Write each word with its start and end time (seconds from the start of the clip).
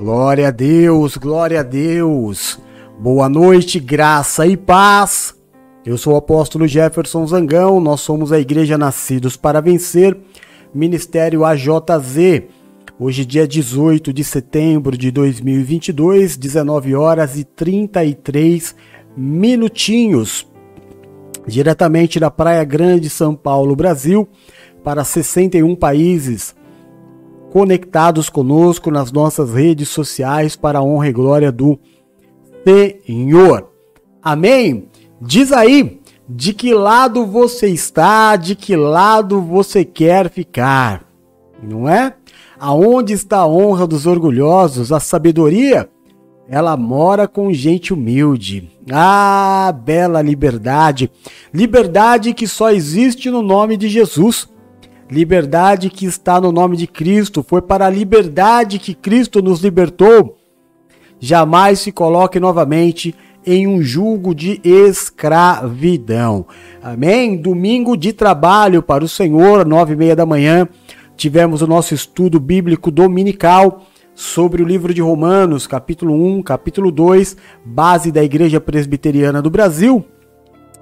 Glória 0.00 0.48
a 0.48 0.50
Deus, 0.50 1.18
glória 1.18 1.60
a 1.60 1.62
Deus. 1.62 2.58
Boa 2.98 3.28
noite, 3.28 3.78
graça 3.78 4.46
e 4.46 4.56
paz. 4.56 5.36
Eu 5.84 5.98
sou 5.98 6.14
o 6.14 6.16
apóstolo 6.16 6.66
Jefferson 6.66 7.26
Zangão, 7.26 7.78
nós 7.82 8.00
somos 8.00 8.32
a 8.32 8.40
Igreja 8.40 8.78
Nascidos 8.78 9.36
para 9.36 9.60
Vencer, 9.60 10.16
Ministério 10.72 11.44
AJZ. 11.44 12.44
Hoje, 12.98 13.26
dia 13.26 13.46
18 13.46 14.10
de 14.10 14.24
setembro 14.24 14.96
de 14.96 15.10
2022, 15.10 16.38
19 16.38 16.94
horas 16.94 17.38
e 17.38 17.44
33 17.44 18.74
minutinhos. 19.14 20.50
Diretamente 21.46 22.18
da 22.18 22.30
Praia 22.30 22.64
Grande, 22.64 23.10
São 23.10 23.34
Paulo, 23.34 23.76
Brasil, 23.76 24.26
para 24.82 25.04
61 25.04 25.76
países 25.76 26.58
conectados 27.50 28.28
conosco 28.28 28.90
nas 28.90 29.10
nossas 29.12 29.52
redes 29.52 29.88
sociais 29.88 30.56
para 30.56 30.78
a 30.78 30.82
honra 30.82 31.08
e 31.08 31.12
glória 31.12 31.52
do 31.52 31.78
Senhor. 32.64 33.68
Amém? 34.22 34.88
Diz 35.20 35.52
aí, 35.52 36.00
de 36.28 36.54
que 36.54 36.72
lado 36.72 37.26
você 37.26 37.66
está, 37.68 38.36
de 38.36 38.54
que 38.54 38.76
lado 38.76 39.40
você 39.40 39.84
quer 39.84 40.30
ficar, 40.30 41.04
não 41.62 41.88
é? 41.88 42.14
Aonde 42.58 43.12
está 43.14 43.38
a 43.38 43.48
honra 43.48 43.86
dos 43.86 44.06
orgulhosos, 44.06 44.92
a 44.92 45.00
sabedoria? 45.00 45.88
Ela 46.48 46.76
mora 46.76 47.28
com 47.28 47.52
gente 47.52 47.92
humilde. 47.92 48.70
Ah, 48.90 49.72
bela 49.84 50.20
liberdade! 50.20 51.10
Liberdade 51.54 52.34
que 52.34 52.46
só 52.46 52.70
existe 52.70 53.30
no 53.30 53.40
nome 53.40 53.76
de 53.76 53.88
Jesus. 53.88 54.49
Liberdade 55.10 55.90
que 55.90 56.06
está 56.06 56.40
no 56.40 56.52
nome 56.52 56.76
de 56.76 56.86
Cristo. 56.86 57.42
Foi 57.42 57.60
para 57.60 57.86
a 57.86 57.90
liberdade 57.90 58.78
que 58.78 58.94
Cristo 58.94 59.42
nos 59.42 59.60
libertou. 59.60 60.38
Jamais 61.18 61.80
se 61.80 61.90
coloque 61.90 62.38
novamente 62.38 63.14
em 63.44 63.66
um 63.66 63.82
julgo 63.82 64.34
de 64.34 64.60
escravidão. 64.62 66.46
Amém? 66.82 67.36
Domingo 67.36 67.96
de 67.96 68.12
trabalho 68.12 68.82
para 68.82 69.04
o 69.04 69.08
Senhor, 69.08 69.66
nove 69.66 69.94
e 69.94 69.96
meia 69.96 70.14
da 70.14 70.24
manhã. 70.24 70.68
Tivemos 71.16 71.60
o 71.60 71.66
nosso 71.66 71.92
estudo 71.92 72.38
bíblico 72.38 72.90
dominical 72.90 73.82
sobre 74.14 74.62
o 74.62 74.66
livro 74.66 74.94
de 74.94 75.00
Romanos, 75.00 75.66
capítulo 75.66 76.14
1, 76.14 76.42
capítulo 76.42 76.92
2, 76.92 77.36
base 77.64 78.12
da 78.12 78.22
Igreja 78.22 78.60
Presbiteriana 78.60 79.42
do 79.42 79.50
Brasil. 79.50 80.04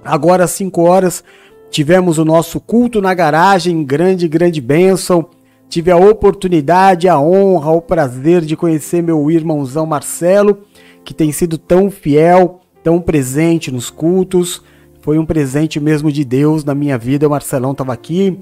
Agora 0.03 0.45
às 0.45 0.51
5 0.51 0.81
horas 0.81 1.23
Tivemos 1.69 2.17
o 2.17 2.25
nosso 2.25 2.59
culto 2.59 2.99
na 3.01 3.13
garagem, 3.13 3.83
grande, 3.83 4.27
grande 4.27 4.59
bênção. 4.59 5.27
Tive 5.69 5.91
a 5.91 5.97
oportunidade, 5.97 7.07
a 7.07 7.19
honra, 7.19 7.71
o 7.71 7.81
prazer 7.81 8.41
de 8.41 8.55
conhecer 8.55 9.03
meu 9.03 9.29
irmãozão 9.29 9.85
Marcelo, 9.85 10.63
que 11.05 11.13
tem 11.13 11.31
sido 11.31 11.59
tão 11.59 11.91
fiel, 11.91 12.61
tão 12.83 12.99
presente 12.99 13.71
nos 13.71 13.91
cultos. 13.91 14.63
Foi 15.01 15.19
um 15.19 15.25
presente 15.25 15.79
mesmo 15.79 16.11
de 16.11 16.25
Deus 16.25 16.63
na 16.63 16.73
minha 16.73 16.97
vida. 16.97 17.27
O 17.27 17.29
Marcelão 17.29 17.71
estava 17.71 17.93
aqui. 17.93 18.39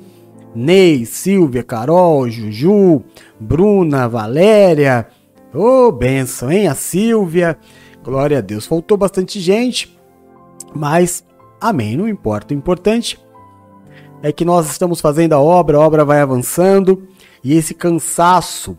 Ney, 0.56 1.06
Silvia, 1.06 1.64
Carol, 1.64 2.30
Juju, 2.30 3.04
Bruna, 3.40 4.08
Valéria. 4.08 5.08
Ô, 5.54 5.88
oh, 5.88 5.92
benção, 5.92 6.50
hein? 6.50 6.68
A 6.68 6.76
Silvia. 6.76 7.58
Glória 8.04 8.38
a 8.38 8.42
Deus. 8.42 8.66
Faltou 8.66 8.98
bastante 8.98 9.40
gente, 9.40 10.00
mas 10.74 11.26
Amém, 11.60 11.98
não 11.98 12.08
importa. 12.08 12.54
O 12.54 12.58
importante 12.58 13.20
é 14.22 14.32
que 14.32 14.46
nós 14.46 14.70
estamos 14.70 15.02
fazendo 15.02 15.34
a 15.34 15.40
obra, 15.40 15.78
a 15.78 15.82
obra 15.82 16.06
vai 16.06 16.22
avançando 16.22 17.08
e 17.44 17.56
esse 17.56 17.74
cansaço, 17.74 18.78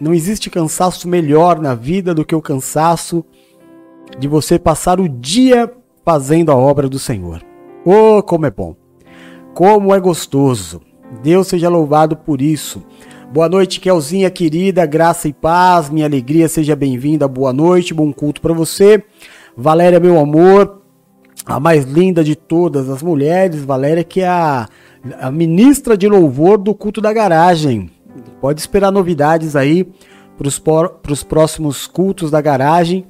não 0.00 0.14
existe 0.14 0.48
cansaço 0.48 1.08
melhor 1.08 1.60
na 1.60 1.74
vida 1.74 2.14
do 2.14 2.24
que 2.24 2.34
o 2.34 2.42
cansaço 2.42 3.24
de 4.18 4.28
você 4.28 4.58
passar 4.58 5.00
o 5.00 5.08
dia 5.08 5.72
fazendo 6.04 6.50
a 6.50 6.56
obra 6.56 6.88
do 6.88 6.98
Senhor. 6.98 7.42
Oh, 7.84 8.22
como 8.22 8.46
é 8.46 8.50
bom! 8.50 8.76
Como 9.54 9.94
é 9.94 10.00
gostoso! 10.00 10.80
Deus 11.22 11.48
seja 11.48 11.68
louvado 11.68 12.16
por 12.16 12.40
isso. 12.40 12.82
Boa 13.32 13.48
noite, 13.48 13.80
Kelzinha 13.80 14.30
querida, 14.30 14.86
graça 14.86 15.28
e 15.28 15.32
paz, 15.32 15.88
minha 15.88 16.06
alegria, 16.06 16.48
seja 16.48 16.74
bem-vinda. 16.74 17.28
Boa 17.28 17.52
noite, 17.52 17.94
bom 17.94 18.12
culto 18.12 18.40
para 18.40 18.54
você. 18.54 19.04
Valéria, 19.56 20.00
meu 20.00 20.18
amor, 20.18 20.79
a 21.50 21.58
mais 21.58 21.84
linda 21.84 22.22
de 22.22 22.36
todas 22.36 22.88
as 22.88 23.02
mulheres, 23.02 23.64
Valéria, 23.64 24.04
que 24.04 24.20
é 24.20 24.28
a, 24.28 24.68
a 25.20 25.32
ministra 25.32 25.96
de 25.96 26.06
louvor 26.06 26.56
do 26.56 26.72
culto 26.72 27.00
da 27.00 27.12
garagem. 27.12 27.90
Pode 28.40 28.60
esperar 28.60 28.92
novidades 28.92 29.56
aí 29.56 29.84
para 30.38 31.12
os 31.12 31.24
próximos 31.24 31.88
cultos 31.88 32.30
da 32.30 32.40
garagem, 32.40 33.04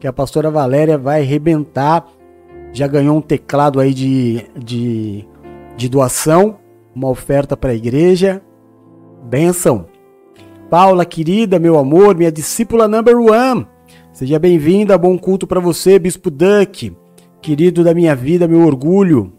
que 0.00 0.06
a 0.06 0.12
pastora 0.12 0.50
Valéria 0.50 0.98
vai 0.98 1.22
arrebentar. 1.22 2.04
Já 2.72 2.88
ganhou 2.88 3.18
um 3.18 3.22
teclado 3.22 3.78
aí 3.78 3.94
de, 3.94 4.44
de, 4.58 5.24
de 5.76 5.88
doação, 5.88 6.56
uma 6.92 7.08
oferta 7.08 7.56
para 7.56 7.70
a 7.70 7.76
igreja. 7.76 8.42
Benção. 9.22 9.86
Paula, 10.68 11.04
querida, 11.04 11.60
meu 11.60 11.78
amor, 11.78 12.16
minha 12.16 12.32
discípula 12.32 12.88
number 12.88 13.16
one. 13.16 13.64
Seja 14.12 14.40
bem-vinda, 14.40 14.98
bom 14.98 15.16
culto 15.16 15.46
para 15.46 15.60
você, 15.60 16.00
Bispo 16.00 16.32
Duck 16.32 16.92
querido 17.46 17.84
da 17.84 17.94
minha 17.94 18.12
vida, 18.12 18.48
meu 18.48 18.66
orgulho. 18.66 19.32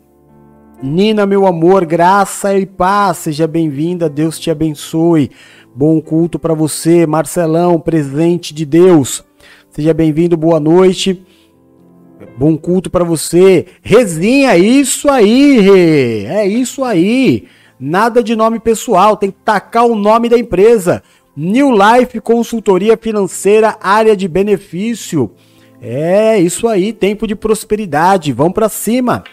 Nina, 0.82 1.26
meu 1.26 1.46
amor, 1.46 1.86
graça 1.86 2.58
e 2.58 2.66
paz, 2.66 3.18
seja 3.18 3.46
bem-vinda, 3.46 4.08
Deus 4.08 4.40
te 4.40 4.50
abençoe. 4.50 5.30
Bom 5.76 6.00
culto 6.00 6.40
para 6.40 6.54
você, 6.54 7.06
Marcelão, 7.06 7.78
presente 7.82 8.54
de 8.54 8.66
Deus. 8.66 9.26
Seja 9.70 9.94
bem-vindo, 9.94 10.38
boa 10.38 10.58
noite. 10.58 11.22
Bom 12.38 12.56
culto 12.56 12.90
para 12.90 13.04
você. 13.04 13.66
Rezinha, 13.82 14.56
isso 14.56 15.10
aí. 15.10 16.26
É 16.28 16.48
isso 16.48 16.86
aí. 16.86 17.44
Nada 17.78 18.24
de 18.24 18.38
nome 18.38 18.58
pessoal, 18.58 19.18
tem 19.18 19.32
que 19.32 19.40
tacar 19.44 19.86
o 19.86 19.96
nome 19.96 20.30
da 20.30 20.40
empresa. 20.40 21.04
New 21.36 21.72
Life 21.72 22.22
Consultoria 22.22 22.96
Financeira, 22.96 23.76
área 23.82 24.16
de 24.16 24.30
benefício. 24.30 25.30
É 25.82 26.40
isso 26.40 26.68
aí, 26.68 26.92
tempo 26.92 27.28
de 27.28 27.36
prosperidade, 27.36 28.34
vamos 28.34 28.54
para 28.54 28.70
cima. 28.70 29.24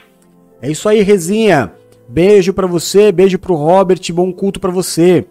É 0.60 0.71
isso 0.71 0.88
aí, 0.88 1.03
Rezinha. 1.03 1.72
Beijo 2.06 2.53
para 2.53 2.66
você, 2.66 3.10
beijo 3.10 3.38
pro 3.38 3.55
Robert, 3.55 4.00
bom 4.12 4.32
culto 4.32 4.60
para 4.60 4.71
você. 4.71 5.27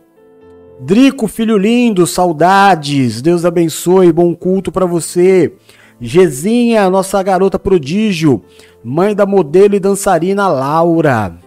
Drico, 0.79 1.27
filho 1.27 1.57
lindo, 1.57 2.07
saudades. 2.07 3.21
Deus 3.21 3.45
abençoe, 3.45 4.11
bom 4.11 4.33
culto 4.33 4.71
para 4.71 4.85
você. 4.85 5.53
Gezinha, 6.01 6.89
nossa 6.89 7.21
garota 7.21 7.59
prodígio, 7.59 8.41
mãe 8.83 9.15
da 9.15 9.25
modelo 9.25 9.75
e 9.75 9.79
dançarina 9.79 10.47
Laura. 10.47 11.37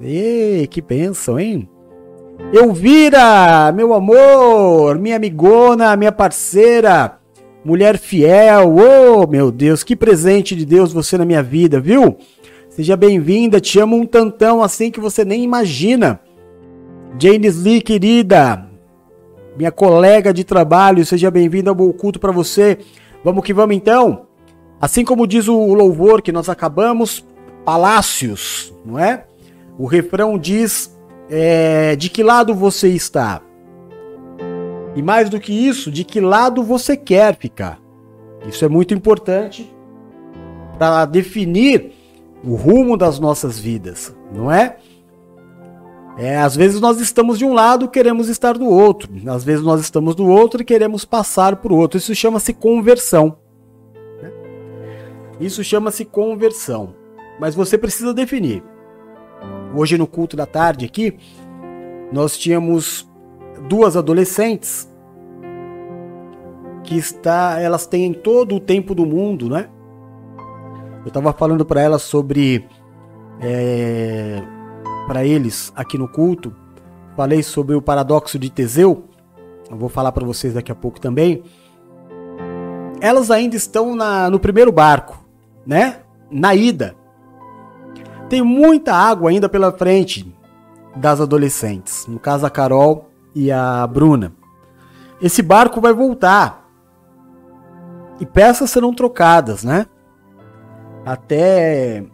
Ei, 0.00 0.66
que 0.66 0.80
bênção, 0.80 1.38
hein? 1.38 1.68
Elvira, 2.52 3.70
meu 3.72 3.94
amor, 3.94 4.98
minha 4.98 5.16
amigona, 5.16 5.94
minha 5.96 6.10
parceira. 6.10 7.21
Mulher 7.64 7.96
fiel, 7.96 8.74
oh 8.76 9.26
meu 9.26 9.52
Deus, 9.52 9.84
que 9.84 9.94
presente 9.94 10.56
de 10.56 10.66
Deus 10.66 10.92
você 10.92 11.16
na 11.16 11.24
minha 11.24 11.42
vida, 11.42 11.78
viu? 11.78 12.16
Seja 12.68 12.96
bem-vinda, 12.96 13.60
te 13.60 13.78
amo 13.78 13.96
um 13.96 14.04
tantão 14.04 14.62
assim 14.62 14.90
que 14.90 14.98
você 14.98 15.24
nem 15.24 15.44
imagina. 15.44 16.18
Janes 17.16 17.62
Lee, 17.62 17.80
querida, 17.80 18.66
minha 19.56 19.70
colega 19.70 20.32
de 20.32 20.42
trabalho, 20.42 21.06
seja 21.06 21.30
bem-vinda 21.30 21.70
ao 21.70 21.74
Bom 21.74 21.92
Culto 21.92 22.18
para 22.18 22.32
você. 22.32 22.78
Vamos 23.22 23.44
que 23.44 23.54
vamos 23.54 23.76
então? 23.76 24.26
Assim 24.80 25.04
como 25.04 25.26
diz 25.26 25.46
o 25.46 25.72
louvor 25.72 26.20
que 26.20 26.32
nós 26.32 26.48
acabamos, 26.48 27.24
palácios, 27.64 28.74
não 28.84 28.98
é? 28.98 29.26
O 29.78 29.86
refrão 29.86 30.36
diz: 30.36 30.98
é, 31.30 31.94
de 31.94 32.08
que 32.08 32.24
lado 32.24 32.54
você 32.54 32.88
está? 32.88 33.40
E 34.94 35.02
mais 35.02 35.30
do 35.30 35.40
que 35.40 35.52
isso, 35.52 35.90
de 35.90 36.04
que 36.04 36.20
lado 36.20 36.62
você 36.62 36.96
quer 36.96 37.36
ficar. 37.36 37.80
Isso 38.46 38.64
é 38.64 38.68
muito 38.68 38.92
importante 38.92 39.72
para 40.78 41.04
definir 41.04 41.92
o 42.44 42.54
rumo 42.54 42.96
das 42.96 43.18
nossas 43.18 43.58
vidas, 43.58 44.14
não 44.34 44.50
é? 44.50 44.76
É, 46.16 46.36
às 46.36 46.54
vezes 46.54 46.80
nós 46.80 47.00
estamos 47.00 47.38
de 47.38 47.44
um 47.44 47.54
lado, 47.54 47.88
queremos 47.88 48.28
estar 48.28 48.58
do 48.58 48.68
outro. 48.68 49.10
Às 49.28 49.44
vezes 49.44 49.64
nós 49.64 49.80
estamos 49.80 50.14
do 50.14 50.26
outro 50.26 50.60
e 50.60 50.64
queremos 50.64 51.04
passar 51.04 51.56
para 51.56 51.72
o 51.72 51.76
outro. 51.76 51.96
Isso 51.96 52.14
chama-se 52.14 52.52
conversão. 52.52 53.38
Né? 54.20 54.30
Isso 55.40 55.64
chama-se 55.64 56.04
conversão. 56.04 56.94
Mas 57.40 57.54
você 57.54 57.78
precisa 57.78 58.12
definir. 58.12 58.62
Hoje 59.74 59.96
no 59.96 60.06
culto 60.06 60.36
da 60.36 60.44
tarde 60.44 60.84
aqui, 60.84 61.16
nós 62.12 62.36
tínhamos 62.36 63.10
duas 63.68 63.96
adolescentes 63.96 64.88
que 66.84 66.96
está, 66.96 67.60
elas 67.60 67.86
têm 67.86 68.12
todo 68.12 68.56
o 68.56 68.60
tempo 68.60 68.94
do 68.94 69.06
mundo, 69.06 69.48
né? 69.48 69.68
Eu 71.02 71.08
estava 71.08 71.32
falando 71.32 71.64
para 71.64 71.80
elas 71.80 72.02
sobre 72.02 72.68
é, 73.40 74.42
para 75.06 75.24
eles 75.24 75.72
aqui 75.74 75.98
no 75.98 76.08
culto, 76.08 76.54
falei 77.16 77.42
sobre 77.42 77.74
o 77.74 77.82
paradoxo 77.82 78.38
de 78.38 78.50
Teseu. 78.50 79.04
Eu 79.70 79.76
vou 79.76 79.88
falar 79.88 80.12
para 80.12 80.24
vocês 80.24 80.54
daqui 80.54 80.70
a 80.70 80.74
pouco 80.74 81.00
também. 81.00 81.42
elas 83.00 83.30
ainda 83.30 83.56
estão 83.56 83.96
na, 83.96 84.30
no 84.30 84.38
primeiro 84.38 84.70
barco, 84.70 85.24
né? 85.66 86.00
Na 86.30 86.54
ida. 86.54 86.94
Tem 88.28 88.42
muita 88.42 88.94
água 88.94 89.30
ainda 89.30 89.48
pela 89.48 89.72
frente 89.72 90.32
das 90.94 91.20
adolescentes, 91.20 92.06
no 92.06 92.18
caso 92.18 92.46
a 92.46 92.50
Carol 92.50 93.11
e 93.34 93.50
a 93.50 93.86
Bruna. 93.86 94.32
Esse 95.20 95.42
barco 95.42 95.80
vai 95.80 95.92
voltar. 95.92 96.68
E 98.20 98.26
peças 98.26 98.70
serão 98.70 98.92
trocadas, 98.92 99.64
né? 99.64 99.86
Até 101.04 102.04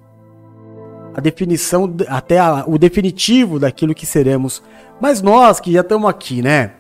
a 1.15 1.21
definição, 1.21 1.93
até 2.09 2.39
a, 2.39 2.65
o 2.67 2.79
definitivo 2.79 3.59
daquilo 3.59 3.95
que 3.95 4.07
seremos. 4.07 4.63
Mas 5.01 5.21
nós 5.21 5.59
que 5.61 5.73
já 5.73 5.81
estamos 5.81 6.09
aqui, 6.09 6.43
né? 6.43 6.75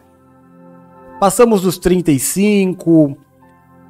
Passamos 1.18 1.62
dos 1.62 1.78
35, 1.78 3.18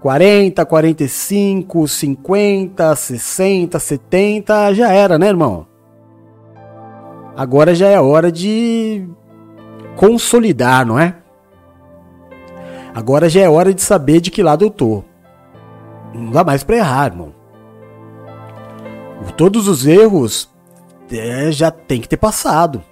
40, 0.01 0.65
45, 0.65 1.89
50, 1.89 2.97
60, 2.97 3.79
70, 3.79 4.75
já 4.75 4.91
era, 4.91 5.19
né, 5.19 5.29
irmão? 5.29 5.67
Agora 7.37 7.75
já 7.75 7.89
é 7.89 8.01
hora 8.01 8.33
de 8.33 9.09
consolidar, 9.99 10.87
não 10.87 10.97
é? 10.97 11.17
Agora 12.95 13.29
já 13.29 13.41
é 13.41 13.51
hora 13.51 13.75
de 13.75 13.83
saber 13.83 14.21
de 14.21 14.31
que 14.31 14.45
lado 14.45 14.65
eu 14.65 14.71
tô. 14.71 15.03
Não 16.15 16.31
dá 16.31 16.45
mais 16.45 16.63
para 16.63 16.77
errar, 16.77 17.07
irmão. 17.07 17.35
Todos 19.37 19.67
os 19.67 19.87
erros 19.87 20.49
é, 21.11 21.51
já 21.51 21.71
tem 21.73 22.01
que 22.01 22.09
ter 22.09 22.17
passado. 22.17 22.83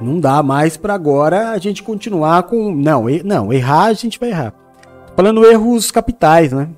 Não 0.00 0.20
dá 0.20 0.42
mais 0.42 0.76
para 0.76 0.92
agora 0.92 1.50
a 1.50 1.58
gente 1.58 1.82
continuar 1.82 2.42
com. 2.42 2.74
Não, 2.74 3.08
er... 3.08 3.24
não, 3.24 3.50
errar 3.50 3.86
a 3.86 3.92
gente 3.94 4.20
vai 4.20 4.28
errar. 4.28 4.52
Tô 5.06 5.14
falando 5.16 5.44
erros 5.46 5.90
capitais, 5.90 6.52
né? 6.52 6.68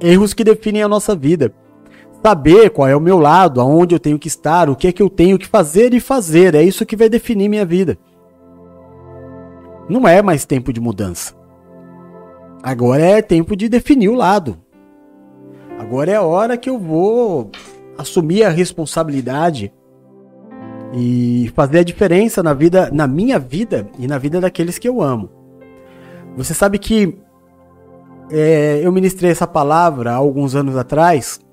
Erros 0.00 0.34
que 0.34 0.42
definem 0.42 0.82
a 0.82 0.88
nossa 0.88 1.14
vida. 1.14 1.52
Saber 2.24 2.70
qual 2.70 2.88
é 2.88 2.96
o 2.96 3.00
meu 3.00 3.18
lado, 3.18 3.60
aonde 3.60 3.94
eu 3.94 4.00
tenho 4.00 4.18
que 4.18 4.28
estar, 4.28 4.70
o 4.70 4.74
que 4.74 4.86
é 4.86 4.92
que 4.92 5.02
eu 5.02 5.10
tenho 5.10 5.38
que 5.38 5.46
fazer 5.46 5.92
e 5.92 6.00
fazer. 6.00 6.54
É 6.54 6.62
isso 6.62 6.86
que 6.86 6.96
vai 6.96 7.06
definir 7.06 7.50
minha 7.50 7.66
vida. 7.66 7.98
Não 9.90 10.08
é 10.08 10.22
mais 10.22 10.46
tempo 10.46 10.72
de 10.72 10.80
mudança. 10.80 11.34
Agora 12.62 13.02
é 13.02 13.20
tempo 13.20 13.54
de 13.54 13.68
definir 13.68 14.08
o 14.08 14.14
lado. 14.14 14.56
Agora 15.78 16.12
é 16.12 16.14
a 16.14 16.22
hora 16.22 16.56
que 16.56 16.70
eu 16.70 16.78
vou 16.78 17.50
assumir 17.98 18.42
a 18.44 18.48
responsabilidade 18.48 19.70
e 20.94 21.52
fazer 21.54 21.80
a 21.80 21.84
diferença 21.84 22.42
na 22.42 22.54
vida, 22.54 22.90
na 22.90 23.06
minha 23.06 23.38
vida 23.38 23.86
e 23.98 24.06
na 24.06 24.16
vida 24.16 24.40
daqueles 24.40 24.78
que 24.78 24.88
eu 24.88 25.02
amo. 25.02 25.28
Você 26.38 26.54
sabe 26.54 26.78
que 26.78 27.18
é, 28.30 28.80
eu 28.82 28.90
ministrei 28.90 29.30
essa 29.30 29.46
palavra 29.46 30.12
há 30.12 30.16
alguns 30.16 30.54
anos 30.54 30.74
atrás 30.74 31.44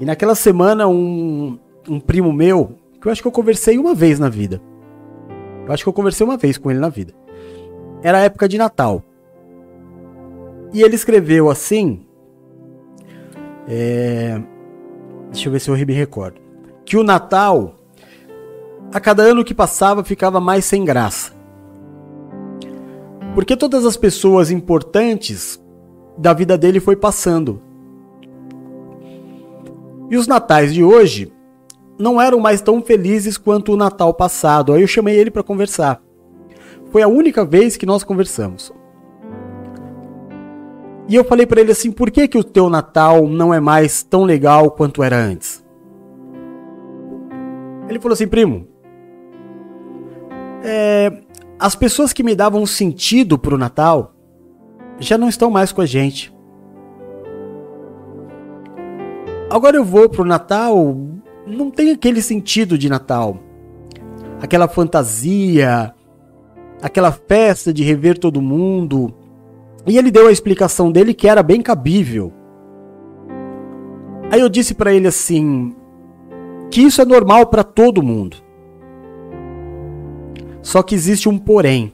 e 0.00 0.04
naquela 0.06 0.34
semana 0.34 0.88
um, 0.88 1.58
um 1.86 2.00
primo 2.00 2.32
meu, 2.32 2.78
que 3.00 3.06
eu 3.06 3.12
acho 3.12 3.20
que 3.20 3.28
eu 3.28 3.32
conversei 3.32 3.78
uma 3.78 3.94
vez 3.94 4.18
na 4.18 4.30
vida, 4.30 4.60
eu 5.66 5.72
acho 5.72 5.84
que 5.84 5.88
eu 5.88 5.92
conversei 5.92 6.26
uma 6.26 6.38
vez 6.38 6.56
com 6.56 6.70
ele 6.70 6.80
na 6.80 6.88
vida, 6.88 7.14
era 8.02 8.18
a 8.18 8.22
época 8.22 8.48
de 8.48 8.56
Natal. 8.56 9.04
E 10.72 10.82
ele 10.82 10.94
escreveu 10.94 11.50
assim, 11.50 12.06
é, 13.68 14.40
deixa 15.30 15.48
eu 15.48 15.52
ver 15.52 15.60
se 15.60 15.70
eu 15.70 15.76
me 15.76 15.92
recordo. 15.92 16.40
Que 16.84 16.96
o 16.96 17.02
Natal, 17.02 17.74
a 18.92 18.98
cada 18.98 19.22
ano 19.22 19.44
que 19.44 19.54
passava, 19.54 20.02
ficava 20.02 20.40
mais 20.40 20.64
sem 20.64 20.84
graça. 20.84 21.32
Porque 23.34 23.56
todas 23.56 23.84
as 23.84 23.96
pessoas 23.96 24.50
importantes 24.50 25.62
da 26.16 26.32
vida 26.32 26.56
dele 26.56 26.80
foi 26.80 26.96
passando. 26.96 27.62
E 30.10 30.16
os 30.16 30.26
natais 30.26 30.74
de 30.74 30.82
hoje 30.82 31.32
não 31.98 32.20
eram 32.20 32.40
mais 32.40 32.60
tão 32.60 32.82
felizes 32.82 33.38
quanto 33.38 33.72
o 33.72 33.76
Natal 33.76 34.12
passado. 34.12 34.72
Aí 34.72 34.82
eu 34.82 34.88
chamei 34.88 35.16
ele 35.16 35.30
para 35.30 35.42
conversar. 35.42 36.02
Foi 36.90 37.02
a 37.02 37.08
única 37.08 37.44
vez 37.44 37.76
que 37.76 37.86
nós 37.86 38.02
conversamos. 38.02 38.72
E 41.08 41.14
eu 41.14 41.24
falei 41.24 41.46
para 41.46 41.60
ele 41.60 41.70
assim: 41.70 41.92
por 41.92 42.10
que, 42.10 42.26
que 42.26 42.38
o 42.38 42.44
teu 42.44 42.68
Natal 42.68 43.28
não 43.28 43.54
é 43.54 43.60
mais 43.60 44.02
tão 44.02 44.24
legal 44.24 44.70
quanto 44.70 45.02
era 45.02 45.16
antes? 45.16 45.64
Ele 47.88 48.00
falou 48.00 48.14
assim: 48.14 48.26
primo, 48.26 48.66
é, 50.64 51.22
as 51.58 51.74
pessoas 51.74 52.12
que 52.12 52.22
me 52.22 52.34
davam 52.34 52.64
sentido 52.66 53.38
pro 53.38 53.58
Natal 53.58 54.14
já 54.98 55.16
não 55.16 55.28
estão 55.28 55.50
mais 55.50 55.72
com 55.72 55.80
a 55.80 55.86
gente. 55.86 56.32
Agora 59.50 59.76
eu 59.76 59.84
vou 59.84 60.08
pro 60.08 60.24
Natal, 60.24 60.96
não 61.44 61.72
tem 61.72 61.90
aquele 61.90 62.22
sentido 62.22 62.78
de 62.78 62.88
Natal. 62.88 63.36
Aquela 64.40 64.68
fantasia, 64.68 65.92
aquela 66.80 67.10
festa 67.10 67.72
de 67.72 67.82
rever 67.82 68.16
todo 68.16 68.40
mundo, 68.40 69.12
e 69.84 69.98
ele 69.98 70.12
deu 70.12 70.28
a 70.28 70.32
explicação 70.32 70.92
dele 70.92 71.12
que 71.12 71.26
era 71.26 71.42
bem 71.42 71.60
cabível. 71.60 72.32
Aí 74.30 74.40
eu 74.40 74.48
disse 74.48 74.72
para 74.72 74.94
ele 74.94 75.08
assim, 75.08 75.74
que 76.70 76.82
isso 76.82 77.02
é 77.02 77.04
normal 77.04 77.46
para 77.46 77.64
todo 77.64 78.04
mundo. 78.04 78.36
Só 80.62 80.80
que 80.80 80.94
existe 80.94 81.28
um 81.28 81.36
porém. 81.36 81.92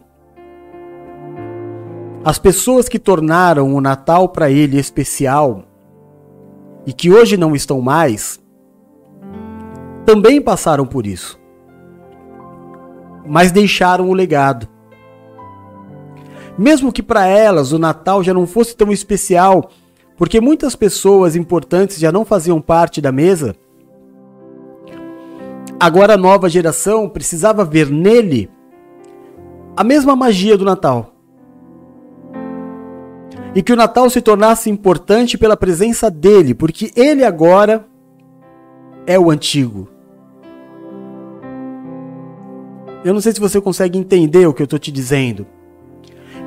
As 2.22 2.38
pessoas 2.38 2.86
que 2.86 2.98
tornaram 2.98 3.74
o 3.74 3.80
Natal 3.80 4.28
para 4.28 4.50
ele 4.50 4.78
especial 4.78 5.65
e 6.86 6.92
que 6.92 7.10
hoje 7.10 7.36
não 7.36 7.54
estão 7.54 7.80
mais, 7.80 8.40
também 10.04 10.40
passaram 10.40 10.86
por 10.86 11.06
isso. 11.06 11.38
Mas 13.26 13.50
deixaram 13.50 14.08
o 14.08 14.14
legado. 14.14 14.68
Mesmo 16.56 16.92
que 16.92 17.02
para 17.02 17.26
elas 17.26 17.72
o 17.72 17.78
Natal 17.78 18.22
já 18.22 18.32
não 18.32 18.46
fosse 18.46 18.76
tão 18.76 18.92
especial, 18.92 19.68
porque 20.16 20.40
muitas 20.40 20.76
pessoas 20.76 21.34
importantes 21.34 21.98
já 21.98 22.12
não 22.12 22.24
faziam 22.24 22.60
parte 22.60 23.00
da 23.00 23.10
mesa, 23.10 23.56
agora 25.78 26.14
a 26.14 26.16
nova 26.16 26.48
geração 26.48 27.08
precisava 27.08 27.64
ver 27.64 27.90
nele 27.90 28.48
a 29.76 29.84
mesma 29.84 30.16
magia 30.16 30.56
do 30.56 30.64
Natal. 30.64 31.15
E 33.56 33.62
que 33.62 33.72
o 33.72 33.76
Natal 33.76 34.10
se 34.10 34.20
tornasse 34.20 34.68
importante 34.68 35.38
pela 35.38 35.56
presença 35.56 36.10
dele, 36.10 36.52
porque 36.52 36.92
ele 36.94 37.24
agora 37.24 37.86
é 39.06 39.18
o 39.18 39.30
antigo. 39.30 39.88
Eu 43.02 43.14
não 43.14 43.20
sei 43.22 43.32
se 43.32 43.40
você 43.40 43.58
consegue 43.58 43.98
entender 43.98 44.46
o 44.46 44.52
que 44.52 44.60
eu 44.60 44.64
estou 44.64 44.78
te 44.78 44.92
dizendo. 44.92 45.46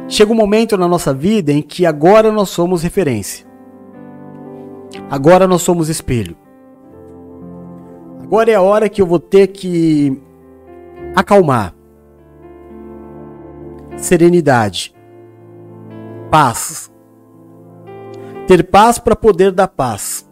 Chega 0.07 0.31
um 0.31 0.35
momento 0.35 0.77
na 0.77 0.87
nossa 0.87 1.11
vida 1.11 1.51
em 1.51 1.63
que 1.63 1.83
agora 1.83 2.31
nós 2.31 2.49
somos 2.49 2.83
referência. 2.83 3.43
Agora 5.09 5.47
nós 5.47 5.63
somos 5.63 5.89
espelho. 5.89 6.37
Agora 8.21 8.51
é 8.51 8.55
a 8.55 8.61
hora 8.61 8.87
que 8.87 9.01
eu 9.01 9.07
vou 9.07 9.19
ter 9.19 9.47
que 9.47 10.21
acalmar. 11.15 11.73
Serenidade. 13.97 14.93
Paz. 16.29 16.88
Ter 18.49 18.63
paz 18.63 18.97
para 18.97 19.15
poder 19.15 19.51
dar 19.51 19.67
paz. 19.67 20.27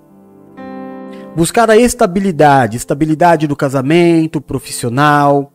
Buscar 1.36 1.70
a 1.70 1.78
estabilidade, 1.78 2.76
estabilidade 2.76 3.46
do 3.46 3.56
casamento, 3.56 4.42
profissional, 4.42 5.54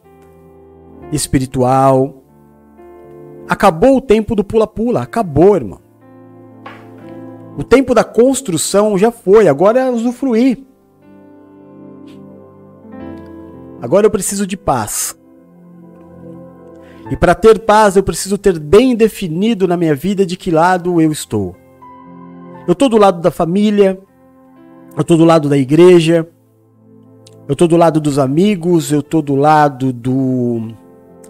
espiritual 1.11 2.23
Acabou 3.49 3.97
o 3.97 4.01
tempo 4.01 4.37
do 4.37 4.45
pula-pula, 4.45 5.03
acabou, 5.03 5.57
irmão. 5.57 5.81
O 7.59 7.65
tempo 7.65 7.97
da 7.97 8.05
construção 8.05 8.97
já 8.97 9.11
foi, 9.11 9.49
agora 9.49 9.81
é 9.81 9.91
usufruir. 9.91 10.65
Agora 13.81 14.07
eu 14.07 14.11
preciso 14.13 14.47
de 14.47 14.57
paz. 14.57 15.19
E 17.11 17.17
para 17.17 17.35
ter 17.35 17.59
paz, 17.59 17.97
eu 17.97 18.05
preciso 18.05 18.39
ter 18.39 18.57
bem 18.61 18.95
definido 18.95 19.67
na 19.67 19.77
minha 19.77 19.97
vida 19.97 20.25
de 20.25 20.37
que 20.37 20.53
lado 20.53 21.01
eu 21.01 21.11
estou. 21.11 21.57
Eu 22.67 22.73
estou 22.73 22.89
do 22.89 22.97
lado 22.97 23.21
da 23.21 23.31
família, 23.31 23.99
eu 24.97 25.01
estou 25.01 25.17
do 25.17 25.25
lado 25.25 25.49
da 25.49 25.57
igreja, 25.57 26.29
eu 27.49 27.53
estou 27.53 27.67
do 27.67 27.77
lado 27.77 28.01
dos 28.01 28.19
amigos, 28.19 28.93
eu 28.93 29.01
estou 29.01 29.21
do 29.21 29.35
lado 29.35 29.93
do 29.93 30.69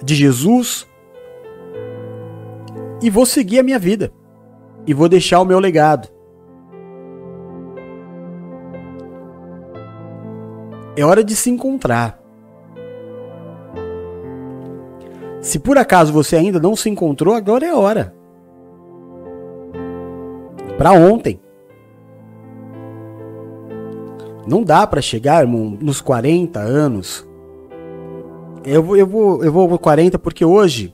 de 0.05 0.15
Jesus, 0.15 0.87
e 3.03 3.11
vou 3.11 3.27
seguir 3.27 3.59
a 3.59 3.63
minha 3.63 3.79
vida. 3.79 4.13
E 4.87 4.95
vou 4.95 5.09
deixar 5.09 5.41
o 5.41 5.45
meu 5.45 5.59
legado. 5.59 6.09
É 10.97 11.05
hora 11.05 11.25
de 11.25 11.35
se 11.35 11.51
encontrar. 11.51 12.21
Se 15.41 15.59
por 15.59 15.77
acaso 15.77 16.13
você 16.13 16.37
ainda 16.37 16.61
não 16.61 16.77
se 16.77 16.89
encontrou, 16.89 17.35
agora 17.35 17.67
é 17.67 17.75
hora. 17.75 18.15
Para 20.83 20.91
ontem. 20.95 21.39
Não 24.45 24.65
dá 24.65 24.85
para 24.85 25.01
chegar, 25.01 25.43
irmão, 25.43 25.79
nos 25.81 26.01
40 26.01 26.59
anos. 26.59 27.25
Eu 28.65 28.97
eu 28.97 29.07
vou, 29.07 29.45
eu 29.45 29.53
vou 29.53 29.79
40 29.79 30.19
porque 30.19 30.45
hoje 30.45 30.93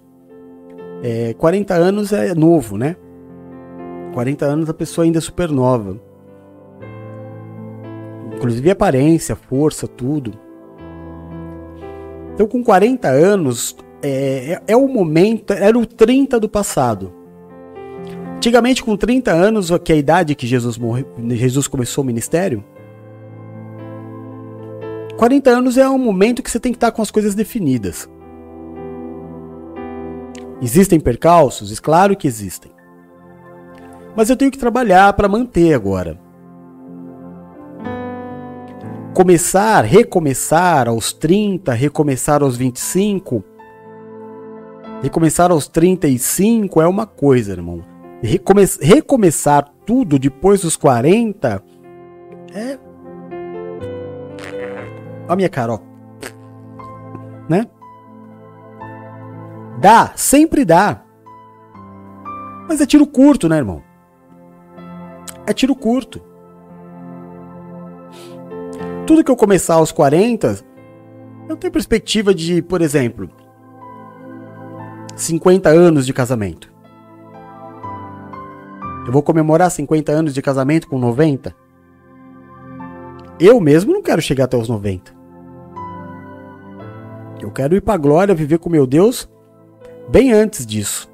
é, 1.02 1.33
40 1.33 1.73
anos 1.73 2.12
é 2.12 2.35
novo, 2.35 2.76
né? 2.76 2.97
40 4.12 4.45
anos 4.45 4.68
a 4.68 4.75
pessoa 4.75 5.07
ainda 5.07 5.16
é 5.16 5.23
super 5.23 5.50
nova. 5.50 5.99
Inclusive 8.37 8.71
aparência, 8.71 9.35
força, 9.35 9.88
tudo. 9.88 10.33
Então, 12.35 12.47
com 12.47 12.62
40 12.62 13.09
anos, 13.09 13.75
é, 14.02 14.52
é, 14.52 14.62
é, 14.66 14.76
o 14.76 14.87
momento, 14.87 15.54
era 15.54 15.78
o 15.78 15.87
30 15.87 16.38
do 16.38 16.49
passado. 16.49 17.18
Antigamente, 18.38 18.85
com 18.85 18.97
30 18.97 19.33
anos, 19.33 19.68
que 19.83 19.92
é 19.92 19.97
a 19.97 19.99
idade 19.99 20.37
que 20.37 20.47
Jesus, 20.47 20.78
morre, 20.78 21.04
Jesus 21.30 21.66
começou 21.66 22.04
o 22.04 22.07
ministério, 22.07 22.64
40 25.16 25.50
anos 25.50 25.76
é 25.76 25.88
um 25.88 25.99
momento 25.99 26.40
que 26.40 26.49
você 26.49 26.61
tem 26.61 26.71
que 26.71 26.76
estar 26.76 26.92
com 26.92 27.02
as 27.02 27.11
coisas 27.11 27.35
definidas. 27.35 28.09
Existem 30.62 31.00
percalços? 31.00 31.80
Claro 31.80 32.16
que 32.16 32.28
existem. 32.28 32.71
Mas 34.14 34.30
eu 34.30 34.37
tenho 34.37 34.52
que 34.52 34.59
trabalhar 34.59 35.12
para 35.14 35.26
manter 35.26 35.75
agora. 35.75 36.16
Começar, 39.14 39.83
recomeçar 39.83 40.87
aos 40.87 41.12
30, 41.12 41.73
recomeçar 41.73 42.45
aos 42.45 42.57
25, 42.57 43.42
recomeçar 45.02 45.50
aos 45.50 45.66
35 45.66 46.80
é 46.80 46.87
uma 46.87 47.04
coisa, 47.04 47.50
irmão. 47.50 47.98
Recome 48.23 48.65
recomeçar 48.81 49.69
tudo 49.87 50.19
depois 50.19 50.63
dos 50.63 50.77
40 50.77 51.63
é. 52.55 52.79
Olha 55.25 55.33
a 55.33 55.37
minha 55.37 55.49
cara, 55.49 55.75
ó. 55.75 55.81
Né? 57.49 57.67
Dá, 59.81 60.13
sempre 60.17 60.65
dá. 60.65 61.05
Mas 62.69 62.81
é 62.81 62.87
tiro 62.87 63.07
curto, 63.07 63.49
né, 63.49 63.57
irmão? 63.57 63.83
É 65.47 65.53
tiro 65.53 65.75
curto. 65.75 66.21
Tudo 69.07 69.25
que 69.25 69.31
eu 69.31 69.37
começar 69.37 69.75
aos 69.75 69.93
40, 69.93 70.59
eu 71.49 71.57
tenho 71.57 71.73
perspectiva 71.73 72.35
de, 72.35 72.61
por 72.61 72.83
exemplo, 72.83 73.31
50 75.17 75.71
anos 75.71 76.05
de 76.05 76.13
casamento. 76.13 76.71
Eu 79.09 79.12
vou 79.12 79.23
comemorar 79.23 79.71
50 79.71 80.12
anos 80.12 80.35
de 80.35 80.43
casamento 80.43 80.87
com 80.87 80.99
90? 80.99 81.57
Eu 83.41 83.59
mesmo 83.59 83.91
não 83.91 84.03
quero 84.03 84.21
chegar 84.21 84.45
até 84.45 84.55
os 84.55 84.69
90. 84.69 85.17
Eu 87.41 87.50
quero 87.50 87.75
ir 87.75 87.81
para 87.81 87.95
a 87.95 87.97
glória, 87.97 88.35
viver 88.35 88.59
com 88.59 88.69
meu 88.69 88.87
Deus 88.87 89.27
bem 90.11 90.31
antes 90.31 90.67
disso. 90.67 91.11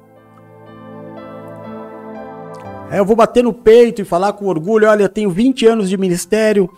É, 2.91 2.99
eu 2.99 3.05
vou 3.05 3.15
bater 3.15 3.45
no 3.45 3.53
peito 3.53 4.01
e 4.01 4.05
falar 4.05 4.33
com 4.33 4.47
orgulho: 4.47 4.89
olha, 4.89 5.03
eu 5.03 5.09
tenho 5.09 5.29
20 5.29 5.65
anos 5.65 5.89
de 5.89 5.95
ministério. 5.95 6.69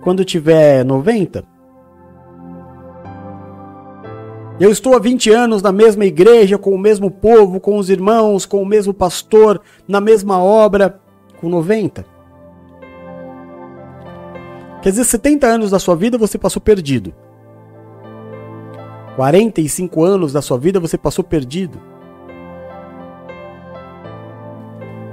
Quando 0.00 0.24
tiver 0.24 0.84
90, 0.84 1.44
eu 4.58 4.70
estou 4.70 4.94
há 4.94 5.00
20 5.00 5.30
anos 5.30 5.62
na 5.62 5.72
mesma 5.72 6.04
igreja, 6.04 6.56
com 6.56 6.70
o 6.70 6.78
mesmo 6.78 7.10
povo, 7.10 7.58
com 7.58 7.76
os 7.76 7.90
irmãos, 7.90 8.46
com 8.46 8.62
o 8.62 8.66
mesmo 8.66 8.94
pastor, 8.94 9.60
na 9.86 10.00
mesma 10.00 10.38
obra, 10.38 11.00
com 11.40 11.48
90. 11.48 12.06
Quer 14.80 14.90
dizer, 14.90 15.04
70 15.04 15.46
anos 15.46 15.70
da 15.70 15.78
sua 15.78 15.96
vida 15.96 16.16
você 16.16 16.38
passou 16.38 16.62
perdido. 16.62 17.12
45 19.16 20.04
anos 20.04 20.32
da 20.32 20.42
sua 20.42 20.58
vida 20.58 20.78
você 20.78 20.98
passou 20.98 21.24
perdido. 21.24 21.80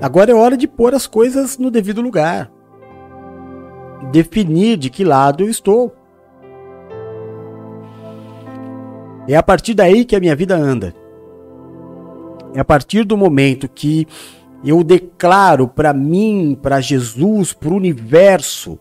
Agora 0.01 0.31
é 0.31 0.35
hora 0.35 0.57
de 0.57 0.67
pôr 0.67 0.93
as 0.93 1.07
coisas 1.07 1.57
no 1.57 1.71
devido 1.71 2.01
lugar. 2.01 2.51
Definir 4.11 4.77
de 4.77 4.89
que 4.89 5.03
lado 5.03 5.43
eu 5.43 5.49
estou. 5.49 5.95
É 9.31 9.37
a 9.37 9.43
partir 9.43 9.73
daí 9.73 10.03
que 10.03 10.15
a 10.15 10.19
minha 10.19 10.35
vida 10.35 10.55
anda. 10.55 10.93
É 12.53 12.59
a 12.59 12.65
partir 12.65 13.03
do 13.03 13.15
momento 13.15 13.69
que 13.69 14.07
eu 14.63 14.83
declaro 14.83 15.67
para 15.67 15.93
mim, 15.93 16.57
para 16.61 16.81
Jesus, 16.81 17.53
para 17.53 17.69
o 17.69 17.75
universo, 17.75 18.77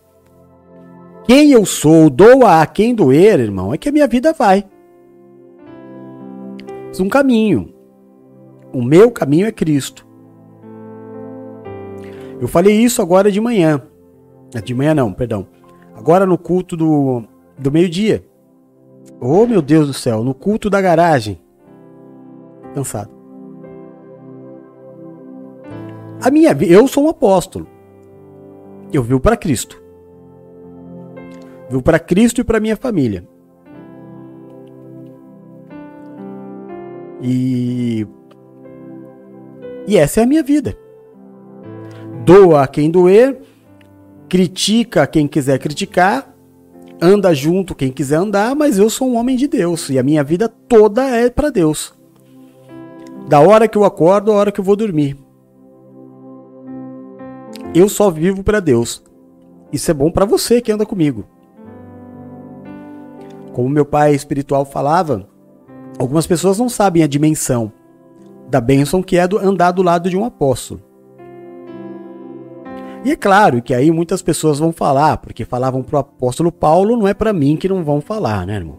quem 1.24 1.52
eu 1.52 1.64
sou, 1.64 2.10
doa 2.10 2.60
a 2.60 2.66
quem 2.66 2.94
doer, 2.94 3.38
irmão, 3.38 3.72
é 3.72 3.78
que 3.78 3.88
a 3.88 3.92
minha 3.92 4.08
vida 4.08 4.32
vai 4.32 4.64
um 6.98 7.08
caminho. 7.08 7.72
O 8.72 8.82
meu 8.82 9.10
caminho 9.10 9.46
é 9.46 9.52
Cristo. 9.52 10.06
Eu 12.40 12.48
falei 12.48 12.74
isso 12.74 13.00
agora 13.02 13.30
de 13.30 13.40
manhã. 13.40 13.82
É, 14.54 14.60
de 14.60 14.74
manhã 14.74 14.94
não, 14.94 15.12
perdão. 15.12 15.46
Agora 15.94 16.26
no 16.26 16.38
culto 16.38 16.76
do, 16.76 17.22
do 17.58 17.70
meio-dia. 17.70 18.24
Oh, 19.20 19.46
meu 19.46 19.60
Deus 19.60 19.86
do 19.86 19.94
céu, 19.94 20.24
no 20.24 20.34
culto 20.34 20.70
da 20.70 20.80
garagem. 20.80 21.40
Cansado. 22.74 23.10
A 26.22 26.30
minha 26.30 26.52
eu 26.62 26.86
sou 26.86 27.04
um 27.04 27.08
apóstolo. 27.08 27.66
Eu 28.92 29.02
vivo 29.02 29.20
para 29.20 29.36
Cristo. 29.36 29.80
Vivo 31.68 31.82
para 31.82 31.98
Cristo 31.98 32.40
e 32.40 32.44
para 32.44 32.60
minha 32.60 32.76
família. 32.76 33.26
E. 37.22 38.06
E 39.86 39.96
essa 39.96 40.20
é 40.20 40.24
a 40.24 40.26
minha 40.26 40.42
vida. 40.42 40.76
Doa 42.24 42.62
a 42.62 42.68
quem 42.68 42.90
doer, 42.90 43.40
critica 44.28 45.06
quem 45.06 45.26
quiser 45.26 45.58
criticar, 45.58 46.29
anda 47.00 47.34
junto 47.34 47.74
quem 47.74 47.90
quiser 47.90 48.16
andar, 48.16 48.54
mas 48.54 48.78
eu 48.78 48.90
sou 48.90 49.08
um 49.08 49.16
homem 49.16 49.36
de 49.36 49.46
Deus 49.46 49.88
e 49.90 49.98
a 49.98 50.02
minha 50.02 50.22
vida 50.22 50.48
toda 50.48 51.04
é 51.04 51.30
para 51.30 51.50
Deus. 51.50 51.94
Da 53.28 53.40
hora 53.40 53.68
que 53.68 53.78
eu 53.78 53.84
acordo, 53.84 54.32
a 54.32 54.34
hora 54.34 54.52
que 54.52 54.60
eu 54.60 54.64
vou 54.64 54.76
dormir. 54.76 55.16
Eu 57.74 57.88
só 57.88 58.10
vivo 58.10 58.42
para 58.42 58.60
Deus. 58.60 59.02
Isso 59.72 59.90
é 59.90 59.94
bom 59.94 60.10
para 60.10 60.24
você 60.24 60.60
que 60.60 60.72
anda 60.72 60.84
comigo. 60.84 61.24
Como 63.52 63.68
meu 63.68 63.84
pai 63.84 64.14
espiritual 64.14 64.64
falava, 64.64 65.30
Algumas 66.00 66.26
pessoas 66.26 66.58
não 66.58 66.70
sabem 66.70 67.02
a 67.02 67.06
dimensão 67.06 67.70
da 68.48 68.58
bênção 68.58 69.02
que 69.02 69.18
é 69.18 69.28
do 69.28 69.36
andar 69.36 69.70
do 69.70 69.82
lado 69.82 70.08
de 70.08 70.16
um 70.16 70.24
apóstolo. 70.24 70.80
E 73.04 73.12
é 73.12 73.16
claro 73.16 73.62
que 73.62 73.72
aí 73.72 73.90
muitas 73.90 74.20
pessoas 74.20 74.58
vão 74.58 74.72
falar, 74.72 75.16
porque 75.18 75.44
falavam 75.44 75.82
pro 75.82 75.98
apóstolo 75.98 76.52
Paulo, 76.52 76.96
não 76.96 77.08
é 77.08 77.14
para 77.14 77.32
mim 77.32 77.56
que 77.56 77.68
não 77.68 77.82
vão 77.82 78.00
falar, 78.00 78.46
né, 78.46 78.56
irmão? 78.56 78.78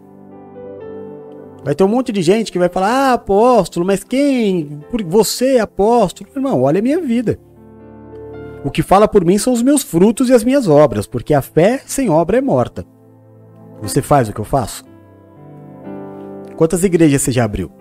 Vai 1.63 1.75
ter 1.75 1.83
um 1.83 1.87
monte 1.87 2.11
de 2.11 2.21
gente 2.21 2.51
que 2.51 2.59
vai 2.59 2.69
falar: 2.69 2.89
"Ah, 2.89 3.13
apóstolo, 3.13 3.85
mas 3.85 4.03
quem? 4.03 4.79
Por 4.89 5.03
você, 5.03 5.57
apóstolo?" 5.57 6.29
Irmão, 6.35 6.61
olha 6.61 6.79
a 6.79 6.81
minha 6.81 6.99
vida. 6.99 7.39
O 8.63 8.69
que 8.69 8.83
fala 8.83 9.07
por 9.07 9.25
mim 9.25 9.37
são 9.37 9.53
os 9.53 9.63
meus 9.63 9.81
frutos 9.81 10.29
e 10.29 10.33
as 10.33 10.43
minhas 10.43 10.67
obras, 10.67 11.07
porque 11.07 11.33
a 11.33 11.41
fé 11.41 11.81
sem 11.85 12.09
obra 12.09 12.37
é 12.37 12.41
morta. 12.41 12.85
Você 13.81 14.01
faz 14.01 14.29
o 14.29 14.33
que 14.33 14.39
eu 14.39 14.45
faço? 14.45 14.85
Quantas 16.55 16.83
igrejas 16.83 17.23
você 17.23 17.31
já 17.31 17.43
abriu? 17.43 17.71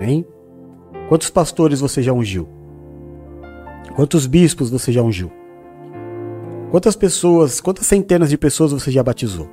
Hein? 0.00 0.24
Quantos 1.10 1.28
pastores 1.28 1.80
você 1.80 2.02
já 2.02 2.12
ungiu? 2.12 2.57
Quantos 3.94 4.26
bispos 4.26 4.70
você 4.70 4.92
já 4.92 5.02
ungiu? 5.02 5.30
Quantas 6.70 6.94
pessoas, 6.94 7.60
quantas 7.60 7.86
centenas 7.86 8.30
de 8.30 8.38
pessoas 8.38 8.72
você 8.72 8.90
já 8.90 9.02
batizou? 9.02 9.48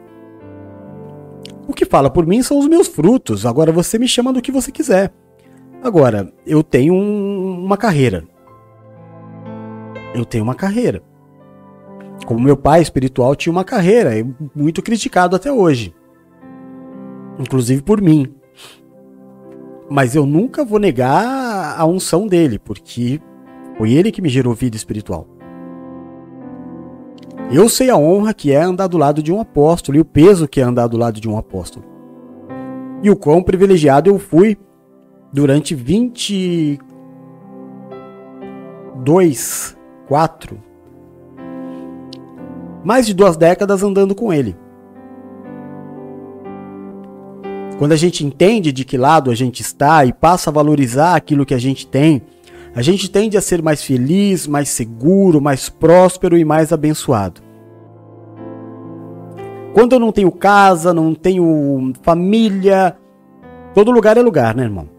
O 1.68 1.74
que 1.74 1.86
fala 1.86 2.10
por 2.10 2.26
mim 2.26 2.42
são 2.44 2.60
os 2.60 2.68
meus 2.68 2.88
frutos. 2.88 3.46
Agora 3.46 3.72
você 3.72 3.98
me 3.98 4.08
chama 4.08 4.32
do 4.32 4.42
que 4.42 4.52
você 4.52 4.72
quiser. 4.72 5.14
Agora, 5.82 6.32
eu 6.46 6.62
tenho 6.62 6.94
um, 6.94 7.64
uma 7.66 7.78
carreira. 7.78 8.24
Eu 10.14 10.26
tenho 10.26 10.44
uma 10.44 10.56
carreira. 10.56 11.02
Como 12.26 12.40
meu 12.40 12.58
pai 12.58 12.82
espiritual 12.82 13.36
tinha 13.36 13.52
uma 13.52 13.64
carreira, 13.64 14.18
é 14.18 14.26
muito 14.56 14.82
criticado 14.82 15.36
até 15.36 15.52
hoje 15.52 15.94
inclusive 17.40 17.82
por 17.82 18.02
mim. 18.02 18.34
Mas 19.90 20.16
eu 20.16 20.26
nunca 20.26 20.66
vou 20.66 20.80
negar 20.80 21.80
a 21.80 21.86
unção 21.86 22.28
dele, 22.28 22.58
porque 22.58 23.22
foi 23.78 23.94
ele 23.94 24.12
que 24.12 24.22
me 24.22 24.30
gerou 24.30 24.54
vida 24.54 24.76
espiritual. 24.76 25.28
Eu 27.52 27.70
sei 27.70 27.90
a 27.90 27.98
honra 27.98 28.34
que 28.34 28.52
é 28.52 28.62
andar 28.62 28.88
do 28.88 28.98
lado 28.98 29.22
de 29.22 29.32
um 29.32 29.40
apóstolo 29.40 29.98
e 29.98 30.02
o 30.02 30.06
peso 30.06 30.48
que 30.48 30.60
é 30.60 30.64
andar 30.64 30.88
do 30.88 30.98
lado 30.98 31.22
de 31.22 31.30
um 31.30 31.38
apóstolo. 31.38 31.86
E 33.04 33.10
o 33.10 33.16
quão 33.16 33.44
privilegiado 33.44 34.10
eu 34.10 34.18
fui 34.18 34.58
durante 35.32 35.76
20 35.76 36.80
dois, 39.04 39.78
quatro, 40.08 40.60
mais 42.84 43.06
de 43.06 43.14
duas 43.14 43.38
décadas 43.38 43.84
andando 43.84 44.16
com 44.16 44.34
ele. 44.34 44.56
Quando 47.78 47.92
a 47.92 47.98
gente 47.98 48.26
entende 48.26 48.72
de 48.72 48.86
que 48.86 48.98
lado 48.98 49.30
a 49.30 49.36
gente 49.36 49.60
está 49.60 50.06
e 50.06 50.14
passa 50.14 50.50
a 50.50 50.54
valorizar 50.54 51.16
aquilo 51.16 51.46
que 51.46 51.54
a 51.54 51.58
gente 51.58 51.86
tem, 51.86 52.22
a 52.76 52.82
gente 52.82 53.10
tende 53.10 53.38
a 53.38 53.42
ser 53.42 53.62
mais 53.62 53.82
feliz, 53.82 54.46
mais 54.46 54.68
seguro, 54.68 55.40
mais 55.40 55.70
próspero 55.70 56.38
e 56.38 56.44
mais 56.44 56.74
abençoado. 56.74 57.42
Quando 59.74 59.94
eu 59.94 60.00
não 60.00 60.12
tenho 60.12 60.30
casa, 60.30 60.94
não 60.94 61.16
tenho 61.16 61.94
família, 62.02 62.98
todo 63.74 63.92
lugar 63.92 64.18
é 64.18 64.22
lugar, 64.22 64.54
né, 64.54 64.64
irmão? 64.64 64.90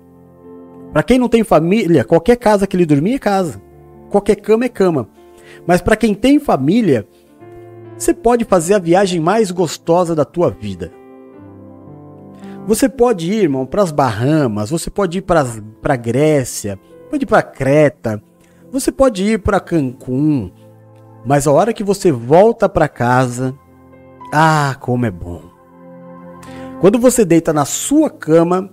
Para 0.90 1.02
quem 1.02 1.18
não 1.18 1.28
tem 1.28 1.44
família, 1.44 2.02
qualquer 2.02 2.36
casa 2.36 2.66
que 2.66 2.74
ele 2.74 2.86
dormir 2.86 3.14
é 3.14 3.18
casa. 3.18 3.60
Qualquer 4.08 4.36
cama 4.36 4.64
é 4.64 4.68
cama. 4.70 5.10
Mas 5.66 5.82
para 5.82 5.96
quem 5.96 6.14
tem 6.14 6.38
família, 6.38 7.06
você 7.98 8.14
pode 8.14 8.46
fazer 8.46 8.72
a 8.72 8.78
viagem 8.78 9.20
mais 9.20 9.50
gostosa 9.50 10.14
da 10.14 10.24
tua 10.24 10.48
vida. 10.50 10.90
Você 12.66 12.88
pode 12.88 13.30
ir, 13.30 13.42
irmão, 13.42 13.66
para 13.66 13.82
as 13.82 13.92
Bahamas, 13.92 14.70
você 14.70 14.88
pode 14.88 15.18
ir 15.18 15.22
para 15.22 15.44
a 15.84 15.96
Grécia, 15.96 16.78
pode 17.16 17.24
ir 17.24 17.26
para 17.26 17.42
Creta, 17.42 18.22
você 18.70 18.92
pode 18.92 19.24
ir 19.24 19.38
para 19.38 19.60
Cancún, 19.60 20.50
mas 21.24 21.46
a 21.46 21.52
hora 21.52 21.72
que 21.72 21.82
você 21.82 22.12
volta 22.12 22.68
para 22.68 22.88
casa, 22.88 23.54
ah, 24.32 24.76
como 24.80 25.06
é 25.06 25.10
bom. 25.10 25.42
Quando 26.80 26.98
você 26.98 27.24
deita 27.24 27.54
na 27.54 27.64
sua 27.64 28.10
cama, 28.10 28.70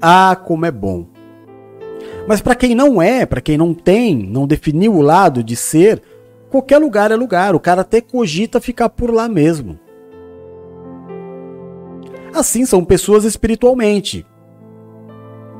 ah, 0.00 0.34
como 0.34 0.64
é 0.64 0.70
bom. 0.70 1.06
Mas 2.26 2.40
para 2.40 2.54
quem 2.54 2.74
não 2.74 3.02
é, 3.02 3.26
para 3.26 3.42
quem 3.42 3.58
não 3.58 3.74
tem, 3.74 4.16
não 4.16 4.46
definiu 4.46 4.94
o 4.94 5.02
lado 5.02 5.44
de 5.44 5.54
ser, 5.54 6.02
qualquer 6.50 6.78
lugar 6.78 7.10
é 7.10 7.16
lugar. 7.16 7.54
O 7.54 7.60
cara 7.60 7.82
até 7.82 8.00
cogita 8.00 8.60
ficar 8.60 8.88
por 8.88 9.12
lá 9.12 9.28
mesmo. 9.28 9.78
Assim 12.32 12.64
são 12.64 12.82
pessoas 12.82 13.24
espiritualmente. 13.24 14.26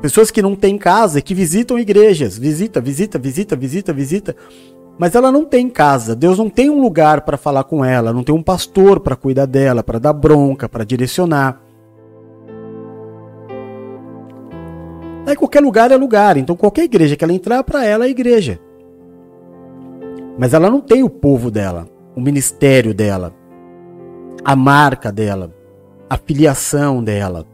Pessoas 0.05 0.29
que 0.29 0.39
não 0.39 0.55
têm 0.55 0.77
casa 0.77 1.17
e 1.17 1.21
que 1.23 1.33
visitam 1.33 1.79
igrejas. 1.79 2.37
Visita, 2.37 2.79
visita, 2.79 3.17
visita, 3.17 3.55
visita, 3.55 3.91
visita. 3.91 4.35
Mas 4.99 5.15
ela 5.15 5.31
não 5.31 5.43
tem 5.43 5.67
casa. 5.67 6.15
Deus 6.15 6.37
não 6.37 6.47
tem 6.47 6.69
um 6.69 6.79
lugar 6.79 7.21
para 7.21 7.37
falar 7.37 7.63
com 7.63 7.83
ela. 7.83 8.13
Não 8.13 8.23
tem 8.23 8.35
um 8.35 8.43
pastor 8.43 8.99
para 8.99 9.15
cuidar 9.15 9.47
dela, 9.47 9.81
para 9.81 9.97
dar 9.97 10.13
bronca, 10.13 10.69
para 10.69 10.83
direcionar. 10.83 11.59
Aí 15.25 15.35
qualquer 15.35 15.63
lugar 15.63 15.89
é 15.89 15.95
lugar. 15.95 16.37
Então 16.37 16.55
qualquer 16.55 16.83
igreja 16.83 17.15
que 17.15 17.23
ela 17.23 17.33
entrar, 17.33 17.63
para 17.63 17.83
ela 17.83 18.05
é 18.05 18.09
igreja. 18.09 18.59
Mas 20.37 20.53
ela 20.53 20.69
não 20.69 20.81
tem 20.81 21.01
o 21.01 21.09
povo 21.09 21.49
dela, 21.49 21.89
o 22.15 22.21
ministério 22.21 22.93
dela, 22.93 23.33
a 24.43 24.55
marca 24.55 25.11
dela 25.11 25.51
a 26.09 26.17
filiação 26.17 27.03
dela. 27.03 27.45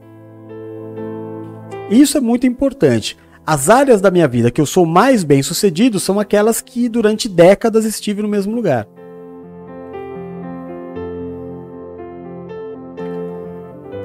Isso 1.92 2.18
é 2.18 2.22
muito 2.22 2.48
importante. 2.48 3.18
As 3.46 3.70
áreas 3.70 4.00
da 4.00 4.10
minha 4.10 4.28
vida 4.28 4.50
que 4.50 4.62
eu 4.62 4.66
sou 4.66 4.86
mais 4.86 5.26
bem 5.26 5.44
sucedido 5.44 6.00
são 6.00 6.22
aquelas 6.22 6.62
que 6.62 6.88
durante 6.88 7.28
décadas 7.28 7.84
estive 7.84 8.22
no 8.22 8.30
mesmo 8.30 8.56
lugar. 8.56 8.88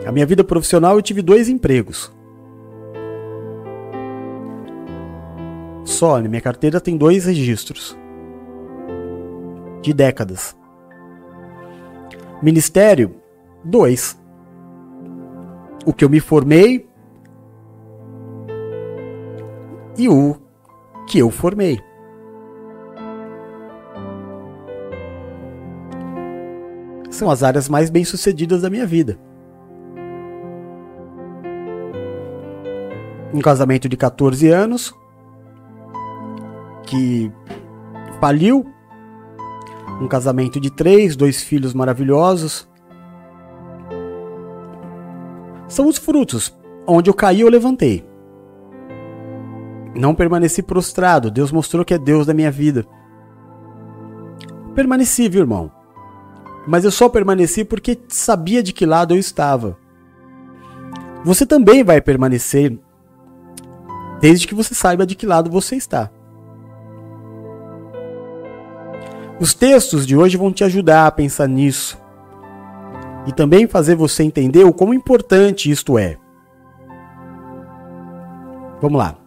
A 0.05 0.11
minha 0.11 0.26
vida 0.26 0.43
profissional 0.43 0.97
eu 0.97 1.02
tive 1.02 1.23
dois 1.23 1.49
empregos. 1.49 2.12
Só, 5.85 6.20
minha 6.20 6.40
carteira 6.40 6.81
tem 6.81 6.96
dois 6.96 7.25
registros. 7.27 7.96
De 9.81 9.92
décadas. 9.94 10.57
Ministério, 12.42 13.14
dois 13.64 14.18
o 15.87 15.92
que 15.92 16.05
eu 16.05 16.11
me 16.11 16.18
formei 16.18 16.88
e 19.98 20.09
o 20.09 20.37
que 21.06 21.18
eu 21.18 21.30
formei. 21.30 21.80
São 27.11 27.30
as 27.30 27.42
áreas 27.42 27.68
mais 27.68 27.88
bem-sucedidas 27.88 28.62
da 28.62 28.70
minha 28.70 28.87
vida. 28.87 29.18
Um 33.32 33.40
casamento 33.40 33.88
de 33.88 33.96
14 33.96 34.48
anos 34.48 34.94
que 36.87 37.32
faliu. 38.20 38.66
Um 40.00 40.09
casamento 40.09 40.61
de 40.61 40.70
três, 40.70 41.16
dois 41.16 41.42
filhos 41.42 41.72
maravilhosos 41.72 42.68
são 45.68 45.88
os 45.88 45.98
frutos. 45.98 46.56
Onde 46.87 47.11
eu 47.11 47.14
caí, 47.14 47.40
eu 47.40 47.48
levantei. 47.48 48.04
Não 49.96 50.14
permaneci 50.14 50.62
prostrado. 50.62 51.30
Deus 51.30 51.50
mostrou 51.50 51.85
que 51.85 51.94
é 51.94 51.98
Deus 51.98 52.26
da 52.26 52.35
minha 52.35 52.50
vida. 52.50 52.87
Permaneci, 54.74 55.28
viu, 55.28 55.40
irmão? 55.40 55.70
Mas 56.66 56.85
eu 56.85 56.90
só 56.90 57.09
permaneci 57.09 57.64
porque 57.64 57.98
sabia 58.09 58.62
de 58.62 58.72
que 58.72 58.85
lado 58.85 59.14
eu 59.14 59.18
estava. 59.18 59.78
Você 61.24 61.46
também 61.46 61.82
vai 61.82 62.00
permanecer 62.00 62.78
desde 64.20 64.46
que 64.46 64.54
você 64.54 64.74
saiba 64.74 65.06
de 65.06 65.14
que 65.14 65.26
lado 65.26 65.50
você 65.50 65.76
está. 65.76 66.11
Os 69.40 69.54
textos 69.54 70.06
de 70.06 70.16
hoje 70.16 70.37
vão 70.37 70.52
te 70.52 70.64
ajudar 70.64 71.06
a 71.06 71.11
pensar 71.11 71.46
nisso 71.46 71.98
e 73.26 73.32
também 73.32 73.66
fazer 73.66 73.94
você 73.94 74.22
entender 74.22 74.64
o 74.64 74.72
quão 74.72 74.94
importante 74.94 75.70
isto 75.70 75.98
é. 75.98 76.16
Vamos 78.80 78.98
lá. 78.98 79.25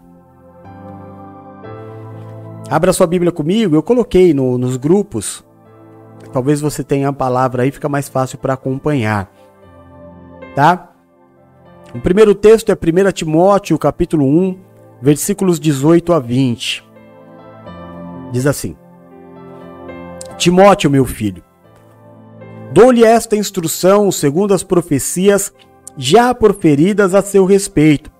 Abra 2.70 2.94
sua 2.94 3.08
Bíblia 3.08 3.32
comigo, 3.32 3.76
eu 3.76 3.84
coloquei 3.84 4.34
no, 4.34 4.58
nos 4.58 4.78
grupos. 4.78 5.44
Talvez 6.32 6.62
você 6.62 6.84
tenha 6.84 7.10
a 7.10 7.14
palavra 7.14 7.64
aí, 7.64 7.72
fica 7.72 7.90
mais 7.90 8.08
fácil 8.08 8.38
para 8.38 8.54
acompanhar. 8.54 9.32
Tá? 10.56 10.92
O 11.96 12.00
primeiro 12.00 12.36
texto 12.36 12.72
é 12.72 12.74
1 12.74 13.12
Timóteo, 13.12 13.78
capítulo 13.80 14.26
1, 14.26 14.60
versículos 15.02 15.60
18 15.60 16.14
a 16.14 16.20
20. 16.20 16.88
Diz 18.32 18.46
assim: 18.46 18.76
Timóteo, 20.38 20.92
meu 20.92 21.06
filho, 21.06 21.44
Dou-lhe 22.72 23.04
esta 23.04 23.36
instrução 23.36 24.12
segundo 24.12 24.54
as 24.54 24.62
profecias 24.62 25.52
já 25.98 26.34
proferidas 26.36 27.16
a 27.16 27.22
seu 27.22 27.44
respeito, 27.44 28.12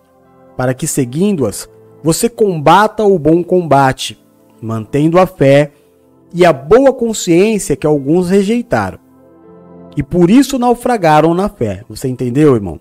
para 0.58 0.74
que, 0.74 0.88
seguindo-as, 0.88 1.70
você 2.04 2.28
combata 2.28 3.04
o 3.04 3.20
bom 3.20 3.44
combate, 3.44 4.20
mantendo 4.62 5.20
a 5.20 5.26
fé 5.26 5.72
e 6.34 6.46
a 6.46 6.54
boa 6.54 6.94
consciência 6.94 7.76
que 7.76 7.88
alguns 7.88 8.30
rejeitaram. 8.30 9.00
E 9.98 10.04
por 10.04 10.30
isso 10.30 10.60
naufragaram 10.60 11.34
na 11.34 11.50
fé. 11.50 11.84
Você 11.90 12.08
entendeu, 12.08 12.56
irmão? 12.56 12.80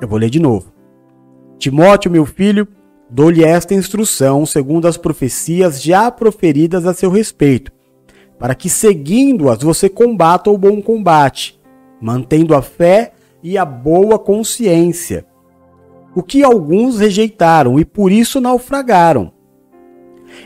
Eu 0.00 0.08
vou 0.08 0.18
ler 0.18 0.30
de 0.30 0.40
novo. 0.40 0.72
Timóteo, 1.58 2.10
meu 2.10 2.24
filho, 2.24 2.66
dou-lhe 3.10 3.44
esta 3.44 3.74
instrução 3.74 4.46
segundo 4.46 4.88
as 4.88 4.96
profecias 4.96 5.82
já 5.82 6.10
proferidas 6.10 6.86
a 6.86 6.94
seu 6.94 7.10
respeito, 7.10 7.70
para 8.38 8.54
que 8.54 8.70
seguindo-as 8.70 9.62
você 9.62 9.88
combata 9.88 10.50
o 10.50 10.56
bom 10.56 10.80
combate, 10.80 11.60
mantendo 12.00 12.54
a 12.54 12.62
fé 12.62 13.12
e 13.42 13.58
a 13.58 13.64
boa 13.64 14.18
consciência. 14.18 15.26
O 16.14 16.22
que 16.22 16.42
alguns 16.42 16.98
rejeitaram 16.98 17.78
e 17.78 17.84
por 17.84 18.10
isso 18.10 18.40
naufragaram. 18.40 19.32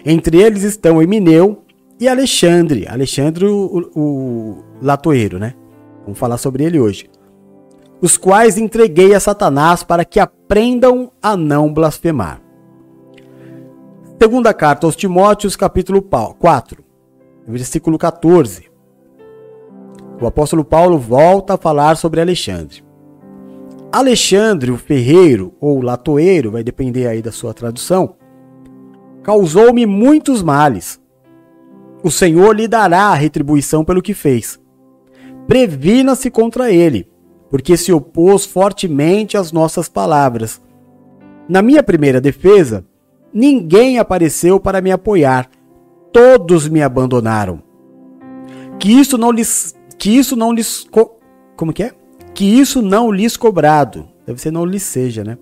Entre 0.05 0.41
eles 0.41 0.63
estão 0.63 1.03
Emineu 1.03 1.63
e 2.01 2.09
Alexandre. 2.09 2.87
Alexandre, 2.89 3.45
o, 3.47 3.91
o 3.95 4.65
latoeiro, 4.83 5.39
né? 5.39 5.55
Vamos 6.03 6.19
falar 6.19 6.39
sobre 6.39 6.65
ele 6.65 6.79
hoje. 6.79 7.09
Os 8.01 8.17
quais 8.17 8.59
entreguei 8.59 9.15
a 9.15 9.21
Satanás 9.21 9.83
para 9.83 10.05
que 10.05 10.21
aprendam 10.21 11.11
a 11.23 11.37
não 11.37 11.73
blasfemar. 11.73 12.41
Segunda 14.21 14.55
carta 14.55 14.87
aos 14.87 14.97
Timóteos, 14.97 15.57
capítulo 15.57 16.03
4 16.03 16.85
versículo 17.47 17.99
14. 17.99 18.71
O 20.21 20.27
apóstolo 20.27 20.65
Paulo 20.65 20.99
volta 20.99 21.55
a 21.55 21.59
falar 21.59 21.97
sobre 21.97 22.21
Alexandre. 22.21 22.83
Alexandre, 23.93 24.71
o 24.71 24.79
ferreiro 24.79 25.55
ou 25.61 25.81
latoeiro, 25.81 26.51
vai 26.51 26.65
depender 26.65 27.07
aí 27.07 27.23
da 27.23 27.31
sua 27.31 27.55
tradução, 27.55 28.17
causou-me 29.25 29.87
muitos 29.87 30.43
males. 30.43 31.01
O 32.05 32.11
Senhor 32.11 32.55
lhe 32.55 32.69
dará 32.69 33.05
a 33.05 33.15
retribuição 33.15 33.83
pelo 33.83 34.03
que 34.03 34.13
fez. 34.13 34.61
Previna-se 35.49 36.31
contra 36.31 36.71
ele, 36.71 37.11
porque 37.51 37.77
se 37.77 37.93
opôs 37.93 38.45
fortemente 38.45 39.37
às 39.37 39.51
nossas 39.51 39.89
palavras. 39.89 40.61
Na 41.49 41.63
minha 41.63 41.83
primeira 41.83 42.21
defesa, 42.21 42.85
ninguém 43.33 43.99
apareceu 43.99 44.61
para 44.61 44.83
me 44.83 44.93
apoiar. 44.93 45.51
Todos 46.13 46.69
me 46.69 46.83
abandonaram. 46.83 47.63
Que 48.79 48.93
isso 48.93 49.17
não 49.17 49.33
lhes 49.33 49.75
que 49.99 50.11
isso 50.11 50.37
não 50.37 50.53
lhes 50.53 50.87
co, 50.91 51.19
como 51.57 51.73
que 51.73 51.85
é? 51.85 51.93
Que 52.35 52.45
isso 52.45 52.83
não 52.83 53.11
lhes 53.11 53.37
cobrado. 53.37 54.07
Deve 54.27 54.41
ser 54.41 54.51
não 54.51 54.67
lhes 54.67 54.83
seja, 54.83 55.25
né? 55.25 55.39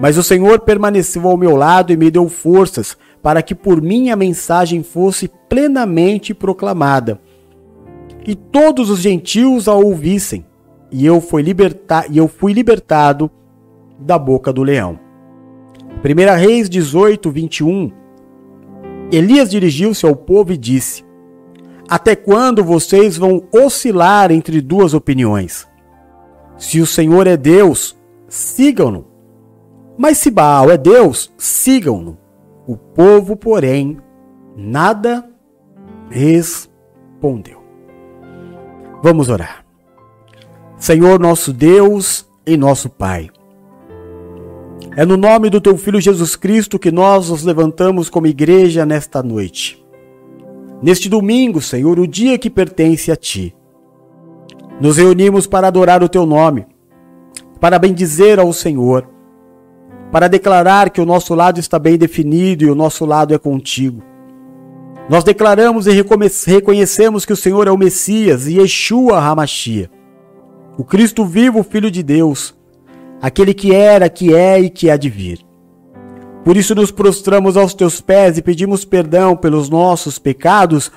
Mas 0.00 0.18
o 0.18 0.22
Senhor 0.22 0.60
permaneceu 0.60 1.26
ao 1.28 1.36
meu 1.36 1.56
lado 1.56 1.92
e 1.92 1.96
me 1.96 2.10
deu 2.10 2.28
forças 2.28 2.96
para 3.22 3.42
que 3.42 3.54
por 3.54 3.80
mim 3.80 4.10
a 4.10 4.16
mensagem 4.16 4.82
fosse 4.82 5.30
plenamente 5.48 6.34
proclamada. 6.34 7.20
E 8.26 8.34
todos 8.34 8.90
os 8.90 9.00
gentios 9.00 9.68
a 9.68 9.74
ouvissem, 9.74 10.44
e 10.90 11.06
eu 11.06 11.20
fui, 11.20 11.42
liberta 11.42 12.04
e 12.10 12.18
eu 12.18 12.28
fui 12.28 12.52
libertado 12.52 13.30
da 13.98 14.18
boca 14.18 14.52
do 14.52 14.62
leão. 14.62 14.98
1 16.04 16.36
Reis 16.36 16.68
18, 16.68 17.30
21 17.30 17.92
Elias 19.10 19.50
dirigiu-se 19.50 20.04
ao 20.04 20.16
povo 20.16 20.52
e 20.52 20.56
disse: 20.56 21.04
Até 21.88 22.16
quando 22.16 22.64
vocês 22.64 23.16
vão 23.16 23.44
oscilar 23.52 24.30
entre 24.32 24.60
duas 24.60 24.92
opiniões? 24.92 25.66
Se 26.58 26.80
o 26.80 26.86
Senhor 26.86 27.26
é 27.26 27.36
Deus, 27.36 27.96
sigam-no. 28.28 29.13
Mas 29.96 30.18
se 30.18 30.30
Baal 30.30 30.70
é 30.70 30.76
Deus, 30.76 31.32
sigam-no. 31.38 32.18
O 32.66 32.76
povo, 32.76 33.36
porém, 33.36 33.98
nada 34.56 35.28
respondeu. 36.10 37.62
Vamos 39.02 39.28
orar. 39.28 39.64
Senhor 40.76 41.20
nosso 41.20 41.52
Deus 41.52 42.26
e 42.46 42.56
nosso 42.56 42.88
Pai. 42.88 43.30
É 44.96 45.04
no 45.04 45.16
nome 45.16 45.50
do 45.50 45.60
teu 45.60 45.76
Filho 45.76 46.00
Jesus 46.00 46.36
Cristo 46.36 46.78
que 46.78 46.92
nós 46.92 47.30
nos 47.30 47.42
levantamos 47.42 48.08
como 48.08 48.26
igreja 48.26 48.86
nesta 48.86 49.22
noite. 49.22 49.84
Neste 50.82 51.08
domingo, 51.08 51.60
Senhor, 51.60 51.98
o 51.98 52.06
dia 52.06 52.38
que 52.38 52.50
pertence 52.50 53.10
a 53.10 53.16
Ti. 53.16 53.54
Nos 54.80 54.96
reunimos 54.96 55.46
para 55.46 55.68
adorar 55.68 56.02
o 56.02 56.08
Teu 56.08 56.26
nome, 56.26 56.66
para 57.60 57.78
bendizer 57.78 58.38
ao 58.38 58.52
Senhor, 58.52 59.08
para 60.10 60.28
declarar 60.28 60.90
que 60.90 61.00
o 61.00 61.06
nosso 61.06 61.34
lado 61.34 61.58
está 61.58 61.78
bem 61.78 61.96
definido 61.98 62.64
e 62.64 62.70
o 62.70 62.74
nosso 62.74 63.04
lado 63.04 63.34
é 63.34 63.38
contigo. 63.38 64.02
Nós 65.08 65.22
declaramos 65.22 65.86
e 65.86 65.90
reconhecemos 66.46 67.26
que 67.26 67.32
o 67.32 67.36
Senhor 67.36 67.66
é 67.68 67.70
o 67.70 67.76
Messias 67.76 68.46
e 68.46 68.58
Yeshua 68.58 69.18
Hamashia, 69.18 69.90
o 70.78 70.84
Cristo 70.84 71.26
vivo, 71.26 71.62
Filho 71.62 71.90
de 71.90 72.02
Deus, 72.02 72.54
aquele 73.20 73.52
que 73.52 73.74
era, 73.74 74.08
que 74.08 74.34
é 74.34 74.60
e 74.60 74.70
que 74.70 74.90
há 74.90 74.96
de 74.96 75.10
vir. 75.10 75.40
Por 76.44 76.56
isso 76.56 76.74
nos 76.74 76.90
prostramos 76.90 77.56
aos 77.56 77.74
teus 77.74 78.00
pés 78.00 78.36
e 78.36 78.42
pedimos 78.42 78.84
perdão 78.84 79.36
pelos 79.36 79.70
nossos 79.70 80.18
pecados, 80.18 80.90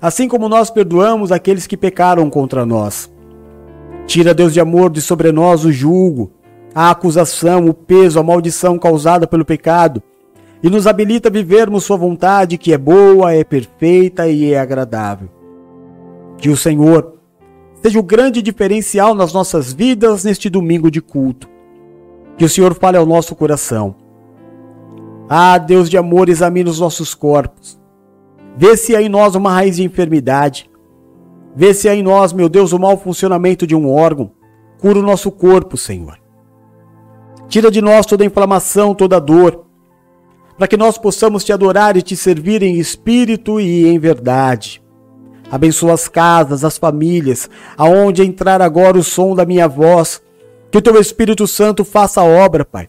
assim 0.00 0.28
como 0.28 0.48
nós 0.48 0.70
perdoamos 0.70 1.32
aqueles 1.32 1.66
que 1.66 1.76
pecaram 1.76 2.28
contra 2.28 2.66
nós. 2.66 3.10
Tira, 4.06 4.34
Deus 4.34 4.52
de 4.52 4.60
amor, 4.60 4.90
de 4.90 5.00
sobre 5.00 5.30
nós 5.30 5.64
o 5.64 5.72
julgo, 5.72 6.32
a 6.74 6.90
acusação, 6.90 7.66
o 7.66 7.74
peso, 7.74 8.18
a 8.18 8.22
maldição 8.22 8.78
causada 8.78 9.26
pelo 9.26 9.44
pecado 9.44 10.02
e 10.62 10.70
nos 10.70 10.86
habilita 10.86 11.28
a 11.28 11.32
vivermos 11.32 11.84
Sua 11.84 11.96
vontade, 11.96 12.56
que 12.56 12.72
é 12.72 12.78
boa, 12.78 13.34
é 13.34 13.42
perfeita 13.42 14.28
e 14.28 14.52
é 14.52 14.60
agradável. 14.60 15.28
Que 16.38 16.48
o 16.48 16.56
Senhor 16.56 17.14
seja 17.82 17.98
o 17.98 18.02
grande 18.02 18.40
diferencial 18.40 19.14
nas 19.14 19.32
nossas 19.32 19.72
vidas 19.72 20.24
neste 20.24 20.48
domingo 20.48 20.90
de 20.90 21.00
culto. 21.00 21.48
Que 22.38 22.44
o 22.44 22.48
Senhor 22.48 22.74
fale 22.74 22.96
ao 22.96 23.04
nosso 23.04 23.34
coração. 23.34 23.94
Ah, 25.28 25.58
Deus 25.58 25.90
de 25.90 25.96
amor, 25.98 26.28
examine 26.28 26.70
os 26.70 26.80
nossos 26.80 27.14
corpos. 27.14 27.78
Vê 28.56 28.76
se 28.76 28.94
há 28.94 29.02
em 29.02 29.08
nós 29.08 29.34
uma 29.34 29.50
raiz 29.50 29.76
de 29.76 29.84
enfermidade. 29.84 30.70
Vê 31.56 31.74
se 31.74 31.88
há 31.88 31.94
em 31.94 32.02
nós, 32.02 32.32
meu 32.32 32.48
Deus, 32.48 32.72
o 32.72 32.78
mau 32.78 32.96
funcionamento 32.96 33.66
de 33.66 33.74
um 33.74 33.90
órgão. 33.90 34.30
Cura 34.80 34.98
o 34.98 35.02
nosso 35.02 35.30
corpo, 35.30 35.76
Senhor. 35.76 36.21
Tira 37.52 37.70
de 37.70 37.82
nós 37.82 38.06
toda 38.06 38.24
inflamação, 38.24 38.94
toda 38.94 39.20
dor, 39.20 39.66
para 40.56 40.66
que 40.66 40.74
nós 40.74 40.96
possamos 40.96 41.44
te 41.44 41.52
adorar 41.52 41.98
e 41.98 42.00
te 42.00 42.16
servir 42.16 42.62
em 42.62 42.78
espírito 42.78 43.60
e 43.60 43.86
em 43.86 43.98
verdade. 43.98 44.82
Abençoa 45.50 45.92
as 45.92 46.08
casas, 46.08 46.64
as 46.64 46.78
famílias, 46.78 47.50
aonde 47.76 48.22
entrar 48.22 48.62
agora 48.62 48.96
o 48.96 49.04
som 49.04 49.34
da 49.34 49.44
minha 49.44 49.68
voz. 49.68 50.22
Que 50.70 50.78
o 50.78 50.80
teu 50.80 50.98
Espírito 50.98 51.46
Santo 51.46 51.84
faça 51.84 52.22
a 52.22 52.24
obra, 52.24 52.64
Pai. 52.64 52.88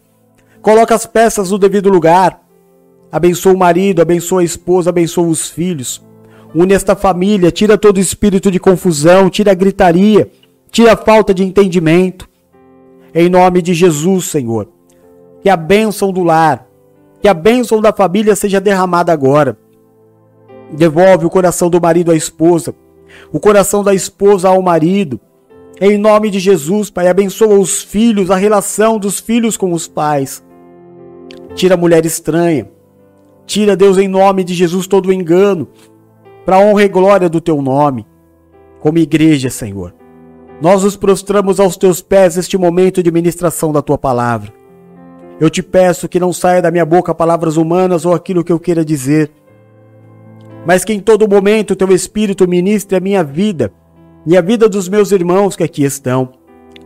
Coloca 0.62 0.96
as 0.96 1.06
peças 1.06 1.52
no 1.52 1.58
devido 1.58 1.90
lugar. 1.90 2.42
Abençoa 3.12 3.52
o 3.52 3.58
marido, 3.58 4.02
abençoa 4.02 4.40
a 4.40 4.46
esposa, 4.46 4.92
abençoa 4.92 5.28
os 5.28 5.50
filhos. 5.50 6.02
Une 6.56 6.74
esta 6.74 6.96
família, 6.96 7.52
tira 7.52 7.78
todo 7.78 8.00
espírito 8.00 8.50
de 8.50 8.62
confusão, 8.62 9.30
tira 9.30 9.52
a 9.52 9.56
gritaria, 9.56 10.32
tira 10.72 10.94
a 10.94 10.96
falta 10.96 11.34
de 11.34 11.44
entendimento. 11.44 12.32
Em 13.14 13.30
nome 13.30 13.62
de 13.62 13.74
Jesus, 13.74 14.26
Senhor. 14.26 14.68
Que 15.42 15.50
a 15.50 15.58
bênção 15.58 16.12
do 16.12 16.24
lar, 16.24 16.68
que 17.22 17.28
a 17.28 17.34
bênção 17.34 17.80
da 17.80 17.94
família 17.94 18.36
seja 18.36 18.60
derramada 18.60 19.14
agora. 19.14 19.58
Devolve 20.72 21.26
o 21.26 21.30
coração 21.30 21.70
do 21.70 21.80
marido 21.80 22.12
à 22.12 22.16
esposa, 22.16 22.74
o 23.32 23.40
coração 23.40 23.84
da 23.84 23.94
esposa 23.94 24.50
ao 24.50 24.62
marido. 24.62 25.20
Em 25.80 25.98
nome 25.98 26.30
de 26.30 26.40
Jesus, 26.40 26.90
Pai, 26.90 27.08
abençoa 27.08 27.60
os 27.60 27.84
filhos, 27.84 28.32
a 28.32 28.36
relação 28.36 28.98
dos 28.98 29.20
filhos 29.20 29.58
com 29.58 29.74
os 29.74 29.88
pais. 29.88 30.44
Tira 31.54 31.76
a 31.76 31.78
mulher 31.78 32.06
estranha. 32.06 32.70
Tira, 33.46 33.76
Deus, 33.76 33.98
em 33.98 34.08
nome 34.08 34.44
de 34.44 34.54
Jesus, 34.54 34.88
todo 34.88 35.08
o 35.08 35.14
engano, 35.14 35.68
para 36.46 36.60
honra 36.60 36.84
e 36.84 36.90
glória 36.90 37.30
do 37.30 37.42
teu 37.42 37.62
nome. 37.62 38.08
Como 38.80 38.98
igreja, 38.98 39.50
Senhor. 39.50 39.94
Nós 40.64 40.82
nos 40.82 40.96
prostramos 40.96 41.60
aos 41.60 41.76
teus 41.76 42.00
pés 42.00 42.38
neste 42.38 42.58
momento 42.58 43.04
de 43.04 43.12
ministração 43.12 43.74
da 43.74 43.82
tua 43.82 43.98
palavra. 43.98 44.54
Eu 45.38 45.50
te 45.50 45.62
peço 45.62 46.08
que 46.08 46.22
não 46.22 46.32
saia 46.32 46.62
da 46.62 46.72
minha 46.72 46.86
boca 46.86 47.14
palavras 47.14 47.58
humanas 47.58 48.06
ou 48.06 48.14
aquilo 48.14 48.46
que 48.46 48.52
eu 48.54 48.58
queira 48.58 48.86
dizer, 48.86 49.30
mas 50.66 50.86
que 50.86 50.94
em 50.94 51.02
todo 51.02 51.28
momento 51.28 51.76
teu 51.76 51.92
Espírito 51.92 52.48
ministre 52.48 52.96
a 52.96 53.02
minha 53.02 53.26
vida 53.26 53.74
e 54.26 54.38
a 54.38 54.42
vida 54.42 54.70
dos 54.70 54.88
meus 54.88 55.12
irmãos 55.12 55.58
que 55.58 55.66
aqui 55.66 55.84
estão. 55.84 56.30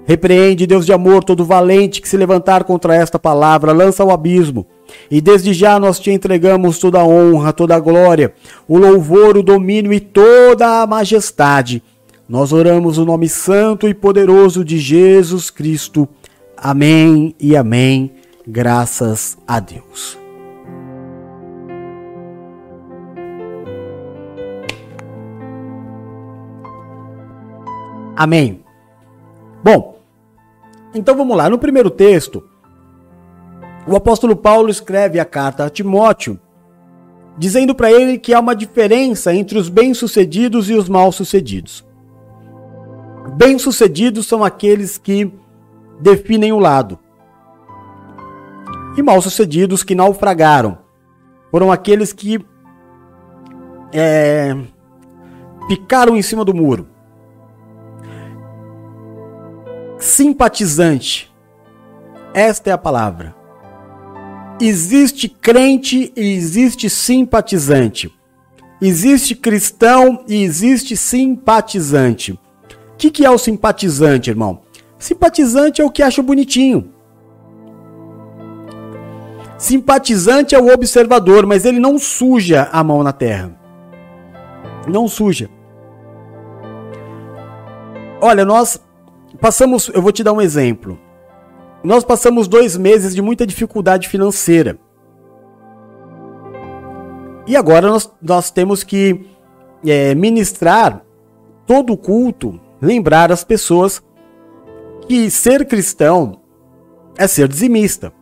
Repreende, 0.07 0.65
Deus 0.65 0.83
de 0.83 0.91
amor, 0.91 1.23
todo 1.23 1.45
valente 1.45 2.01
que 2.01 2.09
se 2.09 2.17
levantar 2.17 2.63
contra 2.63 2.95
esta 2.95 3.19
palavra, 3.19 3.73
lança 3.73 4.01
ao 4.01 4.09
abismo. 4.09 4.65
E 5.11 5.21
desde 5.21 5.53
já 5.53 5.79
nós 5.79 5.99
te 5.99 6.09
entregamos 6.09 6.79
toda 6.79 6.99
a 6.99 7.05
honra, 7.05 7.53
toda 7.53 7.75
a 7.75 7.79
glória, 7.79 8.33
o 8.67 8.79
louvor, 8.79 9.37
o 9.37 9.43
domínio 9.43 9.93
e 9.93 9.99
toda 9.99 10.81
a 10.81 10.87
majestade 10.87 11.83
nós 12.29 12.51
oramos 12.51 12.97
o 12.97 13.05
nome 13.05 13.29
santo 13.29 13.87
e 13.87 13.93
poderoso 13.93 14.65
de 14.65 14.77
Jesus 14.77 15.49
Cristo. 15.49 16.07
Amém 16.57 17.33
e 17.39 17.55
amém. 17.55 18.11
Graças 18.45 19.37
a 19.47 19.61
Deus. 19.61 20.17
Amém. 28.13 28.61
Bom, 29.63 30.01
então 30.93 31.15
vamos 31.15 31.37
lá. 31.37 31.49
No 31.49 31.57
primeiro 31.57 31.89
texto, 31.89 32.43
o 33.87 33.95
apóstolo 33.95 34.35
Paulo 34.35 34.69
escreve 34.69 35.17
a 35.17 35.23
carta 35.23 35.65
a 35.65 35.69
Timóteo, 35.69 36.37
dizendo 37.37 37.73
para 37.73 37.89
ele 37.89 38.17
que 38.17 38.33
há 38.33 38.39
uma 38.41 38.55
diferença 38.55 39.33
entre 39.33 39.57
os 39.57 39.69
bem-sucedidos 39.69 40.69
e 40.69 40.73
os 40.73 40.89
mal-sucedidos. 40.89 41.86
Bem-sucedidos 43.35 44.27
são 44.27 44.43
aqueles 44.43 44.97
que 44.97 45.31
definem 45.99 46.53
o 46.53 46.59
lado. 46.59 46.99
E 48.97 49.01
mal-sucedidos 49.01 49.83
que 49.83 49.93
naufragaram 49.93 50.79
foram 51.51 51.71
aqueles 51.71 52.13
que 52.13 52.43
é, 53.93 54.55
picaram 55.67 56.15
em 56.15 56.21
cima 56.21 56.43
do 56.43 56.53
muro. 56.53 56.87
Simpatizante. 59.99 61.33
Esta 62.33 62.69
é 62.69 62.73
a 62.73 62.77
palavra. 62.77 63.35
Existe 64.59 65.29
crente 65.29 66.11
e 66.15 66.33
existe 66.33 66.89
simpatizante. 66.89 68.13
Existe 68.81 69.35
cristão 69.35 70.23
e 70.27 70.43
existe 70.43 70.95
simpatizante. 70.95 72.39
O 72.97 72.99
que, 72.99 73.11
que 73.11 73.23
é 73.23 73.29
o 73.29 73.37
simpatizante, 73.37 74.31
irmão? 74.31 74.61
Simpatizante 74.97 75.83
é 75.83 75.85
o 75.85 75.91
que 75.91 76.01
acha 76.01 76.23
bonitinho. 76.23 76.91
Simpatizante 79.55 80.55
é 80.55 80.59
o 80.59 80.73
observador, 80.73 81.45
mas 81.45 81.63
ele 81.63 81.79
não 81.79 81.99
suja 81.99 82.67
a 82.71 82.83
mão 82.83 83.03
na 83.03 83.13
terra. 83.13 83.55
Não 84.87 85.07
suja. 85.07 85.47
Olha, 88.19 88.43
nós 88.43 88.81
passamos. 89.39 89.91
Eu 89.93 90.01
vou 90.01 90.11
te 90.11 90.23
dar 90.23 90.33
um 90.33 90.41
exemplo. 90.41 90.99
Nós 91.83 92.03
passamos 92.03 92.47
dois 92.47 92.75
meses 92.75 93.13
de 93.13 93.21
muita 93.21 93.45
dificuldade 93.45 94.09
financeira. 94.09 94.79
E 97.45 97.55
agora 97.55 97.87
nós, 97.87 98.11
nós 98.19 98.49
temos 98.49 98.83
que 98.83 99.23
é, 99.85 100.15
ministrar 100.15 101.03
todo 101.67 101.93
o 101.93 101.97
culto, 101.97 102.59
lembrar 102.81 103.31
as 103.31 103.43
pessoas 103.43 104.01
que 105.07 105.29
ser 105.29 105.65
cristão 105.65 106.41
é 107.17 107.27
ser 107.27 107.47
dizimista. 107.47 108.13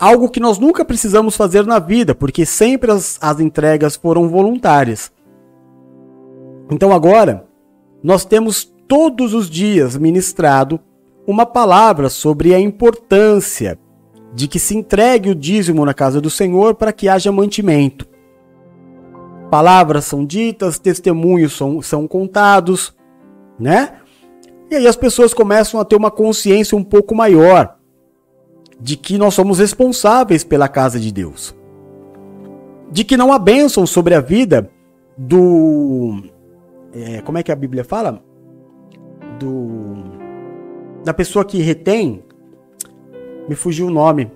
Algo 0.00 0.28
que 0.28 0.40
nós 0.40 0.58
nunca 0.58 0.84
precisamos 0.84 1.36
fazer 1.36 1.66
na 1.66 1.78
vida, 1.78 2.14
porque 2.14 2.46
sempre 2.46 2.90
as, 2.90 3.18
as 3.20 3.40
entregas 3.40 3.96
foram 3.96 4.28
voluntárias. 4.28 5.12
Então 6.70 6.92
agora, 6.92 7.46
nós 8.02 8.24
temos 8.24 8.64
todos 8.86 9.34
os 9.34 9.50
dias 9.50 9.96
ministrado 9.96 10.80
uma 11.26 11.44
palavra 11.44 12.08
sobre 12.08 12.54
a 12.54 12.60
importância 12.60 13.78
de 14.32 14.46
que 14.46 14.58
se 14.58 14.76
entregue 14.76 15.30
o 15.30 15.34
dízimo 15.34 15.84
na 15.84 15.92
casa 15.92 16.20
do 16.20 16.30
Senhor 16.30 16.74
para 16.74 16.92
que 16.92 17.08
haja 17.08 17.32
mantimento. 17.32 18.06
Palavras 19.50 20.04
são 20.04 20.24
ditas, 20.24 20.78
testemunhos 20.78 21.56
são, 21.56 21.82
são 21.82 22.06
contados, 22.06 22.94
né? 23.58 23.98
E 24.70 24.76
aí 24.76 24.86
as 24.86 24.96
pessoas 24.96 25.32
começam 25.32 25.80
a 25.80 25.84
ter 25.84 25.96
uma 25.96 26.10
consciência 26.10 26.76
um 26.76 26.84
pouco 26.84 27.14
maior 27.14 27.76
de 28.80 28.96
que 28.96 29.18
nós 29.18 29.34
somos 29.34 29.58
responsáveis 29.58 30.44
pela 30.44 30.68
casa 30.68 31.00
de 31.00 31.10
Deus. 31.12 31.56
De 32.90 33.04
que 33.04 33.16
não 33.16 33.32
há 33.32 33.38
bênção 33.38 33.86
sobre 33.86 34.14
a 34.14 34.20
vida 34.20 34.70
do. 35.16 36.22
É, 36.92 37.20
como 37.22 37.38
é 37.38 37.42
que 37.42 37.52
a 37.52 37.56
Bíblia 37.56 37.84
fala? 37.84 38.22
Do. 39.38 39.96
Da 41.04 41.12
pessoa 41.12 41.44
que 41.44 41.58
retém. 41.58 42.22
Me 43.48 43.54
fugiu 43.54 43.86
o 43.86 43.90
nome 43.90 44.30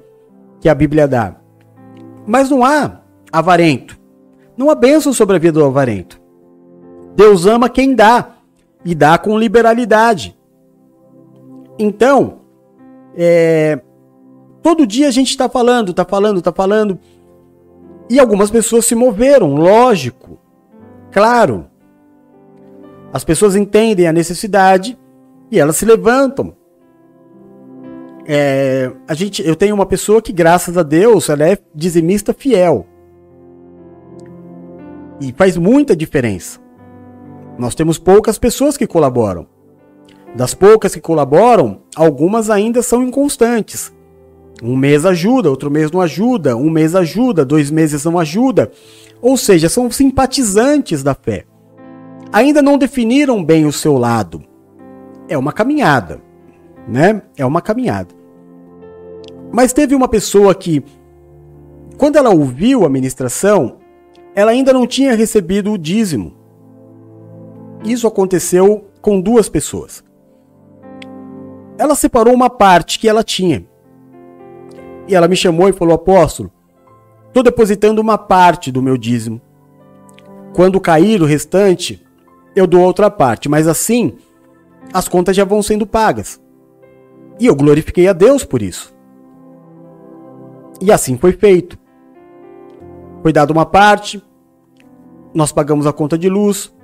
que 0.61 0.69
a 0.69 0.75
Bíblia 0.75 1.07
dá. 1.07 1.37
Mas 2.27 2.49
não 2.49 2.65
há 2.65 3.03
avarento. 3.31 3.99
Não 4.57 4.71
há 4.71 4.75
bênção 4.75 5.13
sobre 5.13 5.37
a 5.37 5.39
vida 5.39 5.59
do 5.59 5.65
avarento. 5.65 6.21
Deus 7.15 7.47
ama 7.47 7.69
quem 7.69 7.95
dá 7.95 8.32
e 8.85 8.95
dá 8.95 9.17
com 9.19 9.39
liberalidade. 9.39 10.37
Então, 11.79 12.41
é, 13.17 13.81
todo 14.63 14.87
dia 14.87 15.09
a 15.09 15.11
gente 15.11 15.31
está 15.31 15.49
falando, 15.49 15.91
está 15.91 16.05
falando, 16.05 16.39
está 16.39 16.53
falando. 16.53 16.99
E 18.09 18.19
algumas 18.19 18.51
pessoas 18.51 18.85
se 18.85 18.95
moveram, 18.95 19.55
lógico, 19.55 20.39
claro. 21.11 21.67
As 23.13 23.25
pessoas 23.25 23.57
entendem 23.57 24.07
a 24.07 24.13
necessidade 24.13 24.99
e 25.51 25.59
elas 25.59 25.77
se 25.77 25.85
levantam. 25.85 26.55
É, 28.25 28.91
a 29.09 29.15
gente, 29.15 29.47
eu 29.47 29.57
tenho 29.57 29.75
uma 29.75 29.87
pessoa 29.87 30.23
que, 30.23 30.33
graças 30.33 30.79
a 30.79 30.83
Deus, 30.83 31.29
ela 31.29 31.47
é 31.47 31.59
dizimista 31.75 32.33
fiel. 32.33 32.87
E 35.21 35.33
faz 35.33 35.57
muita 35.57 35.95
diferença. 35.95 36.62
Nós 37.59 37.75
temos 37.75 37.99
poucas 37.99 38.39
pessoas 38.39 38.77
que 38.77 38.87
colaboram. 38.87 39.47
Das 40.35 40.55
poucas 40.55 40.95
que 40.95 41.01
colaboram, 41.01 41.83
algumas 41.95 42.49
ainda 42.49 42.83
são 42.83 43.03
inconstantes. 43.03 43.93
Um 44.63 44.77
mês 44.77 45.05
ajuda, 45.05 45.51
outro 45.51 45.71
mês 45.71 45.91
não 45.91 46.01
ajuda, 46.01 46.57
um 46.57 46.71
mês 46.71 46.95
ajuda, 46.95 47.45
dois 47.45 47.71
meses 47.71 48.05
não 48.05 48.19
ajuda. 48.19 48.71
Ou 49.21 49.37
seja, 49.37 49.69
são 49.69 49.91
simpatizantes 49.91 51.03
da 51.03 51.15
fé. 51.15 51.45
Ainda 52.33 52.63
não 52.63 52.79
definiram 52.79 53.45
bem 53.45 53.67
o 53.67 53.73
seu 53.73 53.99
lado. 53.99 54.43
É 55.29 55.37
uma 55.37 55.53
caminhada, 55.53 56.21
né? 56.89 57.23
É 57.37 57.45
uma 57.45 57.61
caminhada. 57.61 58.15
Mas 59.53 59.73
teve 59.73 59.95
uma 59.95 60.09
pessoa 60.09 60.55
que, 60.55 60.83
quando 61.99 62.17
ela 62.17 62.31
ouviu 62.31 62.87
a 62.87 62.89
ministração, 62.89 63.77
ela 64.35 64.51
ainda 64.51 64.73
não 64.73 64.87
tinha 64.87 65.15
recebido 65.15 65.73
o 65.73 65.79
dízimo. 65.79 66.42
Isso 67.85 68.07
aconteceu 68.07 68.89
com 69.01 69.21
duas 69.21 69.49
pessoas. 69.49 70.05
Ela 71.77 71.95
separou 71.95 72.33
uma 72.33 72.49
parte 72.49 72.99
que 72.99 73.09
ela 73.09 73.25
tinha. 73.25 73.67
E 75.09 75.15
ela 75.15 75.27
me 75.27 75.35
chamou 75.35 75.69
e 75.69 75.73
falou: 75.73 75.95
Apóstolo, 75.95 76.53
estou 77.27 77.43
depositando 77.43 78.01
uma 78.01 78.17
parte 78.17 78.71
do 78.71 78.83
meu 78.83 78.97
dízimo. 78.97 79.41
Quando 80.55 80.81
cair 80.81 81.21
o 81.23 81.27
restante, 81.27 82.05
eu 82.55 82.67
dou 82.67 82.83
outra 82.83 83.11
parte. 83.11 83.49
Mas 83.49 83.67
assim, 83.67 84.17
as 84.93 85.09
contas 85.09 85.35
já 85.35 85.45
vão 85.45 85.63
sendo 85.63 85.87
pagas. 85.87 86.41
E 87.41 87.47
eu 87.47 87.57
glorifiquei 87.57 88.07
a 88.07 88.13
Deus 88.13 88.45
por 88.45 88.63
isso. 88.63 88.95
E 90.81 90.93
assim 90.93 91.17
foi 91.17 91.33
feito. 91.33 91.79
Foi 93.23 93.33
dada 93.33 93.53
uma 93.53 93.65
parte, 93.65 94.23
nós 95.33 95.53
pagamos 95.53 95.87
a 95.87 95.93
conta 95.93 96.19
de 96.19 96.29
luz, 96.29 96.75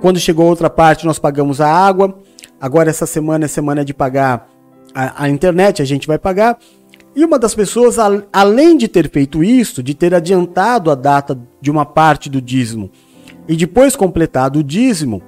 quando 0.00 0.18
chegou 0.18 0.46
outra 0.46 0.70
parte, 0.70 1.06
nós 1.06 1.18
pagamos 1.18 1.60
a 1.60 1.68
água. 1.68 2.18
Agora, 2.60 2.90
essa 2.90 3.06
semana 3.06 3.44
é 3.44 3.48
semana 3.48 3.84
de 3.84 3.92
pagar 3.92 4.48
a, 4.94 5.24
a 5.24 5.28
internet, 5.28 5.82
a 5.82 5.84
gente 5.84 6.06
vai 6.06 6.18
pagar. 6.18 6.58
E 7.14 7.24
uma 7.24 7.38
das 7.38 7.54
pessoas, 7.54 7.98
a, 7.98 8.22
além 8.32 8.76
de 8.76 8.86
ter 8.86 9.10
feito 9.10 9.42
isso, 9.42 9.82
de 9.82 9.94
ter 9.94 10.14
adiantado 10.14 10.90
a 10.90 10.94
data 10.94 11.38
de 11.60 11.70
uma 11.70 11.84
parte 11.84 12.28
do 12.28 12.40
dízimo 12.40 12.90
e 13.48 13.56
depois 13.56 13.96
completado 13.96 14.60
o 14.60 14.64
dízimo, 14.64 15.22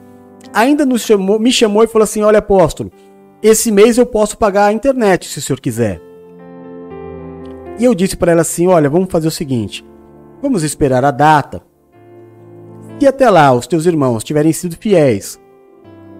ainda 0.52 0.84
nos 0.86 1.02
chamou, 1.02 1.38
me 1.38 1.50
chamou 1.50 1.82
e 1.82 1.88
falou 1.88 2.04
assim: 2.04 2.22
Olha, 2.22 2.38
apóstolo, 2.38 2.92
esse 3.42 3.72
mês 3.72 3.98
eu 3.98 4.06
posso 4.06 4.38
pagar 4.38 4.66
a 4.66 4.72
internet 4.72 5.26
se 5.26 5.38
o 5.38 5.42
senhor 5.42 5.60
quiser. 5.60 6.00
E 7.78 7.84
eu 7.84 7.94
disse 7.94 8.16
para 8.16 8.32
ela 8.32 8.42
assim: 8.42 8.66
Olha, 8.68 8.90
vamos 8.90 9.10
fazer 9.10 9.26
o 9.26 9.32
seguinte, 9.32 9.84
vamos 10.40 10.62
esperar 10.62 11.04
a 11.04 11.10
data 11.10 11.69
e 13.00 13.08
até 13.08 13.28
lá 13.30 13.52
os 13.52 13.66
teus 13.66 13.86
irmãos 13.86 14.24
tiverem 14.24 14.52
sido 14.52 14.76
fiéis 14.76 15.40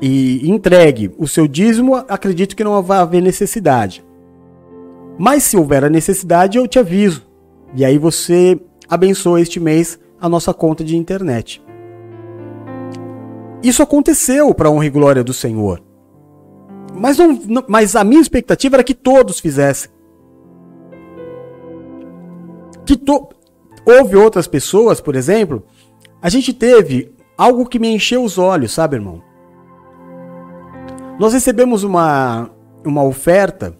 e 0.00 0.50
entregue 0.50 1.12
o 1.18 1.28
seu 1.28 1.46
dízimo, 1.46 1.94
acredito 1.94 2.56
que 2.56 2.64
não 2.64 2.82
vai 2.82 2.98
haver 2.98 3.22
necessidade. 3.22 4.04
Mas 5.18 5.42
se 5.42 5.56
houver 5.56 5.84
a 5.84 5.90
necessidade, 5.90 6.56
eu 6.56 6.66
te 6.66 6.78
aviso. 6.78 7.26
E 7.74 7.84
aí 7.84 7.98
você 7.98 8.58
abençoa 8.88 9.40
este 9.40 9.60
mês 9.60 9.98
a 10.18 10.28
nossa 10.28 10.54
conta 10.54 10.82
de 10.82 10.96
internet. 10.96 11.62
Isso 13.62 13.82
aconteceu 13.82 14.54
para 14.54 14.70
honra 14.70 14.86
e 14.86 14.90
glória 14.90 15.22
do 15.22 15.34
Senhor. 15.34 15.82
Mas, 16.94 17.18
não, 17.18 17.64
mas 17.68 17.94
a 17.94 18.02
minha 18.02 18.20
expectativa 18.20 18.76
era 18.76 18.84
que 18.84 18.94
todos 18.94 19.38
fizessem. 19.38 19.90
Que 22.86 22.96
to... 22.96 23.28
Houve 23.86 24.16
outras 24.16 24.46
pessoas, 24.46 25.00
por 25.00 25.14
exemplo, 25.14 25.64
a 26.22 26.28
gente 26.28 26.52
teve 26.52 27.14
algo 27.36 27.66
que 27.66 27.78
me 27.78 27.88
encheu 27.88 28.22
os 28.22 28.36
olhos, 28.36 28.72
sabe, 28.72 28.96
irmão? 28.96 29.22
Nós 31.18 31.32
recebemos 31.32 31.82
uma, 31.84 32.50
uma 32.84 33.02
oferta 33.02 33.76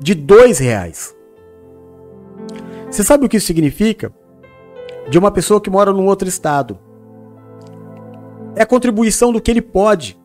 de 0.00 0.14
dois 0.14 0.58
reais. 0.58 1.14
Você 2.90 3.02
sabe 3.04 3.26
o 3.26 3.28
que 3.28 3.36
isso 3.36 3.46
significa? 3.46 4.12
De 5.08 5.18
uma 5.18 5.30
pessoa 5.30 5.60
que 5.60 5.70
mora 5.70 5.92
num 5.92 6.06
outro 6.06 6.28
estado. 6.28 6.78
É 8.54 8.62
a 8.62 8.66
contribuição 8.66 9.32
do 9.32 9.40
que 9.40 9.50
ele 9.50 9.62
pode. 9.62 10.18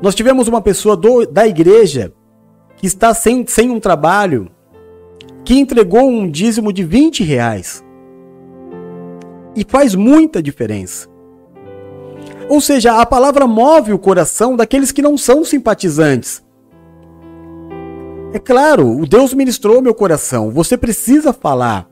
Nós 0.00 0.14
tivemos 0.14 0.48
uma 0.48 0.60
pessoa 0.60 0.96
do, 0.96 1.26
da 1.26 1.46
igreja 1.46 2.12
que 2.76 2.86
está 2.86 3.14
sem, 3.14 3.46
sem 3.46 3.70
um 3.70 3.78
trabalho 3.78 4.50
que 5.44 5.58
entregou 5.58 6.08
um 6.08 6.28
dízimo 6.28 6.72
de 6.72 6.82
20 6.82 7.22
reais. 7.22 7.84
E 9.54 9.64
faz 9.64 9.94
muita 9.94 10.42
diferença. 10.42 11.08
Ou 12.48 12.60
seja, 12.60 13.00
a 13.00 13.06
palavra 13.06 13.46
move 13.46 13.92
o 13.92 13.98
coração 13.98 14.56
daqueles 14.56 14.92
que 14.92 15.02
não 15.02 15.16
são 15.16 15.44
simpatizantes. 15.44 16.42
É 18.32 18.38
claro, 18.38 18.98
o 18.98 19.06
Deus 19.06 19.34
ministrou 19.34 19.82
meu 19.82 19.94
coração. 19.94 20.50
Você 20.50 20.76
precisa 20.76 21.32
falar. 21.32 21.88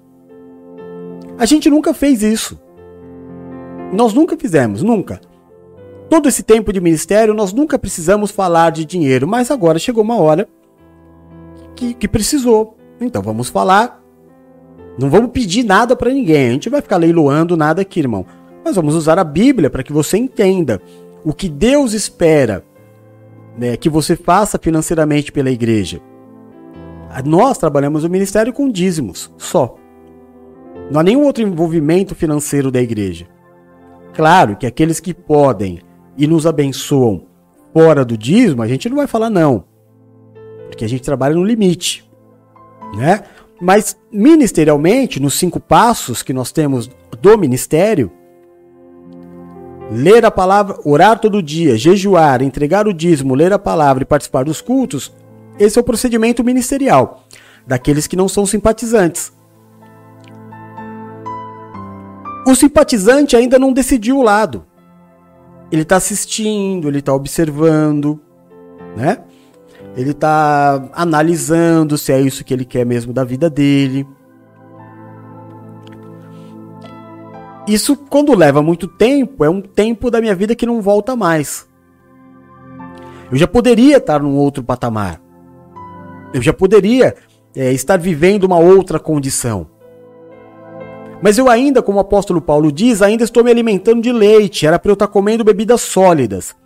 A 1.39 1.45
gente 1.45 1.69
nunca 1.69 1.93
fez 1.93 2.23
isso. 2.23 2.59
Nós 3.93 4.15
nunca 4.15 4.37
fizemos, 4.37 4.83
nunca. 4.83 5.21
Todo 6.09 6.29
esse 6.29 6.43
tempo 6.43 6.73
de 6.73 6.81
ministério, 6.81 7.35
nós 7.35 7.53
nunca 7.53 7.79
precisamos 7.79 8.31
falar 8.31 8.71
de 8.71 8.85
dinheiro, 8.85 9.29
mas 9.29 9.51
agora 9.51 9.79
chegou 9.79 10.03
uma 10.03 10.17
hora 10.17 10.49
que, 11.77 11.95
que 11.95 12.09
precisou. 12.09 12.77
Então 13.01 13.23
vamos 13.23 13.49
falar 13.49 14.03
não 15.01 15.09
vamos 15.09 15.31
pedir 15.31 15.65
nada 15.65 15.97
para 15.97 16.13
ninguém. 16.13 16.49
A 16.49 16.53
gente 16.53 16.69
vai 16.69 16.83
ficar 16.83 16.99
leiloando 16.99 17.57
nada 17.57 17.81
aqui, 17.81 18.01
irmão. 18.01 18.27
Mas 18.63 18.77
vamos 18.77 18.95
usar 18.95 19.19
a 19.19 19.25
Bíblia 19.25 19.71
para 19.71 19.83
que 19.83 19.93
você 19.93 20.19
entenda 20.19 20.81
o 21.25 21.33
que 21.33 21.49
Deus 21.49 21.95
espera 21.95 22.63
né, 23.57 23.77
que 23.79 23.89
você 23.89 24.15
faça 24.15 24.59
financeiramente 24.59 25.33
pela 25.33 25.51
igreja. 25.51 26.01
Nós 27.25 27.57
trabalhamos 27.57 28.05
o 28.05 28.11
ministério 28.11 28.53
com 28.53 28.71
dízimos, 28.71 29.33
só. 29.39 29.77
Não 30.91 31.01
há 31.01 31.03
nenhum 31.03 31.25
outro 31.25 31.43
envolvimento 31.43 32.15
financeiro 32.15 32.71
da 32.71 32.81
igreja. 32.81 33.27
Claro 34.13 34.57
que 34.57 34.67
aqueles 34.67 35.01
que 35.01 35.15
podem 35.15 35.81
e 36.17 36.27
nos 36.27 36.47
abençoam 36.47 37.27
fora 37.73 38.05
do 38.05 38.19
dízimo, 38.19 38.63
a 38.63 38.69
gente 38.69 38.89
não 38.89 38.97
vai 38.97 39.07
falar 39.07 39.31
não. 39.31 39.65
Porque 40.69 40.85
a 40.85 40.89
gente 40.89 41.03
trabalha 41.03 41.35
no 41.35 41.45
limite, 41.45 42.09
né? 42.97 43.23
Mas 43.61 43.97
ministerialmente, 44.11 45.21
nos 45.21 45.35
cinco 45.35 45.61
passos 45.61 46.23
que 46.23 46.33
nós 46.33 46.51
temos 46.51 46.89
do 47.21 47.37
ministério, 47.37 48.11
ler 49.91 50.25
a 50.25 50.31
palavra, 50.31 50.79
orar 50.85 51.19
todo 51.19 51.43
dia, 51.43 51.77
jejuar, 51.77 52.41
entregar 52.41 52.89
o 52.89 52.95
dízimo, 52.95 53.35
ler 53.35 53.53
a 53.53 53.59
palavra 53.59 54.03
e 54.03 54.07
participar 54.07 54.45
dos 54.45 54.61
cultos, 54.61 55.13
esse 55.59 55.79
é 55.79 55.81
o 55.81 55.85
procedimento 55.85 56.43
ministerial 56.43 57.25
daqueles 57.67 58.07
que 58.07 58.17
não 58.17 58.29
são 58.29 58.47
simpatizantes. 58.47 59.33
O 62.47 62.55
simpatizante 62.55 63.37
ainda 63.37 63.59
não 63.59 63.73
decidiu 63.73 64.19
o 64.19 64.23
lado. 64.23 64.65
Ele 65.71 65.83
está 65.83 65.97
assistindo, 65.97 66.89
ele 66.89 66.99
está 67.01 67.13
observando, 67.13 68.19
né? 68.97 69.19
Ele 69.97 70.11
está 70.11 70.89
analisando 70.93 71.99
se 71.99 72.13
é 72.13 72.21
isso 72.21 72.45
que 72.45 72.55
ele 72.55 72.65
quer 72.65 72.87
mesmo 72.87 73.13
da 73.13 73.25
vida 73.25 73.51
dele. 73.51 74.07
Isso, 77.67 77.97
quando 77.97 78.35
leva 78.35 78.63
muito 78.63 78.89
tempo, 78.89 79.45
é 79.45 79.51
um 79.51 79.61
tempo 79.61 80.11
da 80.11 80.21
minha 80.21 80.35
vida 80.35 80.55
que 80.55 80.67
não 80.67 80.81
volta 80.81 81.15
mais. 81.15 81.69
Eu 83.31 83.37
já 83.37 83.47
poderia 83.47 83.99
estar 83.99 84.21
num 84.21 84.37
outro 84.37 84.63
patamar. 84.63 85.21
Eu 86.33 86.43
já 86.43 86.53
poderia 86.53 87.15
é, 87.55 87.73
estar 87.73 87.97
vivendo 87.97 88.45
uma 88.45 88.59
outra 88.59 88.99
condição. 88.99 89.69
Mas 91.23 91.37
eu 91.37 91.49
ainda, 91.49 91.83
como 91.83 91.99
o 91.99 92.01
apóstolo 92.01 92.41
Paulo 92.41 92.73
diz, 92.73 93.03
ainda 93.03 93.25
estou 93.25 93.45
me 93.45 93.51
alimentando 93.51 94.01
de 94.01 94.11
leite. 94.11 94.67
Era 94.67 94.79
para 94.79 94.91
eu 94.91 94.95
estar 94.95 95.07
comendo 95.07 95.45
bebidas 95.45 95.81
sólidas. 95.83 96.57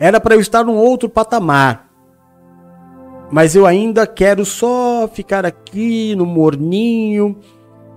Era 0.00 0.18
para 0.20 0.34
eu 0.34 0.40
estar 0.40 0.64
num 0.64 0.76
outro 0.76 1.08
patamar. 1.08 1.90
Mas 3.30 3.54
eu 3.56 3.66
ainda 3.66 4.06
quero 4.06 4.44
só 4.44 5.08
ficar 5.12 5.44
aqui 5.44 6.14
no 6.14 6.26
morninho, 6.26 7.36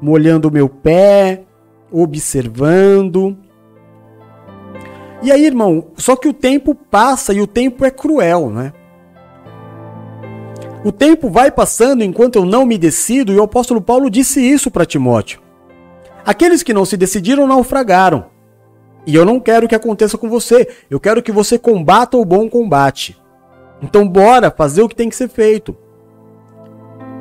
molhando 0.01 0.47
o 0.47 0.51
meu 0.51 0.67
pé, 0.67 1.43
observando. 1.91 3.37
E 5.21 5.31
aí, 5.31 5.45
irmão, 5.45 5.87
só 5.95 6.15
que 6.15 6.27
o 6.27 6.33
tempo 6.33 6.75
passa 6.75 7.33
e 7.33 7.41
o 7.41 7.47
tempo 7.47 7.83
é 7.85 7.91
cruel, 7.91 8.49
né? 8.49 8.73
O 10.85 10.91
tempo 10.91 11.29
vai 11.29 11.51
passando 11.51 12.03
enquanto 12.03 12.35
eu 12.35 12.45
não 12.45 12.65
me 12.65 12.77
decido, 12.77 13.33
e 13.33 13.37
o 13.37 13.43
apóstolo 13.43 13.81
Paulo 13.81 14.09
disse 14.09 14.39
isso 14.39 14.71
para 14.71 14.85
Timóteo. 14.85 15.41
Aqueles 16.25 16.61
que 16.61 16.73
não 16.73 16.85
se 16.85 16.95
decidiram 16.95 17.47
naufragaram. 17.47 18.25
E 19.05 19.15
eu 19.15 19.25
não 19.25 19.39
quero 19.39 19.67
que 19.67 19.75
aconteça 19.75 20.17
com 20.17 20.29
você. 20.29 20.67
Eu 20.89 20.99
quero 20.99 21.23
que 21.23 21.31
você 21.31 21.57
combata 21.57 22.17
o 22.17 22.25
bom 22.25 22.49
combate. 22.49 23.17
Então, 23.81 24.07
bora 24.07 24.49
fazer 24.49 24.81
o 24.81 24.89
que 24.89 24.95
tem 24.95 25.09
que 25.09 25.15
ser 25.15 25.29
feito. 25.29 25.75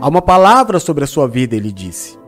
Há 0.01 0.09
uma 0.09 0.23
palavra 0.23 0.79
sobre 0.79 1.05
a 1.05 1.07
sua 1.07 1.27
vida, 1.27 1.57
ele 1.57 1.73
disse. 1.73 2.19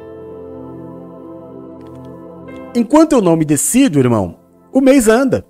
Enquanto 2.74 3.12
eu 3.12 3.22
não 3.22 3.36
me 3.36 3.44
decido, 3.44 3.98
irmão, 3.98 4.36
o 4.72 4.80
mês 4.80 5.08
anda. 5.08 5.44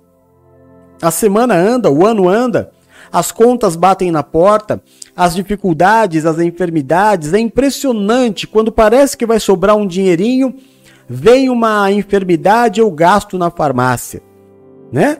A 1.01 1.11
semana 1.11 1.55
anda, 1.55 1.89
o 1.89 2.05
ano 2.05 2.27
anda, 2.27 2.71
as 3.11 3.31
contas 3.31 3.75
batem 3.75 4.11
na 4.11 4.23
porta, 4.23 4.81
as 5.15 5.35
dificuldades, 5.35 6.25
as 6.25 6.39
enfermidades. 6.39 7.33
É 7.33 7.39
impressionante 7.39 8.47
quando 8.47 8.71
parece 8.71 9.17
que 9.17 9.25
vai 9.25 9.39
sobrar 9.39 9.75
um 9.75 9.87
dinheirinho, 9.87 10.55
vem 11.07 11.49
uma 11.49 11.91
enfermidade, 11.91 12.79
eu 12.79 12.91
gasto 12.91 13.37
na 13.37 13.49
farmácia, 13.49 14.21
né? 14.91 15.19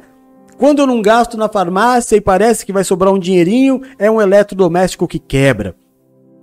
Quando 0.59 0.79
eu 0.79 0.85
não 0.85 1.01
gasto 1.01 1.35
na 1.37 1.49
farmácia 1.49 2.15
e 2.15 2.21
parece 2.21 2.63
que 2.63 2.71
vai 2.71 2.83
sobrar 2.83 3.11
um 3.11 3.17
dinheirinho, 3.17 3.81
é 3.97 4.11
um 4.11 4.21
eletrodoméstico 4.21 5.07
que 5.07 5.17
quebra. 5.17 5.75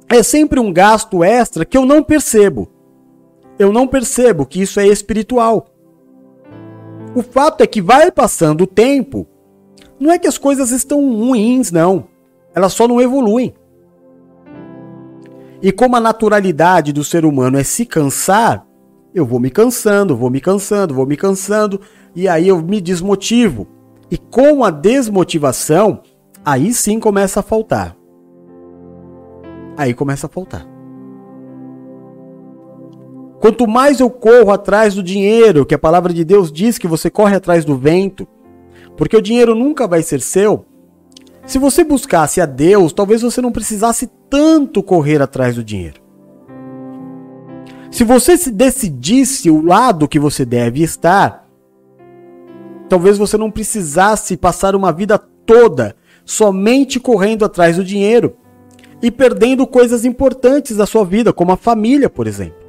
É 0.08 0.24
sempre 0.24 0.58
um 0.58 0.72
gasto 0.72 1.22
extra 1.22 1.64
que 1.64 1.76
eu 1.76 1.86
não 1.86 2.02
percebo 2.02 2.74
eu 3.58 3.72
não 3.72 3.86
percebo 3.86 4.44
que 4.44 4.60
isso 4.60 4.78
é 4.78 4.86
espiritual. 4.86 5.66
O 7.14 7.22
fato 7.22 7.62
é 7.62 7.66
que 7.66 7.80
vai 7.80 8.10
passando 8.10 8.62
o 8.62 8.66
tempo, 8.66 9.26
não 9.98 10.12
é 10.12 10.18
que 10.18 10.28
as 10.28 10.36
coisas 10.36 10.70
estão 10.70 11.00
ruins, 11.14 11.72
não. 11.72 12.06
Elas 12.54 12.74
só 12.74 12.86
não 12.86 13.00
evoluem. 13.00 13.54
E 15.62 15.72
como 15.72 15.96
a 15.96 16.00
naturalidade 16.00 16.92
do 16.92 17.02
ser 17.02 17.24
humano 17.24 17.58
é 17.58 17.64
se 17.64 17.86
cansar, 17.86 18.66
eu 19.14 19.24
vou 19.24 19.40
me 19.40 19.50
cansando, 19.50 20.14
vou 20.14 20.28
me 20.28 20.40
cansando, 20.40 20.94
vou 20.94 21.06
me 21.06 21.16
cansando, 21.16 21.80
e 22.14 22.28
aí 22.28 22.48
eu 22.48 22.60
me 22.60 22.80
desmotivo. 22.80 23.66
E 24.10 24.16
com 24.16 24.64
a 24.64 24.70
desmotivação, 24.70 26.00
aí 26.44 26.72
sim 26.72 27.00
começa 27.00 27.40
a 27.40 27.42
faltar. 27.42 27.96
Aí 29.76 29.92
começa 29.92 30.26
a 30.26 30.30
faltar. 30.30 30.66
Quanto 33.40 33.66
mais 33.66 34.00
eu 34.00 34.08
corro 34.08 34.50
atrás 34.50 34.94
do 34.94 35.02
dinheiro, 35.02 35.66
que 35.66 35.74
a 35.74 35.78
palavra 35.78 36.12
de 36.12 36.24
Deus 36.24 36.50
diz 36.50 36.78
que 36.78 36.88
você 36.88 37.10
corre 37.10 37.36
atrás 37.36 37.64
do 37.64 37.76
vento, 37.76 38.26
porque 38.96 39.16
o 39.16 39.22
dinheiro 39.22 39.54
nunca 39.54 39.86
vai 39.86 40.02
ser 40.02 40.20
seu. 40.20 40.64
Se 41.46 41.58
você 41.58 41.84
buscasse 41.84 42.40
a 42.40 42.46
Deus, 42.46 42.92
talvez 42.92 43.22
você 43.22 43.40
não 43.40 43.52
precisasse 43.52 44.10
tanto 44.28 44.82
correr 44.82 45.22
atrás 45.22 45.54
do 45.54 45.62
dinheiro. 45.62 46.00
Se 47.90 48.02
você 48.02 48.36
se 48.36 48.50
decidisse 48.50 49.48
o 49.50 49.64
lado 49.64 50.08
que 50.08 50.18
você 50.18 50.44
deve 50.44 50.82
estar, 50.82 51.45
talvez 52.88 53.18
você 53.18 53.36
não 53.36 53.50
precisasse 53.50 54.36
passar 54.36 54.74
uma 54.74 54.92
vida 54.92 55.18
toda 55.18 55.96
somente 56.24 56.98
correndo 56.98 57.44
atrás 57.44 57.76
do 57.76 57.84
dinheiro 57.84 58.36
e 59.02 59.10
perdendo 59.10 59.66
coisas 59.66 60.04
importantes 60.04 60.76
da 60.76 60.86
sua 60.86 61.04
vida, 61.04 61.32
como 61.32 61.52
a 61.52 61.56
família, 61.56 62.10
por 62.10 62.26
exemplo 62.26 62.66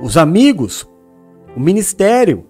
os 0.00 0.16
amigos, 0.16 0.88
o 1.56 1.60
ministério. 1.60 2.44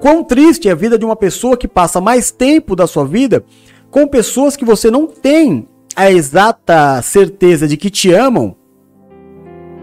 Quão 0.00 0.22
triste 0.22 0.68
é 0.68 0.72
a 0.72 0.76
vida 0.76 0.98
de 0.98 1.04
uma 1.04 1.16
pessoa 1.16 1.56
que 1.56 1.66
passa 1.66 2.00
mais 2.00 2.30
tempo 2.30 2.76
da 2.76 2.86
sua 2.86 3.04
vida 3.04 3.44
com 3.90 4.06
pessoas 4.06 4.56
que 4.56 4.64
você 4.64 4.90
não 4.90 5.06
tem 5.06 5.68
a 5.96 6.10
exata 6.10 7.02
certeza 7.02 7.66
de 7.66 7.76
que 7.76 7.90
te 7.90 8.12
amam 8.12 8.54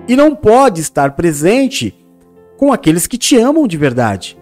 e 0.07 0.15
não 0.15 0.35
pode 0.35 0.79
estar 0.79 1.15
presente 1.15 1.93
com 2.55 2.71
aqueles 2.71 3.07
que 3.07 3.17
te 3.17 3.35
amam 3.37 3.67
de 3.67 3.75
verdade. 3.75 4.37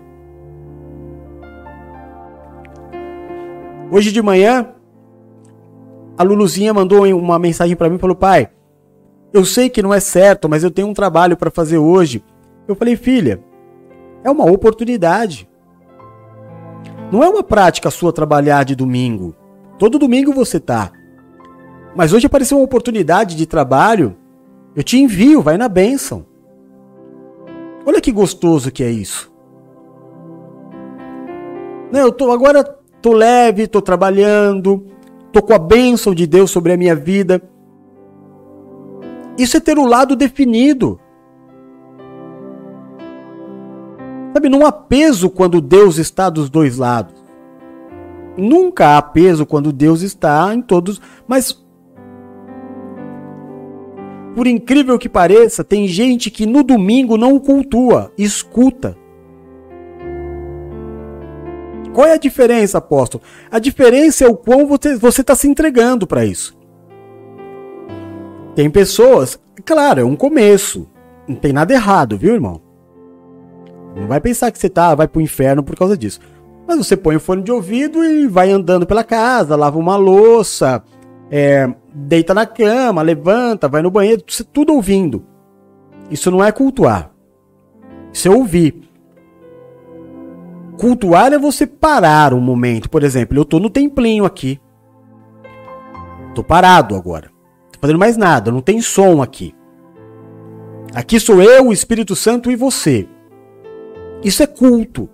Hoje 3.94 4.12
de 4.12 4.24
manhã, 4.24 4.74
a 6.18 6.24
Luluzinha 6.24 6.74
mandou 6.74 7.06
uma 7.16 7.38
mensagem 7.38 7.76
para 7.76 7.88
mim 7.88 7.98
e 7.98 8.00
falou: 8.00 8.16
Pai, 8.16 8.50
eu 9.32 9.46
sei 9.46 9.70
que 9.70 9.84
não 9.84 9.94
é 9.94 10.00
certo, 10.00 10.50
mas 10.50 10.64
eu 10.64 10.72
tenho 10.72 10.88
um 10.88 10.96
trabalho 10.96 11.38
para 11.38 11.52
fazer 11.52 11.78
hoje. 11.78 12.24
Eu 12.68 12.74
falei, 12.74 12.96
filha, 12.96 13.44
é 14.24 14.32
uma 14.32 14.50
oportunidade. 14.50 15.48
Não 17.12 17.24
é 17.24 17.30
uma 17.30 17.44
prática 17.44 17.92
sua 17.92 18.12
trabalhar 18.12 18.64
de 18.64 18.76
domingo. 18.76 19.36
Todo 19.78 20.00
domingo 20.00 20.34
você 20.34 20.60
tá. 20.60 20.92
Mas 21.96 22.14
hoje 22.14 22.26
apareceu 22.26 22.58
uma 22.58 22.66
oportunidade 22.66 23.36
de 23.36 23.46
trabalho. 23.46 24.18
Eu 24.76 24.82
te 24.82 24.98
envio, 24.98 25.40
vai 25.40 25.56
na 25.56 25.70
bênção. 25.70 26.26
Olha 27.86 28.02
que 28.02 28.12
gostoso 28.12 28.72
que 28.72 28.84
é 28.84 28.90
isso. 28.90 29.32
Não, 31.92 32.00
eu 32.00 32.12
tô 32.12 32.32
agora 32.32 32.82
tô 33.04 33.12
leve, 33.12 33.68
tô 33.68 33.82
trabalhando, 33.82 34.88
tô 35.34 35.42
com 35.42 35.54
a 35.54 35.60
bênção 35.60 36.16
de 36.16 36.26
Deus 36.26 36.50
sobre 36.50 36.72
a 36.72 36.78
minha 36.78 36.96
vida. 36.96 37.44
Isso 39.38 39.58
é 39.58 39.60
ter 39.60 39.78
o 39.78 39.86
lado 39.86 40.16
definido. 40.16 40.98
Sabe, 44.34 44.48
não 44.48 44.66
há 44.66 44.72
peso 44.72 45.30
quando 45.30 45.60
Deus 45.60 45.98
está 45.98 46.30
dos 46.30 46.50
dois 46.50 46.78
lados. 46.78 47.14
Nunca 48.38 48.98
há 48.98 49.02
peso 49.02 49.46
quando 49.46 49.74
Deus 49.74 50.02
está 50.02 50.56
em 50.56 50.62
todos, 50.62 51.02
mas 51.28 51.62
por 54.34 54.48
incrível 54.48 54.98
que 54.98 55.10
pareça, 55.10 55.64
tem 55.64 55.88
gente 55.88 56.32
que 56.32 56.46
no 56.46 56.64
domingo 56.64 57.18
não 57.18 57.38
cultua, 57.38 58.12
escuta. 58.18 58.98
Qual 61.94 62.08
é 62.08 62.14
a 62.14 62.18
diferença, 62.18 62.80
apóstolo? 62.80 63.24
A 63.52 63.60
diferença 63.60 64.26
é 64.26 64.28
o 64.28 64.36
quão 64.36 64.66
você 64.66 65.22
está 65.22 65.36
se 65.36 65.48
entregando 65.48 66.08
para 66.08 66.26
isso. 66.26 66.58
Tem 68.56 68.70
pessoas, 68.70 69.40
claro, 69.64 70.02
é 70.02 70.04
um 70.04 70.16
começo. 70.16 70.88
Não 71.28 71.36
tem 71.36 71.54
nada 71.54 71.74
errado, 71.74 72.18
viu, 72.18 72.34
irmão? 72.34 72.62
Não 73.96 74.08
vai 74.08 74.20
pensar 74.20 74.52
que 74.52 74.58
você 74.58 74.70
tá, 74.70 74.96
vai 74.96 75.08
pro 75.08 75.22
inferno 75.22 75.64
por 75.64 75.76
causa 75.76 75.96
disso. 75.96 76.20
Mas 76.68 76.78
você 76.78 76.98
põe 76.98 77.16
o 77.16 77.20
fone 77.20 77.44
de 77.44 77.52
ouvido 77.52 78.04
e 78.04 78.28
vai 78.28 78.50
andando 78.50 78.86
pela 78.86 79.04
casa, 79.04 79.56
lava 79.56 79.78
uma 79.78 79.96
louça, 79.96 80.84
é, 81.30 81.72
deita 81.94 82.34
na 82.34 82.46
cama, 82.46 83.02
levanta, 83.02 83.68
vai 83.68 83.82
no 83.82 83.92
banheiro, 83.92 84.24
tudo 84.52 84.74
ouvindo. 84.74 85.24
Isso 86.10 86.32
não 86.32 86.44
é 86.44 86.52
cultuar. 86.52 87.12
Isso 88.12 88.28
é 88.28 88.32
ouvir. 88.32 88.82
Cultuar 90.78 91.34
é 91.34 91.38
você 91.38 91.66
parar 91.68 92.34
um 92.34 92.42
momento. 92.42 92.90
Por 92.90 93.04
exemplo, 93.04 93.38
eu 93.38 93.46
tô 93.46 93.60
no 93.60 93.70
templinho 93.70 94.26
aqui. 94.26 94.60
Tô 96.34 96.44
parado 96.44 96.96
agora 96.96 97.34
fazendo 97.84 98.00
mais 98.00 98.16
nada, 98.16 98.50
não 98.50 98.62
tem 98.62 98.80
som 98.80 99.22
aqui. 99.22 99.54
Aqui 100.96 101.20
sou 101.20 101.42
eu, 101.42 101.68
o 101.68 101.74
Espírito 101.74 102.16
Santo 102.16 102.50
e 102.50 102.56
você. 102.56 103.10
Isso 104.24 104.42
é 104.42 104.48
culto. 104.48 105.10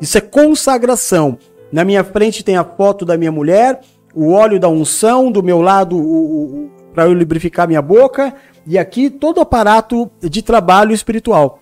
Isso 0.00 0.18
é 0.18 0.20
consagração. 0.20 1.38
Na 1.70 1.84
minha 1.84 2.02
frente 2.02 2.42
tem 2.42 2.56
a 2.56 2.64
foto 2.64 3.04
da 3.04 3.16
minha 3.16 3.30
mulher, 3.30 3.80
o 4.12 4.32
óleo 4.32 4.58
da 4.58 4.68
unção, 4.68 5.30
do 5.30 5.40
meu 5.40 5.62
lado 5.62 6.68
para 6.92 7.04
eu 7.04 7.12
lubrificar 7.12 7.68
minha 7.68 7.82
boca, 7.82 8.34
e 8.66 8.76
aqui 8.76 9.08
todo 9.08 9.38
o 9.38 9.42
aparato 9.42 10.10
de 10.20 10.42
trabalho 10.42 10.90
espiritual. 10.90 11.60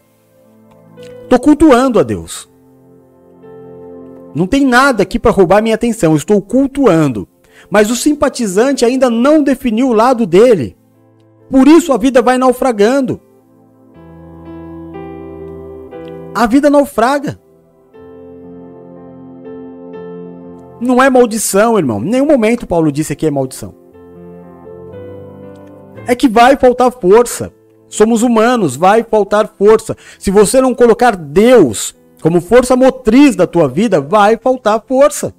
Estou 1.24 1.38
cultuando 1.38 2.00
a 2.00 2.02
Deus. 2.02 2.48
Não 4.34 4.46
tem 4.46 4.66
nada 4.66 5.02
aqui 5.02 5.18
para 5.18 5.30
roubar 5.30 5.62
minha 5.62 5.74
atenção, 5.74 6.16
estou 6.16 6.42
cultuando. 6.42 7.28
Mas 7.70 7.90
o 7.90 7.96
simpatizante 7.96 8.84
ainda 8.84 9.08
não 9.08 9.42
definiu 9.42 9.88
o 9.88 9.92
lado 9.92 10.26
dele. 10.26 10.76
Por 11.50 11.68
isso 11.68 11.92
a 11.92 11.96
vida 11.96 12.20
vai 12.20 12.36
naufragando. 12.36 13.20
A 16.34 16.46
vida 16.46 16.68
naufraga. 16.68 17.38
Não 20.80 21.00
é 21.02 21.08
maldição, 21.08 21.78
irmão. 21.78 22.02
Em 22.04 22.10
nenhum 22.10 22.26
momento 22.26 22.66
Paulo 22.66 22.90
disse 22.90 23.14
que 23.14 23.26
é 23.26 23.30
maldição. 23.30 23.74
É 26.06 26.14
que 26.14 26.28
vai 26.28 26.56
faltar 26.56 26.90
força. 26.90 27.52
Somos 27.88 28.22
humanos, 28.22 28.74
vai 28.74 29.04
faltar 29.04 29.54
força. 29.56 29.96
Se 30.18 30.30
você 30.30 30.60
não 30.60 30.74
colocar 30.74 31.14
Deus 31.14 31.94
como 32.24 32.40
força 32.40 32.74
motriz 32.74 33.36
da 33.36 33.46
tua 33.46 33.68
vida, 33.68 34.00
vai 34.00 34.38
faltar 34.38 34.82
força. 34.88 35.34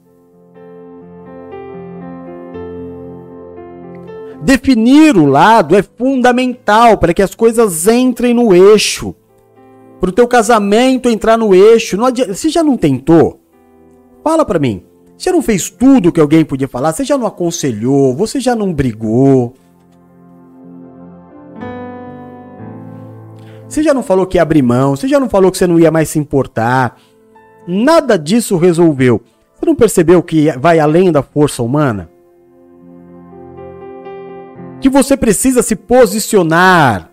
Definir 4.43 5.17
o 5.17 5.25
lado 5.25 5.75
é 5.75 5.81
fundamental 5.81 6.99
para 6.99 7.11
que 7.11 7.23
as 7.23 7.33
coisas 7.33 7.87
entrem 7.87 8.35
no 8.35 8.53
eixo. 8.53 9.15
Para 9.99 10.11
o 10.11 10.13
teu 10.13 10.27
casamento 10.27 11.09
entrar 11.09 11.39
no 11.39 11.55
eixo. 11.55 11.97
Não 11.97 12.05
adianta, 12.05 12.35
você 12.35 12.49
já 12.49 12.63
não 12.63 12.77
tentou? 12.77 13.41
Fala 14.23 14.45
para 14.45 14.59
mim. 14.59 14.83
Você 15.17 15.31
não 15.31 15.41
fez 15.41 15.71
tudo 15.71 16.11
que 16.11 16.21
alguém 16.21 16.45
podia 16.45 16.67
falar? 16.67 16.93
Você 16.93 17.03
já 17.03 17.17
não 17.17 17.25
aconselhou? 17.25 18.13
Você 18.13 18.39
já 18.39 18.53
não 18.55 18.71
brigou? 18.71 19.55
Você 23.75 23.83
já 23.83 23.93
não 23.93 24.03
falou 24.03 24.25
que 24.25 24.37
ia 24.37 24.41
abrir 24.41 24.61
mão? 24.61 24.95
Você 24.95 25.05
já 25.05 25.19
não 25.19 25.27
falou 25.27 25.51
que 25.51 25.57
você 25.57 25.67
não 25.67 25.77
ia 25.77 25.91
mais 25.91 26.07
se 26.07 26.17
importar? 26.17 26.97
Nada 27.67 28.17
disso 28.17 28.55
resolveu. 28.55 29.21
Você 29.53 29.65
não 29.65 29.75
percebeu 29.75 30.23
que 30.23 30.49
vai 30.57 30.79
além 30.79 31.11
da 31.11 31.21
força 31.21 31.61
humana? 31.61 32.09
Que 34.79 34.87
você 34.87 35.17
precisa 35.17 35.61
se 35.61 35.75
posicionar 35.75 37.11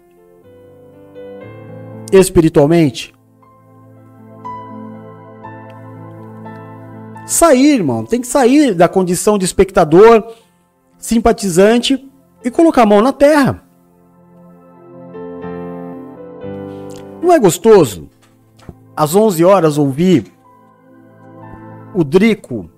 espiritualmente? 2.13 3.13
sair, 7.27 7.75
irmão. 7.75 8.05
Tem 8.05 8.21
que 8.21 8.27
sair 8.29 8.73
da 8.73 8.87
condição 8.87 9.37
de 9.37 9.45
espectador, 9.45 10.33
simpatizante 10.97 12.09
e 12.45 12.53
colocar 12.53 12.83
a 12.83 12.87
mão 12.87 13.03
na 13.03 13.13
terra. 13.13 13.72
Não 17.23 17.33
é 17.33 17.39
gostoso? 17.39 18.09
Às 18.97 19.15
11 19.15 19.45
horas 19.45 19.79
ouvir 19.79 20.33
o 21.95 22.03
Drico 22.03 22.69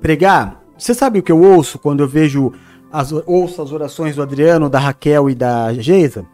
pregar? 0.00 0.62
Você 0.76 0.94
sabe 0.94 1.18
o 1.18 1.22
que 1.22 1.30
eu 1.30 1.40
ouço 1.40 1.78
quando 1.78 2.00
eu 2.00 2.08
vejo 2.08 2.50
as, 2.90 3.12
ouço 3.12 3.60
as 3.60 3.70
orações 3.70 4.16
do 4.16 4.22
Adriano, 4.22 4.70
da 4.70 4.78
Raquel 4.78 5.28
e 5.28 5.34
da 5.34 5.74
Geisa? 5.74 6.24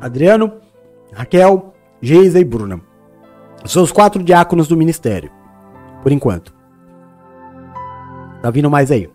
Adriano, 0.00 0.54
Raquel, 1.12 1.74
Geisa 2.00 2.40
e 2.40 2.44
Bruna. 2.44 2.80
São 3.66 3.82
os 3.82 3.92
quatro 3.92 4.24
diáconos 4.24 4.66
do 4.66 4.76
ministério. 4.76 5.30
Por 6.02 6.10
enquanto. 6.10 6.52
Tá 8.40 8.50
vindo 8.50 8.70
mais 8.70 8.90
aí. 8.90 9.08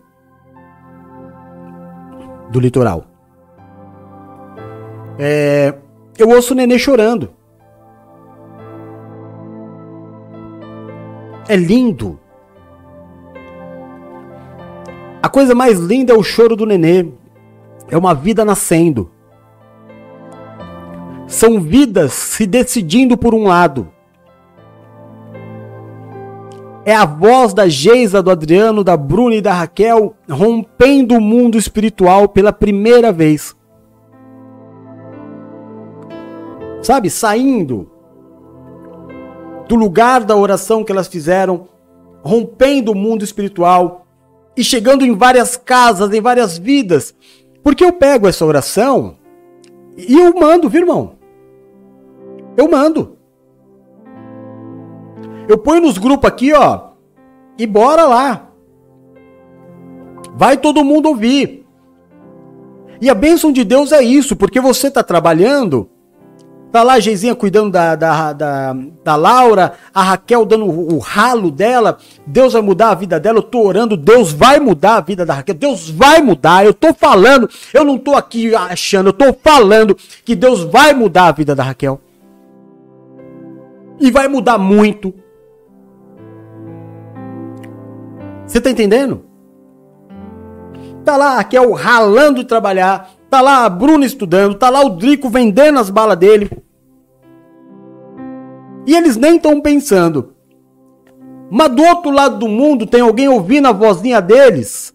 Do 2.50 2.60
litoral. 2.60 3.04
É, 5.18 5.74
eu 6.18 6.28
ouço 6.30 6.54
o 6.54 6.56
nenê 6.56 6.78
chorando. 6.78 7.30
É 11.48 11.56
lindo. 11.56 12.18
A 15.22 15.28
coisa 15.28 15.54
mais 15.54 15.78
linda 15.78 16.12
é 16.12 16.16
o 16.16 16.22
choro 16.22 16.54
do 16.54 16.64
nenê. 16.64 17.06
É 17.90 17.96
uma 17.96 18.14
vida 18.14 18.44
nascendo. 18.44 19.10
São 21.26 21.60
vidas 21.60 22.12
se 22.12 22.46
decidindo 22.46 23.16
por 23.16 23.34
um 23.34 23.44
lado. 23.44 23.88
É 26.88 26.94
a 26.94 27.04
voz 27.04 27.52
da 27.52 27.68
Geisa, 27.68 28.22
do 28.22 28.30
Adriano, 28.30 28.82
da 28.82 28.96
Bruna 28.96 29.34
e 29.34 29.42
da 29.42 29.52
Raquel 29.52 30.16
rompendo 30.26 31.16
o 31.16 31.20
mundo 31.20 31.58
espiritual 31.58 32.30
pela 32.30 32.50
primeira 32.50 33.12
vez. 33.12 33.54
Sabe, 36.80 37.10
saindo 37.10 37.90
do 39.68 39.74
lugar 39.74 40.24
da 40.24 40.34
oração 40.34 40.82
que 40.82 40.90
elas 40.90 41.08
fizeram, 41.08 41.68
rompendo 42.22 42.92
o 42.92 42.96
mundo 42.96 43.22
espiritual 43.22 44.06
e 44.56 44.64
chegando 44.64 45.04
em 45.04 45.14
várias 45.14 45.58
casas, 45.58 46.10
em 46.14 46.22
várias 46.22 46.56
vidas. 46.56 47.14
Porque 47.62 47.84
eu 47.84 47.92
pego 47.92 48.26
essa 48.26 48.46
oração 48.46 49.18
e 49.94 50.18
eu 50.18 50.34
mando, 50.34 50.70
viu, 50.70 50.80
irmão? 50.80 51.18
Eu 52.56 52.66
mando. 52.66 53.17
Eu 55.48 55.56
ponho 55.56 55.80
nos 55.80 55.96
grupos 55.96 56.28
aqui, 56.28 56.52
ó. 56.52 56.88
E 57.58 57.66
bora 57.66 58.04
lá. 58.04 58.48
Vai 60.34 60.58
todo 60.58 60.84
mundo 60.84 61.08
ouvir. 61.08 61.66
E 63.00 63.08
a 63.08 63.14
bênção 63.14 63.50
de 63.50 63.64
Deus 63.64 63.90
é 63.90 64.02
isso, 64.02 64.36
porque 64.36 64.60
você 64.60 64.90
tá 64.90 65.02
trabalhando. 65.02 65.88
Tá 66.70 66.82
lá 66.82 66.94
a 66.94 67.00
Geizinha 67.00 67.34
cuidando 67.34 67.70
da, 67.70 67.94
da, 67.96 68.32
da, 68.34 68.76
da, 69.02 69.16
Laura, 69.16 69.72
a 69.94 70.02
Raquel 70.02 70.44
dando 70.44 70.66
o, 70.66 70.96
o 70.96 70.98
ralo 70.98 71.50
dela. 71.50 71.96
Deus 72.26 72.52
vai 72.52 72.60
mudar 72.60 72.90
a 72.90 72.94
vida 72.94 73.18
dela. 73.18 73.38
Eu 73.38 73.42
tô 73.42 73.62
orando, 73.62 73.96
Deus 73.96 74.32
vai 74.32 74.60
mudar 74.60 74.96
a 74.96 75.00
vida 75.00 75.24
da 75.24 75.34
Raquel. 75.34 75.54
Deus 75.54 75.88
vai 75.88 76.20
mudar. 76.20 76.66
Eu 76.66 76.74
tô 76.74 76.92
falando, 76.92 77.48
eu 77.72 77.84
não 77.84 77.96
tô 77.96 78.14
aqui 78.14 78.54
achando, 78.54 79.08
eu 79.08 79.12
tô 79.14 79.32
falando 79.32 79.96
que 80.24 80.34
Deus 80.34 80.62
vai 80.62 80.92
mudar 80.92 81.28
a 81.28 81.32
vida 81.32 81.54
da 81.54 81.62
Raquel. 81.62 82.00
E 83.98 84.10
vai 84.10 84.28
mudar 84.28 84.58
muito. 84.58 85.14
Você 88.48 88.62
tá 88.62 88.70
entendendo? 88.70 89.26
Tá 91.04 91.16
lá 91.16 91.32
a 91.32 91.36
Raquel 91.36 91.70
ralando 91.72 92.40
de 92.40 92.48
trabalhar. 92.48 93.10
Tá 93.28 93.42
lá 93.42 93.66
a 93.66 93.68
Bruna 93.68 94.06
estudando. 94.06 94.54
Tá 94.54 94.70
lá 94.70 94.80
o 94.80 94.96
Drico 94.96 95.28
vendendo 95.28 95.78
as 95.78 95.90
balas 95.90 96.16
dele. 96.16 96.50
E 98.86 98.96
eles 98.96 99.18
nem 99.18 99.36
estão 99.36 99.60
pensando. 99.60 100.34
Mas 101.50 101.68
do 101.70 101.82
outro 101.82 102.10
lado 102.10 102.38
do 102.38 102.48
mundo 102.48 102.86
tem 102.86 103.02
alguém 103.02 103.28
ouvindo 103.28 103.68
a 103.68 103.72
vozinha 103.72 104.20
deles 104.20 104.94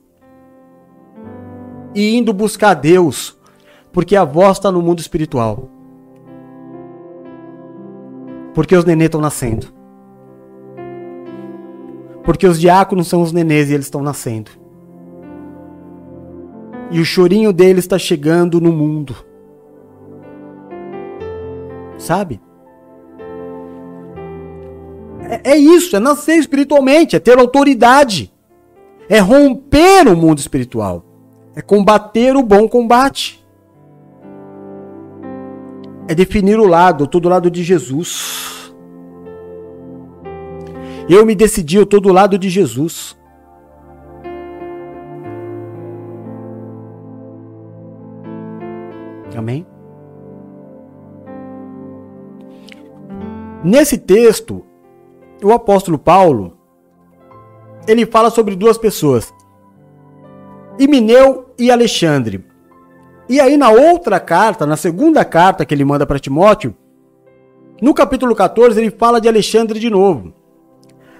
e 1.95 2.17
indo 2.17 2.33
buscar 2.33 2.73
Deus, 2.73 3.37
porque 3.91 4.15
a 4.15 4.23
voz 4.23 4.57
está 4.57 4.71
no 4.71 4.81
mundo 4.81 4.99
espiritual. 4.99 5.69
Porque 8.53 8.75
os 8.75 8.85
nenês 8.85 9.07
estão 9.07 9.21
nascendo. 9.21 9.82
Porque 12.23 12.47
os 12.47 12.59
diáconos 12.59 13.07
são 13.07 13.21
os 13.21 13.31
nenês 13.31 13.69
e 13.69 13.73
eles 13.73 13.85
estão 13.85 14.01
nascendo. 14.01 14.51
E 16.89 16.99
o 16.99 17.05
chorinho 17.05 17.51
deles 17.51 17.83
está 17.83 17.97
chegando 17.97 18.61
no 18.61 18.71
mundo. 18.71 19.15
Sabe? 21.97 22.39
É, 25.21 25.51
é 25.51 25.57
isso, 25.57 25.95
é 25.95 25.99
nascer 25.99 26.37
espiritualmente, 26.37 27.15
é 27.15 27.19
ter 27.19 27.37
autoridade. 27.37 28.31
É 29.09 29.19
romper 29.19 30.07
o 30.07 30.15
mundo 30.15 30.39
espiritual. 30.39 31.05
É 31.55 31.61
combater 31.61 32.35
o 32.35 32.43
bom 32.43 32.67
combate 32.67 33.43
é 36.07 36.15
definir 36.15 36.59
o 36.59 36.67
lado, 36.67 37.03
eu 37.03 37.07
tô 37.07 37.19
do 37.19 37.29
lado 37.29 37.49
de 37.49 37.63
Jesus. 37.63 38.62
Eu 41.09 41.25
me 41.25 41.35
decidi, 41.35 41.77
eu 41.77 41.85
tô 41.85 41.99
do 41.99 42.13
lado 42.13 42.37
de 42.37 42.49
Jesus. 42.49 43.17
Amém? 49.35 49.65
Nesse 53.63 53.97
texto, 53.97 54.63
o 55.43 55.51
apóstolo 55.51 55.97
Paulo, 55.97 56.57
ele 57.87 58.05
fala 58.05 58.29
sobre 58.29 58.55
duas 58.55 58.77
pessoas. 58.77 59.33
Imineu 60.79 61.53
e 61.57 61.69
Alexandre. 61.69 62.45
E 63.27 63.39
aí 63.39 63.57
na 63.57 63.69
outra 63.69 64.19
carta, 64.19 64.65
na 64.65 64.77
segunda 64.77 65.23
carta 65.25 65.65
que 65.65 65.73
ele 65.73 65.85
manda 65.85 66.05
para 66.05 66.19
Timóteo, 66.19 66.75
no 67.81 67.93
capítulo 67.93 68.35
14 68.35 68.79
ele 68.79 68.91
fala 68.91 69.19
de 69.19 69.27
Alexandre 69.27 69.79
de 69.79 69.89
novo. 69.89 70.33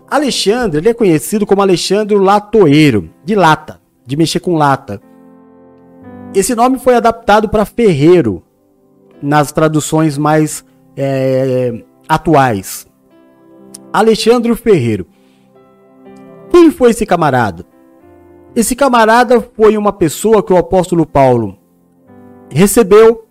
Alexandre, 0.10 0.80
ele 0.80 0.90
é 0.90 0.94
conhecido 0.94 1.46
como 1.46 1.62
Alexandre 1.62 2.16
Latoeiro, 2.18 3.10
de 3.24 3.36
lata, 3.36 3.82
de 4.06 4.16
mexer 4.16 4.40
com 4.40 4.56
lata. 4.56 5.02
Esse 6.36 6.56
nome 6.56 6.80
foi 6.80 6.96
adaptado 6.96 7.48
para 7.50 7.66
ferreiro 7.66 8.44
nas 9.22 9.52
traduções 9.52 10.18
mais 10.18 10.66
é, 10.98 11.84
atuais. 12.08 12.88
Alexandre 13.92 14.56
Ferreiro. 14.56 15.06
Quem 16.50 16.72
foi 16.72 16.90
esse 16.92 17.06
camarada? 17.06 17.66
Esse 18.56 18.76
camarada 18.76 19.42
foi 19.56 19.78
uma 19.78 19.94
pessoa 19.94 20.44
que 20.44 20.54
o 20.54 20.58
apóstolo 20.58 21.06
Paulo 21.06 21.58
recebeu, 22.50 23.26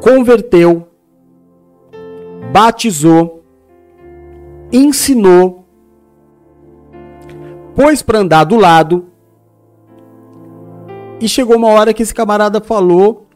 converteu, 0.00 0.88
batizou, 2.52 3.39
ensinou, 4.72 5.64
pôs 7.74 8.02
para 8.02 8.18
andar 8.18 8.44
do 8.44 8.56
lado 8.56 9.06
e 11.20 11.28
chegou 11.28 11.56
uma 11.56 11.68
hora 11.68 11.92
que 11.92 12.02
esse 12.02 12.14
camarada 12.14 12.60
falou 12.60 13.26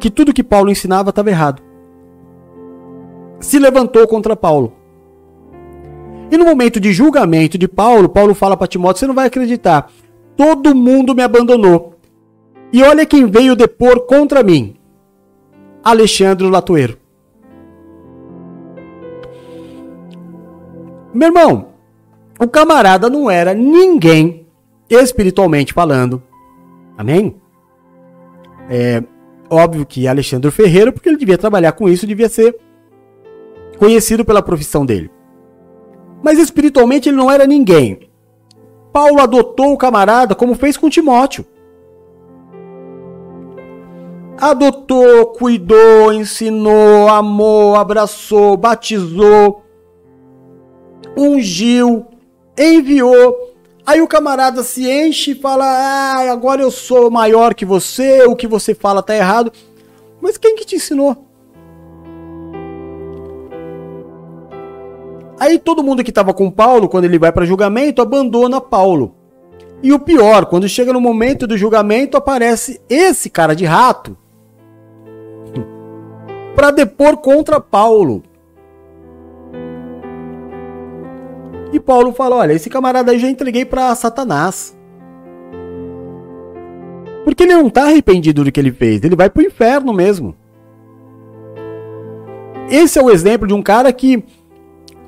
que 0.00 0.10
tudo 0.10 0.32
que 0.32 0.42
Paulo 0.42 0.70
ensinava 0.70 1.10
estava 1.10 1.30
errado. 1.30 1.62
Se 3.38 3.58
levantou 3.58 4.06
contra 4.06 4.34
Paulo. 4.34 4.72
E 6.30 6.36
no 6.36 6.44
momento 6.44 6.80
de 6.80 6.92
julgamento 6.92 7.58
de 7.58 7.68
Paulo, 7.68 8.08
Paulo 8.08 8.34
fala 8.34 8.56
para 8.56 8.66
Timóteo: 8.66 9.00
Você 9.00 9.06
não 9.06 9.14
vai 9.14 9.26
acreditar. 9.26 9.90
Todo 10.36 10.74
mundo 10.74 11.14
me 11.14 11.22
abandonou. 11.22 11.94
E 12.72 12.82
olha 12.82 13.04
quem 13.04 13.26
veio 13.26 13.54
depor 13.54 14.06
contra 14.06 14.42
mim: 14.42 14.74
Alexandre 15.84 16.48
Latoeiro. 16.48 17.01
Meu 21.14 21.28
irmão, 21.28 21.68
o 22.40 22.48
camarada 22.48 23.10
não 23.10 23.30
era 23.30 23.54
ninguém, 23.54 24.46
espiritualmente 24.88 25.72
falando. 25.72 26.22
Amém? 26.96 27.36
É 28.68 29.02
óbvio 29.50 29.84
que 29.84 30.08
Alexandre 30.08 30.50
Ferreira, 30.50 30.92
porque 30.92 31.08
ele 31.08 31.18
devia 31.18 31.36
trabalhar 31.36 31.72
com 31.72 31.88
isso, 31.88 32.06
devia 32.06 32.28
ser 32.28 32.56
conhecido 33.78 34.24
pela 34.24 34.42
profissão 34.42 34.86
dele. 34.86 35.10
Mas 36.22 36.38
espiritualmente 36.38 37.08
ele 37.08 37.16
não 37.16 37.30
era 37.30 37.46
ninguém. 37.46 38.08
Paulo 38.92 39.20
adotou 39.20 39.72
o 39.72 39.78
camarada 39.78 40.34
como 40.34 40.54
fez 40.54 40.76
com 40.76 40.88
Timóteo. 40.88 41.44
Adotou, 44.38 45.26
cuidou, 45.26 46.12
ensinou, 46.12 47.08
amou, 47.08 47.76
abraçou, 47.76 48.56
batizou, 48.56 49.61
ungiu, 51.16 52.06
enviou. 52.58 53.52
Aí 53.84 54.00
o 54.00 54.08
camarada 54.08 54.62
se 54.62 54.88
enche 54.90 55.32
e 55.32 55.34
fala: 55.34 55.64
Ah, 55.64 56.30
agora 56.30 56.62
eu 56.62 56.70
sou 56.70 57.10
maior 57.10 57.54
que 57.54 57.64
você, 57.64 58.22
o 58.24 58.36
que 58.36 58.46
você 58.46 58.74
fala 58.74 59.02
tá 59.02 59.14
errado. 59.14 59.52
Mas 60.20 60.36
quem 60.36 60.54
que 60.54 60.64
te 60.64 60.76
ensinou? 60.76 61.26
Aí 65.38 65.58
todo 65.58 65.82
mundo 65.82 66.04
que 66.04 66.10
estava 66.10 66.32
com 66.32 66.48
Paulo, 66.48 66.88
quando 66.88 67.04
ele 67.04 67.18
vai 67.18 67.32
para 67.32 67.44
julgamento, 67.44 68.00
abandona 68.00 68.60
Paulo. 68.60 69.16
E 69.82 69.92
o 69.92 69.98
pior, 69.98 70.46
quando 70.46 70.68
chega 70.68 70.92
no 70.92 71.00
momento 71.00 71.48
do 71.48 71.58
julgamento, 71.58 72.16
aparece 72.16 72.80
esse 72.88 73.28
cara 73.28 73.56
de 73.56 73.64
rato 73.64 74.16
para 76.54 76.70
depor 76.70 77.16
contra 77.16 77.60
Paulo. 77.60 78.22
E 81.72 81.80
Paulo 81.80 82.12
fala: 82.12 82.36
Olha, 82.36 82.52
esse 82.52 82.68
camarada 82.68 83.10
aí 83.10 83.18
já 83.18 83.28
entreguei 83.28 83.64
para 83.64 83.94
Satanás. 83.94 84.76
Porque 87.24 87.44
ele 87.44 87.54
não 87.54 87.68
está 87.68 87.84
arrependido 87.84 88.44
do 88.44 88.52
que 88.52 88.60
ele 88.60 88.72
fez, 88.72 89.02
ele 89.02 89.16
vai 89.16 89.30
para 89.30 89.42
o 89.42 89.46
inferno 89.46 89.92
mesmo. 89.92 90.36
Esse 92.68 92.98
é 92.98 93.02
o 93.02 93.10
exemplo 93.10 93.46
de 93.46 93.54
um 93.54 93.62
cara 93.62 93.92
que 93.92 94.24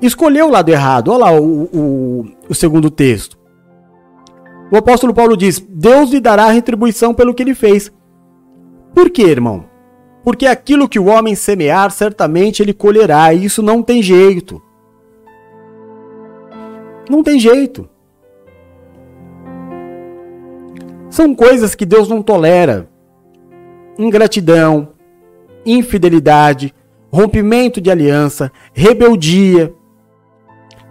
escolheu 0.01 0.47
o 0.47 0.51
lado 0.51 0.69
errado. 0.69 1.11
Olha 1.11 1.25
lá 1.25 1.31
o, 1.31 1.63
o, 1.63 2.25
o 2.49 2.55
segundo 2.55 2.89
texto. 2.89 3.37
O 4.71 4.77
apóstolo 4.77 5.13
Paulo 5.13 5.37
diz: 5.37 5.59
Deus 5.59 6.09
lhe 6.09 6.19
dará 6.19 6.49
retribuição 6.49 7.13
pelo 7.13 7.33
que 7.33 7.43
ele 7.43 7.53
fez. 7.53 7.91
Por 8.93 9.09
quê, 9.09 9.23
irmão? 9.23 9.65
Porque 10.23 10.47
aquilo 10.47 10.89
que 10.89 10.97
o 10.97 11.05
homem 11.05 11.35
semear, 11.35 11.91
certamente 11.91 12.63
ele 12.63 12.73
colherá, 12.73 13.31
e 13.33 13.45
isso 13.45 13.61
não 13.61 13.83
tem 13.83 14.01
jeito. 14.01 14.61
Não 17.09 17.23
tem 17.23 17.39
jeito. 17.39 17.87
São 21.09 21.33
coisas 21.33 21.75
que 21.75 21.85
Deus 21.85 22.09
não 22.09 22.21
tolera. 22.21 22.89
Ingratidão, 23.97 24.89
infidelidade, 25.65 26.73
rompimento 27.11 27.79
de 27.79 27.89
aliança, 27.89 28.51
rebeldia, 28.73 29.73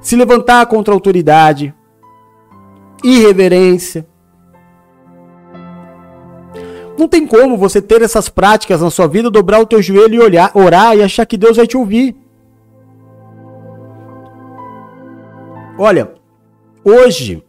se 0.01 0.17
levantar 0.17 0.65
contra 0.67 0.93
a 0.93 0.97
autoridade, 0.97 1.75
irreverência. 3.03 4.07
Não 6.97 7.09
tem 7.09 7.27
como 7.27 7.59
você 7.59 7.83
ter 7.83 8.01
essas 8.01 8.29
práticas 8.29 8.81
na 8.81 8.91
sua 8.91 9.07
vida, 9.07 9.31
dobrar 9.31 9.61
o 9.61 9.67
teu 9.67 9.83
joelho 9.83 10.15
e 10.15 10.21
olhar, 10.21 10.51
orar 10.55 10.97
e 10.97 11.03
achar 11.03 11.27
que 11.27 11.37
Deus 11.37 11.57
vai 11.57 11.67
te 11.67 11.77
ouvir. 11.77 12.17
Olha, 15.77 16.15
hoje, 16.85 17.43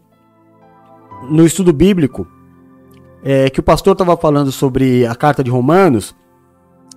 no 1.30 1.46
estudo 1.46 1.72
bíblico, 1.72 2.28
é, 3.24 3.50
que 3.52 3.60
o 3.60 3.64
pastor 3.64 3.94
estava 3.94 4.18
falando 4.18 4.52
sobre 4.52 5.06
a 5.06 5.14
carta 5.14 5.44
de 5.44 5.52
Romanos, 5.52 6.16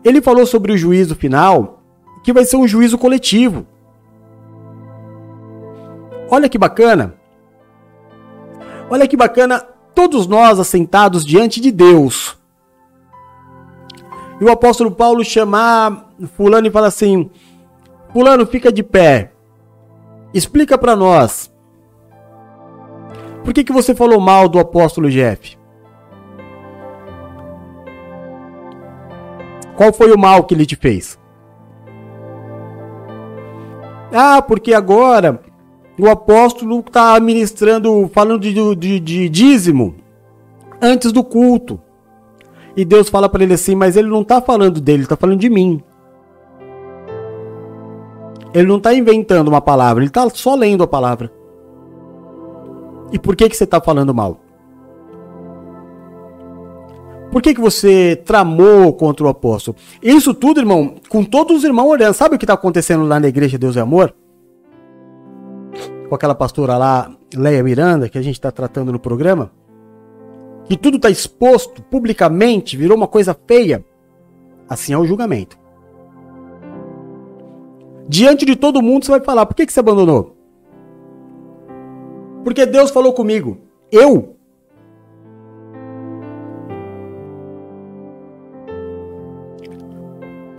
ele 0.03 0.22
falou 0.22 0.47
sobre 0.47 0.72
o 0.72 0.79
juízo 0.79 1.14
final, 1.14 1.83
que 2.24 2.33
vai 2.33 2.47
ser 2.47 2.57
um 2.57 2.66
juízo 2.66 2.97
coletivo. 2.97 3.66
Olha 6.31 6.49
que 6.49 6.57
bacana. 6.57 7.14
Olha 8.89 9.07
que 9.07 9.16
bacana, 9.16 9.61
todos 9.95 10.26
nós 10.26 10.59
assentados 10.59 11.26
diante 11.26 11.61
de 11.61 11.70
Deus. 11.70 12.39
E 14.41 14.45
o 14.45 14.51
apóstolo 14.51 14.91
Paulo 14.91 15.22
chamar 15.22 16.11
fulano 16.37 16.66
e 16.66 16.70
fala 16.70 16.87
assim: 16.87 17.31
"Fulano, 18.14 18.47
fica 18.47 18.72
de 18.72 18.83
pé. 18.83 19.33
Explica 20.33 20.76
para 20.76 20.95
nós. 20.95 21.53
Por 23.45 23.55
que 23.55 23.64
que 23.64 23.72
você 23.72 23.95
falou 23.95 24.20
mal 24.20 24.49
do 24.49 24.59
apóstolo 24.59 25.11
Jeff? 25.11 25.57
Qual 29.76 29.93
foi 29.93 30.12
o 30.12 30.18
mal 30.18 30.45
que 30.45 30.55
ele 30.55 30.66
te 30.66 30.76
fez? 30.76 31.18
Ah, 34.12 34.43
porque 34.43 34.74
agora 34.74 35.41
o 35.99 36.09
apóstolo 36.09 36.81
está 36.81 37.18
ministrando, 37.20 38.11
falando 38.12 38.41
de, 38.41 38.74
de, 38.76 39.01
de 39.01 39.29
dízimo 39.29 39.95
antes 40.81 41.12
do 41.12 41.24
culto. 41.24 41.81
E 42.76 42.85
Deus 42.85 43.09
fala 43.09 43.29
para 43.29 43.43
ele 43.43 43.55
assim, 43.55 43.74
mas 43.74 43.97
ele 43.97 44.09
não 44.09 44.22
está 44.22 44.41
falando 44.41 44.81
dele, 44.81 45.03
está 45.03 45.16
falando 45.16 45.41
de 45.41 45.51
mim. 45.51 45.83
Ele 48.55 48.66
não 48.66 48.78
está 48.78 48.94
inventando 48.94 49.49
uma 49.49 49.61
palavra, 49.61 50.03
ele 50.03 50.11
está 50.11 50.28
só 50.30 50.55
lendo 50.55 50.82
a 50.82 50.86
palavra. 50.86 51.30
E 53.12 53.18
por 53.18 53.36
que 53.36 53.49
que 53.49 53.57
você 53.57 53.64
está 53.64 53.80
falando 53.80 54.14
mal? 54.14 54.40
Por 57.30 57.42
que, 57.42 57.55
que 57.55 57.61
você 57.61 58.16
tramou 58.24 58.92
contra 58.94 59.26
o 59.26 59.28
apóstolo? 59.28 59.76
Isso 60.03 60.32
tudo, 60.32 60.61
irmão, 60.61 60.94
com 61.11 61.22
todos 61.22 61.59
os 61.59 61.64
irmãos 61.64 61.90
olhando. 61.90 62.14
Sabe 62.14 62.34
o 62.36 62.38
que 62.38 62.44
está 62.46 62.55
acontecendo 62.55 63.05
lá 63.05 63.20
na 63.20 63.28
igreja 63.28 63.59
Deus 63.59 63.76
é 63.76 63.80
Amor? 63.80 64.14
com 66.09 66.14
aquela 66.14 66.34
pastora 66.34 66.76
lá, 66.76 67.12
Leia 67.34 67.62
Miranda, 67.62 68.09
que 68.09 68.18
a 68.18 68.22
gente 68.22 68.34
está 68.34 68.51
tratando 68.51 68.90
no 68.90 68.99
programa, 68.99 69.53
que 70.64 70.76
tudo 70.76 70.96
está 70.96 71.11
exposto 71.11 71.82
publicamente, 71.82 72.76
virou 72.76 72.96
uma 72.96 73.07
coisa 73.07 73.38
feia, 73.46 73.84
assim 74.68 74.92
é 74.92 74.99
o 74.99 75.07
julgamento. 75.07 75.59
Diante 78.09 78.46
de 78.46 78.56
todo 78.56 78.82
mundo 78.82 79.04
você 79.04 79.11
vai 79.11 79.20
falar: 79.20 79.46
por 79.46 79.54
que, 79.54 79.66
que 79.66 79.72
você 79.72 79.80
abandonou? 79.80 80.36
Porque 82.42 82.64
Deus 82.64 82.90
falou 82.90 83.12
comigo. 83.12 83.59
Eu? 83.92 84.36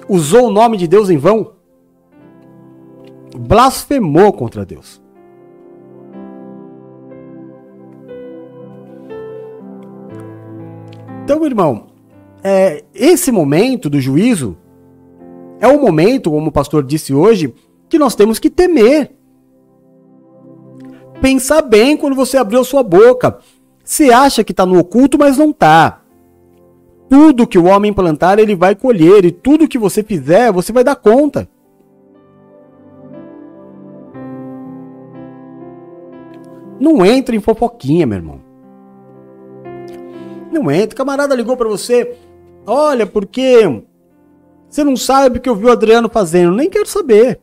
Usou 0.07 0.47
o 0.47 0.51
nome 0.51 0.77
de 0.77 0.87
Deus 0.87 1.09
em 1.09 1.17
vão? 1.17 1.59
blasfemou 3.37 4.33
contra 4.33 4.65
Deus. 4.65 5.01
Então, 11.23 11.45
irmão, 11.45 11.87
é, 12.43 12.83
esse 12.93 13.31
momento 13.31 13.89
do 13.89 14.01
juízo 14.01 14.57
é 15.59 15.67
o 15.67 15.81
momento, 15.81 16.31
como 16.31 16.47
o 16.47 16.51
pastor 16.51 16.83
disse 16.83 17.13
hoje, 17.13 17.53
que 17.89 17.99
nós 17.99 18.15
temos 18.15 18.39
que 18.39 18.49
temer. 18.49 19.11
Pensar 21.21 21.61
bem 21.61 21.97
quando 21.97 22.15
você 22.15 22.37
abriu 22.37 22.63
sua 22.63 22.81
boca. 22.81 23.39
Você 23.83 24.11
acha 24.11 24.43
que 24.43 24.53
está 24.53 24.65
no 24.65 24.79
oculto, 24.79 25.17
mas 25.17 25.37
não 25.37 25.49
está. 25.49 26.01
Tudo 27.09 27.47
que 27.47 27.57
o 27.57 27.65
homem 27.65 27.91
plantar, 27.91 28.39
ele 28.39 28.55
vai 28.55 28.75
colher. 28.75 29.25
E 29.25 29.31
tudo 29.31 29.67
que 29.67 29.77
você 29.77 30.01
fizer, 30.01 30.51
você 30.51 30.71
vai 30.71 30.83
dar 30.83 30.95
conta. 30.95 31.49
Não 36.79 37.05
entra 37.05 37.35
em 37.35 37.41
fofoquinha, 37.41 38.05
meu 38.05 38.17
irmão. 38.17 38.39
Não 40.51 40.71
entra. 40.71 40.95
Camarada 40.95 41.35
ligou 41.35 41.57
para 41.57 41.67
você. 41.67 42.15
Olha, 42.65 43.05
porque 43.05 43.83
você 44.69 44.83
não 44.83 44.95
sabe 44.95 45.39
o 45.39 45.41
que 45.41 45.49
eu 45.49 45.55
vi 45.55 45.65
o 45.65 45.71
Adriano 45.71 46.07
fazendo. 46.07 46.55
Nem 46.55 46.69
quero 46.69 46.87
saber. 46.87 47.39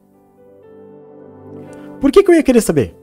Por 2.01 2.12
que, 2.12 2.22
que 2.22 2.31
eu 2.31 2.35
ia 2.35 2.43
querer 2.43 2.61
saber? 2.61 2.95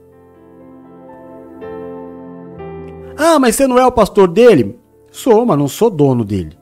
Ah, 3.16 3.38
mas 3.38 3.54
você 3.54 3.66
não 3.66 3.78
é 3.78 3.86
o 3.86 3.92
pastor 3.92 4.26
dele? 4.26 4.78
Sou, 5.10 5.44
mas 5.44 5.58
não 5.58 5.68
sou 5.68 5.90
dono 5.90 6.24
dele. 6.24 6.56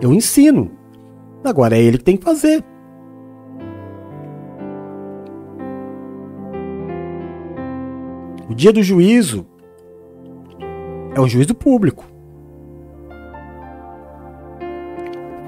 Eu 0.00 0.12
ensino. 0.12 0.70
Agora 1.44 1.76
é 1.76 1.80
ele 1.80 1.98
que 1.98 2.04
tem 2.04 2.16
que 2.16 2.24
fazer. 2.24 2.64
O 8.50 8.54
dia 8.54 8.72
do 8.72 8.82
juízo 8.82 9.46
é 11.14 11.20
o 11.20 11.28
juízo 11.28 11.54
público. 11.54 12.04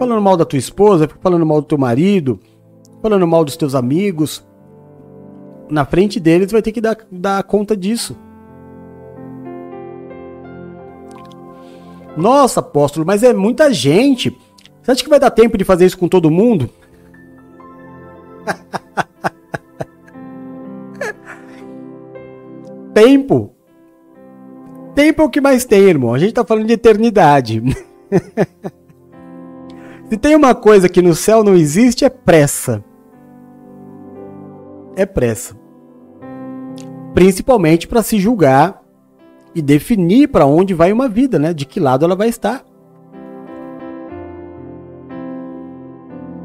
Falando 0.01 0.21
mal 0.23 0.35
da 0.35 0.47
tua 0.47 0.59
esposa, 0.59 1.07
falando 1.21 1.45
mal 1.45 1.61
do 1.61 1.67
teu 1.67 1.77
marido, 1.77 2.41
falando 3.03 3.27
mal 3.27 3.45
dos 3.45 3.55
teus 3.55 3.75
amigos. 3.75 4.43
Na 5.69 5.85
frente 5.85 6.19
deles 6.19 6.51
vai 6.51 6.63
ter 6.63 6.73
que 6.73 6.81
dar, 6.81 6.97
dar 7.13 7.43
conta 7.43 7.77
disso. 7.77 8.17
Nossa, 12.17 12.61
apóstolo, 12.61 13.05
mas 13.05 13.23
é 13.23 13.35
muita 13.35 13.71
gente. 13.75 14.35
Você 14.81 14.91
acha 14.91 15.05
que 15.05 15.11
vai 15.11 15.21
dar 15.21 15.31
tempo 15.31 15.59
de 15.59 15.65
fazer 15.65 15.85
isso 15.85 15.99
com 15.99 16.09
todo 16.09 16.31
mundo? 16.31 16.71
tempo. 22.95 23.55
Tempo 24.95 25.21
é 25.21 25.25
o 25.27 25.31
que 25.31 25.43
mais 25.43 25.67
tem, 25.67 25.83
irmão. 25.83 26.15
A 26.15 26.19
gente 26.19 26.33
tá 26.33 26.43
falando 26.43 26.69
de 26.69 26.73
eternidade. 26.73 27.63
Se 30.11 30.17
tem 30.17 30.35
uma 30.35 30.57
coisa 30.57 30.89
que 30.89 31.01
no 31.01 31.15
céu 31.15 31.45
não 31.45 31.55
existe, 31.55 32.05
é 32.05 32.09
pressa. 32.09 32.85
É 34.97 35.07
pressa. 35.07 35.57
Principalmente 37.15 37.87
para 37.87 38.03
se 38.03 38.19
julgar 38.19 38.83
e 39.55 39.63
definir 39.63 40.27
para 40.27 40.47
onde 40.47 40.75
vai 40.75 40.91
uma 40.91 41.09
vida, 41.09 41.39
né? 41.39 41.55
De 41.55 41.65
que 41.65 41.79
lado 41.79 42.05
ela 42.05 42.17
vai 42.17 42.29
estar. 42.29 42.65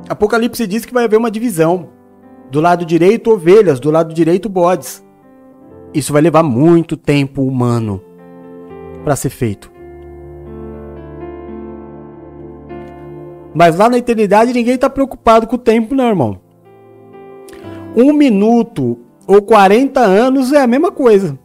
Apocalipse 0.07 0.67
diz 0.67 0.85
que 0.85 0.93
vai 0.93 1.05
haver 1.05 1.17
uma 1.17 1.31
divisão. 1.31 1.89
Do 2.51 2.61
lado 2.61 2.85
direito, 2.85 3.31
ovelhas, 3.31 3.79
do 3.79 3.89
lado 3.89 4.13
direito, 4.13 4.47
bodes. 4.47 5.03
Isso 5.91 6.13
vai 6.13 6.21
levar 6.21 6.43
muito 6.43 6.95
tempo 6.95 7.41
humano 7.41 7.99
para 9.03 9.15
ser 9.15 9.31
feito. 9.31 9.74
Mas 13.55 13.77
lá 13.77 13.89
na 13.89 13.97
eternidade 13.97 14.51
ninguém 14.51 14.75
está 14.75 14.89
preocupado 14.89 15.47
com 15.47 15.55
o 15.55 15.59
tempo, 15.59 15.95
não, 15.95 16.09
irmão. 16.09 16.41
Um 17.95 18.11
minuto 18.11 18.99
ou 19.25 19.41
40 19.41 20.01
anos 20.01 20.51
é 20.51 20.61
a 20.61 20.67
mesma 20.67 20.91
coisa. 20.91 21.39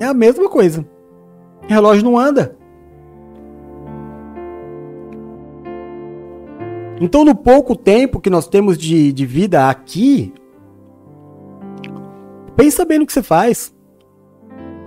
É 0.00 0.06
a 0.06 0.14
mesma 0.14 0.48
coisa. 0.48 0.88
O 1.64 1.66
relógio 1.68 2.02
não 2.02 2.18
anda. 2.18 2.56
Então, 6.98 7.26
no 7.26 7.34
pouco 7.34 7.76
tempo 7.76 8.18
que 8.18 8.30
nós 8.30 8.48
temos 8.48 8.78
de, 8.78 9.12
de 9.12 9.26
vida 9.26 9.68
aqui, 9.68 10.32
pensa 12.56 12.86
bem 12.86 12.98
no 12.98 13.06
que 13.06 13.12
você 13.12 13.22
faz. 13.22 13.72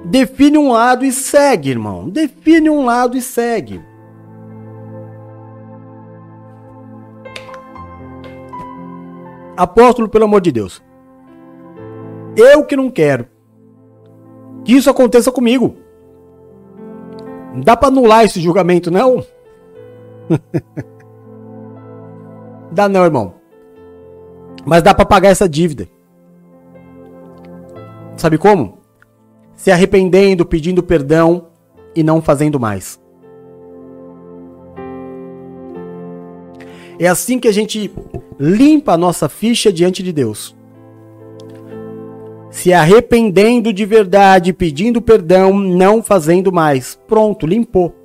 Define 0.04 0.58
um 0.58 0.72
lado 0.72 1.06
e 1.06 1.12
segue, 1.12 1.70
irmão. 1.70 2.10
Define 2.10 2.68
um 2.68 2.84
lado 2.84 3.16
e 3.16 3.22
segue. 3.22 3.91
Apóstolo, 9.56 10.10
pelo 10.10 10.26
amor 10.26 10.42
de 10.42 10.52
Deus. 10.52 10.82
Eu 12.36 12.66
que 12.66 12.76
não 12.76 12.90
quero 12.90 13.28
que 14.64 14.74
isso 14.74 14.90
aconteça 14.90 15.32
comigo. 15.32 15.76
Não 17.54 17.62
dá 17.62 17.76
para 17.76 17.90
anular 17.90 18.24
esse 18.24 18.40
julgamento, 18.40 18.90
não? 18.90 19.26
dá 22.72 22.88
não, 22.88 23.04
irmão. 23.04 23.34
Mas 24.66 24.84
dá 24.84 24.94
para 24.94 25.06
pagar 25.06 25.30
essa 25.30 25.50
dívida. 25.50 25.88
Sabe 28.16 28.38
como? 28.38 28.78
Se 29.56 29.72
arrependendo, 29.72 30.46
pedindo 30.46 30.84
perdão 30.84 31.48
e 31.96 32.04
não 32.04 32.22
fazendo 32.22 32.60
mais. 32.60 33.01
É 37.02 37.08
assim 37.08 37.40
que 37.40 37.48
a 37.48 37.52
gente 37.52 37.92
limpa 38.40 38.94
a 38.94 38.98
nossa 38.98 39.28
ficha 39.28 39.74
diante 39.74 40.04
de 40.04 40.14
Deus 40.14 40.56
se 42.52 42.72
arrependendo 42.72 43.74
de 43.74 43.86
verdade, 43.86 44.54
pedindo 44.54 45.02
perdão, 45.02 45.58
não 45.58 46.04
fazendo 46.04 46.52
mais. 46.52 47.00
Pronto, 47.08 47.48
limpou. 47.48 47.96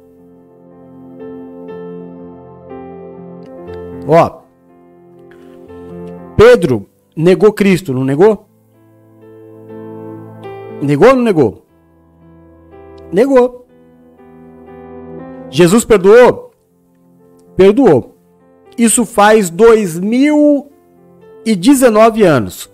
Ó, 4.08 4.42
Pedro 6.34 6.88
negou 7.14 7.52
Cristo, 7.52 7.92
não 7.92 8.02
negou? 8.02 8.48
Negou 10.80 11.08
ou 11.08 11.16
não 11.16 11.22
negou? 11.22 11.66
Negou. 13.12 13.66
Jesus 15.50 15.84
perdoou? 15.84 16.50
Perdoou. 17.56 18.15
Isso 18.78 19.06
faz 19.06 19.50
2019 19.50 22.22
anos. 22.22 22.70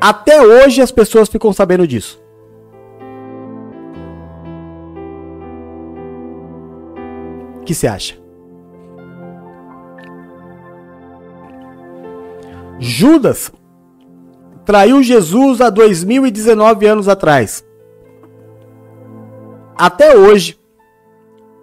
Até 0.00 0.42
hoje 0.42 0.80
as 0.80 0.90
pessoas 0.90 1.28
ficam 1.28 1.52
sabendo 1.52 1.86
disso. 1.86 2.20
O 7.56 7.60
que 7.66 7.74
você 7.74 7.86
acha? 7.86 8.16
Judas 12.78 13.50
traiu 14.64 15.02
Jesus 15.02 15.60
há 15.60 15.68
2019 15.70 16.86
anos 16.86 17.08
atrás. 17.08 17.66
Até 19.76 20.16
hoje, 20.16 20.58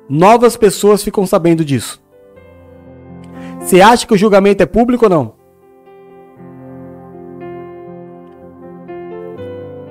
novas 0.10 0.58
pessoas 0.58 1.02
ficam 1.04 1.26
sabendo 1.26 1.64
disso. 1.64 2.03
Você 3.64 3.80
acha 3.82 4.06
que 4.06 4.14
o 4.14 4.18
julgamento 4.18 4.62
é 4.62 4.66
público 4.66 5.06
ou 5.06 5.10
não? 5.10 5.34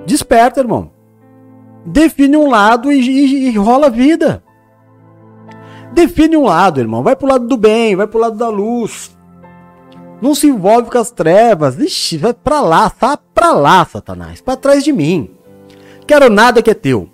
Desperta, 0.06 0.60
irmão. 0.60 0.90
Define 1.86 2.36
um 2.36 2.50
lado 2.50 2.92
e, 2.92 3.00
e, 3.00 3.48
e 3.48 3.56
rola 3.56 3.86
a 3.86 3.90
vida. 3.90 4.44
Define 5.92 6.36
um 6.36 6.44
lado, 6.44 6.80
irmão. 6.80 7.02
Vai 7.02 7.16
pro 7.16 7.26
lado 7.26 7.46
do 7.46 7.56
bem, 7.56 7.96
vai 7.96 8.06
pro 8.06 8.20
lado 8.20 8.36
da 8.36 8.48
luz. 8.48 9.16
Não 10.20 10.34
se 10.34 10.46
envolve 10.46 10.90
com 10.90 10.98
as 10.98 11.10
trevas. 11.10 11.78
Ixi, 11.78 12.18
vai 12.18 12.34
pra 12.34 12.60
lá, 12.60 12.90
tá 12.90 13.16
pra 13.16 13.52
lá, 13.52 13.84
Satanás. 13.84 14.40
Pra 14.40 14.54
trás 14.54 14.84
de 14.84 14.92
mim. 14.92 15.30
Quero 16.06 16.28
nada 16.28 16.62
que 16.62 16.70
é 16.70 16.74
teu. 16.74 17.08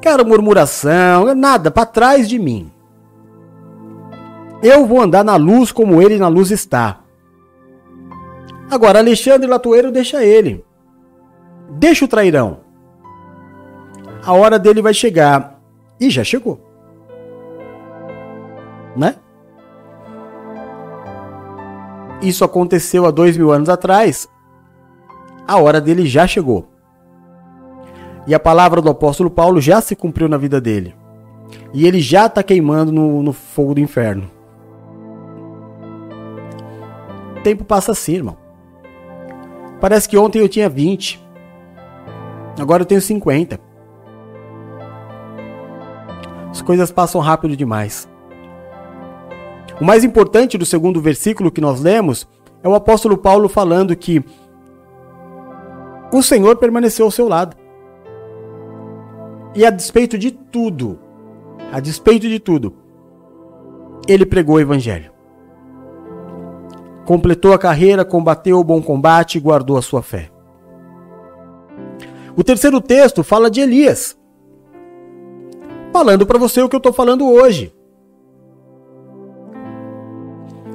Quero 0.00 0.24
murmuração, 0.24 1.34
nada, 1.34 1.70
pra 1.70 1.86
trás 1.86 2.28
de 2.28 2.38
mim. 2.38 2.70
Eu 4.62 4.86
vou 4.86 5.00
andar 5.00 5.24
na 5.24 5.36
luz 5.36 5.70
como 5.70 6.00
ele 6.00 6.18
na 6.18 6.28
luz 6.28 6.50
está. 6.50 7.00
Agora, 8.70 8.98
Alexandre 8.98 9.46
Latoeiro 9.46 9.92
deixa 9.92 10.24
ele. 10.24 10.64
Deixa 11.70 12.04
o 12.04 12.08
trairão. 12.08 12.60
A 14.24 14.32
hora 14.32 14.58
dele 14.58 14.80
vai 14.80 14.94
chegar. 14.94 15.60
E 16.00 16.08
já 16.08 16.24
chegou. 16.24 16.60
Né? 18.96 19.16
isso 22.28 22.44
aconteceu 22.44 23.06
há 23.06 23.10
dois 23.10 23.36
mil 23.36 23.52
anos 23.52 23.68
atrás, 23.68 24.28
a 25.46 25.58
hora 25.58 25.80
dele 25.80 26.06
já 26.06 26.26
chegou. 26.26 26.68
E 28.26 28.34
a 28.34 28.40
palavra 28.40 28.80
do 28.80 28.88
apóstolo 28.88 29.30
Paulo 29.30 29.60
já 29.60 29.80
se 29.80 29.94
cumpriu 29.94 30.28
na 30.28 30.38
vida 30.38 30.60
dele. 30.60 30.94
E 31.74 31.86
ele 31.86 32.00
já 32.00 32.26
está 32.26 32.42
queimando 32.42 32.90
no, 32.90 33.22
no 33.22 33.32
fogo 33.32 33.74
do 33.74 33.80
inferno. 33.80 34.30
Tempo 37.44 37.64
passa 37.64 37.92
assim, 37.92 38.14
irmão. 38.14 38.36
Parece 39.80 40.08
que 40.08 40.16
ontem 40.16 40.40
eu 40.40 40.48
tinha 40.48 40.68
20. 40.68 41.22
Agora 42.58 42.82
eu 42.82 42.86
tenho 42.86 43.00
50. 43.00 43.60
As 46.50 46.62
coisas 46.62 46.90
passam 46.90 47.20
rápido 47.20 47.56
demais. 47.56 48.08
O 49.80 49.84
mais 49.84 50.04
importante 50.04 50.56
do 50.56 50.64
segundo 50.64 51.00
versículo 51.00 51.50
que 51.52 51.60
nós 51.60 51.80
lemos 51.80 52.26
é 52.62 52.68
o 52.68 52.74
apóstolo 52.74 53.18
Paulo 53.18 53.48
falando 53.48 53.94
que 53.94 54.24
o 56.12 56.22
Senhor 56.22 56.56
permaneceu 56.56 57.04
ao 57.04 57.10
seu 57.10 57.28
lado. 57.28 57.56
E 59.54 59.66
a 59.66 59.70
despeito 59.70 60.16
de 60.16 60.30
tudo, 60.30 60.98
a 61.72 61.78
despeito 61.78 62.28
de 62.28 62.38
tudo, 62.38 62.74
ele 64.08 64.24
pregou 64.24 64.56
o 64.56 64.60
evangelho. 64.60 65.13
Completou 67.04 67.52
a 67.52 67.58
carreira, 67.58 68.04
combateu 68.04 68.58
o 68.58 68.64
bom 68.64 68.82
combate 68.82 69.36
e 69.36 69.40
guardou 69.40 69.76
a 69.76 69.82
sua 69.82 70.02
fé. 70.02 70.30
O 72.36 72.42
terceiro 72.42 72.80
texto 72.80 73.22
fala 73.22 73.50
de 73.50 73.60
Elias. 73.60 74.18
Falando 75.92 76.26
para 76.26 76.38
você 76.38 76.60
o 76.62 76.68
que 76.68 76.74
eu 76.74 76.78
estou 76.78 76.92
falando 76.92 77.30
hoje. 77.30 77.72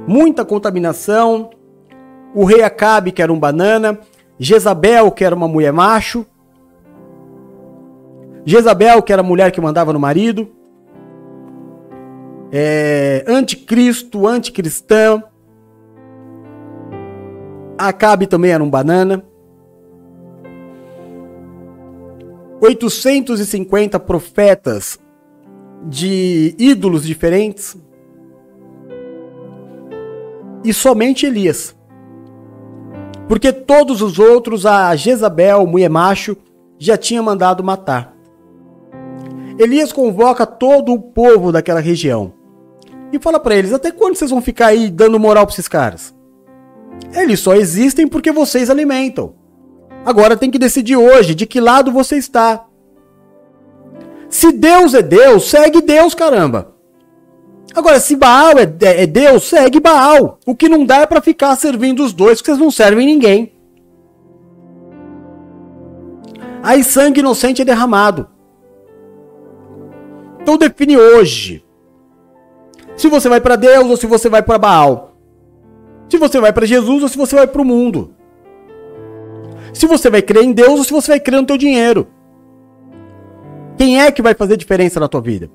Muita 0.08 0.46
contaminação. 0.46 1.50
O 2.34 2.46
rei 2.46 2.64
Acabe, 2.64 3.12
que 3.12 3.22
era 3.22 3.34
um 3.34 3.40
banana. 3.40 4.00
Jezabel, 4.38 5.12
que 5.12 5.26
era 5.26 5.36
uma 5.36 5.48
mulher 5.48 5.74
macho. 5.74 6.26
Jezabel, 8.46 9.02
que 9.02 9.12
era 9.12 9.22
a 9.22 9.26
mulher 9.26 9.52
que 9.52 9.60
mandava 9.60 9.92
no 9.92 10.00
marido. 10.00 10.50
É, 12.52 13.26
anticristo, 13.28 14.26
anticristã. 14.26 15.22
Acabe 17.80 18.28
também 18.28 18.52
era 18.52 18.62
um 18.62 18.70
banana. 18.70 19.24
850 22.62 23.98
profetas 24.02 25.00
de 25.86 26.54
ídolos 26.60 27.06
diferentes. 27.06 27.78
E 30.62 30.74
somente 30.74 31.26
Elias. 31.26 31.74
Porque 33.30 33.54
todos 33.54 34.02
os 34.02 34.20
outros, 34.20 34.66
a 34.66 34.94
Jezabel, 34.96 35.66
mulher 35.66 35.90
macho, 35.90 36.36
já 36.78 36.98
tinha 36.98 37.24
mandado 37.24 37.64
matar. 37.64 38.14
Elias 39.58 39.94
convoca 39.94 40.46
todo 40.46 40.92
o 40.92 41.00
povo 41.02 41.52
daquela 41.52 41.80
região 41.80 42.34
e 43.14 43.20
fala 43.20 43.40
para 43.40 43.56
eles: 43.56 43.72
até 43.72 43.90
quando 43.90 44.16
vocês 44.16 44.32
vão 44.32 44.42
ficar 44.42 44.68
aí 44.68 44.90
dando 44.90 45.18
moral 45.18 45.46
para 45.46 45.54
esses 45.54 45.68
caras? 45.68 46.19
Eles 47.14 47.40
só 47.40 47.56
existem 47.56 48.08
porque 48.08 48.32
vocês 48.32 48.70
alimentam. 48.70 49.34
Agora 50.06 50.38
tem 50.38 50.50
que 50.50 50.60
decidir 50.60 50.96
hoje 50.96 51.36
de 51.36 51.46
que 51.46 51.60
lado 51.60 51.92
você 51.92 52.18
está. 52.18 52.66
Se 54.30 54.52
Deus 54.52 54.94
é 54.94 55.02
Deus, 55.02 55.50
segue 55.50 55.82
Deus, 55.82 56.14
caramba. 56.14 56.74
Agora, 57.76 58.00
se 58.00 58.16
Baal 58.16 58.58
é, 58.58 58.64
é, 58.64 59.04
é 59.04 59.08
Deus, 59.08 59.44
segue 59.44 59.80
Baal. 59.80 60.40
O 60.46 60.56
que 60.56 60.70
não 60.70 60.86
dá 60.86 60.98
é 60.98 61.06
para 61.06 61.22
ficar 61.22 61.56
servindo 61.56 62.04
os 62.04 62.14
dois, 62.14 62.40
porque 62.40 62.52
vocês 62.52 62.60
não 62.60 62.72
servem 62.72 63.06
ninguém. 63.06 63.54
Aí 66.62 66.84
sangue 66.84 67.20
inocente 67.20 67.62
é 67.62 67.66
derramado. 67.66 68.28
Então 70.42 70.58
define 70.58 70.98
hoje. 70.98 71.64
Se 72.98 73.08
você 73.08 73.30
vai 73.30 73.40
para 73.40 73.56
Deus 73.56 73.90
ou 73.90 73.98
se 73.98 74.08
você 74.08 74.30
vai 74.30 74.42
para 74.42 74.58
Baal. 74.58 75.09
Se 76.10 76.18
você 76.18 76.40
vai 76.40 76.52
para 76.52 76.66
Jesus 76.66 77.04
ou 77.04 77.10
se 77.10 77.18
você 77.18 77.36
vai 77.36 77.48
para 77.48 77.62
o 77.62 77.66
mundo. 77.66 78.14
Se 79.74 79.86
você 79.86 80.10
vai 80.10 80.22
crer 80.22 80.44
em 80.44 80.52
Deus 80.52 80.80
ou 80.80 80.84
se 80.84 80.92
você 80.92 81.12
vai 81.12 81.20
crer 81.20 81.40
no 81.40 81.48
teu 81.48 81.58
dinheiro. 81.58 82.08
Quem 83.78 84.02
é 84.02 84.12
que 84.12 84.22
vai 84.22 84.34
fazer 84.34 84.58
diferença 84.58 85.00
na 85.00 85.08
tua 85.08 85.22
vida? 85.22 85.50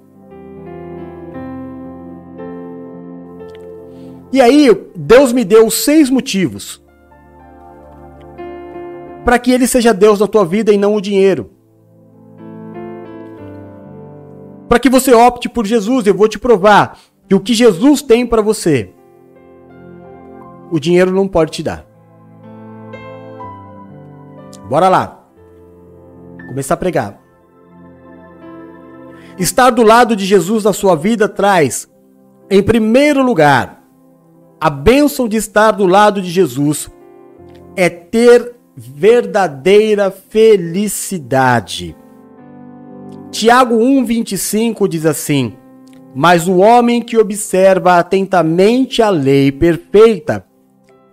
E 4.32 4.40
aí, 4.40 4.68
Deus 4.96 5.32
me 5.32 5.44
deu 5.44 5.70
seis 5.70 6.10
motivos 6.10 6.82
para 9.24 9.38
que 9.38 9.50
ele 9.50 9.66
seja 9.66 9.94
Deus 9.94 10.20
na 10.20 10.26
tua 10.26 10.44
vida 10.44 10.72
e 10.72 10.78
não 10.78 10.94
o 10.94 11.00
dinheiro. 11.00 11.50
Para 14.68 14.78
que 14.78 14.90
você 14.90 15.12
opte 15.12 15.48
por 15.48 15.64
Jesus, 15.66 16.06
eu 16.06 16.14
vou 16.14 16.28
te 16.28 16.38
provar 16.38 16.98
que 17.28 17.34
o 17.34 17.40
que 17.40 17.54
Jesus 17.54 18.02
tem 18.02 18.26
para 18.26 18.42
você, 18.42 18.90
o 20.70 20.78
dinheiro 20.78 21.10
não 21.10 21.28
pode 21.28 21.52
te 21.52 21.62
dar. 21.62 21.86
Bora 24.68 24.88
lá. 24.88 25.26
Começar 26.48 26.74
a 26.74 26.78
pregar. 26.78 27.20
Estar 29.38 29.70
do 29.70 29.82
lado 29.82 30.14
de 30.14 30.24
Jesus 30.24 30.64
na 30.64 30.72
sua 30.72 30.94
vida 30.94 31.28
traz, 31.28 31.88
em 32.48 32.62
primeiro 32.62 33.22
lugar, 33.22 33.82
a 34.60 34.70
bênção 34.70 35.28
de 35.28 35.36
estar 35.36 35.72
do 35.72 35.86
lado 35.86 36.22
de 36.22 36.30
Jesus 36.30 36.88
é 37.76 37.88
ter 37.88 38.54
verdadeira 38.76 40.10
felicidade. 40.10 41.96
Tiago 43.30 43.76
1,25 43.76 44.86
diz 44.86 45.04
assim: 45.04 45.54
Mas 46.14 46.46
o 46.46 46.58
homem 46.58 47.02
que 47.02 47.18
observa 47.18 47.98
atentamente 47.98 49.02
a 49.02 49.10
lei 49.10 49.50
perfeita, 49.50 50.46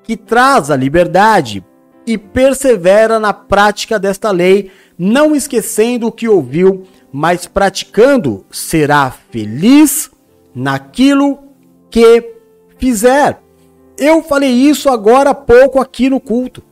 que 0.03 0.17
traz 0.17 0.71
a 0.71 0.75
liberdade, 0.75 1.63
e 2.05 2.17
persevera 2.17 3.19
na 3.19 3.33
prática 3.33 3.99
desta 3.99 4.31
lei, 4.31 4.71
não 4.97 5.35
esquecendo 5.35 6.07
o 6.07 6.11
que 6.11 6.27
ouviu, 6.27 6.83
mas 7.11 7.45
praticando, 7.45 8.45
será 8.49 9.11
feliz 9.11 10.09
naquilo 10.53 11.39
que 11.89 12.35
fizer. 12.77 13.39
Eu 13.97 14.23
falei 14.23 14.51
isso 14.51 14.89
agora 14.89 15.31
há 15.31 15.35
pouco 15.35 15.79
aqui 15.79 16.09
no 16.09 16.19
culto. 16.19 16.63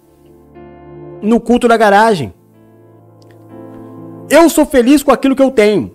No 1.22 1.40
culto 1.40 1.68
da 1.68 1.78
garagem. 1.78 2.34
Eu 4.30 4.50
sou 4.50 4.66
feliz 4.66 5.04
com 5.04 5.12
aquilo 5.12 5.36
que 5.36 5.42
eu 5.42 5.52
tenho. 5.52 5.92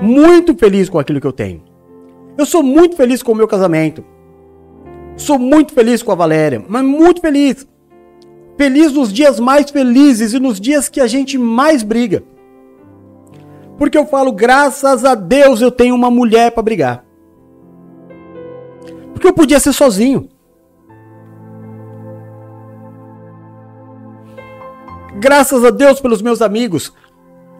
Muito 0.00 0.56
feliz 0.56 0.88
com 0.88 0.98
aquilo 0.98 1.20
que 1.20 1.26
eu 1.26 1.32
tenho. 1.32 1.62
Eu 2.36 2.44
sou 2.44 2.62
muito 2.62 2.96
feliz 2.96 3.22
com 3.22 3.32
o 3.32 3.34
meu 3.34 3.46
casamento. 3.46 4.04
Sou 5.16 5.38
muito 5.38 5.72
feliz 5.72 6.02
com 6.02 6.12
a 6.12 6.16
Valéria, 6.16 6.64
mas 6.68 6.84
muito 6.84 7.20
feliz. 7.20 7.66
Feliz 8.56 8.92
nos 8.92 9.12
dias 9.12 9.40
mais 9.40 9.70
felizes 9.70 10.32
e 10.32 10.38
nos 10.38 10.60
dias 10.60 10.88
que 10.88 11.00
a 11.00 11.06
gente 11.06 11.38
mais 11.38 11.82
briga. 11.82 12.22
Porque 13.78 13.96
eu 13.96 14.06
falo, 14.06 14.32
graças 14.32 15.04
a 15.04 15.14
Deus 15.14 15.60
eu 15.60 15.70
tenho 15.70 15.94
uma 15.94 16.10
mulher 16.10 16.52
para 16.52 16.62
brigar. 16.62 17.04
Porque 19.12 19.26
eu 19.26 19.32
podia 19.32 19.58
ser 19.58 19.72
sozinho. 19.72 20.28
Graças 25.18 25.64
a 25.64 25.70
Deus 25.70 26.00
pelos 26.00 26.22
meus 26.22 26.42
amigos. 26.42 26.92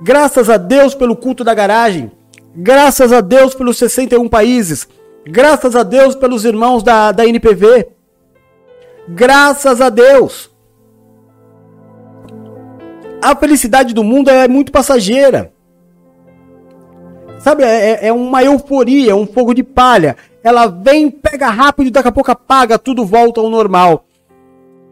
Graças 0.03 0.51
a 0.51 0.57
Deus 0.57 0.95
pelo 0.95 1.15
culto 1.15 1.45
da 1.45 1.55
garagem. 1.55 2.11
Graças 2.55 3.13
a 3.13 3.21
Deus 3.21 3.55
pelos 3.55 3.79
61 3.79 4.29
países. 4.29 4.89
Graças 5.25 5.77
a 5.77 5.83
Deus 5.83 6.15
pelos 6.17 6.45
irmãos 6.45 6.83
da, 6.83 7.13
da 7.13 7.27
NPV. 7.27 7.89
Graças 9.09 9.81
a 9.81 9.89
Deus. 9.89 10.51
A 13.23 13.37
felicidade 13.37 13.95
do 13.95 14.03
mundo 14.03 14.31
é 14.31 14.49
muito 14.49 14.73
passageira. 14.73 15.53
Sabe, 17.39 17.63
é, 17.65 18.07
é 18.09 18.13
uma 18.13 18.43
euforia, 18.43 19.15
um 19.15 19.27
fogo 19.27 19.55
de 19.55 19.63
palha. 19.63 20.17
Ela 20.43 20.67
vem, 20.67 21.11
pega 21.11 21.49
rápido 21.49 21.91
daqui 21.91 22.09
a 22.09 22.13
pouco 22.13 22.31
apaga, 22.31 22.79
tudo 22.79 23.05
volta 23.05 23.41
ao 23.41 23.49
normal. 23.49 24.05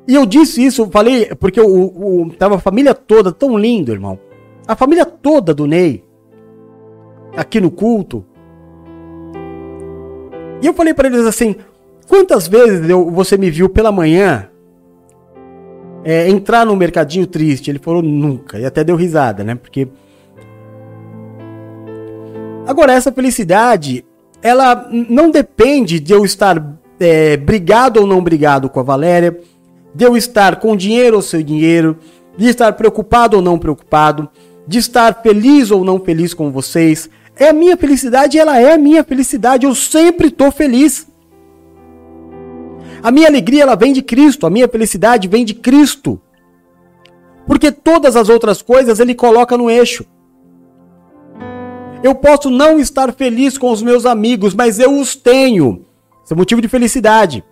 E 0.07 0.15
eu 0.15 0.25
disse 0.25 0.65
isso, 0.65 0.83
eu 0.83 0.91
falei, 0.91 1.27
porque 1.37 1.61
o, 1.61 1.67
o, 1.67 2.31
tava 2.31 2.57
a 2.57 2.61
família 2.61 2.95
toda 2.95 3.33
tão 3.33 3.59
lindo, 3.59 3.93
irmão. 3.93 4.19
A 4.67 4.77
família 4.77 5.05
toda 5.05 5.53
do 5.53 5.67
Ney, 5.67 6.05
aqui 7.37 7.61
no 7.61 7.71
culto. 7.71 8.25
E 10.63 10.67
eu 10.67 10.75
falei 10.75 10.95
para 10.95 11.09
eles 11.09 11.27
assim: 11.27 11.57
quantas 12.09 12.47
vezes 12.49 12.89
eu, 12.89 13.11
você 13.11 13.37
me 13.37 13.51
viu 13.51 13.69
pela 13.69 13.91
manhã 13.91 14.49
é, 16.05 16.29
entrar 16.29 16.67
no 16.67 16.77
mercadinho 16.77 17.27
triste? 17.27 17.71
Ele 17.71 17.79
falou 17.79 18.03
nunca, 18.03 18.59
e 18.59 18.65
até 18.65 18.85
deu 18.85 18.97
risada, 18.97 19.45
né? 19.45 19.55
Porque. 19.55 19.89
Agora, 22.67 22.93
essa 22.93 23.11
felicidade 23.11 24.05
ela 24.43 24.89
não 24.91 25.31
depende 25.31 26.01
de 26.01 26.13
eu 26.13 26.25
estar 26.25 26.79
é, 26.99 27.37
brigado 27.37 28.01
ou 28.01 28.07
não 28.07 28.23
brigado 28.23 28.69
com 28.69 28.81
a 28.81 28.83
Valéria, 28.83 29.39
de 29.95 30.05
eu 30.05 30.17
estar 30.17 30.57
com 30.57 30.77
dinheiro 30.77 31.17
ou 31.17 31.23
sem 31.23 31.45
dinheiro, 31.45 31.99
de 32.37 32.49
estar 32.49 32.73
preocupado 32.75 33.37
ou 33.37 33.43
não 33.43 33.59
preocupado, 33.59 34.29
de 34.67 34.79
estar 34.79 35.23
feliz 35.23 35.71
ou 35.71 35.85
não 35.85 35.99
feliz 36.01 36.33
com 36.33 36.51
vocês. 36.51 37.11
É 37.41 37.49
a 37.49 37.53
minha 37.55 37.75
felicidade, 37.75 38.39
ela 38.39 38.61
é 38.61 38.75
a 38.75 38.79
minha 38.79 39.03
felicidade. 39.03 39.65
Eu 39.65 39.75
sempre 39.75 40.29
estou 40.29 40.53
feliz. 40.53 41.09
A 43.03 43.11
minha 43.11 43.29
alegria 43.29 43.63
ela 43.63 43.75
vem 43.75 43.95
de 43.95 44.03
Cristo, 44.03 44.47
a 44.47 44.51
minha 44.51 44.69
felicidade 44.69 45.27
vem 45.27 45.43
de 45.43 45.55
Cristo. 45.55 46.21
Porque 47.47 47.73
todas 47.73 48.15
as 48.15 48.29
outras 48.29 48.61
coisas 48.61 49.01
ele 49.01 49.15
coloca 49.15 49.57
no 49.57 49.71
eixo. 49.71 50.05
Eu 52.03 52.15
posso 52.15 52.51
não 52.51 52.79
estar 52.79 53.11
feliz 53.15 53.57
com 53.57 53.71
os 53.71 53.83
meus 53.83 54.05
amigos, 54.05 54.55
mas 54.55 54.79
eu 54.79 54.99
os 54.99 55.17
tenho. 55.17 55.87
Isso 56.23 56.35
é 56.35 56.37
motivo 56.37 56.61
de 56.61 56.69
felicidade. 56.69 57.43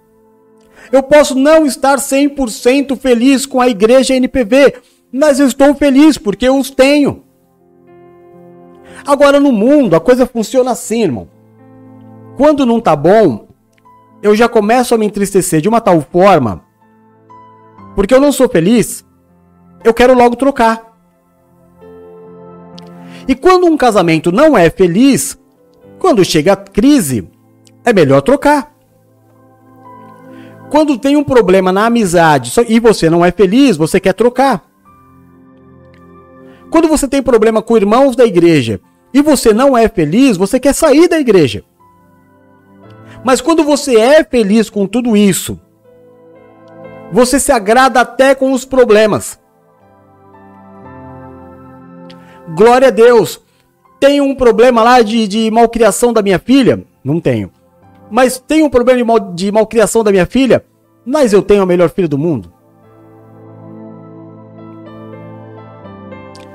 Eu 0.93 1.03
posso 1.03 1.34
não 1.34 1.64
estar 1.64 1.97
100% 1.97 2.95
feliz 2.99 3.47
com 3.47 3.59
a 3.59 3.68
igreja 3.68 4.14
NPV, 4.14 4.74
mas 5.11 5.41
eu 5.41 5.47
estou 5.47 5.74
feliz 5.74 6.18
porque 6.18 6.47
eu 6.47 6.59
os 6.59 6.70
tenho. 6.70 7.24
Agora 9.09 9.40
no 9.40 9.50
mundo 9.50 9.96
a 9.96 10.00
coisa 10.00 10.26
funciona 10.26 10.72
assim, 10.72 11.02
irmão. 11.02 11.30
Quando 12.36 12.66
não 12.66 12.78
tá 12.78 12.94
bom, 12.94 13.48
eu 14.22 14.36
já 14.36 14.46
começo 14.50 14.94
a 14.94 14.98
me 14.98 15.06
entristecer 15.06 15.62
de 15.62 15.68
uma 15.68 15.80
tal 15.80 16.02
forma, 16.02 16.62
porque 17.94 18.12
eu 18.12 18.20
não 18.20 18.30
sou 18.30 18.50
feliz, 18.50 19.02
eu 19.82 19.94
quero 19.94 20.12
logo 20.12 20.36
trocar. 20.36 20.94
E 23.26 23.34
quando 23.34 23.64
um 23.64 23.78
casamento 23.78 24.30
não 24.30 24.59
é 24.59 24.68
feliz, 24.68 25.38
quando 25.98 26.22
chega 26.22 26.52
a 26.52 26.56
crise, 26.56 27.26
é 27.86 27.94
melhor 27.94 28.20
trocar. 28.20 28.76
Quando 30.68 30.98
tem 30.98 31.16
um 31.16 31.24
problema 31.24 31.72
na 31.72 31.86
amizade 31.86 32.52
e 32.68 32.78
você 32.78 33.09
não 33.09 33.24
é 33.24 33.30
feliz, 33.30 33.74
você 33.74 33.98
quer 33.98 34.12
trocar. 34.12 34.68
Quando 36.68 36.88
você 36.88 37.09
tem 37.09 37.22
problema 37.22 37.62
com 37.62 37.74
irmãos 37.74 38.14
da 38.14 38.26
igreja 38.26 38.82
e 39.12 39.22
você 39.22 39.52
não 39.52 39.76
é 39.76 39.88
feliz, 39.88 40.36
você 40.36 40.61
quer 40.61 40.74
sair 40.74 41.09
da 41.09 41.18
igreja. 41.18 41.64
Mas 43.24 43.40
quando 43.40 43.64
você 43.64 43.96
é 43.98 44.22
feliz 44.22 44.70
com 44.70 44.86
tudo 44.86 45.16
isso, 45.16 45.59
você 47.12 47.40
se 47.40 47.50
agrada 47.50 48.00
até 48.00 48.34
com 48.34 48.52
os 48.52 48.64
problemas. 48.64 49.40
Glória 52.54 52.88
a 52.88 52.90
Deus. 52.90 53.40
Tenho 54.00 54.24
um 54.24 54.34
problema 54.34 54.82
lá 54.82 55.02
de, 55.02 55.26
de 55.26 55.50
malcriação 55.50 56.12
da 56.12 56.22
minha 56.22 56.38
filha? 56.38 56.84
Não 57.02 57.20
tenho. 57.20 57.50
Mas 58.11 58.38
tenho 58.38 58.66
um 58.66 58.70
problema 58.70 58.98
de, 58.98 59.04
mal, 59.04 59.20
de 59.34 59.52
malcriação 59.52 60.04
da 60.04 60.11
minha 60.11 60.26
filha? 60.26 60.64
Mas 61.04 61.32
eu 61.32 61.42
tenho 61.42 61.62
a 61.62 61.66
melhor 61.66 61.90
filha 61.90 62.09
do 62.09 62.18
mundo. 62.18 62.52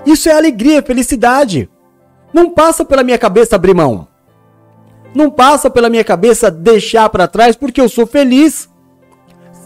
Isso 0.05 0.29
é 0.29 0.33
alegria, 0.33 0.81
felicidade. 0.81 1.69
Não 2.34 2.49
passa 2.49 2.84
pela 2.84 3.03
minha 3.03 3.17
cabeça 3.17 3.55
abrir 3.55 3.75
mão. 3.75 4.07
Não 5.13 5.29
passa 5.29 5.69
pela 5.69 5.89
minha 5.89 6.03
cabeça 6.03 6.49
deixar 6.49 7.07
para 7.09 7.27
trás 7.27 7.55
porque 7.55 7.79
eu 7.79 7.88
sou 7.88 8.07
feliz. 8.07 8.67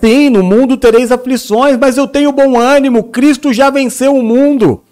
Sim, 0.02 0.30
no 0.30 0.44
mundo 0.44 0.78
tereis 0.78 1.12
aflições, 1.12 1.78
mas 1.78 1.98
eu 1.98 2.08
tenho 2.08 2.32
bom 2.32 2.60
ânimo. 2.60 3.06
Cristo 3.06 3.54
já 3.54 3.70
venceu 3.70 4.14
o 4.14 4.22
mundo. 4.22 4.84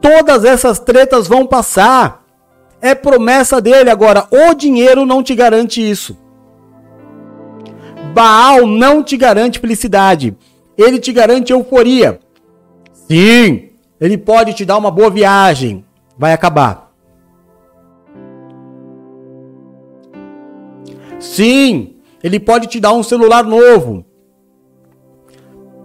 Todas 0.00 0.44
essas 0.44 0.78
tretas 0.78 1.28
vão 1.28 1.46
passar. 1.46 2.24
É 2.80 2.94
promessa 2.94 3.60
dele. 3.60 3.90
Agora, 3.90 4.26
o 4.30 4.52
dinheiro 4.54 5.06
não 5.06 5.22
te 5.22 5.34
garante 5.34 5.80
isso. 5.88 6.18
Baal 8.12 8.66
não 8.66 9.02
te 9.02 9.16
garante 9.16 9.60
felicidade. 9.60 10.36
Ele 10.76 10.98
te 10.98 11.12
garante 11.12 11.52
euforia. 11.52 12.18
Sim, 12.92 13.70
ele 14.00 14.18
pode 14.18 14.54
te 14.54 14.64
dar 14.64 14.78
uma 14.78 14.90
boa 14.90 15.10
viagem. 15.10 15.84
Vai 16.20 16.34
acabar. 16.34 16.92
Sim, 21.18 21.96
ele 22.22 22.38
pode 22.38 22.66
te 22.66 22.78
dar 22.78 22.92
um 22.92 23.02
celular 23.02 23.42
novo 23.42 24.04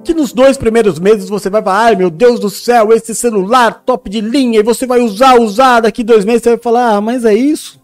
que 0.03 0.13
nos 0.13 0.33
dois 0.33 0.57
primeiros 0.57 0.99
meses 0.99 1.29
você 1.29 1.49
vai 1.49 1.63
falar, 1.63 1.85
ai 1.85 1.95
meu 1.95 2.09
Deus 2.09 2.37
do 2.37 2.49
céu, 2.49 2.91
esse 2.91 3.15
celular 3.15 3.83
top 3.85 4.09
de 4.09 4.19
linha, 4.19 4.59
e 4.59 4.63
você 4.63 4.85
vai 4.85 4.99
usar, 4.99 5.39
usar, 5.39 5.79
daqui 5.79 6.03
dois 6.03 6.25
meses 6.25 6.43
você 6.43 6.49
vai 6.49 6.59
falar, 6.59 6.95
ah, 6.95 7.01
mas 7.01 7.23
é 7.23 7.33
isso. 7.33 7.81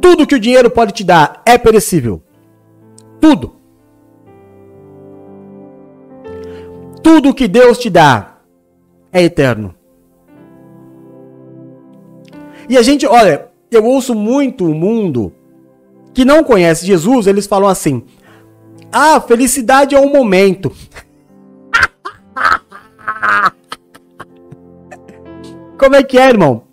Tudo 0.00 0.26
que 0.26 0.34
o 0.34 0.40
dinheiro 0.40 0.68
pode 0.68 0.92
te 0.92 1.04
dar 1.04 1.40
é 1.46 1.56
perecível. 1.56 2.20
Tudo. 3.20 3.61
Tudo 7.02 7.34
que 7.34 7.48
Deus 7.48 7.78
te 7.78 7.90
dá 7.90 8.38
é 9.12 9.22
eterno. 9.22 9.74
E 12.68 12.78
a 12.78 12.82
gente, 12.82 13.06
olha, 13.06 13.48
eu 13.70 13.84
ouço 13.84 14.14
muito 14.14 14.64
o 14.64 14.74
mundo 14.74 15.32
que 16.14 16.24
não 16.24 16.44
conhece 16.44 16.86
Jesus, 16.86 17.26
eles 17.26 17.46
falam 17.46 17.68
assim: 17.68 18.02
"Ah, 18.90 19.20
felicidade 19.20 19.94
é 19.94 20.00
um 20.00 20.10
momento". 20.10 20.72
Como 25.78 25.96
é 25.96 26.02
que 26.02 26.18
é, 26.18 26.28
irmão? 26.28 26.64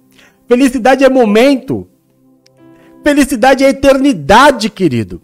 Felicidade 0.48 1.04
é 1.04 1.10
momento. 1.10 1.88
Felicidade 3.04 3.64
é 3.64 3.70
eternidade, 3.70 4.70
querido. 4.70 5.22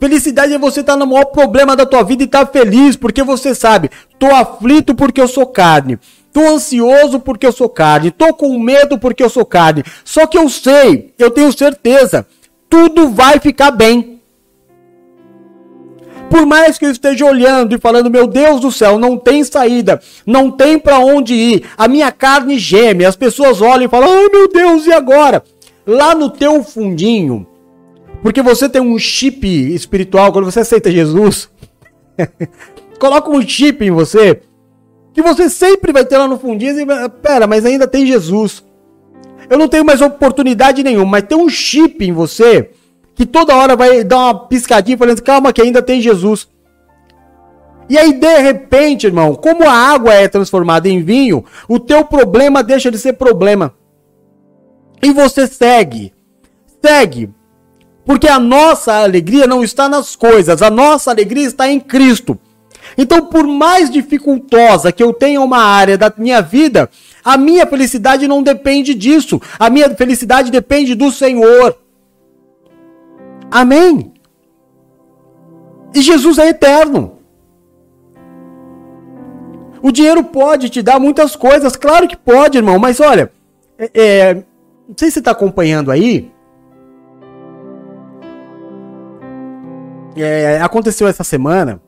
Felicidade 0.00 0.54
é 0.54 0.58
você 0.58 0.80
estar 0.80 0.94
tá 0.94 0.98
no 0.98 1.06
maior 1.06 1.26
problema 1.26 1.76
da 1.76 1.86
tua 1.86 2.02
vida 2.02 2.24
e 2.24 2.26
estar 2.26 2.46
tá 2.46 2.52
feliz, 2.52 2.96
porque 2.96 3.22
você 3.22 3.54
sabe, 3.54 3.90
tô 4.18 4.26
aflito 4.34 4.94
porque 4.94 5.20
eu 5.20 5.28
sou 5.28 5.46
carne. 5.46 5.98
Tô 6.32 6.40
ansioso 6.48 7.20
porque 7.20 7.46
eu 7.46 7.52
sou 7.52 7.68
carne, 7.68 8.10
tô 8.10 8.32
com 8.32 8.58
medo 8.58 8.98
porque 8.98 9.22
eu 9.22 9.28
sou 9.28 9.44
carne. 9.44 9.84
Só 10.04 10.26
que 10.26 10.38
eu 10.38 10.48
sei, 10.48 11.12
eu 11.18 11.30
tenho 11.30 11.52
certeza 11.52 12.26
tudo 12.70 13.08
vai 13.08 13.40
ficar 13.40 13.72
bem. 13.72 14.20
Por 16.30 16.46
mais 16.46 16.78
que 16.78 16.86
eu 16.86 16.92
esteja 16.92 17.26
olhando 17.26 17.74
e 17.74 17.80
falando, 17.80 18.08
meu 18.08 18.28
Deus 18.28 18.60
do 18.60 18.70
céu, 18.70 18.96
não 18.96 19.18
tem 19.18 19.42
saída, 19.42 20.00
não 20.24 20.48
tem 20.48 20.78
para 20.78 21.00
onde 21.00 21.34
ir, 21.34 21.64
a 21.76 21.88
minha 21.88 22.12
carne 22.12 22.56
geme, 22.56 23.04
as 23.04 23.16
pessoas 23.16 23.60
olham 23.60 23.86
e 23.86 23.88
falam, 23.88 24.08
oh, 24.08 24.30
meu 24.30 24.48
Deus, 24.48 24.86
e 24.86 24.92
agora? 24.92 25.42
Lá 25.84 26.14
no 26.14 26.30
teu 26.30 26.62
fundinho, 26.62 27.44
porque 28.22 28.42
você 28.42 28.68
tem 28.68 28.80
um 28.80 28.98
chip 28.98 29.46
espiritual, 29.46 30.32
quando 30.32 30.44
você 30.44 30.60
aceita 30.60 30.90
Jesus, 30.90 31.50
coloca 32.98 33.30
um 33.30 33.40
chip 33.40 33.84
em 33.84 33.90
você, 33.90 34.42
que 35.12 35.22
você 35.22 35.48
sempre 35.48 35.92
vai 35.92 36.04
ter 36.04 36.18
lá 36.18 36.28
no 36.28 36.38
fundinho 36.38 36.86
pera, 37.22 37.46
mas 37.46 37.64
ainda 37.64 37.86
tem 37.86 38.06
Jesus 38.06 38.64
eu 39.50 39.58
não 39.58 39.66
tenho 39.66 39.84
mais 39.84 40.00
oportunidade 40.00 40.84
nenhuma, 40.84 41.10
mas 41.10 41.24
tem 41.24 41.36
um 41.36 41.48
chip 41.48 42.04
em 42.04 42.12
você 42.12 42.70
que 43.16 43.26
toda 43.26 43.56
hora 43.56 43.74
vai 43.74 44.04
dar 44.04 44.18
uma 44.18 44.46
piscadinha 44.46 44.96
falando, 44.96 45.20
calma 45.20 45.52
que 45.52 45.60
ainda 45.60 45.82
tem 45.82 46.00
Jesus. 46.00 46.48
E 47.88 47.98
aí, 47.98 48.12
de 48.12 48.38
repente, 48.38 49.08
irmão, 49.08 49.34
como 49.34 49.68
a 49.68 49.72
água 49.72 50.14
é 50.14 50.28
transformada 50.28 50.88
em 50.88 51.02
vinho, 51.02 51.44
o 51.68 51.80
teu 51.80 52.04
problema 52.04 52.62
deixa 52.62 52.92
de 52.92 52.98
ser 52.98 53.14
problema. 53.14 53.74
E 55.02 55.12
você 55.12 55.48
segue. 55.48 56.14
Segue. 56.80 57.28
Porque 58.04 58.28
a 58.28 58.38
nossa 58.38 59.02
alegria 59.02 59.46
não 59.46 59.62
está 59.62 59.88
nas 59.88 60.16
coisas, 60.16 60.62
a 60.62 60.70
nossa 60.70 61.10
alegria 61.10 61.46
está 61.46 61.68
em 61.68 61.78
Cristo. 61.78 62.38
Então, 62.96 63.26
por 63.26 63.46
mais 63.46 63.90
dificultosa 63.90 64.90
que 64.90 65.02
eu 65.02 65.12
tenha 65.12 65.40
uma 65.40 65.58
área 65.58 65.96
da 65.96 66.12
minha 66.16 66.40
vida, 66.40 66.90
a 67.24 67.36
minha 67.36 67.66
felicidade 67.66 68.26
não 68.26 68.42
depende 68.42 68.94
disso. 68.94 69.40
A 69.58 69.70
minha 69.70 69.88
felicidade 69.94 70.50
depende 70.50 70.94
do 70.94 71.10
Senhor. 71.10 71.76
Amém. 73.50 74.12
E 75.94 76.00
Jesus 76.00 76.38
é 76.38 76.48
eterno. 76.48 77.18
O 79.82 79.90
dinheiro 79.90 80.22
pode 80.22 80.68
te 80.68 80.82
dar 80.82 81.00
muitas 81.00 81.34
coisas, 81.34 81.74
claro 81.74 82.06
que 82.06 82.16
pode, 82.16 82.58
irmão, 82.58 82.78
mas 82.78 83.00
olha, 83.00 83.32
é, 83.78 83.90
é, 83.94 84.34
não 84.34 84.94
sei 84.96 85.08
se 85.08 85.14
você 85.14 85.18
está 85.20 85.30
acompanhando 85.30 85.90
aí. 85.90 86.30
É, 90.16 90.60
aconteceu 90.60 91.06
essa 91.06 91.22
semana 91.22 91.80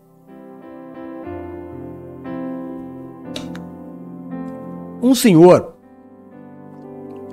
um 5.02 5.14
senhor, 5.14 5.74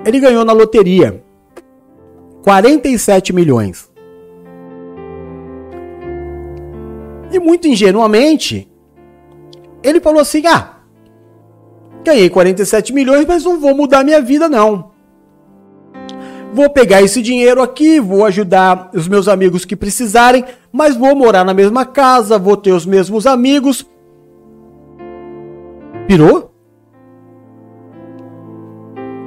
ele 0.04 0.20
ganhou 0.20 0.44
na 0.44 0.54
loteria 0.54 1.24
47 2.44 3.32
milhões. 3.32 3.90
E 7.32 7.38
muito 7.38 7.68
ingenuamente, 7.68 8.68
ele 9.84 10.02
falou 10.02 10.20
assim: 10.20 10.46
ah, 10.48 10.80
Ganhei 12.04 12.30
47 12.30 12.94
milhões, 12.94 13.26
mas 13.26 13.44
não 13.44 13.60
vou 13.60 13.76
mudar 13.76 14.04
minha 14.04 14.22
vida, 14.22 14.48
não. 14.48 14.92
Vou 16.52 16.70
pegar 16.70 17.02
esse 17.02 17.22
dinheiro 17.22 17.62
aqui, 17.62 18.00
vou 18.00 18.26
ajudar 18.26 18.90
os 18.94 19.08
meus 19.08 19.28
amigos 19.28 19.66
que 19.66 19.76
precisarem, 19.76 20.44
mas 20.72 20.96
vou 20.96 21.16
morar 21.16 21.44
na 21.44 21.54
mesma 21.54 21.86
casa, 21.86 22.38
vou 22.38 22.56
ter 22.56 22.72
os 22.72 22.86
mesmos 22.86 23.26
amigos. 23.26 23.86
Pirou? 26.08 26.52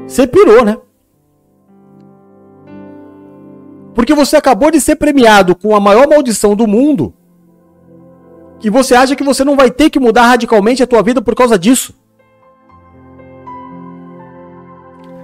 Você 0.07 0.27
pirou, 0.27 0.65
né? 0.65 0.79
Porque 3.95 4.15
você 4.15 4.37
acabou 4.37 4.71
de 4.71 4.81
ser 4.81 4.97
premiado 4.97 5.55
com 5.55 5.75
a 5.77 5.81
maior 5.81 6.09
maldição 6.09 6.57
do 6.57 6.67
mundo. 6.67 7.15
E 8.63 8.71
você 8.71 8.95
acha 8.95 9.17
que 9.17 9.25
você 9.25 9.45
não 9.45 9.57
vai 9.57 9.71
ter 9.71 9.91
que 9.91 9.99
mudar 9.99 10.27
radicalmente 10.27 10.83
a 10.83 10.87
tua 10.87 11.03
vida 11.03 11.21
por 11.21 11.35
causa 11.35 11.59
disso? 11.59 11.95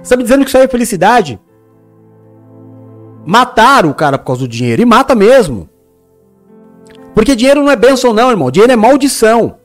Você 0.01 0.09
tá 0.09 0.17
me 0.17 0.23
dizendo 0.23 0.43
que 0.43 0.49
isso 0.49 0.57
aí 0.57 0.65
é 0.65 0.67
felicidade? 0.67 1.39
Mataram 3.25 3.89
o 3.89 3.93
cara 3.93 4.17
por 4.17 4.25
causa 4.25 4.41
do 4.41 4.47
dinheiro. 4.47 4.81
E 4.81 4.85
mata 4.85 5.15
mesmo. 5.15 5.69
Porque 7.13 7.35
dinheiro 7.35 7.61
não 7.61 7.71
é 7.71 7.75
bênção, 7.75 8.13
não, 8.13 8.29
irmão. 8.29 8.51
Dinheiro 8.51 8.73
é 8.73 8.75
maldição. 8.75 9.57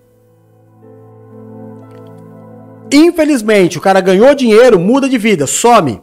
Infelizmente, 2.92 3.78
o 3.78 3.80
cara 3.80 4.00
ganhou 4.00 4.34
dinheiro, 4.34 4.78
muda 4.78 5.08
de 5.08 5.18
vida, 5.18 5.46
some. 5.46 6.00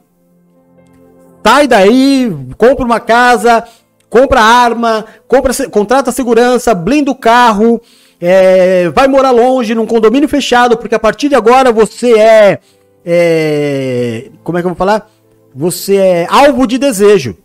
Sai 1.46 1.68
daí, 1.68 2.32
compra 2.58 2.86
uma 2.86 3.00
casa, 3.00 3.64
compra 4.10 4.42
arma, 4.42 5.06
compra, 5.28 5.54
contrata 5.70 6.12
segurança, 6.12 6.76
blinda 6.76 7.10
o 7.12 7.16
carro, 7.16 7.82
é, 8.20 8.90
vai 8.90 9.08
morar 9.08 9.32
longe, 9.32 9.74
num 9.74 9.88
condomínio 9.88 10.30
fechado, 10.30 10.78
porque 10.78 10.94
a 10.94 11.00
partir 11.00 11.30
de 11.30 11.36
agora 11.36 11.72
você 11.72 12.14
é, 12.20 12.60
é. 13.06 14.30
Como 14.44 14.58
é 14.58 14.62
que 14.62 14.66
eu 14.66 14.72
vou 14.72 14.78
falar? 14.78 15.10
Você 15.56 15.96
é 15.96 16.28
alvo 16.30 16.68
de 16.68 16.78
desejo. 16.78 17.36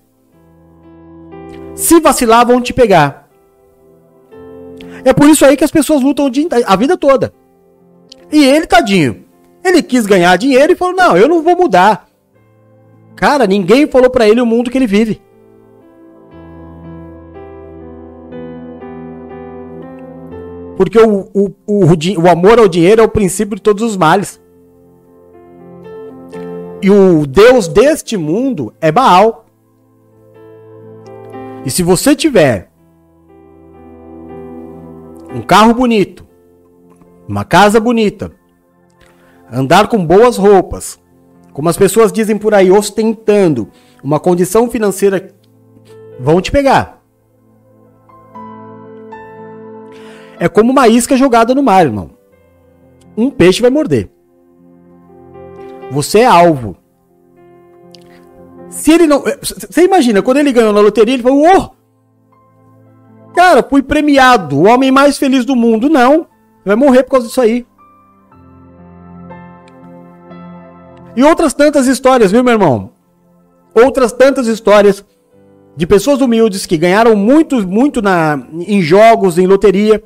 Se 1.74 2.00
vacilar, 2.00 2.46
vão 2.46 2.60
te 2.60 2.72
pegar. 2.72 3.25
É 5.06 5.12
por 5.12 5.28
isso 5.28 5.44
aí 5.44 5.56
que 5.56 5.62
as 5.62 5.70
pessoas 5.70 6.02
lutam 6.02 6.28
a 6.66 6.74
vida 6.74 6.96
toda. 6.96 7.32
E 8.32 8.44
ele, 8.44 8.66
tadinho, 8.66 9.24
ele 9.64 9.80
quis 9.80 10.04
ganhar 10.04 10.36
dinheiro 10.36 10.72
e 10.72 10.76
falou: 10.76 10.96
Não, 10.96 11.16
eu 11.16 11.28
não 11.28 11.44
vou 11.44 11.56
mudar. 11.56 12.08
Cara, 13.14 13.46
ninguém 13.46 13.86
falou 13.86 14.10
para 14.10 14.28
ele 14.28 14.40
o 14.40 14.46
mundo 14.46 14.68
que 14.68 14.76
ele 14.76 14.86
vive. 14.88 15.22
Porque 20.76 20.98
o, 20.98 21.28
o, 21.32 21.54
o, 21.64 21.84
o, 22.18 22.28
amor 22.28 22.58
ao 22.58 22.66
dinheiro 22.66 23.00
é 23.00 23.04
o 23.04 23.08
princípio 23.08 23.54
de 23.54 23.62
todos 23.62 23.84
os 23.84 23.96
males. 23.96 24.40
E 26.82 26.90
o 26.90 27.24
Deus 27.28 27.68
deste 27.68 28.16
mundo 28.16 28.74
é 28.80 28.90
Baal. 28.90 29.46
E 31.64 31.70
se 31.70 31.84
você 31.84 32.16
tiver 32.16 32.70
um 35.36 35.42
carro 35.42 35.74
bonito, 35.74 36.26
uma 37.28 37.44
casa 37.44 37.78
bonita, 37.78 38.32
andar 39.52 39.86
com 39.86 40.04
boas 40.04 40.38
roupas, 40.38 40.98
como 41.52 41.68
as 41.68 41.76
pessoas 41.76 42.10
dizem 42.10 42.38
por 42.38 42.54
aí, 42.54 42.70
ostentando 42.70 43.68
uma 44.02 44.18
condição 44.18 44.70
financeira, 44.70 45.34
vão 46.18 46.40
te 46.40 46.50
pegar. 46.50 47.02
É 50.38 50.48
como 50.48 50.72
uma 50.72 50.88
isca 50.88 51.16
jogada 51.18 51.54
no 51.54 51.62
mar, 51.62 51.84
irmão. 51.84 52.10
Um 53.14 53.30
peixe 53.30 53.60
vai 53.60 53.70
morder. 53.70 54.10
Você 55.90 56.20
é 56.20 56.26
alvo. 56.26 56.76
Se 58.70 58.90
ele 58.90 59.06
não. 59.06 59.22
Você 59.40 59.84
imagina, 59.84 60.22
quando 60.22 60.38
ele 60.38 60.52
ganhou 60.52 60.72
na 60.72 60.80
loteria, 60.80 61.14
ele 61.14 61.22
falou: 61.22 61.44
oh, 61.46 61.75
Cara, 63.36 63.62
fui 63.62 63.82
premiado, 63.82 64.56
o 64.56 64.66
homem 64.66 64.90
mais 64.90 65.18
feliz 65.18 65.44
do 65.44 65.54
mundo. 65.54 65.90
Não. 65.90 66.26
Vai 66.64 66.74
morrer 66.74 67.02
por 67.02 67.10
causa 67.12 67.26
disso 67.26 67.40
aí. 67.42 67.66
E 71.14 71.22
outras 71.22 71.52
tantas 71.52 71.86
histórias, 71.86 72.32
viu, 72.32 72.42
meu 72.42 72.54
irmão? 72.54 72.90
Outras 73.74 74.10
tantas 74.10 74.46
histórias 74.46 75.04
de 75.76 75.86
pessoas 75.86 76.22
humildes 76.22 76.64
que 76.64 76.78
ganharam 76.78 77.14
muito, 77.14 77.66
muito 77.68 78.00
na, 78.00 78.42
em 78.52 78.80
jogos, 78.80 79.36
em 79.36 79.46
loteria, 79.46 80.02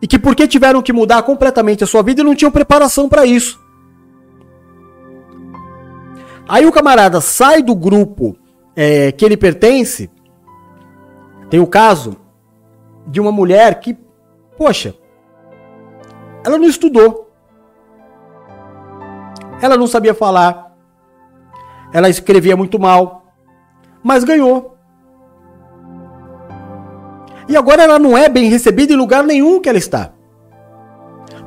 e 0.00 0.06
que 0.06 0.18
porque 0.18 0.46
tiveram 0.46 0.80
que 0.80 0.92
mudar 0.92 1.22
completamente 1.24 1.82
a 1.82 1.86
sua 1.88 2.02
vida 2.02 2.22
não 2.22 2.36
tinham 2.36 2.52
preparação 2.52 3.08
para 3.08 3.26
isso. 3.26 3.60
Aí 6.48 6.66
o 6.66 6.72
camarada 6.72 7.20
sai 7.20 7.62
do 7.62 7.74
grupo 7.74 8.36
é, 8.76 9.10
que 9.10 9.24
ele 9.24 9.36
pertence. 9.36 10.08
Tem 11.50 11.58
o 11.58 11.66
caso 11.66 12.16
de 13.06 13.20
uma 13.20 13.32
mulher 13.32 13.80
que, 13.80 13.96
poxa, 14.56 14.94
ela 16.44 16.58
não 16.58 16.66
estudou. 16.66 17.30
Ela 19.60 19.76
não 19.76 19.86
sabia 19.86 20.14
falar. 20.14 20.74
Ela 21.92 22.08
escrevia 22.08 22.56
muito 22.56 22.78
mal. 22.78 23.34
Mas 24.02 24.24
ganhou. 24.24 24.76
E 27.48 27.56
agora 27.56 27.82
ela 27.82 27.98
não 27.98 28.16
é 28.16 28.28
bem 28.28 28.48
recebida 28.48 28.92
em 28.92 28.96
lugar 28.96 29.22
nenhum 29.22 29.60
que 29.60 29.68
ela 29.68 29.78
está. 29.78 30.12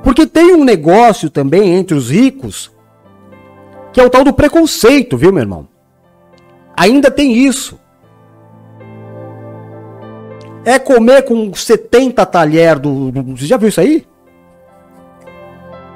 Porque 0.03 0.25
tem 0.25 0.53
um 0.53 0.63
negócio 0.63 1.29
também 1.29 1.75
entre 1.75 1.95
os 1.95 2.09
ricos 2.09 2.75
que 3.97 4.01
é 4.01 4.05
o 4.05 4.11
tal 4.11 4.23
do 4.23 4.31
preconceito, 4.31 5.17
viu, 5.17 5.33
meu 5.33 5.41
irmão? 5.41 5.67
Ainda 6.77 7.09
tem 7.09 7.33
isso. 7.33 7.79
É 10.67 10.77
comer 10.77 11.21
com 11.23 11.53
70 11.53 12.25
talher 12.25 12.77
do. 12.77 13.09
Você 13.37 13.45
já 13.45 13.55
viu 13.55 13.69
isso 13.69 13.79
aí? 13.79 14.05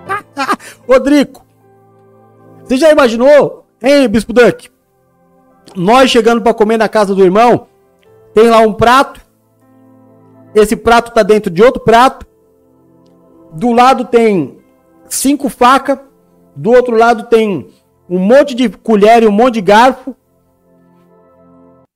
Rodrigo, 0.88 1.42
você 2.64 2.78
já 2.78 2.90
imaginou? 2.90 3.66
Hein, 3.84 4.08
Bispo 4.08 4.32
Duck? 4.32 4.70
Nós 5.76 6.10
chegando 6.10 6.42
para 6.42 6.54
comer 6.54 6.78
na 6.78 6.88
casa 6.88 7.14
do 7.14 7.22
irmão, 7.22 7.68
tem 8.34 8.50
lá 8.50 8.60
um 8.60 8.72
prato. 8.72 9.20
Esse 10.56 10.78
prato 10.78 11.12
tá 11.12 11.22
dentro 11.22 11.52
de 11.52 11.62
outro 11.62 11.84
prato. 11.84 12.26
Do 13.52 13.74
lado 13.74 14.06
tem 14.06 14.58
cinco 15.10 15.50
facas. 15.50 16.00
Do 16.56 16.72
outro 16.72 16.96
lado 16.96 17.24
tem 17.24 17.70
um 18.10 18.20
monte 18.20 18.56
de 18.56 18.70
colher 18.70 19.22
e 19.22 19.28
um 19.28 19.34
monte 19.34 19.56
de 19.56 19.62
garfo. 19.64 20.16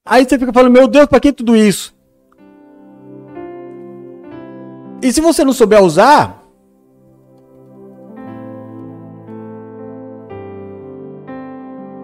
Aí 0.05 0.25
você 0.25 0.37
fica 0.37 0.51
falando, 0.51 0.73
meu 0.73 0.89
Deus, 0.89 1.05
para 1.05 1.21
que 1.21 1.31
tudo 1.31 1.55
isso? 1.55 1.94
E 5.05 5.13
se 5.13 5.21
você 5.21 5.43
não 5.43 5.53
souber 5.53 5.83
usar, 5.83 6.43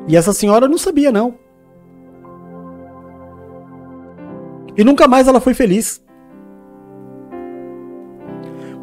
E 0.08 0.16
essa 0.18 0.34
senhora 0.34 0.68
não 0.68 0.78
sabia, 0.78 1.10
não. 1.10 1.36
E 4.76 4.84
nunca 4.84 5.08
mais 5.08 5.26
ela 5.26 5.40
foi 5.40 5.54
feliz. 5.54 6.04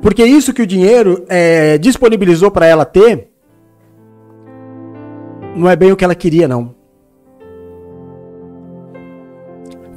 Porque 0.00 0.24
isso 0.24 0.54
que 0.54 0.62
o 0.62 0.66
dinheiro 0.66 1.26
é, 1.28 1.76
disponibilizou 1.76 2.50
para 2.50 2.64
ela 2.64 2.86
ter 2.86 3.30
não 5.54 5.68
é 5.68 5.76
bem 5.76 5.92
o 5.92 5.96
que 5.96 6.04
ela 6.04 6.14
queria, 6.14 6.48
não. 6.48 6.74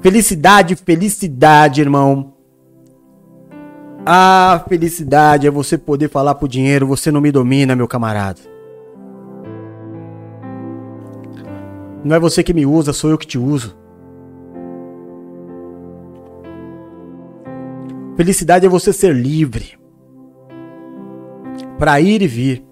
Felicidade, 0.02 0.76
felicidade, 0.76 1.80
irmão. 1.80 2.34
Ah, 4.06 4.64
felicidade 4.68 5.46
é 5.46 5.52
você 5.52 5.78
poder 5.78 6.10
falar 6.10 6.36
pro 6.36 6.48
dinheiro, 6.48 6.88
você 6.88 7.12
não 7.12 7.22
me 7.22 7.32
domina, 7.32 7.76
meu 7.76 7.88
camarada. 7.88 8.42
Não 12.04 12.16
é 12.16 12.20
você 12.20 12.44
que 12.44 12.54
me 12.54 12.66
usa, 12.66 12.94
sou 12.94 13.12
eu 13.12 13.18
que 13.18 13.28
te 13.28 13.38
uso. 13.38 13.78
Felicidade 18.18 18.66
é 18.66 18.70
você 18.70 18.92
ser 18.92 19.14
livre 19.14 19.78
para 21.78 22.02
ir 22.02 22.22
e 22.22 22.28
vir. 22.28 22.72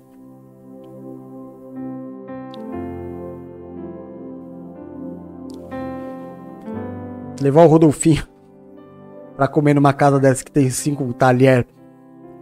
levar 7.41 7.63
o 7.63 7.67
Rodolfinho 7.67 8.27
para 9.39 9.47
comer 9.47 9.73
numa 9.73 9.93
casa 9.93 10.19
dessa 10.19 10.43
que 10.43 10.51
tem 10.51 10.69
cinco 10.69 11.13
talher, 11.13 11.65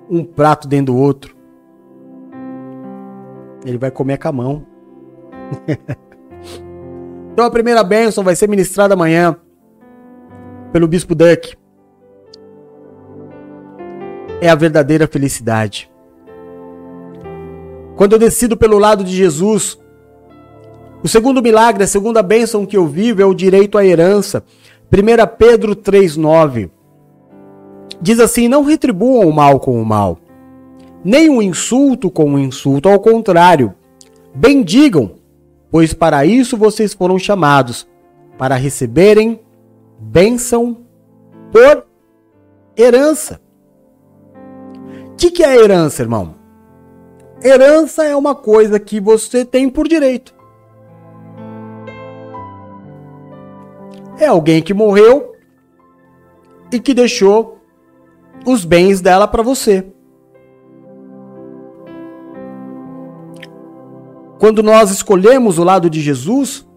um 0.09 0.23
prato 0.23 0.67
dentro 0.67 0.95
do 0.95 0.97
outro. 0.97 1.37
Ele 3.63 3.77
vai 3.77 3.91
comer 3.91 4.17
com 4.17 4.27
a 4.27 4.31
mão. 4.31 4.65
então 7.31 7.45
a 7.45 7.51
primeira 7.51 7.83
bênção 7.83 8.23
vai 8.23 8.35
ser 8.35 8.49
ministrada 8.49 8.95
amanhã 8.95 9.35
pelo 10.71 10.87
Bispo 10.87 11.13
Duck. 11.13 11.55
É 14.41 14.49
a 14.49 14.55
verdadeira 14.55 15.05
felicidade. 15.05 15.91
quando 17.95 18.13
eu 18.13 18.19
decido 18.19 18.57
pelo 18.57 18.79
lado 18.79 19.03
de 19.03 19.15
Jesus. 19.15 19.79
O 21.03 21.07
segundo 21.07 21.43
milagre, 21.43 21.83
a 21.83 21.87
segunda 21.87 22.23
bênção 22.23 22.65
que 22.65 22.75
eu 22.75 22.87
vivo 22.87 23.21
é 23.21 23.25
o 23.25 23.35
direito 23.35 23.77
à 23.77 23.85
herança. 23.85 24.43
1 24.91 25.37
Pedro 25.37 25.75
3,9 25.75 26.71
diz 28.01 28.19
assim: 28.19 28.47
Não 28.47 28.63
retribuam 28.63 29.27
o 29.27 29.33
mal 29.33 29.59
com 29.59 29.81
o 29.81 29.85
mal, 29.85 30.17
nem 31.03 31.29
o 31.29 31.41
insulto 31.41 32.09
com 32.09 32.33
o 32.33 32.39
insulto, 32.39 32.89
ao 32.89 32.99
contrário, 32.99 33.73
bendigam, 34.33 35.11
pois 35.71 35.93
para 35.93 36.25
isso 36.25 36.57
vocês 36.57 36.93
foram 36.93 37.17
chamados, 37.17 37.87
para 38.37 38.55
receberem 38.55 39.39
bênção 39.99 40.77
por 41.51 41.85
herança. 42.77 43.41
O 45.11 45.15
que, 45.15 45.31
que 45.31 45.43
é 45.43 45.55
herança, 45.55 46.03
irmão? 46.03 46.35
Herança 47.43 48.03
é 48.03 48.15
uma 48.15 48.35
coisa 48.35 48.79
que 48.79 48.99
você 48.99 49.43
tem 49.43 49.69
por 49.69 49.87
direito. 49.87 50.35
É 54.19 54.25
alguém 54.25 54.61
que 54.61 54.73
morreu 54.73 55.35
e 56.71 56.79
que 56.79 56.93
deixou 56.93 57.56
os 58.51 58.65
bens 58.65 59.01
dela 59.01 59.27
para 59.27 59.43
você. 59.43 59.85
Quando 64.39 64.61
nós 64.61 64.91
escolhemos 64.91 65.57
o 65.57 65.63
lado 65.63 65.89
de 65.89 65.99
Jesus, 65.99 66.67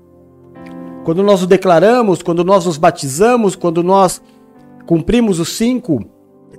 quando 1.05 1.23
nós 1.23 1.43
o 1.43 1.47
declaramos, 1.47 2.23
quando 2.23 2.45
nós 2.45 2.66
nos 2.66 2.79
batizamos, 2.79 3.55
quando 3.55 3.83
nós 3.83 4.23
cumprimos 4.87 5.39
os 5.39 5.51
cinco 5.51 6.05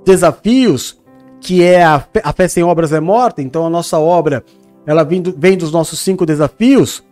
desafios, 0.04 1.00
que 1.40 1.62
é 1.62 1.84
a 1.84 2.00
fé, 2.00 2.22
a 2.24 2.32
fé 2.32 2.48
sem 2.48 2.62
obras 2.62 2.92
é 2.92 3.00
morta, 3.00 3.42
então 3.42 3.66
a 3.66 3.70
nossa 3.70 3.98
obra 3.98 4.44
ela 4.86 5.04
vem, 5.04 5.20
do, 5.20 5.34
vem 5.36 5.56
dos 5.56 5.72
nossos 5.72 5.98
cinco 5.98 6.24
desafios. 6.24 7.04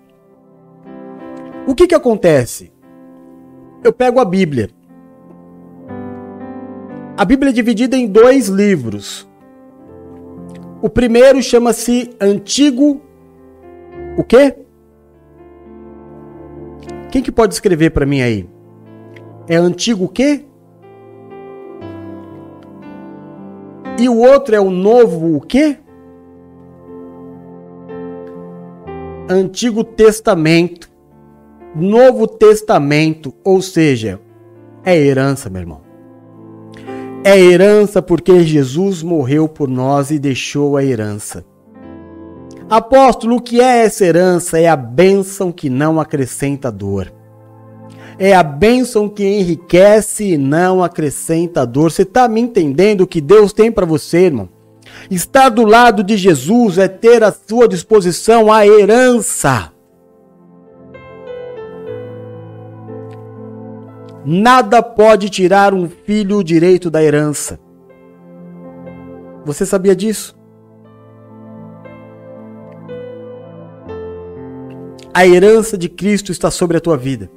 O 1.67 1.75
que 1.75 1.87
que 1.87 1.95
acontece? 1.95 2.73
Eu 3.83 3.93
pego 3.93 4.21
a 4.21 4.25
Bíblia. 4.25 4.71
A 7.21 7.25
Bíblia 7.27 7.51
é 7.51 7.53
dividida 7.53 7.99
em 7.99 8.07
dois 8.07 8.49
livros. 8.49 9.29
O 10.81 10.89
primeiro 10.89 11.43
chama-se 11.43 12.17
Antigo 12.19 12.99
o 14.17 14.25
quê? 14.25 14.57
Quem 17.11 17.23
que 17.23 17.31
pode 17.31 17.53
escrever 17.53 17.91
para 17.91 18.07
mim 18.07 18.23
aí? 18.23 18.49
É 19.47 19.57
antigo 19.57 20.07
o 20.07 20.09
quê? 20.09 20.47
E 23.99 24.09
o 24.09 24.17
outro 24.17 24.57
é 24.57 24.61
o 24.61 24.71
novo 24.71 25.37
o 25.37 25.43
quê? 25.43 25.77
Antigo 29.29 29.85
Testamento. 29.85 30.91
Novo 31.77 32.27
Testamento, 32.27 33.35
ou 33.45 33.61
seja, 33.61 34.19
é 34.83 34.97
herança, 34.97 35.51
meu 35.51 35.61
irmão. 35.61 35.90
É 37.23 37.39
herança 37.39 38.01
porque 38.01 38.43
Jesus 38.45 39.03
morreu 39.03 39.47
por 39.47 39.69
nós 39.69 40.11
e 40.11 40.19
deixou 40.19 40.77
a 40.77 40.83
herança. 40.83 41.45
Apóstolo, 42.69 43.37
o 43.37 43.41
que 43.43 43.61
é 43.61 43.85
essa 43.85 44.07
herança? 44.07 44.59
É 44.59 44.69
a 44.69 44.77
bênção 44.77 45.53
que 45.53 45.69
não 45.69 46.01
acrescenta 46.01 46.73
dor. 46.73 47.13
É 48.19 48.35
a 48.35 48.43
bênção 48.43 49.07
que 49.07 49.23
enriquece 49.23 50.33
e 50.33 50.39
não 50.39 50.83
acrescenta 50.83 51.67
dor. 51.67 51.91
Você 51.91 52.03
está 52.03 52.27
me 52.27 52.41
entendendo 52.41 53.03
o 53.03 53.07
que 53.07 53.21
Deus 53.21 53.53
tem 53.53 53.71
para 53.71 53.85
você, 53.85 54.27
irmão? 54.27 54.49
Estar 55.11 55.51
do 55.51 55.65
lado 55.65 56.03
de 56.03 56.17
Jesus 56.17 56.79
é 56.79 56.89
ter 56.89 57.23
à 57.23 57.31
sua 57.33 57.69
disposição 57.69 58.51
a 58.51 58.67
herança. 58.67 59.73
Nada 64.25 64.83
pode 64.83 65.31
tirar 65.31 65.73
um 65.73 65.89
filho 65.89 66.39
o 66.39 66.45
direito 66.45 66.91
da 66.91 67.03
herança. 67.03 67.59
Você 69.47 69.65
sabia 69.65 69.97
disso? 69.97 70.39
A 75.13 75.27
herança 75.27 75.77
de 75.77 75.89
Cristo 75.89 76.31
está 76.31 76.51
sobre 76.51 76.77
a 76.77 76.81
tua 76.81 76.97
vida. 76.97 77.31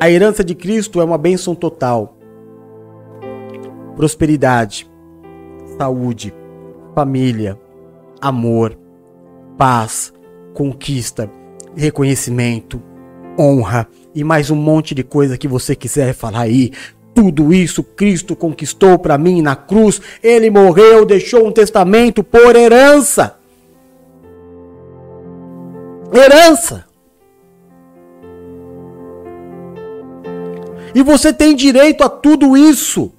A 0.00 0.10
herança 0.10 0.44
de 0.44 0.54
Cristo 0.54 1.00
é 1.00 1.04
uma 1.04 1.18
bênção 1.18 1.54
total. 1.54 2.16
Prosperidade, 3.96 4.88
saúde, 5.78 6.34
família, 6.94 7.58
amor, 8.20 8.78
paz, 9.56 10.12
conquista, 10.54 11.30
reconhecimento, 11.76 12.82
honra 13.38 13.88
e 14.14 14.24
mais 14.24 14.50
um 14.50 14.56
monte 14.56 14.94
de 14.94 15.02
coisa 15.02 15.38
que 15.38 15.48
você 15.48 15.74
quiser 15.74 16.12
falar 16.14 16.42
aí. 16.42 16.72
Tudo 17.14 17.52
isso 17.52 17.82
Cristo 17.82 18.36
conquistou 18.36 18.98
para 18.98 19.18
mim 19.18 19.42
na 19.42 19.56
cruz. 19.56 20.00
Ele 20.22 20.50
morreu, 20.50 21.04
deixou 21.04 21.46
um 21.46 21.52
testamento 21.52 22.22
por 22.22 22.54
herança 22.54 23.38
herança. 26.12 26.86
E 30.94 31.02
você 31.02 31.32
tem 31.32 31.54
direito 31.54 32.02
a 32.02 32.08
tudo 32.08 32.56
isso. 32.56 33.12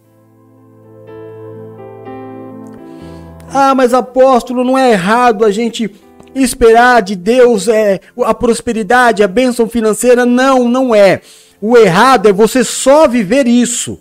Ah, 3.52 3.74
mas 3.74 3.94
apóstolo, 3.94 4.64
não 4.64 4.78
é 4.78 4.92
errado 4.92 5.46
a 5.46 5.52
gente 5.52 5.90
esperar 6.34 7.02
de 7.02 7.16
Deus 7.16 7.68
é, 7.68 8.00
a 8.24 8.34
prosperidade, 8.34 9.24
a 9.24 9.28
bênção 9.28 9.68
financeira. 9.68 10.26
Não, 10.26 10.68
não 10.68 10.94
é. 10.94 11.22
O 11.62 11.78
errado 11.78 12.28
é 12.28 12.34
você 12.34 12.64
só 12.64 13.08
viver 13.08 13.48
isso. 13.48 14.00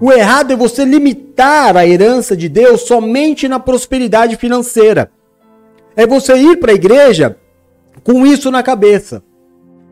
O 0.00 0.10
errado 0.10 0.52
é 0.52 0.56
você 0.56 0.84
limitar 0.84 1.76
a 1.76 1.86
herança 1.86 2.36
de 2.36 2.48
Deus 2.48 2.82
somente 2.82 3.46
na 3.48 3.60
prosperidade 3.60 4.36
financeira. 4.36 5.10
É 5.94 6.06
você 6.06 6.34
ir 6.36 6.56
para 6.56 6.72
a 6.72 6.74
igreja 6.74 7.36
com 8.02 8.26
isso 8.26 8.50
na 8.50 8.62
cabeça. 8.62 9.22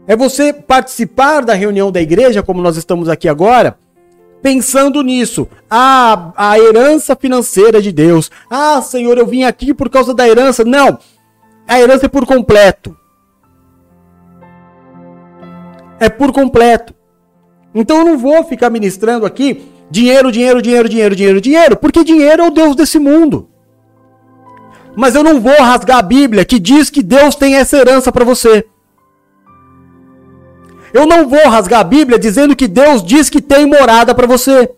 É 0.07 0.17
você 0.17 0.53
participar 0.53 1.45
da 1.45 1.53
reunião 1.53 1.93
da 1.93 2.01
igreja, 2.01 2.43
como 2.43 2.63
nós 2.63 2.79
estamos 2.79 3.09
aqui 3.11 3.29
agora, 3.29 3.77
pensando 4.43 5.03
nisso. 5.03 5.49
Ah, 5.71 6.33
a 6.37 6.59
herança 6.59 7.17
financeira 7.17 7.83
de 7.83 7.93
Deus. 7.93 8.31
Ah, 8.51 8.81
Senhor, 8.83 9.19
eu 9.19 9.27
vim 9.27 9.45
aqui 9.45 9.75
por 9.75 9.89
causa 9.89 10.15
da 10.15 10.29
herança. 10.29 10.65
Não. 10.65 10.99
A 11.67 11.81
herança 11.81 12.07
é 12.07 12.09
por 12.09 12.27
completo. 12.27 12.97
É 16.01 16.09
por 16.09 16.33
completo. 16.33 16.95
Então 17.75 17.99
eu 17.99 18.05
não 18.05 18.19
vou 18.19 18.45
ficar 18.45 18.71
ministrando 18.71 19.27
aqui 19.27 19.69
dinheiro, 19.91 20.31
dinheiro, 20.33 20.63
dinheiro, 20.63 20.89
dinheiro, 20.89 21.17
dinheiro, 21.17 21.41
dinheiro, 21.41 21.77
porque 21.77 22.05
dinheiro 22.05 22.43
é 22.43 22.47
o 22.47 22.51
Deus 22.51 22.77
desse 22.77 22.99
mundo. 22.99 23.49
Mas 24.97 25.15
eu 25.15 25.23
não 25.23 25.41
vou 25.41 25.57
rasgar 25.59 25.99
a 25.99 26.03
Bíblia 26.03 26.45
que 26.45 26.59
diz 26.59 26.91
que 26.91 27.03
Deus 27.03 27.35
tem 27.35 27.57
essa 27.57 27.77
herança 27.77 28.11
para 28.11 28.25
você. 28.25 28.67
Eu 30.93 31.07
não 31.07 31.29
vou 31.29 31.49
rasgar 31.49 31.81
a 31.81 31.85
Bíblia 31.85 32.19
dizendo 32.19 32.57
que 32.57 32.67
Deus 32.67 33.03
diz 33.03 33.29
que 33.29 33.41
tem 33.41 33.67
morada 33.67 34.15
para 34.15 34.27
você. 34.27 34.71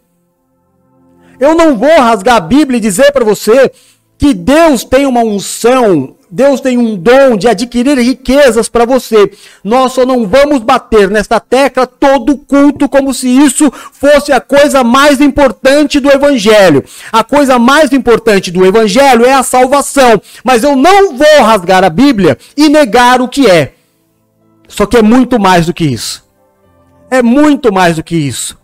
Eu 1.38 1.54
não 1.54 1.76
vou 1.76 2.00
rasgar 2.00 2.36
a 2.36 2.40
Bíblia 2.40 2.78
e 2.78 2.80
dizer 2.80 3.12
para 3.12 3.24
você 3.24 3.70
que 4.18 4.34
Deus 4.34 4.84
tem 4.84 5.06
uma 5.06 5.20
unção 5.20 6.16
Deus 6.30 6.60
tem 6.60 6.78
um 6.78 6.94
dom 6.94 7.36
de 7.36 7.48
adquirir 7.48 7.98
riquezas 7.98 8.68
para 8.68 8.84
você. 8.84 9.32
Nós 9.64 9.92
só 9.92 10.06
não 10.06 10.28
vamos 10.28 10.60
bater 10.60 11.10
nesta 11.10 11.40
tecla 11.40 11.86
todo 11.86 12.38
culto 12.38 12.88
como 12.88 13.12
se 13.12 13.28
isso 13.28 13.70
fosse 13.92 14.30
a 14.30 14.40
coisa 14.40 14.84
mais 14.84 15.20
importante 15.20 15.98
do 15.98 16.08
evangelho. 16.08 16.84
A 17.10 17.24
coisa 17.24 17.58
mais 17.58 17.92
importante 17.92 18.50
do 18.52 18.64
evangelho 18.64 19.24
é 19.24 19.34
a 19.34 19.42
salvação, 19.42 20.22
mas 20.44 20.62
eu 20.62 20.76
não 20.76 21.16
vou 21.16 21.42
rasgar 21.42 21.82
a 21.82 21.90
Bíblia 21.90 22.38
e 22.56 22.68
negar 22.68 23.20
o 23.20 23.28
que 23.28 23.50
é. 23.50 23.72
Só 24.70 24.86
que 24.86 24.96
é 24.96 25.02
muito 25.02 25.38
mais 25.38 25.66
do 25.66 25.74
que 25.74 25.84
isso. 25.84 26.26
É 27.10 27.22
muito 27.22 27.70
mais 27.72 27.96
do 27.96 28.02
que 28.02 28.16
isso. 28.16 28.58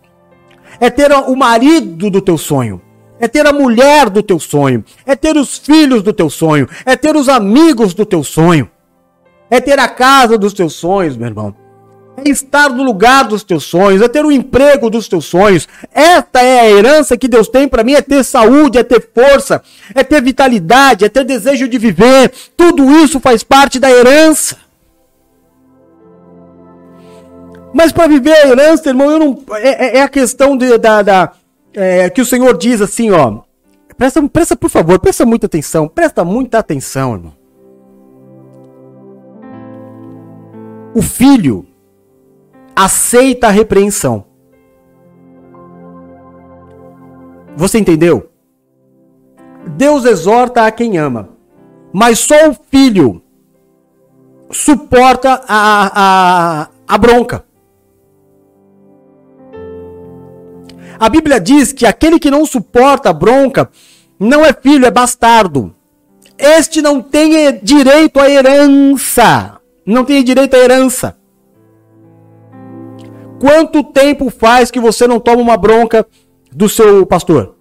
É 0.80 0.88
ter 0.88 1.12
o 1.12 1.36
marido 1.36 2.10
do 2.10 2.22
teu 2.22 2.38
sonho 2.38 2.80
é 3.18 3.26
ter 3.26 3.46
a 3.46 3.52
mulher 3.52 4.10
do 4.10 4.22
teu 4.22 4.38
sonho, 4.38 4.84
é 5.04 5.16
ter 5.16 5.36
os 5.36 5.56
filhos 5.56 6.02
do 6.02 6.12
teu 6.12 6.28
sonho, 6.28 6.68
é 6.84 6.96
ter 6.96 7.16
os 7.16 7.28
amigos 7.28 7.94
do 7.94 8.04
teu 8.04 8.22
sonho, 8.22 8.70
é 9.50 9.60
ter 9.60 9.78
a 9.78 9.88
casa 9.88 10.36
dos 10.36 10.52
teus 10.52 10.74
sonhos, 10.74 11.16
meu 11.16 11.28
irmão. 11.28 11.54
É 12.18 12.30
estar 12.30 12.70
no 12.70 12.82
lugar 12.82 13.24
dos 13.24 13.44
teus 13.44 13.64
sonhos, 13.64 14.00
é 14.00 14.08
ter 14.08 14.24
o 14.24 14.32
emprego 14.32 14.88
dos 14.88 15.06
teus 15.06 15.26
sonhos. 15.26 15.68
Esta 15.92 16.40
é 16.40 16.60
a 16.60 16.70
herança 16.70 17.16
que 17.16 17.28
Deus 17.28 17.46
tem 17.46 17.68
para 17.68 17.84
mim: 17.84 17.92
é 17.92 18.00
ter 18.00 18.24
saúde, 18.24 18.78
é 18.78 18.82
ter 18.82 19.10
força, 19.14 19.62
é 19.94 20.02
ter 20.02 20.22
vitalidade, 20.22 21.04
é 21.04 21.10
ter 21.10 21.24
desejo 21.24 21.68
de 21.68 21.76
viver. 21.76 22.32
Tudo 22.56 22.90
isso 23.02 23.20
faz 23.20 23.42
parte 23.42 23.78
da 23.78 23.90
herança. 23.90 24.56
Mas 27.76 27.92
para 27.92 28.08
viver 28.08 28.32
a 28.32 28.48
herança, 28.48 28.88
irmão, 28.88 29.10
eu 29.10 29.18
não, 29.18 29.38
é, 29.56 29.68
é, 29.68 29.96
é 29.98 30.02
a 30.02 30.08
questão 30.08 30.56
de, 30.56 30.78
da, 30.78 31.02
da, 31.02 31.32
é, 31.74 32.08
que 32.08 32.22
o 32.22 32.24
Senhor 32.24 32.56
diz 32.56 32.80
assim, 32.80 33.10
ó, 33.10 33.42
Presta, 33.96 34.28
presta, 34.28 34.56
por 34.56 34.68
favor, 34.68 34.98
presta 34.98 35.24
muita 35.24 35.46
atenção. 35.46 35.88
Presta 35.88 36.24
muita 36.24 36.58
atenção, 36.58 37.14
irmão. 37.14 37.32
O 40.94 41.00
filho 41.00 41.66
aceita 42.74 43.46
a 43.46 43.50
repreensão. 43.50 44.24
Você 47.56 47.78
entendeu? 47.78 48.30
Deus 49.66 50.04
exorta 50.04 50.66
a 50.66 50.70
quem 50.70 50.98
ama, 50.98 51.30
mas 51.92 52.18
só 52.18 52.50
o 52.50 52.56
filho 52.70 53.22
suporta 54.50 55.42
a, 55.48 55.90
a, 55.94 56.68
a 56.86 56.98
bronca. 56.98 57.45
A 60.98 61.08
Bíblia 61.08 61.38
diz 61.38 61.72
que 61.72 61.84
aquele 61.84 62.18
que 62.18 62.30
não 62.30 62.46
suporta 62.46 63.10
a 63.10 63.12
bronca 63.12 63.70
não 64.18 64.44
é 64.44 64.52
filho, 64.52 64.86
é 64.86 64.90
bastardo. 64.90 65.74
Este 66.38 66.80
não 66.80 67.02
tem 67.02 67.58
direito 67.62 68.18
à 68.18 68.30
herança. 68.30 69.60
Não 69.84 70.04
tem 70.04 70.22
direito 70.24 70.54
à 70.54 70.58
herança. 70.58 71.16
Quanto 73.38 73.84
tempo 73.84 74.30
faz 74.30 74.70
que 74.70 74.80
você 74.80 75.06
não 75.06 75.20
toma 75.20 75.42
uma 75.42 75.56
bronca 75.56 76.06
do 76.50 76.68
seu 76.68 77.04
pastor? 77.04 77.54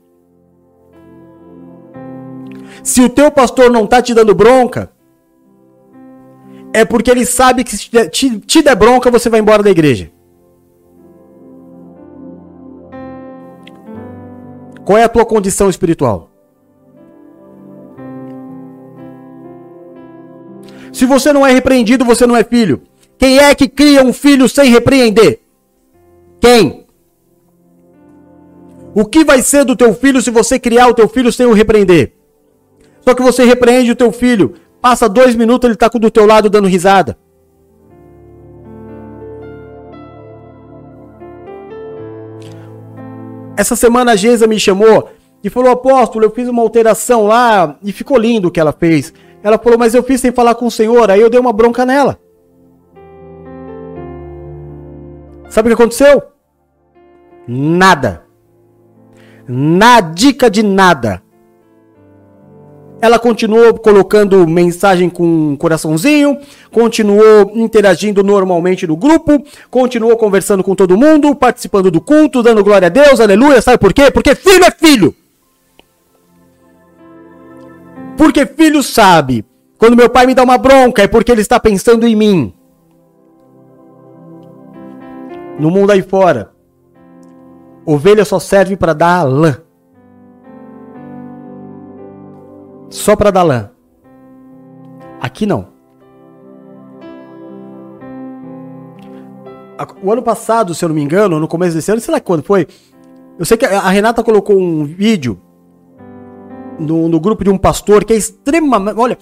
Se 2.82 3.02
o 3.02 3.10
teu 3.10 3.32
pastor 3.32 3.70
não 3.72 3.86
tá 3.86 4.02
te 4.02 4.14
dando 4.14 4.34
bronca, 4.34 4.92
é 6.74 6.86
porque 6.86 7.12
ele 7.12 7.26
sabe 7.26 7.64
que 7.64 7.76
se 7.76 7.90
te 7.90 8.62
der 8.62 8.76
bronca, 8.76 9.12
você 9.12 9.30
vai 9.30 9.40
embora 9.40 9.64
da 9.64 9.72
igreja. 9.72 10.12
Qual 14.86 14.98
é 14.98 15.04
a 15.04 15.10
tua 15.10 15.26
condição 15.26 15.68
espiritual? 15.68 16.30
Se 20.94 21.06
você 21.06 21.34
não 21.34 21.46
é 21.46 21.52
repreendido, 21.52 22.06
você 22.06 22.28
não 22.28 22.38
é 22.38 22.44
filho. 22.44 22.84
Quem 23.18 23.40
é 23.40 23.54
que 23.56 23.68
cria 23.68 24.04
um 24.04 24.14
filho 24.14 24.48
sem 24.48 24.70
repreender? 24.70 25.42
Quem? 26.40 26.86
O 28.94 29.04
que 29.04 29.26
vai 29.26 29.42
ser 29.42 29.66
do 29.66 29.76
teu 29.76 29.94
filho 29.94 30.22
se 30.22 30.30
você 30.30 30.60
criar 30.60 30.88
o 30.88 30.94
teu 30.94 31.10
filho 31.10 31.32
sem 31.32 31.46
o 31.46 31.54
repreender? 31.54 32.14
Só 33.02 33.14
que 33.14 33.24
você 33.24 33.44
repreende 33.44 33.92
o 33.92 33.96
teu 33.96 34.12
filho, 34.12 34.54
passa 34.80 35.10
dois 35.10 35.36
minutos 35.36 35.66
ele 35.66 35.74
está 35.74 35.88
do 35.88 36.12
teu 36.12 36.26
lado 36.26 36.50
dando 36.50 36.68
risada. 36.68 37.18
Essa 43.58 43.76
semana 43.76 44.12
a 44.12 44.16
Geisa 44.16 44.48
me 44.48 44.60
chamou 44.60 45.10
e 45.44 45.50
falou: 45.50 45.72
Apóstolo, 45.72 46.26
eu 46.26 46.32
fiz 46.32 46.48
uma 46.48 46.62
alteração 46.62 47.26
lá 47.26 47.78
e 47.84 47.92
ficou 47.92 48.18
lindo 48.18 48.48
o 48.48 48.52
que 48.52 48.60
ela 48.60 48.74
fez. 48.74 49.14
Ela 49.44 49.58
falou: 49.58 49.78
Mas 49.78 49.94
eu 49.94 50.04
fiz 50.04 50.22
sem 50.22 50.32
falar 50.32 50.56
com 50.56 50.66
o 50.68 50.72
Senhor. 50.72 51.10
Aí 51.10 51.22
eu 51.22 51.30
dei 51.30 51.40
uma 51.40 51.54
bronca 51.54 51.86
nela. 51.86 52.20
Sabe 55.50 55.68
o 55.68 55.76
que 55.76 55.82
aconteceu? 55.82 56.22
Nada. 57.48 58.24
Nadica 59.48 60.50
de 60.50 60.64
nada. 60.64 61.22
Ela 63.06 63.20
continuou 63.20 63.76
colocando 63.76 64.48
mensagem 64.48 65.12
com 65.12 65.52
um 65.52 65.56
coraçãozinho, 65.56 66.40
continuou 66.72 67.52
interagindo 67.54 68.24
normalmente 68.24 68.88
no 68.88 68.98
grupo, 68.98 69.44
continuou 69.70 70.18
conversando 70.18 70.64
com 70.64 70.74
todo 70.74 70.98
mundo, 70.98 71.36
participando 71.36 71.92
do 71.92 72.02
culto, 72.02 72.42
dando 72.42 72.64
glória 72.64 72.88
a 72.88 72.90
Deus, 72.90 73.20
aleluia. 73.20 73.62
Sabe 73.62 73.78
por 73.78 73.94
quê? 73.94 74.10
Porque 74.10 74.34
filho 74.34 74.66
é 74.66 74.72
filho. 74.72 75.16
Porque 78.18 78.44
filho 78.44 78.82
sabe. 78.82 79.46
Quando 79.78 79.96
meu 79.96 80.10
pai 80.10 80.26
me 80.26 80.34
dá 80.34 80.42
uma 80.42 80.58
bronca, 80.58 81.04
é 81.04 81.08
porque 81.08 81.32
ele 81.32 81.42
está 81.42 81.60
pensando 81.60 82.08
em 82.08 82.16
mim. 82.16 82.52
No 85.60 85.70
mundo 85.70 85.92
aí 85.92 86.02
fora, 86.02 86.50
ovelha 87.86 88.26
só 88.26 88.40
serve 88.40 88.76
para 88.76 88.94
dar 88.94 89.22
lã. 89.22 89.62
Só 92.90 93.16
para 93.16 93.32
dar 93.32 93.44
lã. 93.44 93.72
Aqui 95.20 95.46
não. 95.46 95.74
O 100.02 100.12
ano 100.12 100.22
passado, 100.22 100.74
se 100.74 100.84
eu 100.84 100.90
não 100.90 100.96
me 100.96 101.02
engano, 101.02 101.40
no 101.40 101.48
começo 101.48 101.76
desse 101.76 101.92
ano, 101.92 102.00
sei 102.00 102.14
lá 102.14 102.20
quando 102.20 102.44
foi. 102.44 102.68
Eu 103.38 103.46
sei 103.46 103.58
que 103.58 103.66
a 103.66 103.90
Renata 103.90 104.24
colocou 104.24 104.58
um 104.58 104.86
vídeo 104.86 105.42
no, 106.80 107.10
no 107.10 107.20
grupo 107.20 107.44
de 107.44 107.50
um 107.50 107.58
pastor 107.58 108.06
que 108.06 108.14
é 108.14 108.16
extremamente. 108.16 108.98
Olha, 108.98 109.18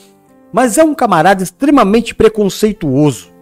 mas 0.51 0.77
é 0.77 0.83
um 0.83 0.93
camarada 0.93 1.41
extremamente 1.41 2.13
preconceituoso. 2.13 3.33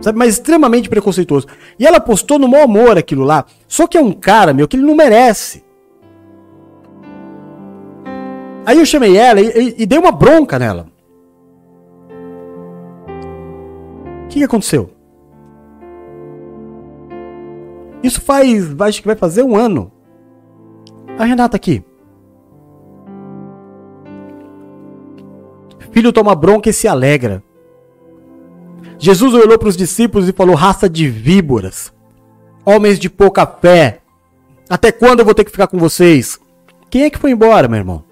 Sabe, 0.00 0.18
mas 0.18 0.34
extremamente 0.34 0.88
preconceituoso. 0.88 1.46
E 1.78 1.86
ela 1.86 2.00
postou 2.00 2.38
no 2.38 2.48
mau 2.48 2.62
amor 2.62 2.98
aquilo 2.98 3.24
lá. 3.24 3.44
Só 3.68 3.86
que 3.86 3.96
é 3.96 4.00
um 4.00 4.12
cara, 4.12 4.52
meu, 4.52 4.66
que 4.66 4.76
ele 4.76 4.86
não 4.86 4.94
merece. 4.94 5.64
Aí 8.66 8.80
eu 8.80 8.84
chamei 8.84 9.16
ela 9.16 9.40
e, 9.40 9.46
e, 9.46 9.82
e 9.84 9.86
dei 9.86 9.96
uma 9.96 10.10
bronca 10.10 10.58
nela. 10.58 10.88
O 14.24 14.28
que, 14.28 14.40
que 14.40 14.44
aconteceu? 14.44 14.90
Isso 18.02 18.20
faz, 18.20 18.74
acho 18.80 19.00
que 19.00 19.06
vai 19.06 19.14
fazer 19.14 19.44
um 19.44 19.56
ano. 19.56 19.92
A 21.16 21.24
Renata 21.24 21.56
aqui. 21.56 21.84
Filho 25.92 26.12
toma 26.12 26.34
bronca 26.34 26.68
e 26.68 26.72
se 26.72 26.86
alegra. 26.86 27.42
Jesus 28.98 29.32
olhou 29.32 29.58
para 29.58 29.68
os 29.68 29.76
discípulos 29.76 30.28
e 30.28 30.32
falou: 30.32 30.54
raça 30.56 30.90
de 30.90 31.08
víboras, 31.08 31.92
homens 32.64 32.98
de 32.98 33.08
pouca 33.08 33.46
fé. 33.46 34.00
Até 34.68 34.90
quando 34.90 35.20
eu 35.20 35.24
vou 35.24 35.34
ter 35.34 35.44
que 35.44 35.50
ficar 35.50 35.68
com 35.68 35.78
vocês? 35.78 36.38
Quem 36.90 37.04
é 37.04 37.10
que 37.10 37.18
foi 37.18 37.30
embora, 37.30 37.68
meu 37.68 37.78
irmão? 37.78 38.05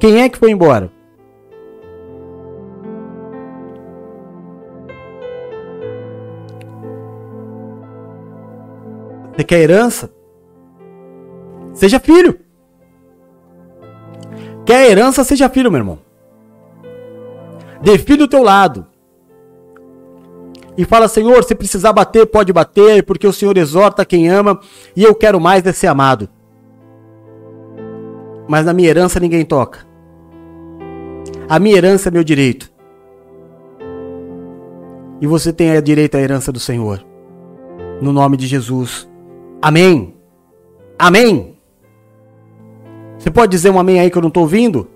Quem 0.00 0.22
é 0.22 0.28
que 0.30 0.38
foi 0.38 0.50
embora? 0.50 0.90
Você 9.36 9.44
quer 9.44 9.60
herança? 9.60 10.10
Seja 11.74 12.00
filho. 12.00 12.40
Quer 14.64 14.90
herança? 14.90 15.22
Seja 15.22 15.50
filho, 15.50 15.70
meu 15.70 15.80
irmão. 15.80 15.98
Filho 18.06 18.18
do 18.18 18.28
teu 18.28 18.42
lado. 18.42 18.86
E 20.78 20.84
fala, 20.86 21.08
Senhor, 21.08 21.44
se 21.44 21.54
precisar 21.54 21.92
bater, 21.92 22.26
pode 22.26 22.52
bater, 22.52 23.02
porque 23.04 23.26
o 23.26 23.32
Senhor 23.32 23.56
exorta 23.58 24.04
quem 24.04 24.30
ama 24.30 24.60
e 24.96 25.04
eu 25.04 25.14
quero 25.14 25.38
mais 25.38 25.66
é 25.66 25.72
ser 25.72 25.88
amado. 25.88 26.28
Mas 28.48 28.64
na 28.64 28.72
minha 28.72 28.88
herança 28.88 29.20
ninguém 29.20 29.44
toca. 29.44 29.89
A 31.50 31.58
minha 31.58 31.76
herança 31.76 32.08
é 32.08 32.12
meu 32.12 32.22
direito. 32.22 32.70
E 35.20 35.26
você 35.26 35.52
tem 35.52 35.72
a 35.72 35.80
direito 35.80 36.16
à 36.16 36.20
herança 36.20 36.52
do 36.52 36.60
Senhor. 36.60 37.04
No 38.00 38.12
nome 38.12 38.36
de 38.36 38.46
Jesus. 38.46 39.10
Amém. 39.60 40.14
Amém. 40.96 41.56
Você 43.18 43.32
pode 43.32 43.50
dizer 43.50 43.68
um 43.68 43.80
amém 43.80 43.98
aí 43.98 44.12
que 44.12 44.16
eu 44.16 44.22
não 44.22 44.28
estou 44.28 44.44
ouvindo? 44.44 44.88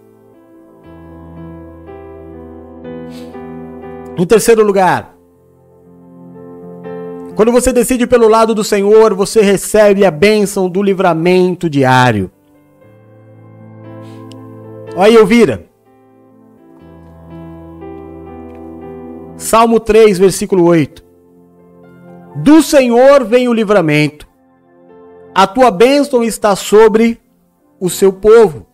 Em 4.17 4.25
terceiro 4.25 4.63
lugar, 4.63 5.13
quando 7.35 7.51
você 7.51 7.73
decide 7.73 8.07
pelo 8.07 8.29
lado 8.29 8.55
do 8.55 8.63
Senhor, 8.63 9.13
você 9.13 9.43
recebe 9.43 10.05
a 10.05 10.11
bênção 10.13 10.71
do 10.71 10.81
livramento 10.85 11.69
diário. 11.69 12.31
Olha 14.95 15.07
aí, 15.07 15.17
Elvira. 15.17 15.74
Salmo 19.45 19.79
3, 19.79 20.19
versículo 20.19 20.65
8. 20.65 21.05
Do 22.37 22.63
Senhor 22.63 23.25
vem 23.25 23.47
o 23.47 23.53
livramento. 23.53 24.27
A 25.35 25.47
tua 25.47 25.71
bênção 25.71 26.25
está 26.25 26.57
sobre 26.57 27.21
o 27.79 27.91
seu 27.91 28.11
povo. 28.11 28.67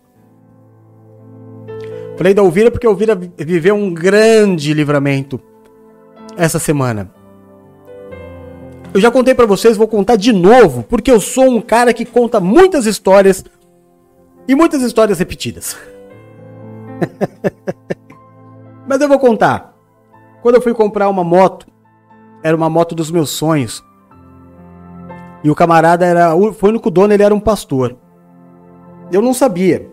Falei 2.15 2.33
da 2.33 2.41
Elvira 2.41 2.71
porque 2.71 2.87
a 2.87 2.89
Elvira 2.89 3.19
viveu 3.37 3.75
um 3.75 3.93
grande 3.93 4.73
livramento 4.73 5.41
essa 6.37 6.57
semana. 6.57 7.13
Eu 8.93 9.01
já 9.01 9.11
contei 9.11 9.35
para 9.35 9.45
vocês, 9.45 9.75
vou 9.75 9.89
contar 9.89 10.15
de 10.15 10.31
novo, 10.31 10.83
porque 10.83 11.11
eu 11.11 11.19
sou 11.19 11.49
um 11.49 11.59
cara 11.59 11.93
que 11.93 12.05
conta 12.05 12.39
muitas 12.39 12.85
histórias 12.85 13.43
e 14.47 14.55
muitas 14.55 14.81
histórias 14.81 15.19
repetidas. 15.19 15.75
Mas 18.87 19.01
eu 19.01 19.09
vou 19.09 19.19
contar. 19.19 19.70
Quando 20.41 20.55
eu 20.55 20.61
fui 20.61 20.73
comprar 20.73 21.09
uma 21.09 21.23
moto, 21.23 21.67
era 22.43 22.55
uma 22.55 22.69
moto 22.69 22.95
dos 22.95 23.11
meus 23.11 23.29
sonhos. 23.29 23.83
E 25.43 25.49
o 25.49 25.55
camarada 25.55 26.05
era. 26.05 26.35
O 26.35 26.53
único 26.63 26.89
dono, 26.89 27.13
ele 27.13 27.23
era 27.23 27.33
um 27.33 27.39
pastor. 27.39 27.95
Eu 29.11 29.21
não 29.21 29.33
sabia. 29.33 29.89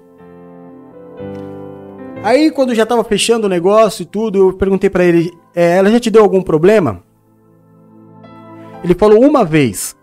Aí, 2.23 2.51
quando 2.51 2.75
já 2.75 2.85
tava 2.85 3.05
fechando 3.05 3.47
o 3.47 3.51
negócio 3.51 4.03
e 4.03 4.07
tudo, 4.07 4.39
eu 4.39 4.53
perguntei 4.55 4.91
para 4.91 5.05
ele: 5.05 5.33
é, 5.55 5.77
ela 5.77 5.91
já 5.91 6.01
te 6.01 6.11
deu 6.11 6.23
algum 6.23 6.43
problema? 6.43 7.03
Ele 8.83 8.95
falou 8.95 9.21
uma 9.23 9.45
vez. 9.45 9.97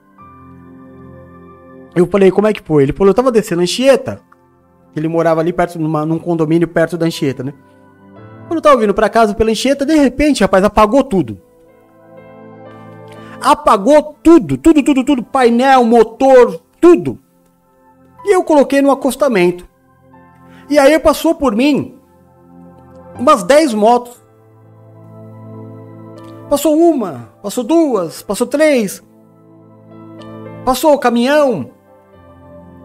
Eu 1.96 2.06
falei, 2.08 2.30
como 2.30 2.48
é 2.48 2.54
que 2.54 2.62
foi? 2.62 2.84
Ele 2.84 2.92
falou, 2.92 3.12
eu 3.12 3.16
tava 3.16 3.32
descendo 3.32 3.62
a 3.62 3.64
Anchieta. 3.64 4.22
Ele 4.96 5.08
morava 5.08 5.40
ali 5.40 5.54
perto, 5.54 5.80
numa, 5.80 6.06
num 6.06 6.20
condomínio 6.20 6.68
perto 6.68 6.98
da 6.98 7.06
Anchieta, 7.06 7.42
né? 7.42 7.54
Quando 8.48 8.62
tava 8.62 8.78
vindo 8.78 8.94
pra 8.94 9.10
casa 9.10 9.34
pela 9.34 9.52
Anchieta, 9.52 9.86
de 9.86 9.96
repente, 9.96 10.42
rapaz, 10.42 10.64
apagou 10.64 11.04
tudo. 11.04 11.42
Apagou 13.42 14.16
tudo, 14.24 14.58
tudo, 14.58 14.84
tudo, 14.84 15.04
tudo. 15.04 15.24
Painel, 15.24 15.84
motor, 15.84 16.62
tudo. 16.80 17.20
E 18.24 18.36
eu 18.36 18.44
coloquei 18.44 18.82
no 18.82 18.92
acostamento. 18.92 19.68
E 20.70 20.80
aí 20.80 20.98
passou 21.00 21.36
por 21.36 21.56
mim 21.56 21.96
umas 23.18 23.44
10 23.44 23.74
motos. 23.74 24.24
Passou 26.50 26.78
uma, 26.78 27.30
passou 27.42 27.64
duas, 27.64 28.22
passou 28.22 28.46
três. 28.46 29.04
Passou 30.64 30.94
o 30.94 31.00
caminhão. 31.00 31.72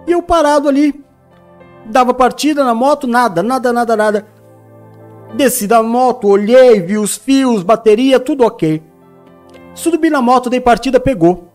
E 0.06 0.12
eu 0.12 0.22
parado 0.22 0.68
ali. 0.68 1.04
Dava 1.86 2.14
partida 2.14 2.64
na 2.64 2.74
moto, 2.74 3.06
nada, 3.06 3.42
nada, 3.42 3.72
nada, 3.72 3.96
nada. 3.96 4.26
Desci 5.34 5.66
da 5.66 5.82
moto, 5.82 6.28
olhei, 6.28 6.80
vi 6.80 6.98
os 6.98 7.16
fios, 7.16 7.62
bateria, 7.62 8.18
tudo 8.18 8.44
ok. 8.44 8.82
Subi 9.74 10.10
na 10.10 10.20
moto, 10.20 10.50
dei 10.50 10.60
partida, 10.60 10.98
pegou. 10.98 11.48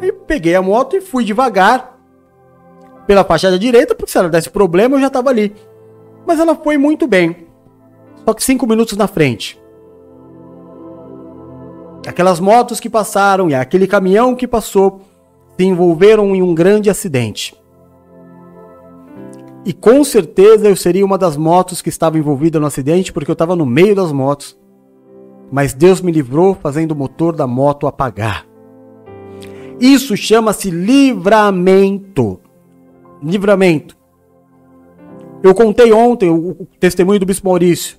Aí 0.00 0.10
peguei 0.10 0.54
a 0.54 0.62
moto 0.62 0.96
e 0.96 1.00
fui 1.00 1.24
devagar 1.24 1.98
pela 3.06 3.24
faixa 3.24 3.50
da 3.50 3.56
direita, 3.56 3.94
porque 3.94 4.10
se 4.10 4.18
ela 4.18 4.28
desse 4.28 4.50
problema 4.50 4.96
eu 4.96 5.00
já 5.00 5.10
tava 5.10 5.30
ali. 5.30 5.54
Mas 6.26 6.40
ela 6.40 6.54
foi 6.54 6.78
muito 6.78 7.06
bem. 7.06 7.46
Só 8.24 8.32
que 8.32 8.42
cinco 8.42 8.66
minutos 8.66 8.96
na 8.96 9.06
frente. 9.06 9.60
Aquelas 12.06 12.40
motos 12.40 12.80
que 12.80 12.90
passaram 12.90 13.48
e 13.48 13.54
aquele 13.54 13.86
caminhão 13.86 14.34
que 14.34 14.48
passou 14.48 15.02
se 15.56 15.64
envolveram 15.64 16.34
em 16.34 16.42
um 16.42 16.54
grande 16.54 16.90
acidente. 16.90 17.54
E 19.64 19.72
com 19.72 20.02
certeza 20.02 20.68
eu 20.68 20.74
seria 20.74 21.04
uma 21.04 21.16
das 21.16 21.36
motos 21.36 21.80
que 21.80 21.88
estava 21.88 22.18
envolvida 22.18 22.58
no 22.58 22.66
acidente, 22.66 23.12
porque 23.12 23.30
eu 23.30 23.34
estava 23.34 23.54
no 23.54 23.64
meio 23.64 23.94
das 23.94 24.10
motos. 24.10 24.58
Mas 25.50 25.72
Deus 25.72 26.00
me 26.00 26.10
livrou 26.10 26.54
fazendo 26.54 26.92
o 26.92 26.96
motor 26.96 27.36
da 27.36 27.46
moto 27.46 27.86
apagar. 27.86 28.46
Isso 29.78 30.16
chama-se 30.16 30.70
livramento. 30.70 32.40
Livramento. 33.22 33.96
Eu 35.42 35.54
contei 35.54 35.92
ontem 35.92 36.30
o, 36.30 36.66
testemunho 36.80 37.20
do 37.20 37.26
Bispo 37.26 37.48
Maurício. 37.48 37.98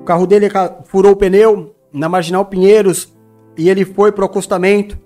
O 0.00 0.04
carro 0.04 0.26
dele 0.26 0.48
furou 0.84 1.12
o 1.12 1.16
pneu 1.16 1.74
na 1.92 2.08
Marginal 2.08 2.44
Pinheiros 2.44 3.14
e 3.56 3.68
ele 3.68 3.84
foi 3.84 4.12
para 4.12 4.22
o 4.22 4.26
acostamento. 4.26 4.98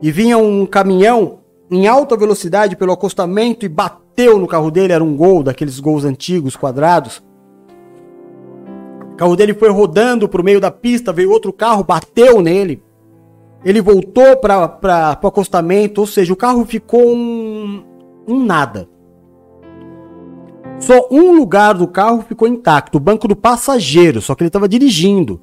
E 0.00 0.10
vinha 0.10 0.38
um 0.38 0.64
caminhão 0.64 1.39
em 1.70 1.86
alta 1.86 2.16
velocidade 2.16 2.76
pelo 2.76 2.92
acostamento 2.92 3.64
e 3.64 3.68
bateu 3.68 4.38
no 4.38 4.48
carro 4.48 4.70
dele. 4.70 4.92
Era 4.92 5.04
um 5.04 5.16
gol, 5.16 5.42
daqueles 5.42 5.78
gols 5.78 6.04
antigos, 6.04 6.56
quadrados. 6.56 7.22
O 9.12 9.16
carro 9.16 9.36
dele 9.36 9.54
foi 9.54 9.70
rodando 9.70 10.28
para 10.28 10.40
o 10.40 10.44
meio 10.44 10.60
da 10.60 10.70
pista, 10.70 11.12
veio 11.12 11.30
outro 11.30 11.52
carro, 11.52 11.84
bateu 11.84 12.40
nele. 12.40 12.82
Ele 13.64 13.80
voltou 13.80 14.36
para 14.38 15.18
o 15.22 15.26
acostamento, 15.26 16.00
ou 16.00 16.06
seja, 16.06 16.32
o 16.32 16.36
carro 16.36 16.64
ficou 16.64 17.14
um, 17.14 17.84
um 18.26 18.44
nada. 18.44 18.88
Só 20.78 21.06
um 21.10 21.36
lugar 21.36 21.74
do 21.74 21.86
carro 21.86 22.22
ficou 22.22 22.48
intacto, 22.48 22.96
o 22.96 23.00
banco 23.00 23.28
do 23.28 23.36
passageiro, 23.36 24.22
só 24.22 24.34
que 24.34 24.42
ele 24.42 24.48
estava 24.48 24.66
dirigindo. 24.66 25.38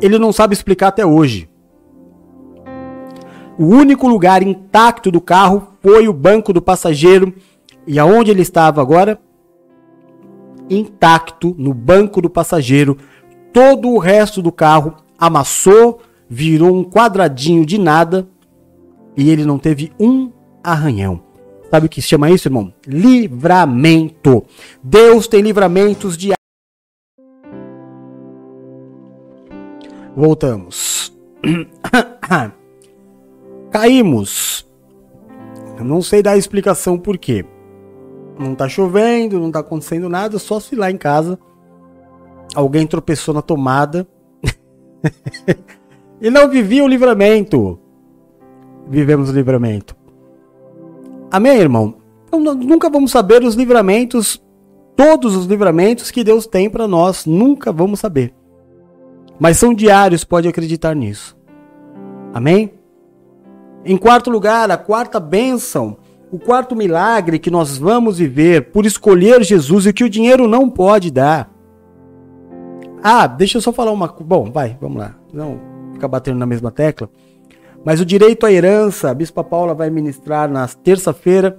Ele 0.00 0.18
não 0.18 0.32
sabe 0.32 0.54
explicar 0.54 0.88
até 0.88 1.04
hoje. 1.04 1.48
O 3.56 3.66
único 3.66 4.08
lugar 4.08 4.42
intacto 4.42 5.10
do 5.12 5.20
carro 5.20 5.68
foi 5.80 6.08
o 6.08 6.12
banco 6.12 6.52
do 6.52 6.60
passageiro. 6.60 7.32
E 7.86 7.98
aonde 7.98 8.30
ele 8.30 8.42
estava 8.42 8.80
agora? 8.80 9.20
Intacto 10.68 11.54
no 11.56 11.72
banco 11.72 12.20
do 12.20 12.28
passageiro. 12.28 12.98
Todo 13.52 13.90
o 13.90 13.98
resto 13.98 14.42
do 14.42 14.50
carro 14.50 14.96
amassou, 15.18 16.00
virou 16.28 16.74
um 16.74 16.82
quadradinho 16.82 17.64
de 17.64 17.78
nada 17.78 18.26
e 19.16 19.30
ele 19.30 19.44
não 19.44 19.58
teve 19.58 19.92
um 20.00 20.32
arranhão. 20.62 21.22
Sabe 21.70 21.86
o 21.86 21.88
que 21.88 22.02
se 22.02 22.08
chama 22.08 22.30
isso, 22.30 22.48
irmão? 22.48 22.72
Livramento. 22.86 24.44
Deus 24.82 25.28
tem 25.28 25.42
livramentos 25.42 26.16
de. 26.16 26.32
Voltamos. 30.16 31.12
Caímos. 33.74 34.64
Eu 35.76 35.84
não 35.84 36.00
sei 36.00 36.22
dar 36.22 36.30
a 36.30 36.36
explicação 36.36 36.96
por 36.96 37.18
quê. 37.18 37.44
Não 38.38 38.54
tá 38.54 38.68
chovendo, 38.68 39.40
não 39.40 39.50
tá 39.50 39.58
acontecendo 39.58 40.08
nada, 40.08 40.38
só 40.38 40.60
se 40.60 40.76
lá 40.76 40.92
em 40.92 40.96
casa 40.96 41.36
alguém 42.54 42.86
tropeçou 42.86 43.34
na 43.34 43.42
tomada 43.42 44.06
e 46.22 46.30
não 46.30 46.48
vivia 46.48 46.84
o 46.84 46.86
livramento. 46.86 47.76
Vivemos 48.88 49.30
o 49.30 49.32
livramento. 49.32 49.96
Amém, 51.28 51.58
irmão? 51.58 51.96
Então, 52.28 52.38
nunca 52.54 52.88
vamos 52.88 53.10
saber 53.10 53.42
os 53.42 53.56
livramentos, 53.56 54.40
todos 54.94 55.34
os 55.34 55.46
livramentos 55.46 56.12
que 56.12 56.22
Deus 56.22 56.46
tem 56.46 56.70
para 56.70 56.86
nós, 56.86 57.26
nunca 57.26 57.72
vamos 57.72 57.98
saber. 57.98 58.32
Mas 59.36 59.56
são 59.56 59.74
diários, 59.74 60.22
pode 60.22 60.46
acreditar 60.46 60.94
nisso. 60.94 61.36
Amém? 62.32 62.83
Em 63.84 63.98
quarto 63.98 64.30
lugar, 64.30 64.70
a 64.70 64.78
quarta 64.78 65.20
bênção, 65.20 65.98
o 66.32 66.38
quarto 66.38 66.74
milagre 66.74 67.38
que 67.38 67.50
nós 67.50 67.76
vamos 67.76 68.16
viver 68.16 68.70
por 68.72 68.86
escolher 68.86 69.42
Jesus 69.42 69.84
e 69.84 69.92
que 69.92 70.04
o 70.04 70.08
dinheiro 70.08 70.48
não 70.48 70.70
pode 70.70 71.10
dar. 71.10 71.50
Ah, 73.02 73.26
deixa 73.26 73.58
eu 73.58 73.62
só 73.62 73.72
falar 73.72 73.92
uma. 73.92 74.08
Bom, 74.08 74.50
vai, 74.50 74.78
vamos 74.80 74.98
lá. 74.98 75.14
Não 75.32 75.60
ficar 75.92 76.08
batendo 76.08 76.38
na 76.38 76.46
mesma 76.46 76.70
tecla. 76.70 77.10
Mas 77.84 78.00
o 78.00 78.06
direito 78.06 78.46
à 78.46 78.52
herança, 78.52 79.10
a 79.10 79.14
Bispa 79.14 79.44
Paula 79.44 79.74
vai 79.74 79.90
ministrar 79.90 80.48
na 80.48 80.66
terça-feira. 80.66 81.58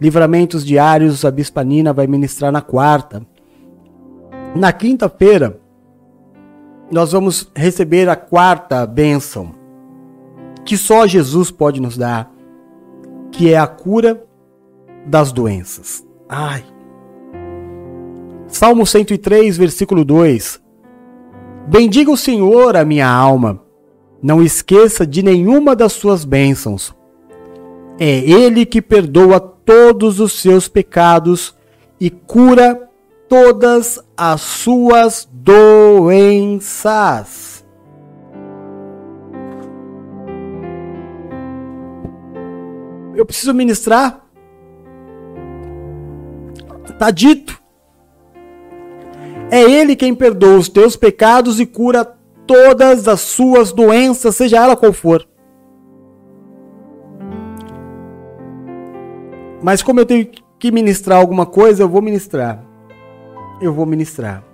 Livramentos 0.00 0.64
diários, 0.64 1.26
a 1.26 1.30
Bispa 1.30 1.62
Nina 1.62 1.92
vai 1.92 2.06
ministrar 2.06 2.50
na 2.50 2.62
quarta. 2.62 3.22
Na 4.54 4.72
quinta-feira, 4.72 5.60
nós 6.90 7.12
vamos 7.12 7.50
receber 7.54 8.08
a 8.08 8.16
quarta 8.16 8.86
bênção 8.86 9.65
que 10.66 10.76
só 10.76 11.06
Jesus 11.06 11.50
pode 11.50 11.80
nos 11.80 11.96
dar, 11.96 12.30
que 13.30 13.52
é 13.52 13.56
a 13.56 13.66
cura 13.66 14.22
das 15.06 15.32
doenças. 15.32 16.04
Ai. 16.28 16.62
Salmo 18.48 18.84
103, 18.84 19.56
versículo 19.56 20.04
2. 20.04 20.60
Bendiga 21.68 22.10
o 22.10 22.16
Senhor 22.16 22.76
a 22.76 22.84
minha 22.84 23.08
alma. 23.08 23.62
Não 24.20 24.42
esqueça 24.42 25.06
de 25.06 25.22
nenhuma 25.22 25.76
das 25.76 25.92
suas 25.92 26.24
bênçãos. 26.24 26.92
É 27.98 28.18
Ele 28.18 28.66
que 28.66 28.82
perdoa 28.82 29.38
todos 29.40 30.18
os 30.20 30.40
seus 30.40 30.68
pecados 30.68 31.54
e 32.00 32.10
cura 32.10 32.90
todas 33.28 34.00
as 34.16 34.40
suas 34.40 35.28
doenças. 35.32 36.84
Eu 43.16 43.24
preciso 43.24 43.54
ministrar. 43.54 44.24
Está 46.88 47.10
dito. 47.10 47.58
É 49.50 49.60
Ele 49.60 49.96
quem 49.96 50.14
perdoa 50.14 50.58
os 50.58 50.68
teus 50.68 50.96
pecados 50.96 51.58
e 51.58 51.66
cura 51.66 52.04
todas 52.46 53.08
as 53.08 53.20
suas 53.20 53.72
doenças, 53.72 54.36
seja 54.36 54.58
ela 54.58 54.76
qual 54.76 54.92
for. 54.92 55.26
Mas 59.62 59.82
como 59.82 60.00
eu 60.00 60.06
tenho 60.06 60.28
que 60.58 60.70
ministrar 60.70 61.18
alguma 61.18 61.46
coisa, 61.46 61.82
eu 61.82 61.88
vou 61.88 62.02
ministrar. 62.02 62.64
Eu 63.60 63.72
vou 63.72 63.86
ministrar. 63.86 64.44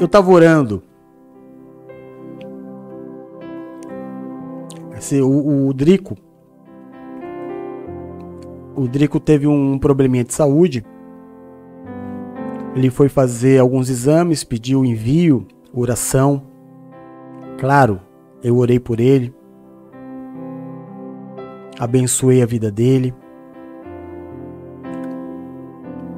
Eu 0.00 0.06
estava 0.06 0.30
orando 0.30 0.82
Esse, 4.98 5.20
o, 5.22 5.68
o 5.68 5.72
Drico. 5.72 6.16
O 8.74 8.88
Drico 8.88 9.20
teve 9.20 9.46
um 9.46 9.78
probleminha 9.78 10.24
de 10.24 10.34
saúde. 10.34 10.84
Ele 12.74 12.90
foi 12.90 13.08
fazer 13.08 13.58
alguns 13.58 13.88
exames, 13.88 14.44
pediu 14.44 14.84
envio, 14.84 15.46
oração. 15.72 16.42
Claro, 17.58 18.00
eu 18.42 18.56
orei 18.56 18.78
por 18.78 19.00
ele, 19.00 19.34
abençoei 21.78 22.42
a 22.42 22.46
vida 22.46 22.70
dele. 22.70 23.14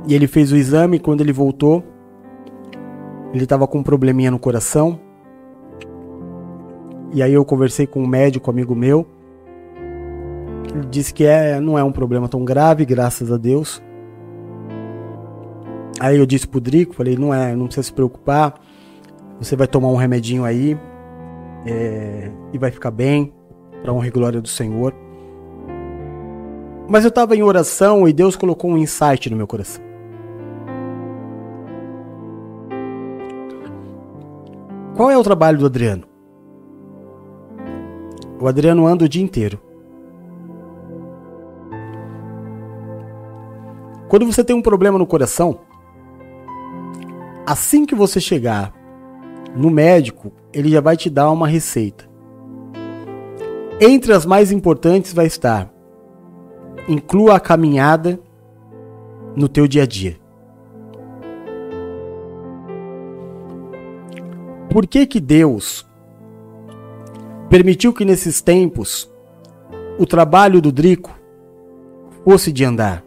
E 0.06 0.14
ele 0.14 0.26
fez 0.26 0.52
o 0.52 0.56
exame 0.56 0.98
quando 0.98 1.20
ele 1.20 1.32
voltou, 1.32 1.84
ele 3.32 3.44
estava 3.44 3.66
com 3.66 3.78
um 3.78 3.82
probleminha 3.82 4.30
no 4.30 4.38
coração. 4.38 5.00
E 7.12 7.22
aí 7.22 7.32
eu 7.32 7.44
conversei 7.44 7.86
com 7.86 8.02
um 8.02 8.06
médico 8.06 8.50
amigo 8.50 8.74
meu. 8.74 9.06
Ele 10.72 10.86
disse 10.88 11.12
que 11.12 11.24
é, 11.24 11.58
não 11.60 11.78
é 11.78 11.82
um 11.82 11.90
problema 11.90 12.28
tão 12.28 12.44
grave, 12.44 12.84
graças 12.84 13.32
a 13.32 13.36
Deus. 13.36 13.82
Aí 15.98 16.16
eu 16.16 16.24
disse 16.24 16.46
pro 16.46 16.60
Drico, 16.60 16.94
falei, 16.94 17.16
não 17.16 17.34
é, 17.34 17.54
não 17.54 17.66
precisa 17.66 17.86
se 17.86 17.92
preocupar. 17.92 18.54
Você 19.38 19.56
vai 19.56 19.66
tomar 19.66 19.88
um 19.88 19.96
remedinho 19.96 20.44
aí 20.44 20.78
é, 21.66 22.30
e 22.52 22.58
vai 22.58 22.70
ficar 22.70 22.90
bem, 22.90 23.32
para 23.82 23.92
honra 23.92 24.06
e 24.06 24.10
glória 24.10 24.40
do 24.40 24.48
Senhor. 24.48 24.94
Mas 26.88 27.04
eu 27.04 27.08
estava 27.08 27.36
em 27.36 27.42
oração 27.42 28.08
e 28.08 28.12
Deus 28.12 28.36
colocou 28.36 28.70
um 28.70 28.78
insight 28.78 29.28
no 29.30 29.36
meu 29.36 29.46
coração. 29.46 29.82
Qual 34.96 35.10
é 35.10 35.16
o 35.16 35.22
trabalho 35.22 35.58
do 35.58 35.66
Adriano? 35.66 36.09
O 38.40 38.48
Adriano 38.48 38.86
anda 38.86 39.04
o 39.04 39.08
dia 39.08 39.22
inteiro. 39.22 39.60
Quando 44.08 44.24
você 44.24 44.42
tem 44.42 44.56
um 44.56 44.62
problema 44.62 44.98
no 44.98 45.06
coração, 45.06 45.60
assim 47.46 47.84
que 47.84 47.94
você 47.94 48.18
chegar 48.18 48.72
no 49.54 49.68
médico, 49.68 50.32
ele 50.54 50.70
já 50.70 50.80
vai 50.80 50.96
te 50.96 51.10
dar 51.10 51.30
uma 51.30 51.46
receita. 51.46 52.08
Entre 53.78 54.12
as 54.12 54.24
mais 54.24 54.50
importantes 54.50 55.12
vai 55.12 55.26
estar: 55.26 55.70
inclua 56.88 57.36
a 57.36 57.40
caminhada 57.40 58.18
no 59.36 59.48
teu 59.48 59.68
dia 59.68 59.82
a 59.82 59.86
dia. 59.86 60.18
Por 64.70 64.86
que 64.86 65.06
que 65.06 65.20
Deus 65.20 65.89
permitiu 67.50 67.92
que 67.92 68.04
nesses 68.04 68.40
tempos 68.40 69.12
o 69.98 70.06
trabalho 70.06 70.62
do 70.62 70.72
Drico 70.72 71.10
fosse 72.24 72.50
de 72.50 72.64
andar? 72.64 73.04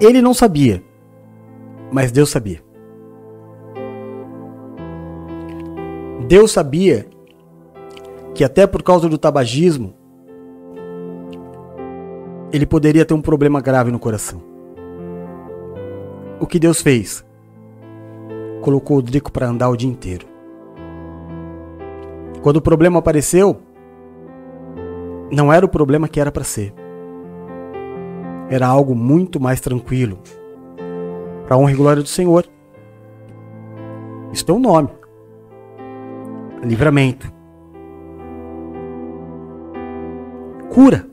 Ele 0.00 0.20
não 0.20 0.34
sabia, 0.34 0.82
mas 1.90 2.12
Deus 2.12 2.28
sabia. 2.28 2.62
Deus 6.26 6.52
sabia 6.52 7.06
que 8.34 8.44
até 8.44 8.66
por 8.66 8.82
causa 8.82 9.08
do 9.08 9.16
tabagismo 9.16 9.94
ele 12.52 12.66
poderia 12.66 13.04
ter 13.04 13.14
um 13.14 13.22
problema 13.22 13.60
grave 13.60 13.90
no 13.90 13.98
coração. 13.98 14.42
O 16.38 16.46
que 16.46 16.58
Deus 16.58 16.82
fez? 16.82 17.26
colocou 18.60 18.98
o 18.98 19.02
Drico 19.02 19.32
para 19.32 19.48
andar 19.48 19.70
o 19.70 19.76
dia 19.76 19.88
inteiro. 19.88 20.37
Quando 22.42 22.56
o 22.56 22.62
problema 22.62 22.98
apareceu, 22.98 23.60
não 25.30 25.52
era 25.52 25.64
o 25.64 25.68
problema 25.68 26.08
que 26.08 26.20
era 26.20 26.32
para 26.32 26.44
ser. 26.44 26.72
Era 28.48 28.66
algo 28.66 28.94
muito 28.94 29.40
mais 29.40 29.60
tranquilo. 29.60 30.18
Para 31.46 31.56
honra 31.56 31.72
e 31.72 31.76
glória 31.76 32.02
do 32.02 32.08
Senhor. 32.08 32.46
Isso 34.32 34.44
tem 34.44 34.54
um 34.54 34.60
nome. 34.60 34.88
Livramento. 36.62 37.30
Cura. 40.70 41.06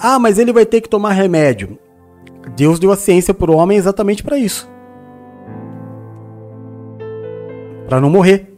Ah, 0.00 0.18
mas 0.18 0.38
ele 0.38 0.52
vai 0.52 0.66
ter 0.66 0.80
que 0.80 0.88
tomar 0.88 1.12
remédio. 1.12 1.78
Deus 2.56 2.78
deu 2.78 2.92
a 2.92 2.96
ciência 2.96 3.32
para 3.32 3.50
o 3.50 3.56
homem 3.56 3.78
exatamente 3.78 4.22
para 4.22 4.36
isso 4.36 4.74
para 7.94 8.00
não 8.00 8.10
morrer. 8.10 8.53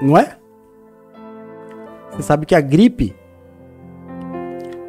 Não 0.00 0.16
é? 0.16 0.36
Você 2.10 2.22
sabe 2.22 2.46
que 2.46 2.54
a 2.54 2.60
gripe, 2.60 3.14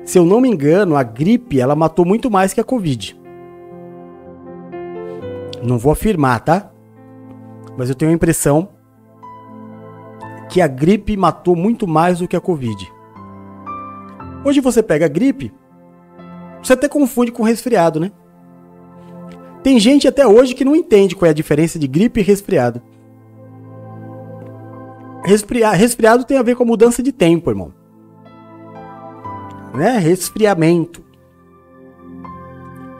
se 0.03 0.17
eu 0.17 0.25
não 0.25 0.41
me 0.41 0.49
engano, 0.49 0.95
a 0.95 1.03
gripe 1.03 1.59
ela 1.59 1.75
matou 1.75 2.05
muito 2.05 2.31
mais 2.31 2.53
que 2.53 2.61
a 2.61 2.63
Covid. 2.63 3.19
Não 5.63 5.77
vou 5.77 5.91
afirmar, 5.91 6.39
tá? 6.39 6.71
Mas 7.77 7.89
eu 7.89 7.95
tenho 7.95 8.11
a 8.11 8.15
impressão 8.15 8.69
que 10.49 10.59
a 10.61 10.67
gripe 10.67 11.15
matou 11.15 11.55
muito 11.55 11.88
mais 11.88 12.19
do 12.19 12.27
que 12.27 12.35
a 12.35 12.41
Covid. 12.41 12.91
Hoje 14.43 14.59
você 14.59 14.81
pega 14.81 15.05
a 15.05 15.09
gripe, 15.09 15.53
você 16.61 16.73
até 16.73 16.89
confunde 16.89 17.31
com 17.31 17.43
resfriado, 17.43 17.99
né? 17.99 18.11
Tem 19.63 19.79
gente 19.79 20.07
até 20.07 20.25
hoje 20.25 20.55
que 20.55 20.65
não 20.65 20.75
entende 20.75 21.15
qual 21.15 21.27
é 21.27 21.29
a 21.29 21.33
diferença 21.33 21.77
de 21.77 21.88
gripe 21.88 22.19
e 22.19 22.23
resfriado. 22.23 22.81
Resfriado, 25.23 26.26
tem 26.26 26.38
a 26.38 26.43
ver 26.43 26.56
com 26.56 26.64
a 26.64 26.65
mudança 26.65 27.03
de 27.03 27.11
tempo, 27.11 27.49
irmão. 27.49 27.73
Né? 29.73 29.98
Resfriamento. 29.99 31.03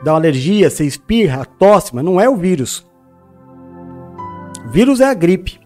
Dá 0.04 0.12
uma 0.12 0.18
alergia, 0.18 0.70
você 0.70 0.84
espirra, 0.84 1.44
tosse, 1.44 1.94
mas 1.94 2.04
não 2.04 2.20
é 2.20 2.28
o 2.28 2.36
vírus. 2.36 2.86
vírus 4.70 5.00
é 5.00 5.06
a 5.06 5.14
gripe. 5.14 5.60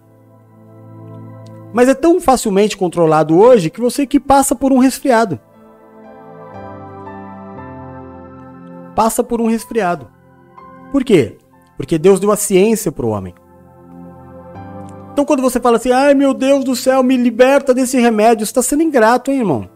Mas 1.72 1.88
é 1.88 1.94
tão 1.94 2.20
facilmente 2.20 2.76
controlado 2.76 3.38
hoje 3.38 3.70
que 3.70 3.80
você 3.80 4.06
que 4.06 4.18
passa 4.18 4.54
por 4.54 4.72
um 4.72 4.78
resfriado. 4.78 5.38
Passa 8.94 9.22
por 9.22 9.40
um 9.40 9.46
resfriado. 9.46 10.08
Por 10.90 11.04
quê? 11.04 11.36
Porque 11.76 11.98
Deus 11.98 12.18
deu 12.18 12.32
a 12.32 12.36
ciência 12.36 12.90
para 12.90 13.04
o 13.04 13.10
homem. 13.10 13.34
Então 15.16 15.24
quando 15.24 15.40
você 15.40 15.58
fala 15.58 15.78
assim, 15.78 15.90
ai 15.92 16.12
meu 16.12 16.34
Deus 16.34 16.62
do 16.62 16.76
céu, 16.76 17.02
me 17.02 17.16
liberta 17.16 17.72
desse 17.72 17.98
remédio, 17.98 18.44
você 18.44 18.50
está 18.50 18.60
sendo 18.60 18.82
ingrato, 18.82 19.30
hein, 19.30 19.38
irmão? 19.38 19.66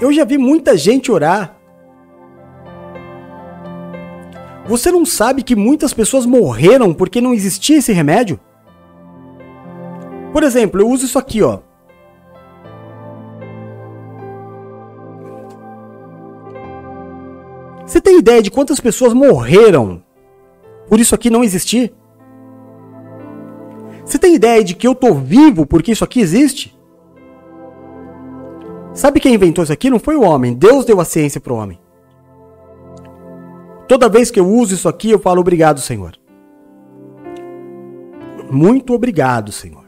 Eu 0.00 0.12
já 0.12 0.24
vi 0.24 0.36
muita 0.36 0.76
gente 0.76 1.12
orar. 1.12 1.56
Você 4.66 4.90
não 4.90 5.06
sabe 5.06 5.44
que 5.44 5.54
muitas 5.54 5.94
pessoas 5.94 6.26
morreram 6.26 6.92
porque 6.92 7.20
não 7.20 7.32
existia 7.32 7.78
esse 7.78 7.92
remédio? 7.92 8.40
Por 10.32 10.42
exemplo, 10.42 10.80
eu 10.80 10.88
uso 10.88 11.04
isso 11.04 11.20
aqui, 11.20 11.44
ó. 11.44 11.60
Você 17.86 18.00
tem 18.00 18.18
ideia 18.18 18.42
de 18.42 18.50
quantas 18.50 18.80
pessoas 18.80 19.12
morreram 19.12 20.02
por 20.88 20.98
isso 20.98 21.14
aqui 21.14 21.30
não 21.30 21.44
existir? 21.44 21.94
Você 24.06 24.20
tem 24.20 24.36
ideia 24.36 24.62
de 24.62 24.76
que 24.76 24.86
eu 24.86 24.94
tô 24.94 25.12
vivo 25.12 25.66
porque 25.66 25.90
isso 25.90 26.04
aqui 26.04 26.20
existe? 26.20 26.78
Sabe 28.94 29.18
quem 29.18 29.34
inventou 29.34 29.64
isso 29.64 29.72
aqui? 29.72 29.90
Não 29.90 29.98
foi 29.98 30.14
o 30.14 30.22
homem. 30.22 30.54
Deus 30.54 30.84
deu 30.84 31.00
a 31.00 31.04
ciência 31.04 31.40
para 31.40 31.52
o 31.52 31.56
homem. 31.56 31.78
Toda 33.88 34.08
vez 34.08 34.30
que 34.30 34.38
eu 34.38 34.48
uso 34.48 34.74
isso 34.74 34.88
aqui, 34.88 35.10
eu 35.10 35.18
falo 35.18 35.40
obrigado, 35.40 35.80
Senhor. 35.80 36.12
Muito 38.48 38.94
obrigado, 38.94 39.50
Senhor. 39.50 39.84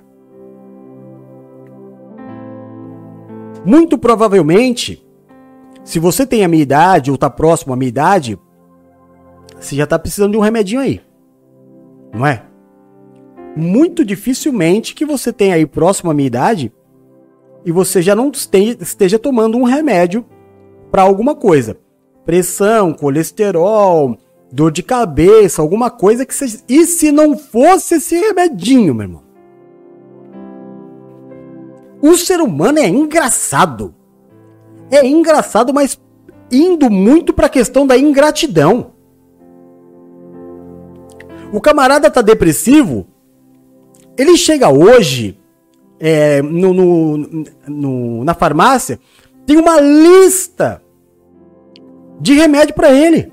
Muito 3.65 3.97
provavelmente, 3.97 5.07
se 5.85 6.01
você 6.01 6.27
tem 6.27 6.45
a 6.45 6.49
minha 6.49 6.63
idade 6.63 7.11
ou 7.11 7.15
está 7.15 7.31
próximo 7.31 7.73
à 7.73 7.77
minha 7.77 7.89
idade, 7.89 8.37
você 9.59 9.77
já 9.77 9.85
está 9.85 9.97
precisando 9.97 10.33
de 10.33 10.39
um 10.39 10.43
remedinho 10.43 10.81
aí. 10.81 11.01
Não 12.13 12.27
é? 12.27 12.48
Muito 13.57 14.05
dificilmente 14.05 14.95
que 14.95 15.05
você 15.05 15.33
tenha 15.33 15.55
aí 15.55 15.67
próximo 15.67 16.11
à 16.11 16.15
minha 16.15 16.27
idade 16.27 16.73
e 17.65 17.73
você 17.73 18.01
já 18.01 18.15
não 18.15 18.31
esteja 18.31 19.19
tomando 19.19 19.59
um 19.59 19.65
remédio 19.65 20.25
para 20.91 21.03
alguma 21.03 21.35
coisa. 21.35 21.77
Pressão, 22.25 22.93
colesterol, 22.93 24.17
dor 24.53 24.71
de 24.71 24.83
cabeça, 24.83 25.61
alguma 25.61 25.91
coisa 25.91 26.25
que 26.25 26.35
seja. 26.35 26.59
E 26.69 26.85
se 26.85 27.11
não 27.11 27.37
fosse 27.37 27.97
esse 27.97 28.17
remedinho, 28.19 28.95
meu 28.95 29.07
irmão? 29.07 29.23
O 32.01 32.17
ser 32.17 32.41
humano 32.41 32.79
é 32.79 32.87
engraçado 32.87 33.95
é 34.91 35.07
engraçado, 35.07 35.73
mas 35.73 36.01
indo 36.51 36.91
muito 36.91 37.33
para 37.33 37.47
a 37.47 37.51
questão 37.51 37.87
da 37.87 37.97
ingratidão. 37.97 38.93
O 41.53 41.61
camarada 41.61 42.11
tá 42.11 42.21
depressivo, 42.21 43.07
ele 44.19 44.37
chega 44.37 44.69
hoje 44.69 45.39
é, 46.01 46.43
no, 46.43 46.75
no, 46.75 47.45
no, 47.69 48.25
na 48.25 48.35
farmácia, 48.35 48.99
tem 49.47 49.57
uma 49.57 49.81
lista 49.81 50.83
de 52.21 52.35
remédio 52.35 52.75
para 52.75 52.93
ele. 52.93 53.33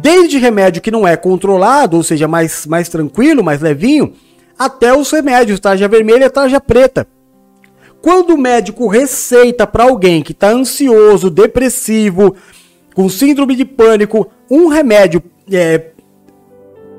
Desde 0.00 0.38
remédio 0.38 0.82
que 0.82 0.90
não 0.90 1.08
é 1.08 1.16
controlado, 1.16 1.96
ou 1.96 2.02
seja, 2.02 2.28
mais, 2.28 2.66
mais 2.66 2.88
tranquilo, 2.88 3.42
mais 3.42 3.60
levinho, 3.60 4.12
até 4.58 4.94
os 4.96 5.10
remédios, 5.10 5.58
tarja 5.58 5.88
vermelha 5.88 6.26
e 6.26 6.30
tarja 6.30 6.60
preta. 6.60 7.06
Quando 8.02 8.34
o 8.34 8.38
médico 8.38 8.86
receita 8.86 9.66
para 9.66 9.84
alguém 9.84 10.22
que 10.22 10.32
está 10.32 10.50
ansioso, 10.50 11.30
depressivo, 11.30 12.36
com 12.94 13.08
síndrome 13.08 13.56
de 13.56 13.64
pânico, 13.64 14.28
um 14.50 14.68
remédio 14.68 15.22
é, 15.50 15.90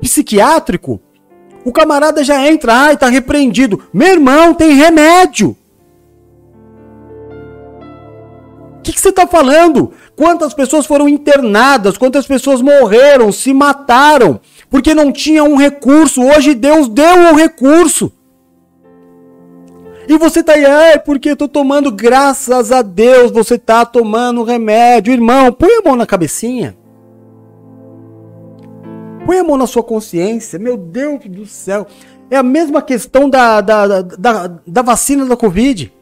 psiquiátrico, 0.00 1.00
o 1.64 1.72
camarada 1.72 2.24
já 2.24 2.46
entra, 2.46 2.74
ai, 2.74 2.96
tá 2.96 3.08
repreendido. 3.08 3.82
Meu 3.92 4.08
irmão, 4.08 4.54
tem 4.54 4.72
remédio. 4.72 5.56
O 8.78 8.82
que, 8.82 8.98
você 8.98 9.10
está 9.10 9.26
falando? 9.26 9.92
Quantas 10.16 10.54
pessoas 10.54 10.86
foram 10.86 11.06
internadas? 11.08 11.98
Quantas 11.98 12.26
pessoas 12.26 12.62
morreram, 12.62 13.30
se 13.30 13.52
mataram, 13.52 14.40
porque 14.70 14.94
não 14.94 15.12
tinha 15.12 15.44
um 15.44 15.56
recurso? 15.56 16.22
Hoje 16.22 16.54
Deus 16.54 16.88
deu 16.88 17.14
um 17.14 17.34
recurso. 17.34 18.10
E 20.08 20.16
você 20.18 20.42
tá 20.42 20.54
aí, 20.54 20.64
é 20.64 20.98
porque 20.98 21.30
eu 21.30 21.36
tô 21.36 21.46
tomando, 21.46 21.92
graças 21.92 22.72
a 22.72 22.82
Deus, 22.82 23.30
você 23.30 23.58
tá 23.58 23.84
tomando 23.84 24.42
remédio. 24.42 25.12
Irmão, 25.12 25.52
põe 25.52 25.70
a 25.76 25.82
mão 25.82 25.94
na 25.94 26.06
cabecinha. 26.06 26.76
Põe 29.26 29.38
a 29.38 29.44
mão 29.44 29.56
na 29.56 29.66
sua 29.66 29.82
consciência. 29.82 30.58
Meu 30.58 30.76
Deus 30.76 31.24
do 31.26 31.46
céu. 31.46 31.86
É 32.30 32.36
a 32.36 32.42
mesma 32.42 32.80
questão 32.80 33.28
da, 33.28 33.60
da, 33.60 34.02
da, 34.02 34.46
da 34.66 34.82
vacina 34.82 35.26
da 35.26 35.36
Covid. 35.36 35.92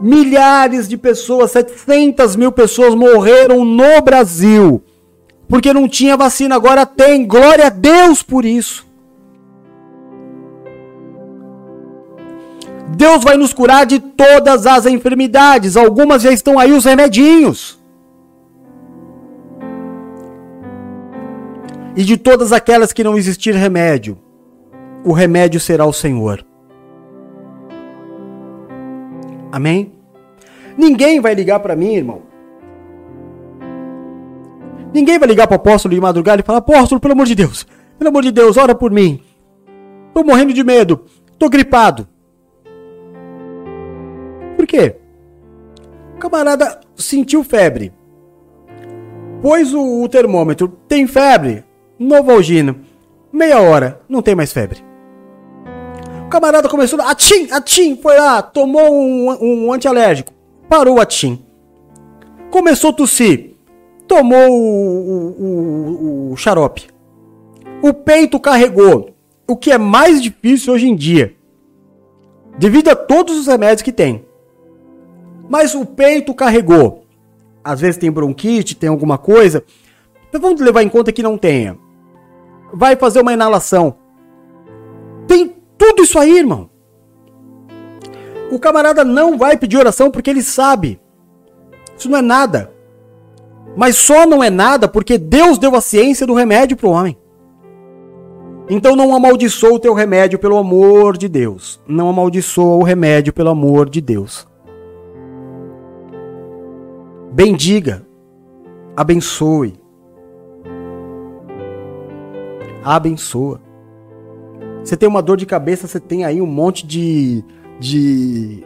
Milhares 0.00 0.88
de 0.88 0.96
pessoas, 0.96 1.50
700 1.50 2.36
mil 2.36 2.52
pessoas 2.52 2.94
morreram 2.94 3.64
no 3.64 4.00
Brasil. 4.00 4.82
Porque 5.48 5.72
não 5.72 5.88
tinha 5.88 6.16
vacina, 6.16 6.54
agora 6.54 6.86
tem. 6.86 7.26
Glória 7.26 7.66
a 7.66 7.70
Deus 7.70 8.22
por 8.22 8.44
isso. 8.44 8.88
Deus 12.96 13.24
vai 13.24 13.36
nos 13.36 13.52
curar 13.52 13.86
de 13.86 13.98
todas 13.98 14.66
as 14.66 14.86
enfermidades. 14.86 15.76
Algumas 15.76 16.22
já 16.22 16.30
estão 16.30 16.58
aí 16.58 16.72
os 16.72 16.84
remedinhos. 16.84 17.79
E 22.00 22.02
de 22.02 22.16
todas 22.16 22.50
aquelas 22.50 22.94
que 22.94 23.04
não 23.04 23.14
existir 23.14 23.54
remédio, 23.54 24.18
o 25.04 25.12
remédio 25.12 25.60
será 25.60 25.84
o 25.84 25.92
Senhor. 25.92 26.42
Amém? 29.52 29.92
Ninguém 30.78 31.20
vai 31.20 31.34
ligar 31.34 31.60
para 31.60 31.76
mim, 31.76 31.92
irmão. 31.92 32.22
Ninguém 34.94 35.18
vai 35.18 35.28
ligar 35.28 35.46
para 35.46 35.56
o 35.56 35.60
apóstolo 35.60 35.94
de 35.94 36.00
madrugada 36.00 36.40
e 36.40 36.42
falar: 36.42 36.60
Apóstolo, 36.60 37.02
pelo 37.02 37.12
amor 37.12 37.26
de 37.26 37.34
Deus, 37.34 37.66
pelo 37.98 38.08
amor 38.08 38.22
de 38.22 38.32
Deus, 38.32 38.56
ora 38.56 38.74
por 38.74 38.90
mim. 38.90 39.20
Tô 40.14 40.24
morrendo 40.24 40.54
de 40.54 40.64
medo, 40.64 41.04
tô 41.38 41.50
gripado. 41.50 42.08
Por 44.56 44.66
quê? 44.66 44.96
O 46.16 46.18
camarada 46.18 46.80
sentiu 46.96 47.44
febre. 47.44 47.92
Pôs 49.42 49.74
o, 49.74 50.02
o 50.02 50.08
termômetro, 50.08 50.66
tem 50.88 51.06
febre? 51.06 51.68
Novalgina. 52.00 52.76
Meia 53.30 53.60
hora, 53.60 54.00
não 54.08 54.22
tem 54.22 54.34
mais 54.34 54.54
febre. 54.54 54.82
O 56.24 56.30
camarada 56.30 56.66
começou, 56.66 56.98
atim, 57.02 57.50
atim, 57.50 57.94
foi 57.94 58.16
lá, 58.16 58.40
tomou 58.40 58.90
um, 58.90 59.66
um 59.66 59.72
antialérgico, 59.72 60.32
parou 60.66 60.96
o 60.96 61.00
atim. 61.00 61.44
Começou 62.50 62.90
a 62.90 62.92
tossir, 62.94 63.54
tomou 64.08 64.48
o, 64.50 65.36
o, 65.38 66.32
o, 66.32 66.36
xarope. 66.36 66.88
O 67.82 67.92
peito 67.92 68.40
carregou, 68.40 69.10
o 69.46 69.54
que 69.54 69.70
é 69.70 69.76
mais 69.76 70.22
difícil 70.22 70.72
hoje 70.72 70.88
em 70.88 70.96
dia, 70.96 71.34
devido 72.58 72.88
a 72.88 72.96
todos 72.96 73.36
os 73.36 73.46
remédios 73.46 73.82
que 73.82 73.92
tem. 73.92 74.24
Mas 75.50 75.74
o 75.74 75.84
peito 75.84 76.32
carregou. 76.32 77.04
Às 77.62 77.78
vezes 77.78 77.98
tem 77.98 78.10
bronquite, 78.10 78.74
tem 78.74 78.88
alguma 78.88 79.18
coisa. 79.18 79.62
Então 80.30 80.40
vamos 80.40 80.62
levar 80.62 80.82
em 80.82 80.88
conta 80.88 81.12
que 81.12 81.22
não 81.22 81.36
tenha. 81.36 81.76
Vai 82.72 82.96
fazer 82.96 83.20
uma 83.20 83.32
inalação. 83.32 83.96
Tem 85.26 85.56
tudo 85.76 86.02
isso 86.02 86.18
aí, 86.18 86.38
irmão. 86.38 86.70
O 88.50 88.58
camarada 88.58 89.04
não 89.04 89.38
vai 89.38 89.56
pedir 89.56 89.76
oração 89.76 90.10
porque 90.10 90.30
ele 90.30 90.42
sabe. 90.42 91.00
Isso 91.96 92.10
não 92.10 92.18
é 92.18 92.22
nada. 92.22 92.72
Mas 93.76 93.96
só 93.96 94.26
não 94.26 94.42
é 94.42 94.50
nada 94.50 94.88
porque 94.88 95.16
Deus 95.16 95.58
deu 95.58 95.74
a 95.76 95.80
ciência 95.80 96.26
do 96.26 96.34
remédio 96.34 96.76
para 96.76 96.88
o 96.88 96.92
homem. 96.92 97.16
Então 98.68 98.94
não 98.94 99.14
amaldiçoa 99.14 99.74
o 99.74 99.78
teu 99.78 99.94
remédio 99.94 100.38
pelo 100.38 100.56
amor 100.56 101.16
de 101.16 101.28
Deus. 101.28 101.80
Não 101.86 102.08
amaldiçoa 102.08 102.76
o 102.76 102.82
remédio 102.82 103.32
pelo 103.32 103.50
amor 103.50 103.88
de 103.88 104.00
Deus. 104.00 104.46
Bendiga, 107.32 108.06
abençoe. 108.96 109.79
Abençoa. 112.84 113.60
Você 114.82 114.96
tem 114.96 115.08
uma 115.08 115.22
dor 115.22 115.36
de 115.36 115.46
cabeça, 115.46 115.86
você 115.86 116.00
tem 116.00 116.24
aí 116.24 116.40
um 116.40 116.46
monte 116.46 116.86
de, 116.86 117.44
de 117.78 118.64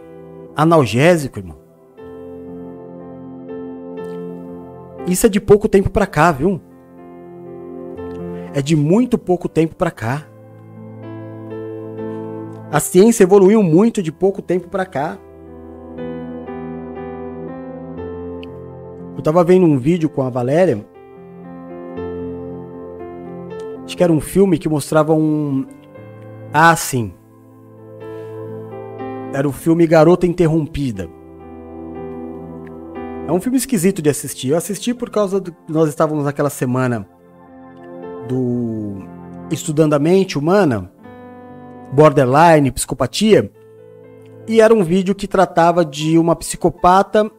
analgésico, 0.54 1.38
irmão. 1.38 1.56
Isso 5.06 5.26
é 5.26 5.28
de 5.28 5.40
pouco 5.40 5.68
tempo 5.68 5.90
pra 5.90 6.06
cá, 6.06 6.32
viu? 6.32 6.60
É 8.54 8.62
de 8.62 8.76
muito 8.76 9.18
pouco 9.18 9.48
tempo 9.48 9.74
pra 9.74 9.90
cá. 9.90 10.26
A 12.70 12.80
ciência 12.80 13.24
evoluiu 13.24 13.62
muito 13.62 14.02
de 14.02 14.10
pouco 14.10 14.40
tempo 14.40 14.68
pra 14.68 14.86
cá. 14.86 15.18
Eu 19.16 19.22
tava 19.22 19.44
vendo 19.44 19.66
um 19.66 19.78
vídeo 19.78 20.08
com 20.08 20.22
a 20.22 20.30
Valéria. 20.30 20.84
Acho 23.84 23.96
que 23.96 24.02
era 24.02 24.12
um 24.12 24.20
filme 24.20 24.58
que 24.58 24.68
mostrava 24.68 25.12
um, 25.12 25.66
ah, 26.52 26.76
sim. 26.76 27.12
Era 29.32 29.48
o 29.48 29.52
filme 29.52 29.86
Garota 29.86 30.26
Interrompida. 30.26 31.08
É 33.26 33.32
um 33.32 33.40
filme 33.40 33.58
esquisito 33.58 34.00
de 34.00 34.08
assistir. 34.08 34.50
Eu 34.50 34.56
assisti 34.56 34.94
por 34.94 35.10
causa 35.10 35.40
do 35.40 35.54
nós 35.68 35.88
estávamos 35.88 36.24
naquela 36.24 36.50
semana 36.50 37.08
do 38.28 39.02
Estudando 39.50 39.94
a 39.94 39.98
Mente 39.98 40.38
Humana, 40.38 40.92
Borderline, 41.92 42.70
Psicopatia, 42.70 43.50
e 44.46 44.60
era 44.60 44.72
um 44.72 44.84
vídeo 44.84 45.14
que 45.14 45.26
tratava 45.26 45.84
de 45.84 46.16
uma 46.16 46.36
psicopata 46.36 47.30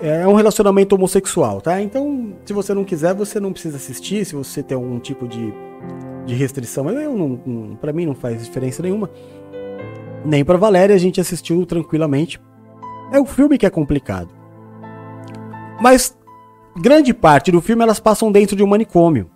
é 0.00 0.26
um 0.26 0.34
relacionamento 0.34 0.94
homossexual, 0.94 1.60
tá? 1.60 1.80
Então, 1.80 2.34
se 2.44 2.52
você 2.52 2.74
não 2.74 2.84
quiser, 2.84 3.14
você 3.14 3.40
não 3.40 3.52
precisa 3.52 3.76
assistir, 3.76 4.24
se 4.24 4.34
você 4.34 4.62
tem 4.62 4.74
algum 4.74 4.98
tipo 4.98 5.26
de 5.26 5.52
de 6.26 6.34
restrição. 6.34 6.90
Eu 6.90 7.16
não, 7.16 7.40
não 7.46 7.76
para 7.76 7.92
mim 7.92 8.04
não 8.04 8.14
faz 8.14 8.44
diferença 8.44 8.82
nenhuma. 8.82 9.08
Nem 10.24 10.44
para 10.44 10.58
Valéria 10.58 10.94
a 10.94 10.98
gente 10.98 11.20
assistiu 11.20 11.64
tranquilamente. 11.64 12.40
É 13.12 13.20
o 13.20 13.24
filme 13.24 13.56
que 13.56 13.64
é 13.64 13.70
complicado. 13.70 14.28
Mas 15.80 16.18
grande 16.76 17.14
parte 17.14 17.52
do 17.52 17.60
filme 17.60 17.82
elas 17.82 18.00
passam 18.00 18.32
dentro 18.32 18.56
de 18.56 18.62
um 18.62 18.66
manicômio. 18.66 19.30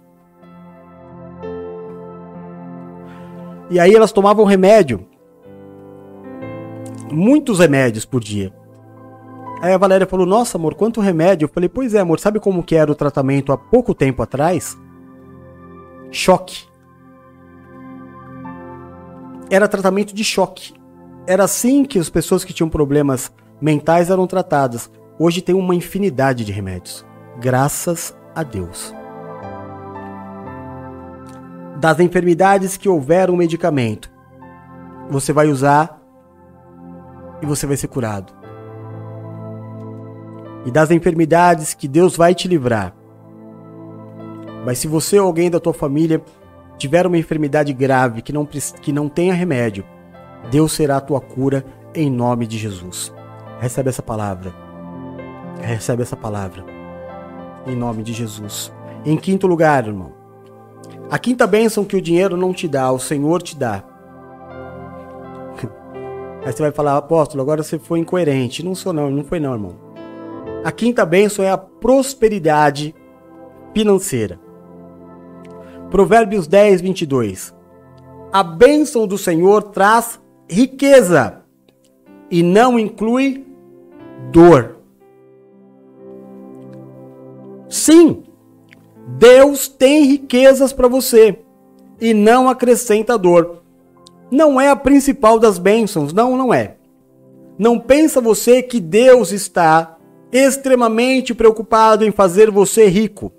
E 3.70 3.78
aí 3.78 3.95
elas 3.95 4.11
tomavam 4.11 4.45
remédio. 4.45 5.07
Muitos 7.12 7.61
remédios 7.61 8.05
por 8.05 8.20
dia. 8.20 8.53
Aí 9.61 9.73
a 9.73 9.78
Valéria 9.78 10.07
falou: 10.07 10.27
"Nossa, 10.27 10.57
amor, 10.57 10.74
quanto 10.74 11.01
remédio?" 11.01 11.47
Eu 11.47 11.53
falei: 11.53 11.69
"Pois 11.69 11.95
é, 11.95 12.01
amor, 12.01 12.19
sabe 12.19 12.41
como 12.41 12.62
que 12.62 12.74
era 12.74 12.91
o 12.91 12.95
tratamento 12.95 13.53
há 13.53 13.59
pouco 13.59 13.95
tempo 13.95 14.23
atrás?" 14.23 14.77
Choque 16.11 16.70
era 19.51 19.66
tratamento 19.66 20.15
de 20.15 20.23
choque. 20.23 20.73
Era 21.27 21.45
assim 21.45 21.85
que 21.85 21.99
as 21.99 22.09
pessoas 22.09 22.45
que 22.45 22.53
tinham 22.53 22.70
problemas 22.70 23.32
mentais 23.61 24.09
eram 24.09 24.27
tratadas. 24.27 24.91
Hoje 25.19 25.43
tem 25.43 25.55
uma 25.55 25.74
infinidade 25.74 26.45
de 26.45 26.53
remédios. 26.53 27.05
Graças 27.41 28.16
a 28.35 28.43
Deus. 28.43 28.95
Das 31.78 31.99
enfermidades 31.99 32.77
que 32.77 32.89
houver 32.89 33.28
um 33.28 33.37
medicamento, 33.37 34.11
você 35.11 35.32
vai 35.32 35.49
usar 35.49 36.01
e 37.43 37.47
você 37.47 37.66
vai 37.66 37.77
ser 37.77 37.89
curado. 37.89 38.40
E 40.65 40.70
das 40.70 40.91
enfermidades 40.91 41.74
que 41.74 41.89
Deus 41.89 42.16
vai 42.16 42.35
te 42.35 42.47
livrar. 42.47 42.95
Mas 44.65 44.78
se 44.78 44.87
você 44.87 45.19
ou 45.19 45.27
alguém 45.27 45.51
da 45.51 45.59
tua 45.59 45.73
família 45.73 46.23
tiver 46.77 47.07
uma 47.07 47.19
enfermidade 47.19 47.73
grave 47.73 48.23
que 48.23 48.32
não, 48.32 48.47
que 48.47 48.93
não 48.93 49.09
tenha 49.09 49.35
remédio, 49.35 49.85
Deus 50.51 50.73
será 50.73 50.97
a 50.99 51.01
tua 51.01 51.20
cura 51.20 51.65
em 51.95 52.11
nome 52.11 52.47
de 52.47 52.59
Jesus. 52.59 53.12
Recebe 53.59 53.89
essa 53.89 54.03
palavra. 54.03 54.55
Recebe 55.61 56.03
essa 56.03 56.16
palavra. 56.16 56.65
Em 57.66 57.77
nome 57.77 58.03
de 58.03 58.12
Jesus. 58.12 58.73
Em 59.05 59.16
quinto 59.16 59.47
lugar, 59.47 59.87
irmão. 59.87 60.12
A 61.11 61.19
quinta 61.19 61.47
bênção 61.47 61.85
que 61.85 61.97
o 61.97 62.03
dinheiro 62.03 62.37
não 62.37 62.53
te 62.53 62.69
dá, 62.69 62.91
o 62.93 62.99
Senhor 62.99 63.43
te 63.43 63.57
dá. 63.57 63.82
Aí 66.45 66.53
você 66.53 66.62
vai 66.62 66.70
falar, 66.70 66.97
apóstolo, 66.97 67.43
agora 67.43 67.62
você 67.62 67.78
foi 67.78 67.99
incoerente. 67.99 68.65
Não 68.65 68.74
sou 68.74 68.93
não, 68.93 69.11
não 69.11 69.24
foi 69.24 69.41
não, 69.41 69.53
irmão. 69.53 69.90
A 70.62 70.70
quinta 70.70 71.07
bênção 71.07 71.45
é 71.45 71.51
a 71.51 71.57
prosperidade 71.57 72.95
financeira. 73.74 74.39
Provérbios 75.91 76.47
10, 76.47 76.82
22. 76.82 77.55
A 78.31 78.43
bênção 78.43 79.07
do 79.07 79.16
Senhor 79.16 79.62
traz 79.65 80.20
riqueza 80.49 81.43
e 82.31 82.43
não 82.43 82.78
inclui 82.78 83.47
dor. 84.31 84.77
Sim, 87.69 88.23
Deus 89.19 89.66
tem 89.66 90.05
riquezas 90.05 90.73
para 90.73 90.89
você 90.89 91.39
e 92.01 92.12
não 92.12 92.49
acrescenta 92.49 93.16
dor. 93.16 93.62
Não 94.31 94.61
é 94.61 94.69
a 94.69 94.77
principal 94.77 95.39
das 95.39 95.59
bênçãos, 95.59 96.12
não, 96.12 96.37
não 96.37 96.53
é. 96.53 96.77
Não 97.59 97.78
pensa 97.78 98.20
você 98.20 98.62
que 98.62 98.78
Deus 98.78 99.32
está 99.32 99.97
extremamente 100.32 101.35
preocupado 101.35 102.05
em 102.05 102.11
fazer 102.11 102.51
você 102.51 102.86
rico. 102.86 103.32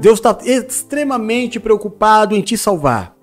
Deus 0.00 0.18
está 0.18 0.38
extremamente 0.44 1.60
preocupado 1.60 2.34
em 2.34 2.40
te 2.40 2.56
salvar. 2.56 3.14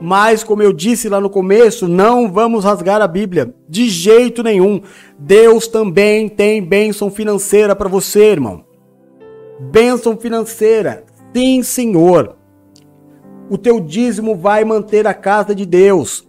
Mas, 0.00 0.44
como 0.44 0.62
eu 0.62 0.72
disse 0.72 1.08
lá 1.08 1.18
no 1.18 1.30
começo, 1.30 1.88
não 1.88 2.30
vamos 2.30 2.64
rasgar 2.64 3.00
a 3.00 3.08
Bíblia 3.08 3.54
de 3.66 3.88
jeito 3.88 4.42
nenhum. 4.42 4.82
Deus 5.18 5.66
também 5.66 6.28
tem 6.28 6.62
bênção 6.62 7.10
financeira 7.10 7.74
para 7.74 7.88
você, 7.88 8.32
irmão. 8.32 8.64
Bênção 9.58 10.16
financeira, 10.16 11.04
sim, 11.34 11.62
Senhor. 11.62 12.36
O 13.48 13.56
teu 13.56 13.80
dízimo 13.80 14.36
vai 14.36 14.64
manter 14.64 15.06
a 15.06 15.14
casa 15.14 15.54
de 15.54 15.64
Deus. 15.64 16.28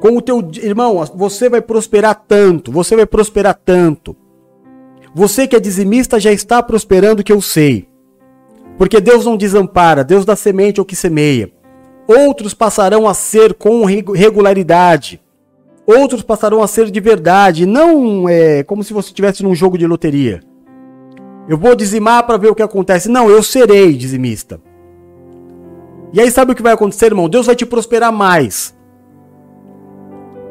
Com 0.00 0.16
o 0.16 0.22
teu 0.22 0.48
irmão, 0.62 1.04
você 1.14 1.48
vai 1.48 1.60
prosperar 1.60 2.24
tanto, 2.26 2.70
você 2.70 2.94
vai 2.94 3.06
prosperar 3.06 3.58
tanto. 3.64 4.16
Você 5.14 5.48
que 5.48 5.56
é 5.56 5.60
dizimista 5.60 6.20
já 6.20 6.32
está 6.32 6.62
prosperando, 6.62 7.24
que 7.24 7.32
eu 7.32 7.40
sei. 7.40 7.88
Porque 8.76 9.00
Deus 9.00 9.24
não 9.24 9.36
desampara, 9.36 10.04
Deus 10.04 10.24
dá 10.24 10.36
semente 10.36 10.78
ao 10.78 10.86
que 10.86 10.94
semeia. 10.94 11.50
Outros 12.06 12.54
passarão 12.54 13.08
a 13.08 13.14
ser 13.14 13.54
com 13.54 13.84
regularidade. 13.84 15.20
Outros 15.84 16.22
passarão 16.22 16.62
a 16.62 16.68
ser 16.68 16.90
de 16.90 17.00
verdade, 17.00 17.66
não 17.66 18.28
é 18.28 18.62
como 18.62 18.84
se 18.84 18.92
você 18.92 19.08
estivesse 19.08 19.42
num 19.42 19.54
jogo 19.54 19.76
de 19.76 19.86
loteria. 19.86 20.40
Eu 21.48 21.56
vou 21.56 21.74
dizimar 21.74 22.24
para 22.26 22.36
ver 22.36 22.50
o 22.50 22.54
que 22.54 22.62
acontece. 22.62 23.08
Não, 23.08 23.30
eu 23.30 23.42
serei 23.42 23.94
dizimista. 23.94 24.60
E 26.12 26.20
aí 26.20 26.30
sabe 26.30 26.52
o 26.52 26.54
que 26.54 26.62
vai 26.62 26.74
acontecer, 26.74 27.06
irmão? 27.06 27.28
Deus 27.28 27.46
vai 27.46 27.56
te 27.56 27.66
prosperar 27.66 28.12
mais. 28.12 28.76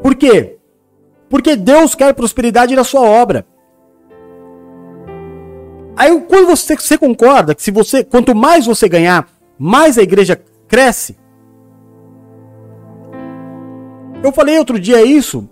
Por 0.02 0.15
quê? 0.15 0.57
Porque 1.30 1.56
Deus 1.56 1.95
quer 1.95 2.14
prosperidade 2.14 2.76
na 2.76 2.84
sua 2.84 3.02
obra. 3.02 3.45
Aí 5.95 6.22
quando 6.22 6.48
você, 6.48 6.76
você 6.76 6.98
concorda 6.98 7.56
que 7.56 7.64
se 7.64 7.72
você, 7.72 8.03
quanto 8.03 8.36
mais 8.36 8.65
você 8.65 8.88
ganhar, 8.88 9.28
mais 9.57 9.98
a 9.98 10.03
igreja 10.03 10.40
cresce. 10.68 11.18
Eu 14.24 14.32
falei 14.32 14.57
outro 14.57 14.80
dia 14.80 15.03
isso. 15.03 15.49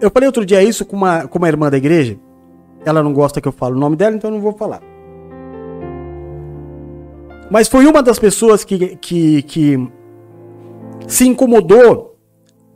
Eu 0.00 0.10
falei 0.10 0.26
outro 0.26 0.44
dia 0.44 0.62
isso 0.62 0.84
com 0.84 0.96
uma, 0.96 1.28
com 1.28 1.38
uma 1.38 1.48
irmã 1.48 1.70
da 1.70 1.76
igreja. 1.76 2.18
Ela 2.84 3.02
não 3.02 3.12
gosta 3.12 3.40
que 3.40 3.46
eu 3.46 3.52
fale 3.52 3.74
o 3.76 3.78
nome 3.78 3.94
dela, 3.94 4.16
então 4.16 4.30
eu 4.30 4.34
não 4.34 4.40
vou 4.40 4.52
falar. 4.52 4.82
Mas 7.48 7.68
foi 7.68 7.86
uma 7.86 8.02
das 8.02 8.18
pessoas 8.18 8.64
que, 8.64 8.96
que, 8.96 9.42
que 9.42 9.88
se 11.06 11.28
incomodou 11.28 12.11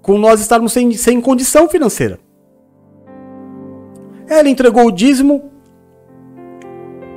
com 0.06 0.16
nós 0.16 0.40
estarmos 0.40 0.72
sem, 0.72 0.92
sem 0.92 1.20
condição 1.20 1.68
financeira. 1.68 2.20
Ela 4.28 4.48
entregou 4.48 4.86
o 4.86 4.92
dízimo 4.92 5.50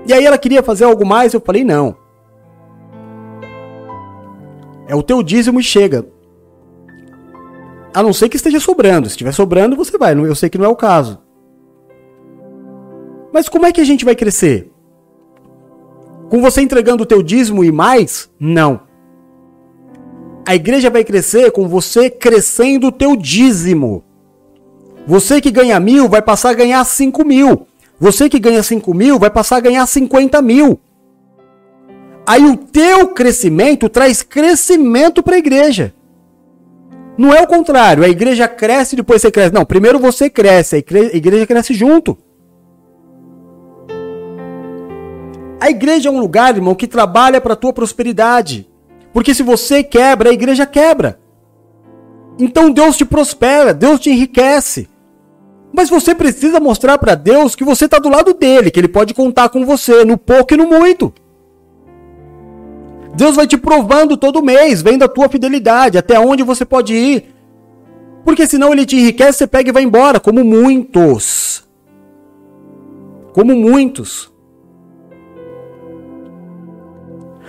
e 0.07 0.13
aí 0.13 0.25
ela 0.25 0.39
queria 0.39 0.63
fazer 0.63 0.85
algo 0.85 1.05
mais. 1.05 1.33
Eu 1.33 1.39
falei: 1.39 1.63
não. 1.63 1.95
É 4.87 4.95
o 4.95 5.03
teu 5.03 5.21
dízimo 5.21 5.59
e 5.59 5.63
chega. 5.63 6.07
A 7.93 8.01
não 8.01 8.11
ser 8.11 8.27
que 8.27 8.35
esteja 8.35 8.59
sobrando. 8.59 9.07
Se 9.07 9.13
estiver 9.13 9.31
sobrando, 9.31 9.75
você 9.75 9.95
vai. 9.97 10.13
Eu 10.13 10.35
sei 10.35 10.49
que 10.49 10.57
não 10.57 10.65
é 10.65 10.69
o 10.69 10.75
caso. 10.75 11.19
Mas 13.31 13.47
como 13.47 13.67
é 13.67 13.71
que 13.71 13.81
a 13.81 13.85
gente 13.85 14.03
vai 14.03 14.15
crescer? 14.15 14.71
Com 16.27 16.41
você 16.41 16.61
entregando 16.61 17.03
o 17.03 17.05
teu 17.05 17.21
dízimo 17.21 17.63
e 17.63 17.71
mais? 17.71 18.31
Não. 18.39 18.88
A 20.45 20.55
igreja 20.55 20.89
vai 20.89 21.03
crescer 21.03 21.51
com 21.51 21.67
você 21.67 22.09
crescendo 22.09 22.87
o 22.87 22.91
teu 22.91 23.15
dízimo. 23.15 24.03
Você 25.05 25.39
que 25.41 25.51
ganha 25.51 25.79
mil 25.79 26.09
vai 26.09 26.21
passar 26.21 26.49
a 26.49 26.53
ganhar 26.53 26.83
cinco 26.85 27.25
mil. 27.25 27.67
Você 27.99 28.29
que 28.29 28.39
ganha 28.39 28.63
cinco 28.63 28.93
mil 28.93 29.19
vai 29.19 29.29
passar 29.29 29.57
a 29.57 29.61
ganhar 29.61 29.85
cinquenta 29.85 30.41
mil. 30.41 30.79
Aí 32.25 32.45
o 32.45 32.55
teu 32.55 33.07
crescimento 33.07 33.89
traz 33.89 34.21
crescimento 34.21 35.23
para 35.23 35.35
a 35.35 35.39
igreja. 35.39 35.93
Não 37.17 37.33
é 37.33 37.41
o 37.41 37.47
contrário, 37.47 38.03
a 38.03 38.07
igreja 38.07 38.47
cresce 38.47 38.95
e 38.95 38.97
depois 38.97 39.21
você 39.21 39.29
cresce. 39.29 39.53
Não, 39.53 39.65
primeiro 39.65 39.99
você 39.99 40.29
cresce, 40.29 40.75
a 40.75 40.79
igreja 40.79 41.45
cresce 41.45 41.73
junto. 41.73 42.17
A 45.59 45.69
igreja 45.69 46.07
é 46.07 46.11
um 46.11 46.19
lugar, 46.19 46.55
irmão, 46.55 46.73
que 46.73 46.87
trabalha 46.87 47.41
para 47.41 47.53
a 47.53 47.57
tua 47.57 47.73
prosperidade. 47.73 48.69
Porque 49.13 49.33
se 49.33 49.43
você 49.43 49.83
quebra, 49.83 50.29
a 50.29 50.33
igreja 50.33 50.65
quebra. 50.65 51.19
Então 52.37 52.71
Deus 52.71 52.95
te 52.95 53.03
prospera, 53.03 53.73
Deus 53.73 53.99
te 53.99 54.09
enriquece. 54.09 54.87
Mas 55.73 55.89
você 55.89 56.15
precisa 56.15 56.59
mostrar 56.59 56.97
para 56.97 57.15
Deus 57.15 57.55
que 57.55 57.63
você 57.63 57.85
está 57.85 57.99
do 57.99 58.09
lado 58.09 58.33
dele, 58.33 58.71
que 58.71 58.79
ele 58.79 58.87
pode 58.87 59.13
contar 59.13 59.49
com 59.49 59.65
você 59.65 60.03
no 60.03 60.17
pouco 60.17 60.53
e 60.53 60.57
no 60.57 60.67
muito. 60.67 61.13
Deus 63.15 63.35
vai 63.35 63.45
te 63.45 63.57
provando 63.57 64.15
todo 64.15 64.41
mês, 64.41 64.81
vendo 64.81 65.03
a 65.03 65.07
tua 65.07 65.27
fidelidade, 65.27 65.97
até 65.97 66.19
onde 66.19 66.43
você 66.43 66.63
pode 66.63 66.93
ir. 66.93 67.35
Porque 68.23 68.47
senão 68.47 68.71
ele 68.71 68.85
te 68.85 68.95
enriquece, 68.95 69.39
você 69.39 69.47
pega 69.47 69.69
e 69.69 69.73
vai 69.73 69.83
embora, 69.83 70.19
como 70.19 70.43
muitos. 70.43 71.67
Como 73.33 73.55
muitos. 73.55 74.31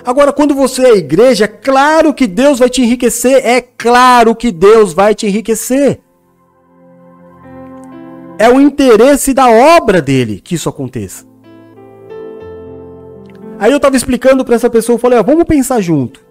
Agora, 0.05 0.33
quando 0.33 0.55
você 0.55 0.83
é 0.87 0.97
igreja, 0.97 1.45
é 1.45 1.49
claro 1.49 2.15
que 2.15 2.27
Deus 2.27 2.59
vai 2.59 2.71
te 2.71 2.83
enriquecer. 2.83 3.47
É 3.47 3.61
claro 3.61 4.35
que 4.35 4.51
Deus 4.51 4.93
vai 4.93 5.15
te 5.15 5.27
enriquecer. 5.27 6.01
É 8.39 8.49
o 8.49 8.61
interesse 8.61 9.35
da 9.35 9.49
obra 9.51 10.01
dele 10.01 10.41
que 10.41 10.55
isso 10.55 10.69
aconteça. 10.69 11.27
Aí 13.59 13.71
eu 13.71 13.77
estava 13.77 13.95
explicando 13.95 14.43
para 14.43 14.55
essa 14.55 14.71
pessoa, 14.71 14.95
eu 14.95 14.99
falei, 14.99 15.23
vamos 15.23 15.45
pensar 15.45 15.83
junto. 15.83 16.25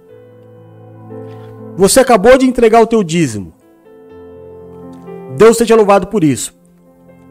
Você 1.78 2.00
acabou 2.00 2.36
de 2.38 2.48
entregar 2.48 2.82
o 2.82 2.88
teu 2.88 3.04
dízimo. 3.04 3.54
Deus 5.38 5.58
seja 5.58 5.76
louvado 5.76 6.08
por 6.08 6.24
isso. 6.24 6.58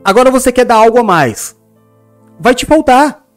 Agora 0.05 0.31
você 0.31 0.53
quer 0.53 0.65
dar 0.65 0.77
algo 0.77 0.99
a 0.99 1.03
mais. 1.03 1.55
Vai 2.39 2.55
te 2.55 2.65
faltar. 2.65 3.28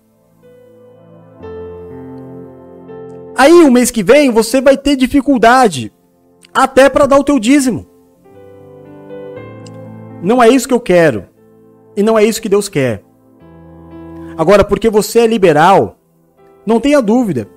Aí 3.41 3.53
o 3.53 3.71
mês 3.71 3.89
que 3.89 4.03
vem 4.03 4.29
você 4.29 4.61
vai 4.61 4.77
ter 4.77 4.95
dificuldade 4.95 5.91
até 6.53 6.87
para 6.87 7.07
dar 7.07 7.17
o 7.17 7.23
teu 7.23 7.39
dízimo. 7.39 7.87
Não 10.21 10.43
é 10.43 10.47
isso 10.47 10.67
que 10.67 10.73
eu 10.75 10.79
quero. 10.79 11.25
E 11.97 12.03
não 12.03 12.19
é 12.19 12.23
isso 12.23 12.39
que 12.39 12.47
Deus 12.47 12.69
quer. 12.69 13.03
Agora, 14.37 14.63
porque 14.63 14.91
você 14.91 15.21
é 15.21 15.25
liberal, 15.25 15.97
não 16.67 16.79
tenha 16.79 17.01
dúvida 17.01 17.49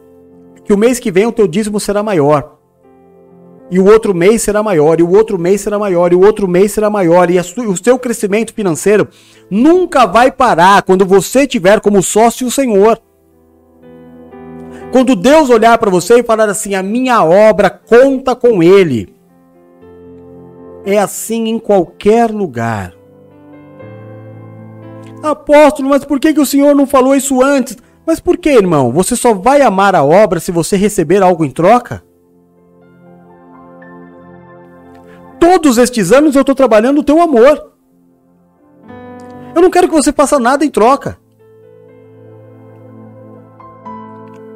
que 0.64 0.72
o 0.72 0.78
mês 0.78 0.98
que 0.98 1.10
vem 1.10 1.26
o 1.26 1.32
teu 1.32 1.46
dízimo 1.46 1.78
será 1.78 2.02
maior. 2.02 2.56
E 3.70 3.78
o 3.78 3.84
outro 3.84 4.14
mês 4.14 4.40
será 4.40 4.62
maior, 4.62 4.98
e 4.98 5.02
o 5.02 5.10
outro 5.10 5.38
mês 5.38 5.60
será 5.60 5.78
maior, 5.78 6.14
e 6.14 6.16
o 6.16 6.24
outro 6.24 6.48
mês 6.48 6.72
será 6.72 6.88
maior, 6.88 7.30
e 7.30 7.38
o 7.38 7.76
seu 7.76 7.98
crescimento 7.98 8.54
financeiro 8.54 9.06
nunca 9.50 10.06
vai 10.06 10.32
parar 10.32 10.82
quando 10.82 11.04
você 11.04 11.46
tiver 11.46 11.78
como 11.82 12.02
sócio 12.02 12.46
o 12.46 12.50
Senhor. 12.50 12.98
Quando 14.94 15.16
Deus 15.16 15.50
olhar 15.50 15.76
para 15.76 15.90
você 15.90 16.20
e 16.20 16.22
falar 16.22 16.48
assim: 16.48 16.76
a 16.76 16.80
minha 16.80 17.24
obra 17.24 17.68
conta 17.68 18.36
com 18.36 18.62
Ele. 18.62 19.12
É 20.86 21.00
assim 21.00 21.48
em 21.48 21.58
qualquer 21.58 22.30
lugar. 22.30 22.94
Apóstolo, 25.20 25.88
mas 25.88 26.04
por 26.04 26.20
que, 26.20 26.32
que 26.32 26.40
o 26.40 26.46
Senhor 26.46 26.76
não 26.76 26.86
falou 26.86 27.16
isso 27.16 27.42
antes? 27.42 27.76
Mas 28.06 28.20
por 28.20 28.36
que, 28.36 28.50
irmão? 28.50 28.92
Você 28.92 29.16
só 29.16 29.34
vai 29.34 29.62
amar 29.62 29.96
a 29.96 30.04
obra 30.04 30.38
se 30.38 30.52
você 30.52 30.76
receber 30.76 31.24
algo 31.24 31.44
em 31.44 31.50
troca? 31.50 32.04
todos 35.40 35.76
estes 35.76 36.12
anos 36.12 36.36
eu 36.36 36.42
estou 36.42 36.54
trabalhando 36.54 37.00
o 37.00 37.04
teu 37.04 37.20
amor. 37.20 37.72
Eu 39.56 39.60
não 39.60 39.70
quero 39.70 39.88
que 39.88 39.94
você 39.94 40.12
faça 40.12 40.38
nada 40.38 40.64
em 40.64 40.70
troca. 40.70 41.18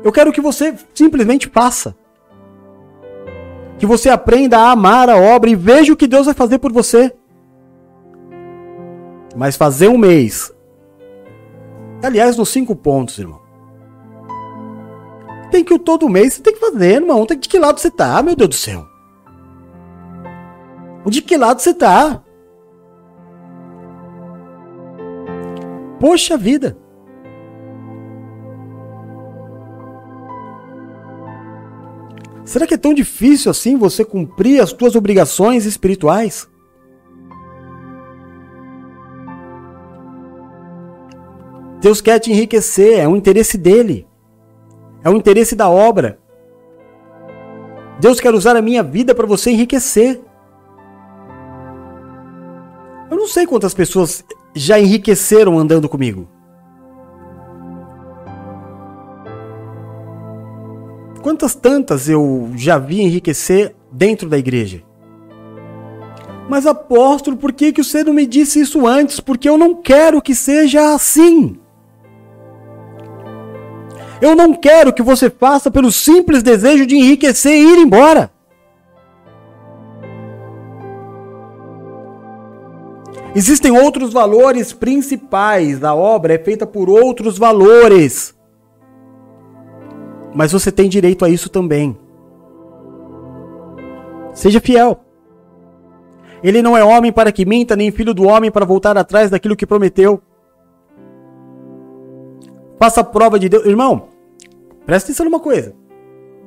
Eu 0.03 0.13
quero 0.13 0.33
que 0.33 0.41
você 0.41 0.75
simplesmente 0.95 1.49
faça. 1.49 1.97
Que 3.79 3.87
você 3.87 4.09
aprenda 4.09 4.59
a 4.59 4.71
amar 4.71 5.09
a 5.09 5.17
obra 5.17 5.51
e 5.51 5.55
veja 5.55 5.93
o 5.93 5.97
que 5.97 6.07
Deus 6.07 6.27
vai 6.27 6.35
fazer 6.35 6.59
por 6.59 6.73
você. 6.73 7.15
Mas 9.37 9.57
fazer 9.57 9.89
um 9.89 9.99
mês. 9.99 10.53
Aliás, 12.03 12.37
nos 12.37 12.49
cinco 12.49 12.75
pontos, 12.75 13.19
irmão. 13.19 13.41
Tem 15.51 15.65
que 15.65 15.79
todo 15.79 16.09
mês 16.09 16.35
você 16.35 16.43
tem 16.43 16.55
que 16.55 16.61
fazer, 16.61 16.95
irmão. 16.95 17.25
De 17.25 17.37
que 17.37 17.59
lado 17.59 17.81
você 17.81 17.91
tá, 17.91 18.23
meu 18.23 18.37
Deus 18.37 18.51
do 18.51 18.55
céu? 18.55 18.87
De 21.07 21.23
que 21.23 21.37
lado 21.37 21.61
você 21.61 21.73
tá? 21.73 22.23
Poxa 25.99 26.37
vida. 26.37 26.77
Será 32.49 32.67
que 32.67 32.73
é 32.73 32.79
tão 32.79 32.95
difícil 32.95 33.51
assim 33.51 33.77
você 33.77 34.03
cumprir 34.03 34.63
as 34.63 34.71
suas 34.71 34.97
obrigações 34.97 35.67
espirituais? 35.67 36.49
Deus 41.79 42.01
quer 42.01 42.19
te 42.19 42.33
enriquecer, 42.33 43.01
é 43.01 43.07
um 43.07 43.17
interesse 43.17 43.59
dele. 43.59 44.07
É 45.05 45.11
o 45.11 45.15
interesse 45.15 45.55
da 45.55 45.69
obra. 45.69 46.19
Deus 48.01 48.19
quer 48.19 48.33
usar 48.33 48.57
a 48.57 48.63
minha 48.63 48.83
vida 48.83 49.15
para 49.15 49.27
você 49.27 49.51
enriquecer. 49.51 50.19
Eu 53.11 53.17
não 53.19 53.29
sei 53.29 53.47
quantas 53.47 53.75
pessoas 53.75 54.25
já 54.55 54.81
enriqueceram 54.81 55.59
andando 55.59 55.87
comigo. 55.87 56.27
Quantas 61.23 61.55
tantas 61.55 62.09
eu 62.09 62.51
já 62.55 62.79
vi 62.79 63.01
enriquecer 63.01 63.75
dentro 63.91 64.29
da 64.29 64.39
igreja? 64.39 64.83
Mas 66.49 66.67
apóstolo, 66.67 67.37
por 67.37 67.53
que, 67.53 67.73
que 67.73 67.83
você 67.83 68.03
não 68.03 68.15
me 68.15 68.27
disse 68.27 68.61
isso 68.61 68.87
antes? 68.87 69.21
Porque 69.21 69.49
eu 69.49 69.59
não 69.59 69.75
quero 69.75 70.23
que 70.23 70.35
seja 70.35 70.95
assim. 70.95 71.59
Eu 74.21 74.35
não 74.35 74.55
quero 74.55 74.93
que 74.93 75.03
você 75.03 75.29
faça 75.29 75.71
pelo 75.71 75.93
simples 75.93 76.43
desejo 76.43 76.87
de 76.87 76.97
enriquecer 76.97 77.53
e 77.53 77.75
ir 77.75 77.79
embora. 77.79 78.31
Existem 83.35 83.71
outros 83.71 84.13
valores 84.13 84.73
principais. 84.73 85.85
A 85.85 85.95
obra 85.95 86.35
é 86.35 86.39
feita 86.39 86.67
por 86.67 86.89
outros 86.89 87.37
valores 87.39 88.35
mas 90.39 90.53
você 90.53 90.71
tem 90.71 90.89
direito 90.89 91.25
a 91.25 91.29
isso 91.29 91.49
também. 91.49 91.99
Seja 94.33 94.61
fiel. 94.61 95.01
Ele 96.45 96.63
não 96.63 96.77
é 96.77 96.85
homem 96.85 97.11
para 97.11 97.33
que 97.33 97.45
minta, 97.45 97.75
nem 97.75 97.91
filho 97.91 98.15
do 98.15 98.23
homem 98.23 98.49
para 98.49 98.65
voltar 98.65 98.97
atrás 98.97 99.31
daquilo 99.31 99.57
que 99.57 99.67
prometeu. 99.67 100.23
Faça 102.79 103.03
prova 103.03 103.37
de 103.37 103.49
Deus. 103.49 103.67
Irmão, 103.67 104.11
presta 104.87 105.09
atenção 105.09 105.25
numa 105.27 105.41
coisa. 105.41 105.75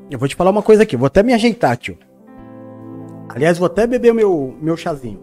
Eu 0.09 0.18
vou 0.18 0.30
te 0.30 0.38
falar 0.38 0.51
uma 0.51 0.63
coisa 0.63 0.84
aqui. 0.84 0.95
Vou 0.95 1.07
até 1.07 1.22
me 1.22 1.34
ajeitar, 1.34 1.76
tio. 1.76 1.97
Aliás, 3.27 3.57
vou 3.57 3.65
até 3.65 3.85
beber 3.85 4.13
meu, 4.13 4.55
meu 4.61 4.77
chazinho. 4.77 5.19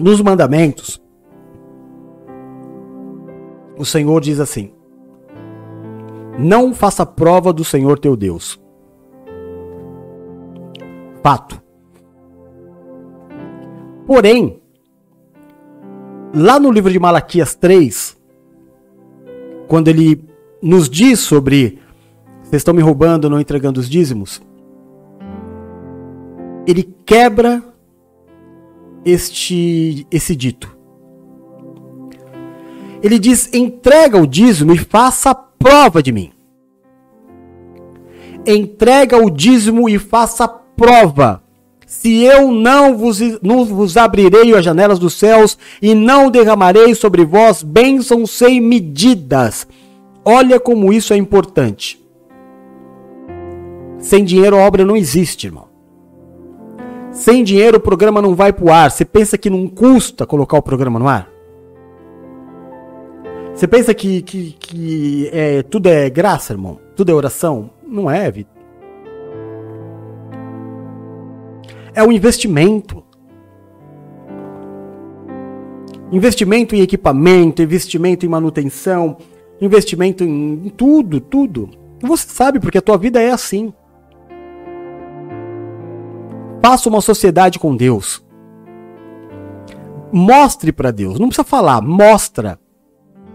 Nos 0.00 0.22
mandamentos, 0.22 0.98
o 3.76 3.84
Senhor 3.84 4.18
diz 4.22 4.40
assim: 4.40 4.72
Não 6.38 6.72
faça 6.72 7.04
prova 7.04 7.52
do 7.52 7.62
Senhor 7.62 7.98
teu 7.98 8.16
Deus. 8.16 8.58
Fato. 11.22 11.60
Porém, 14.06 14.62
lá 16.34 16.58
no 16.58 16.70
livro 16.70 16.90
de 16.90 16.98
Malaquias 16.98 17.54
3, 17.54 18.18
quando 19.68 19.88
ele 19.88 20.24
nos 20.62 20.88
diz 20.88 21.20
sobre 21.20 21.78
vocês 22.42 22.60
estão 22.60 22.74
me 22.74 22.82
roubando, 22.82 23.30
não 23.30 23.38
entregando 23.38 23.78
os 23.78 23.88
dízimos, 23.88 24.42
ele 26.66 26.82
quebra 27.04 27.62
este 29.04 30.06
esse 30.10 30.34
dito. 30.36 30.76
Ele 33.02 33.18
diz: 33.18 33.52
entrega 33.52 34.20
o 34.20 34.26
dízimo 34.26 34.72
e 34.72 34.78
faça 34.78 35.34
prova 35.34 36.02
de 36.02 36.12
mim. 36.12 36.30
Entrega 38.46 39.18
o 39.18 39.30
dízimo 39.30 39.88
e 39.88 39.98
faça 39.98 40.48
prova. 40.48 41.42
Se 41.86 42.22
eu 42.22 42.52
não 42.52 42.96
vos, 42.96 43.18
não 43.42 43.64
vos 43.64 43.96
abrirei 43.96 44.54
as 44.54 44.64
janelas 44.64 44.98
dos 44.98 45.14
céus 45.14 45.58
e 45.82 45.94
não 45.94 46.30
derramarei 46.30 46.94
sobre 46.94 47.24
vós 47.24 47.62
bênçãos 47.62 48.30
sem 48.30 48.60
medidas. 48.60 49.66
Olha 50.24 50.60
como 50.60 50.92
isso 50.92 51.12
é 51.12 51.16
importante. 51.16 52.00
Sem 53.98 54.24
dinheiro 54.24 54.56
a 54.56 54.60
obra 54.60 54.84
não 54.84 54.96
existe, 54.96 55.46
irmão. 55.46 55.69
Sem 57.20 57.44
dinheiro 57.44 57.76
o 57.76 57.80
programa 57.80 58.22
não 58.22 58.34
vai 58.34 58.50
pro 58.50 58.72
ar. 58.72 58.90
Você 58.90 59.04
pensa 59.04 59.36
que 59.36 59.50
não 59.50 59.68
custa 59.68 60.24
colocar 60.24 60.56
o 60.56 60.62
programa 60.62 60.98
no 60.98 61.06
ar? 61.06 61.30
Você 63.54 63.68
pensa 63.68 63.92
que, 63.92 64.22
que, 64.22 64.52
que 64.58 65.28
é, 65.30 65.62
tudo 65.62 65.90
é 65.90 66.08
graça, 66.08 66.54
irmão? 66.54 66.80
Tudo 66.96 67.12
é 67.12 67.14
oração? 67.14 67.72
Não 67.86 68.10
é, 68.10 68.30
Vitor. 68.30 68.54
É 71.94 72.02
um 72.02 72.10
investimento. 72.10 73.04
Investimento 76.10 76.74
em 76.74 76.80
equipamento, 76.80 77.60
investimento 77.60 78.24
em 78.24 78.30
manutenção, 78.30 79.18
investimento 79.60 80.24
em 80.24 80.72
tudo, 80.74 81.20
tudo. 81.20 81.68
Você 82.00 82.26
sabe 82.30 82.58
porque 82.58 82.78
a 82.78 82.82
tua 82.82 82.96
vida 82.96 83.20
é 83.20 83.30
assim. 83.30 83.74
Faça 86.62 86.88
uma 86.88 87.00
sociedade 87.00 87.58
com 87.58 87.74
Deus. 87.74 88.22
Mostre 90.12 90.72
para 90.72 90.90
Deus, 90.90 91.18
não 91.18 91.28
precisa 91.28 91.44
falar, 91.44 91.80
mostra. 91.80 92.58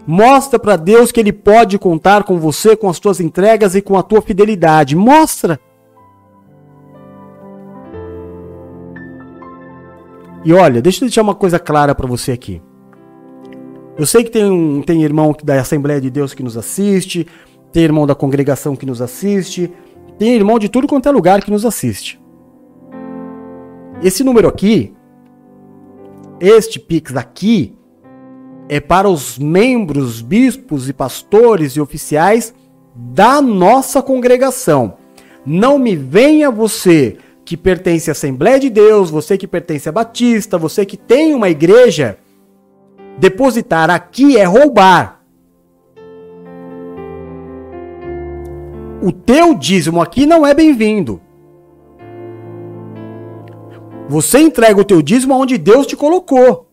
Mostra 0.05 0.59
para 0.59 0.75
Deus 0.75 1.11
que 1.11 1.19
ele 1.19 1.33
pode 1.33 1.79
contar 1.79 2.23
com 2.23 2.37
você, 2.37 2.75
com 2.75 2.87
as 2.87 2.99
tuas 2.99 3.19
entregas 3.19 3.73
e 3.73 3.81
com 3.81 3.97
a 3.97 4.03
tua 4.03 4.21
fidelidade. 4.21 4.95
Mostra. 4.95 5.59
E 10.43 10.53
olha, 10.53 10.79
deixa 10.79 11.03
eu 11.03 11.07
deixar 11.07 11.23
uma 11.23 11.33
coisa 11.33 11.57
clara 11.57 11.95
para 11.95 12.05
você 12.05 12.33
aqui. 12.33 12.61
Eu 13.97 14.05
sei 14.05 14.23
que 14.23 14.29
tem, 14.29 14.45
um, 14.45 14.81
tem 14.81 15.03
irmão 15.03 15.35
da 15.43 15.59
Assembleia 15.59 15.99
de 15.99 16.11
Deus 16.11 16.35
que 16.35 16.43
nos 16.43 16.55
assiste, 16.55 17.25
tem 17.71 17.83
irmão 17.83 18.05
da 18.05 18.13
congregação 18.13 18.75
que 18.75 18.85
nos 18.85 19.01
assiste, 19.01 19.73
tem 20.19 20.35
irmão 20.35 20.59
de 20.59 20.69
tudo 20.69 20.87
quanto 20.87 21.09
é 21.09 21.11
lugar 21.11 21.41
que 21.41 21.49
nos 21.49 21.65
assiste. 21.65 22.19
Esse 24.03 24.23
número 24.23 24.47
aqui, 24.47 24.93
este 26.39 26.79
Pix 26.79 27.15
aqui, 27.15 27.75
é 28.67 28.79
para 28.79 29.09
os 29.09 29.37
membros, 29.37 30.21
bispos 30.21 30.89
e 30.89 30.93
pastores 30.93 31.73
e 31.73 31.81
oficiais 31.81 32.53
da 32.95 33.41
nossa 33.41 34.01
congregação. 34.01 34.97
Não 35.45 35.77
me 35.77 35.95
venha 35.95 36.51
você 36.51 37.17
que 37.45 37.55
pertence 37.55 38.09
à 38.09 38.13
Assembleia 38.13 38.59
de 38.59 38.69
Deus, 38.69 39.09
você 39.09 39.37
que 39.37 39.47
pertence 39.47 39.87
à 39.87 39.91
Batista, 39.91 40.57
você 40.57 40.85
que 40.85 40.97
tem 40.97 41.33
uma 41.33 41.49
igreja, 41.49 42.17
depositar 43.17 43.89
aqui 43.89 44.37
é 44.37 44.43
roubar. 44.43 45.21
O 49.01 49.11
teu 49.11 49.53
dízimo 49.53 50.01
aqui 50.01 50.25
não 50.25 50.45
é 50.45 50.53
bem-vindo. 50.53 51.21
Você 54.07 54.39
entrega 54.39 54.79
o 54.79 54.85
teu 54.85 55.01
dízimo 55.01 55.33
onde 55.33 55.57
Deus 55.57 55.87
te 55.87 55.95
colocou. 55.95 56.67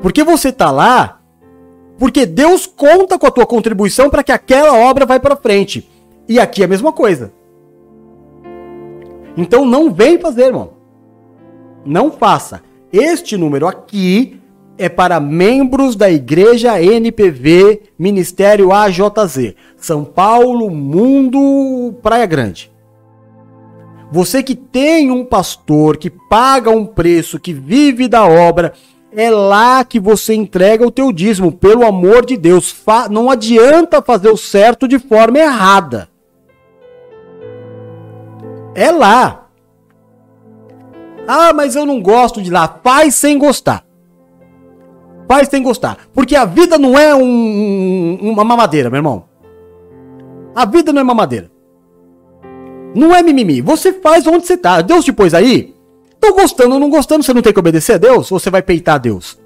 Porque 0.00 0.22
você 0.22 0.48
está 0.48 0.70
lá, 0.70 1.20
porque 1.98 2.24
Deus 2.24 2.66
conta 2.66 3.18
com 3.18 3.26
a 3.26 3.30
tua 3.30 3.44
contribuição 3.44 4.08
para 4.08 4.22
que 4.22 4.32
aquela 4.32 4.74
obra 4.74 5.04
vai 5.04 5.20
para 5.20 5.36
frente. 5.36 5.88
E 6.28 6.38
aqui 6.38 6.62
é 6.62 6.64
a 6.64 6.68
mesma 6.68 6.92
coisa. 6.92 7.32
Então 9.36 9.64
não 9.64 9.92
vem 9.92 10.18
fazer, 10.18 10.46
irmão. 10.46 10.72
Não 11.84 12.10
faça. 12.10 12.62
Este 12.92 13.36
número 13.36 13.66
aqui 13.66 14.40
é 14.78 14.88
para 14.88 15.20
membros 15.20 15.94
da 15.94 16.10
Igreja 16.10 16.82
NPV 16.82 17.82
Ministério 17.98 18.72
AJZ, 18.72 19.54
São 19.76 20.04
Paulo, 20.04 20.70
Mundo, 20.70 21.94
Praia 22.02 22.24
Grande. 22.24 22.72
Você 24.12 24.42
que 24.42 24.56
tem 24.56 25.10
um 25.10 25.24
pastor 25.24 25.96
que 25.96 26.10
paga 26.10 26.70
um 26.70 26.84
preço, 26.84 27.38
que 27.38 27.52
vive 27.52 28.08
da 28.08 28.26
obra, 28.26 28.72
é 29.12 29.30
lá 29.30 29.84
que 29.84 30.00
você 30.00 30.34
entrega 30.34 30.86
o 30.86 30.90
teu 30.90 31.12
dízimo, 31.12 31.52
pelo 31.52 31.86
amor 31.86 32.26
de 32.26 32.36
Deus. 32.36 32.74
Não 33.10 33.30
adianta 33.30 34.02
fazer 34.02 34.28
o 34.28 34.36
certo 34.36 34.88
de 34.88 34.98
forma 34.98 35.38
errada. 35.38 36.08
É 38.74 38.90
lá. 38.90 39.48
Ah, 41.26 41.52
mas 41.52 41.76
eu 41.76 41.86
não 41.86 42.02
gosto 42.02 42.42
de 42.42 42.50
lá. 42.50 42.80
Faz 42.82 43.14
sem 43.14 43.38
gostar. 43.38 43.84
Faz 45.28 45.48
sem 45.48 45.62
gostar. 45.62 46.08
Porque 46.12 46.34
a 46.34 46.44
vida 46.44 46.76
não 46.76 46.98
é 46.98 47.14
um, 47.14 48.18
uma 48.20 48.42
mamadeira, 48.42 48.90
meu 48.90 48.98
irmão. 48.98 49.24
A 50.54 50.64
vida 50.64 50.92
não 50.92 51.00
é 51.00 51.04
mamadeira. 51.04 51.50
Não 52.94 53.14
é 53.14 53.22
mimimi. 53.22 53.60
Você 53.60 53.92
faz 53.92 54.26
onde 54.26 54.46
você 54.46 54.56
tá. 54.56 54.80
Deus 54.80 55.04
te 55.04 55.12
pôs 55.12 55.34
aí. 55.34 55.74
Tô 56.18 56.34
gostando 56.34 56.74
ou 56.74 56.80
não 56.80 56.90
gostando, 56.90 57.22
você 57.22 57.32
não 57.32 57.40
tem 57.40 57.52
que 57.52 57.58
obedecer 57.58 57.94
a 57.94 57.98
Deus? 57.98 58.30
Ou 58.30 58.38
você 58.38 58.50
vai 58.50 58.62
peitar 58.62 58.96
a 58.96 58.98
Deus? 58.98 59.40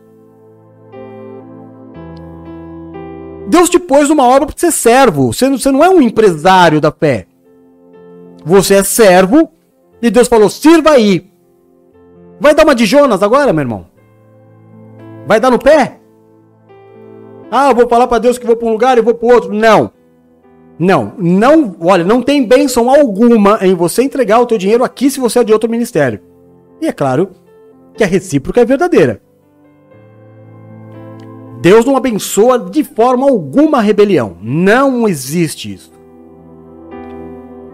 Deus 3.47 3.71
te 3.71 3.79
pôs 3.79 4.09
numa 4.09 4.27
obra 4.27 4.47
para 4.47 4.59
ser 4.59 4.73
servo. 4.73 5.33
Você, 5.33 5.49
você 5.49 5.71
não 5.71 5.85
é 5.85 5.89
um 5.89 6.01
empresário 6.01 6.81
da 6.81 6.91
fé. 6.91 7.27
Você 8.45 8.75
é 8.75 8.83
servo 8.83 9.51
e 10.03 10.11
Deus 10.11 10.29
falou: 10.29 10.49
sirva 10.49 10.91
aí. 10.91 11.31
Vai 12.41 12.55
dar 12.55 12.65
uma 12.65 12.75
de 12.75 12.85
Jonas 12.85 13.23
agora, 13.23 13.53
meu 13.53 13.63
irmão? 13.63 13.87
Vai 15.27 15.39
dar 15.39 15.51
no 15.51 15.59
pé? 15.59 16.01
Ah, 17.51 17.71
eu 17.71 17.75
vou 17.75 17.89
falar 17.89 18.07
para 18.07 18.19
Deus 18.19 18.37
que 18.37 18.47
vou 18.47 18.57
para 18.57 18.67
um 18.67 18.73
lugar 18.73 18.99
e 18.99 19.03
vou 19.03 19.15
para 19.15 19.33
outro. 19.33 19.53
Não. 19.53 19.93
Não, 20.79 21.13
não, 21.19 21.77
olha, 21.81 22.05
não 22.05 22.21
tem 22.21 22.45
bênção 22.45 22.91
alguma 22.91 23.59
em 23.63 23.75
você 23.75 24.03
entregar 24.03 24.41
o 24.41 24.47
teu 24.47 24.59
dinheiro 24.59 24.83
aqui 24.83 25.11
se 25.11 25.21
você 25.21 25.39
é 25.39 25.45
de 25.45 25.53
outro 25.53 25.71
ministério. 25.71 26.21
E 26.81 26.87
é 26.87 26.93
claro 26.93 27.31
que 27.97 28.03
a 28.03 28.07
recíproca 28.07 28.61
é 28.61 28.65
verdadeira. 28.65 29.23
Deus 31.61 31.85
não 31.85 31.97
abençoa 31.97 32.59
de 32.59 32.85
forma 32.85 33.27
alguma 33.27 33.79
a 33.79 33.81
rebelião. 33.81 34.37
Não 34.43 35.09
existe 35.09 35.73
isso. 35.73 35.93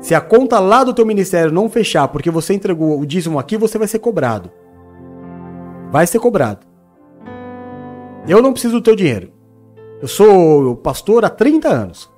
Se 0.00 0.14
a 0.14 0.20
conta 0.20 0.58
lá 0.58 0.84
do 0.84 0.94
teu 0.94 1.04
ministério 1.04 1.52
não 1.52 1.68
fechar 1.68 2.08
porque 2.08 2.30
você 2.30 2.54
entregou 2.54 2.98
o 2.98 3.06
dízimo 3.06 3.38
aqui, 3.38 3.56
você 3.56 3.78
vai 3.78 3.88
ser 3.88 3.98
cobrado. 3.98 4.50
Vai 5.90 6.06
ser 6.06 6.18
cobrado. 6.18 6.66
Eu 8.28 8.40
não 8.40 8.52
preciso 8.52 8.74
do 8.74 8.82
teu 8.82 8.94
dinheiro. 8.94 9.32
Eu 10.00 10.08
sou 10.08 10.76
pastor 10.76 11.24
há 11.24 11.30
30 11.30 11.68
anos. 11.68 12.09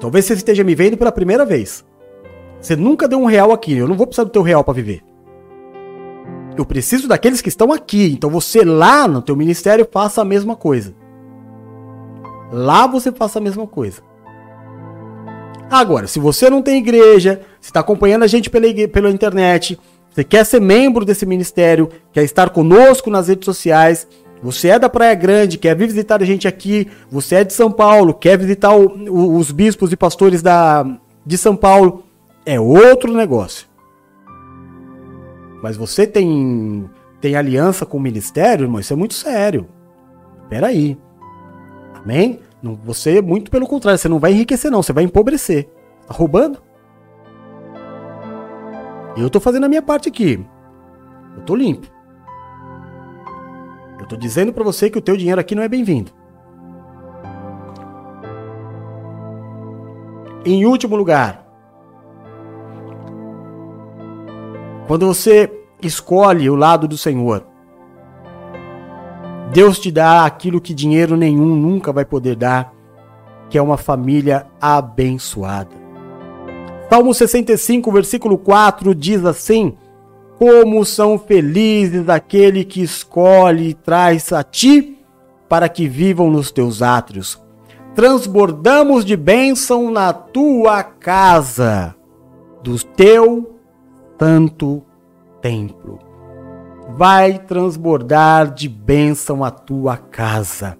Talvez 0.00 0.24
você 0.24 0.34
esteja 0.34 0.64
me 0.64 0.74
vendo 0.74 0.96
pela 0.96 1.12
primeira 1.12 1.44
vez. 1.44 1.84
Você 2.60 2.76
nunca 2.76 3.06
deu 3.06 3.20
um 3.20 3.26
real 3.26 3.52
aqui. 3.52 3.76
Eu 3.76 3.88
não 3.88 3.96
vou 3.96 4.06
precisar 4.06 4.24
do 4.24 4.30
teu 4.30 4.42
real 4.42 4.64
para 4.64 4.74
viver. 4.74 5.02
Eu 6.56 6.64
preciso 6.64 7.08
daqueles 7.08 7.40
que 7.40 7.48
estão 7.48 7.72
aqui. 7.72 8.12
Então 8.12 8.30
você 8.30 8.64
lá 8.64 9.06
no 9.08 9.22
teu 9.22 9.36
ministério 9.36 9.86
faça 9.90 10.22
a 10.22 10.24
mesma 10.24 10.56
coisa. 10.56 10.94
Lá 12.52 12.86
você 12.86 13.10
faça 13.10 13.38
a 13.38 13.42
mesma 13.42 13.66
coisa. 13.66 14.02
Agora, 15.70 16.06
se 16.06 16.18
você 16.18 16.48
não 16.48 16.62
tem 16.62 16.78
igreja, 16.78 17.40
se 17.60 17.70
está 17.70 17.80
acompanhando 17.80 18.22
a 18.22 18.28
gente 18.28 18.48
pela, 18.48 18.66
pela 18.88 19.10
internet, 19.10 19.78
você 20.10 20.22
quer 20.22 20.44
ser 20.44 20.60
membro 20.60 21.04
desse 21.04 21.26
ministério, 21.26 21.88
quer 22.12 22.22
estar 22.22 22.50
conosco 22.50 23.10
nas 23.10 23.26
redes 23.26 23.44
sociais, 23.44 24.06
você 24.44 24.68
é 24.68 24.78
da 24.78 24.90
Praia 24.90 25.14
Grande, 25.14 25.56
quer 25.56 25.74
vir 25.74 25.86
visitar 25.86 26.20
a 26.20 26.24
gente 26.26 26.46
aqui, 26.46 26.90
você 27.10 27.36
é 27.36 27.44
de 27.44 27.54
São 27.54 27.72
Paulo, 27.72 28.12
quer 28.12 28.36
visitar 28.36 28.76
o, 28.76 28.88
o, 29.08 29.38
os 29.38 29.50
bispos 29.50 29.90
e 29.90 29.96
pastores 29.96 30.42
da, 30.42 30.84
de 31.24 31.38
São 31.38 31.56
Paulo, 31.56 32.04
é 32.44 32.60
outro 32.60 33.10
negócio. 33.14 33.66
Mas 35.62 35.78
você 35.78 36.06
tem, 36.06 36.90
tem 37.22 37.36
aliança 37.36 37.86
com 37.86 37.96
o 37.96 38.00
ministério, 38.00 38.64
irmão, 38.64 38.80
isso 38.80 38.92
é 38.92 38.96
muito 38.96 39.14
sério. 39.14 39.66
Peraí. 40.50 40.98
Amém? 41.94 42.40
Não, 42.62 42.74
você, 42.74 43.22
muito 43.22 43.50
pelo 43.50 43.66
contrário, 43.66 43.98
você 43.98 44.10
não 44.10 44.18
vai 44.18 44.32
enriquecer, 44.32 44.70
não, 44.70 44.82
você 44.82 44.92
vai 44.92 45.04
empobrecer. 45.04 45.70
Tá 46.06 46.12
roubando? 46.12 46.58
Eu 49.16 49.30
tô 49.30 49.40
fazendo 49.40 49.64
a 49.64 49.70
minha 49.70 49.80
parte 49.80 50.06
aqui. 50.06 50.44
Eu 51.34 51.42
tô 51.44 51.54
limpo. 51.54 51.93
Eu 54.04 54.08
tô 54.08 54.16
dizendo 54.18 54.52
para 54.52 54.62
você 54.62 54.90
que 54.90 54.98
o 54.98 55.00
teu 55.00 55.16
dinheiro 55.16 55.40
aqui 55.40 55.54
não 55.54 55.62
é 55.62 55.68
bem-vindo. 55.68 56.12
Em 60.44 60.66
último 60.66 60.94
lugar, 60.94 61.42
quando 64.86 65.06
você 65.06 65.50
escolhe 65.80 66.50
o 66.50 66.54
lado 66.54 66.86
do 66.86 66.98
Senhor, 66.98 67.46
Deus 69.54 69.78
te 69.78 69.90
dá 69.90 70.26
aquilo 70.26 70.60
que 70.60 70.74
dinheiro 70.74 71.16
nenhum 71.16 71.56
nunca 71.56 71.90
vai 71.90 72.04
poder 72.04 72.36
dar, 72.36 72.74
que 73.48 73.56
é 73.56 73.62
uma 73.62 73.78
família 73.78 74.46
abençoada. 74.60 75.74
Salmo 76.90 77.14
65, 77.14 77.90
versículo 77.90 78.36
4 78.36 78.94
diz 78.94 79.24
assim: 79.24 79.78
Como 80.38 80.84
são 80.84 81.18
felizes 81.18 82.08
aquele 82.08 82.64
que 82.64 82.82
escolhe 82.82 83.68
e 83.68 83.74
traz 83.74 84.32
a 84.32 84.42
ti 84.42 84.98
para 85.48 85.68
que 85.68 85.88
vivam 85.88 86.30
nos 86.30 86.50
teus 86.50 86.82
átrios. 86.82 87.40
Transbordamos 87.94 89.04
de 89.04 89.16
bênção 89.16 89.90
na 89.90 90.12
tua 90.12 90.82
casa, 90.82 91.94
do 92.62 92.76
teu 92.82 93.60
santo 94.18 94.82
templo 95.40 96.14
vai 96.88 97.38
transbordar 97.38 98.52
de 98.52 98.68
bênção 98.68 99.42
a 99.42 99.50
tua 99.50 99.96
casa. 99.96 100.76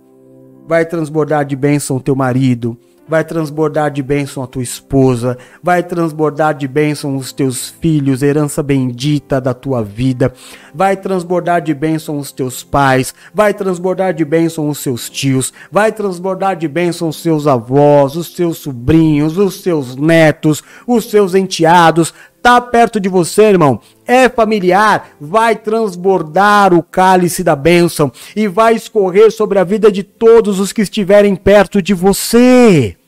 Vai 0.66 0.86
transbordar 0.86 1.44
de 1.44 1.56
bênção 1.56 1.96
o 1.96 2.00
teu 2.00 2.14
marido, 2.14 2.78
vai 3.08 3.24
transbordar 3.24 3.90
de 3.90 4.02
bênção 4.02 4.42
a 4.42 4.46
tua 4.46 4.62
esposa, 4.62 5.36
vai 5.62 5.82
transbordar 5.82 6.54
de 6.54 6.66
bênção 6.66 7.16
os 7.16 7.32
teus 7.32 7.68
filhos, 7.68 8.22
herança 8.22 8.62
bendita 8.62 9.40
da 9.40 9.52
tua 9.52 9.82
vida, 9.82 10.32
vai 10.74 10.96
transbordar 10.96 11.60
de 11.60 11.74
bênção 11.74 12.18
os 12.18 12.32
teus 12.32 12.64
pais, 12.64 13.14
vai 13.32 13.52
transbordar 13.52 14.14
de 14.14 14.24
bênção 14.24 14.68
os 14.68 14.78
seus 14.78 15.10
tios, 15.10 15.52
vai 15.70 15.92
transbordar 15.92 16.56
de 16.56 16.68
bênção 16.68 17.08
os 17.08 17.20
seus 17.20 17.46
avós, 17.46 18.16
os 18.16 18.34
seus 18.34 18.58
sobrinhos, 18.58 19.36
os 19.36 19.60
seus 19.62 19.96
netos, 19.96 20.62
os 20.86 21.10
seus 21.10 21.34
enteados, 21.34 22.14
tá 22.44 22.60
perto 22.60 23.00
de 23.00 23.08
você, 23.08 23.44
irmão, 23.44 23.80
é 24.06 24.28
familiar, 24.28 25.12
vai 25.18 25.56
transbordar 25.56 26.74
o 26.74 26.82
cálice 26.82 27.42
da 27.42 27.56
bênção 27.56 28.12
e 28.36 28.46
vai 28.46 28.74
escorrer 28.74 29.32
sobre 29.32 29.58
a 29.58 29.64
vida 29.64 29.90
de 29.90 30.02
todos 30.02 30.60
os 30.60 30.70
que 30.70 30.82
estiverem 30.82 31.34
perto 31.34 31.80
de 31.80 31.94
você. 31.94 32.98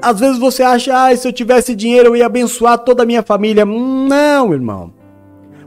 Às 0.00 0.20
vezes 0.20 0.38
você 0.38 0.62
acha, 0.62 1.08
ah, 1.08 1.16
se 1.16 1.26
eu 1.26 1.32
tivesse 1.32 1.74
dinheiro 1.74 2.10
eu 2.10 2.16
ia 2.16 2.26
abençoar 2.26 2.78
toda 2.78 3.02
a 3.02 3.06
minha 3.06 3.24
família. 3.24 3.64
Não, 3.64 4.54
irmão. 4.54 4.92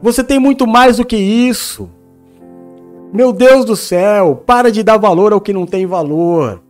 Você 0.01 0.23
tem 0.23 0.39
muito 0.39 0.65
mais 0.65 0.95
do 0.95 1.05
que 1.05 1.17
isso. 1.17 1.89
Meu 3.11 3.33
Deus 3.33 3.65
do 3.65 3.75
céu, 3.75 4.41
para 4.45 4.71
de 4.71 4.83
dar 4.83 4.95
valor 4.95 5.33
ao 5.33 5.41
que 5.41 5.51
não 5.51 5.65
tem 5.65 5.85
valor. 5.85 6.61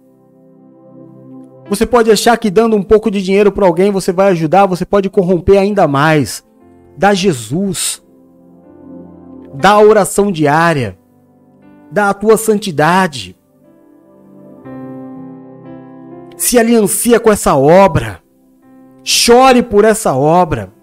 Você 1.71 1.85
pode 1.85 2.11
achar 2.11 2.37
que 2.37 2.51
dando 2.51 2.75
um 2.75 2.83
pouco 2.83 3.09
de 3.09 3.23
dinheiro 3.23 3.49
para 3.49 3.65
alguém 3.65 3.91
você 3.91 4.11
vai 4.11 4.27
ajudar, 4.31 4.65
você 4.65 4.85
pode 4.85 5.09
corromper 5.09 5.57
ainda 5.57 5.87
mais. 5.87 6.45
Dá 6.97 7.13
Jesus. 7.13 8.05
Dá 9.53 9.69
a 9.69 9.81
oração 9.81 10.33
diária. 10.33 10.99
Dá 11.89 12.09
a 12.09 12.13
tua 12.13 12.35
santidade. 12.35 13.39
Se 16.35 16.59
aliancia 16.59 17.21
com 17.21 17.31
essa 17.31 17.55
obra. 17.55 18.21
Chore 19.01 19.63
por 19.63 19.85
essa 19.85 20.13
obra. 20.13 20.73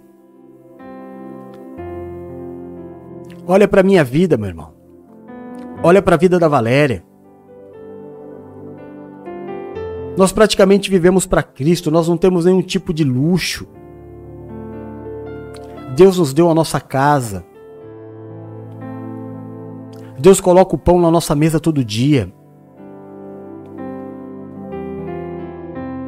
Olha 3.47 3.69
para 3.69 3.83
minha 3.83 4.03
vida, 4.03 4.39
meu 4.39 4.49
irmão. 4.49 4.73
Olha 5.83 6.01
para 6.01 6.15
a 6.15 6.19
vida 6.19 6.39
da 6.39 6.49
Valéria. 6.49 7.05
Nós 10.19 10.33
praticamente 10.33 10.91
vivemos 10.91 11.27
para 11.27 11.45
Cristo, 11.45 11.93
nós 11.93 12.09
não 12.09 12.17
temos 12.17 12.45
nenhum 12.45 12.61
tipo 12.61 12.93
de 12.93 13.05
luxo. 13.05 13.69
Deus 15.95 16.19
nos 16.19 16.35
deu 16.35 16.51
a 16.51 16.55
nossa 16.55 16.81
casa. 16.81 17.47
Deus 20.19 20.41
coloca 20.41 20.75
o 20.75 20.79
pão 20.79 21.01
na 21.01 21.09
nossa 21.09 21.37
mesa 21.37 21.61
todo 21.61 21.85
dia. 21.85 22.33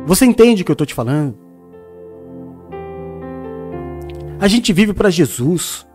Você 0.06 0.26
entende 0.26 0.62
o 0.62 0.64
que 0.64 0.72
eu 0.72 0.74
estou 0.74 0.86
te 0.88 0.92
falando? 0.92 1.38
A 4.40 4.48
gente 4.48 4.72
vive 4.72 4.92
para 4.92 5.08
Jesus. 5.08 5.86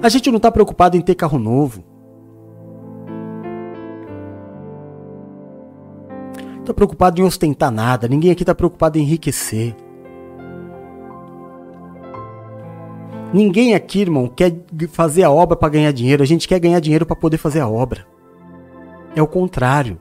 A 0.00 0.08
gente 0.08 0.30
não 0.30 0.36
está 0.36 0.52
preocupado 0.52 0.96
em 0.96 1.00
ter 1.00 1.16
carro 1.16 1.40
novo. 1.40 1.82
Tá 6.66 6.74
preocupado 6.74 7.20
em 7.20 7.24
ostentar 7.24 7.70
nada. 7.70 8.08
Ninguém 8.08 8.30
aqui 8.30 8.42
está 8.42 8.54
preocupado 8.54 8.98
em 8.98 9.02
enriquecer. 9.02 9.74
Ninguém 13.32 13.74
aqui, 13.74 14.00
irmão, 14.00 14.28
quer 14.28 14.54
fazer 14.88 15.22
a 15.22 15.30
obra 15.30 15.56
para 15.56 15.68
ganhar 15.68 15.92
dinheiro. 15.92 16.22
A 16.22 16.26
gente 16.26 16.46
quer 16.46 16.58
ganhar 16.58 16.80
dinheiro 16.80 17.04
para 17.04 17.16
poder 17.16 17.38
fazer 17.38 17.60
a 17.60 17.68
obra. 17.68 18.06
É 19.14 19.22
o 19.22 19.26
contrário. 19.26 19.98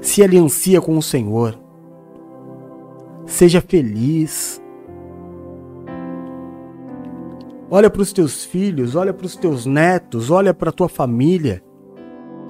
Se 0.00 0.22
aliancia 0.22 0.80
com 0.80 0.96
o 0.96 1.02
Senhor. 1.02 1.58
Seja 3.26 3.60
feliz. 3.60 4.62
Olha 7.68 7.90
para 7.90 8.02
os 8.02 8.12
teus 8.12 8.44
filhos, 8.44 8.94
olha 8.94 9.12
para 9.12 9.26
os 9.26 9.34
teus 9.34 9.66
netos, 9.66 10.30
olha 10.30 10.54
para 10.54 10.70
a 10.70 10.72
tua 10.72 10.88
família 10.88 11.65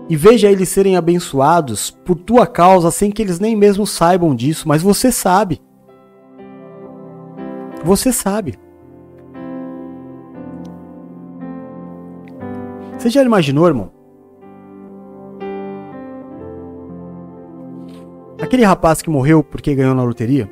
e 0.09 0.17
veja 0.17 0.51
eles 0.51 0.69
serem 0.69 0.97
abençoados 0.97 1.91
por 1.91 2.17
tua 2.17 2.47
causa 2.47 2.91
sem 2.91 3.11
que 3.11 3.21
eles 3.21 3.41
nem 3.41 3.57
mesmo 3.57 3.87
saibam 3.87 4.35
disso, 4.35 4.69
mas 4.69 4.83
você 4.83 5.11
sabe. 5.11 5.61
Você 7.85 8.13
sabe. 8.13 8.59
Você 12.97 13.11
já 13.11 13.23
imaginou, 13.23 13.67
irmão? 13.67 13.93
Aquele 18.41 18.65
rapaz 18.65 19.03
que 19.03 19.11
morreu 19.11 19.43
porque 19.43 19.75
ganhou 19.75 19.95
na 19.95 20.03
loteria? 20.03 20.51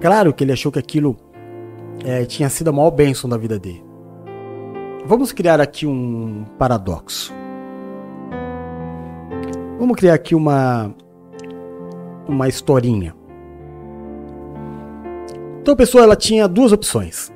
Claro 0.00 0.32
que 0.32 0.44
ele 0.44 0.52
achou 0.52 0.70
que 0.70 0.78
aquilo 0.78 1.16
é, 2.04 2.24
tinha 2.24 2.48
sido 2.48 2.68
a 2.68 2.72
maior 2.72 2.90
bênção 2.90 3.28
da 3.28 3.36
vida 3.36 3.58
dele. 3.58 3.87
Vamos 5.08 5.32
criar 5.32 5.58
aqui 5.58 5.86
um 5.86 6.44
paradoxo. 6.58 7.32
Vamos 9.78 9.96
criar 9.96 10.12
aqui 10.12 10.34
uma 10.34 10.94
uma 12.28 12.46
historinha. 12.46 13.16
Então 15.62 15.72
a 15.72 15.76
pessoa 15.78 16.04
ela 16.04 16.14
tinha 16.14 16.46
duas 16.46 16.72
opções: 16.72 17.32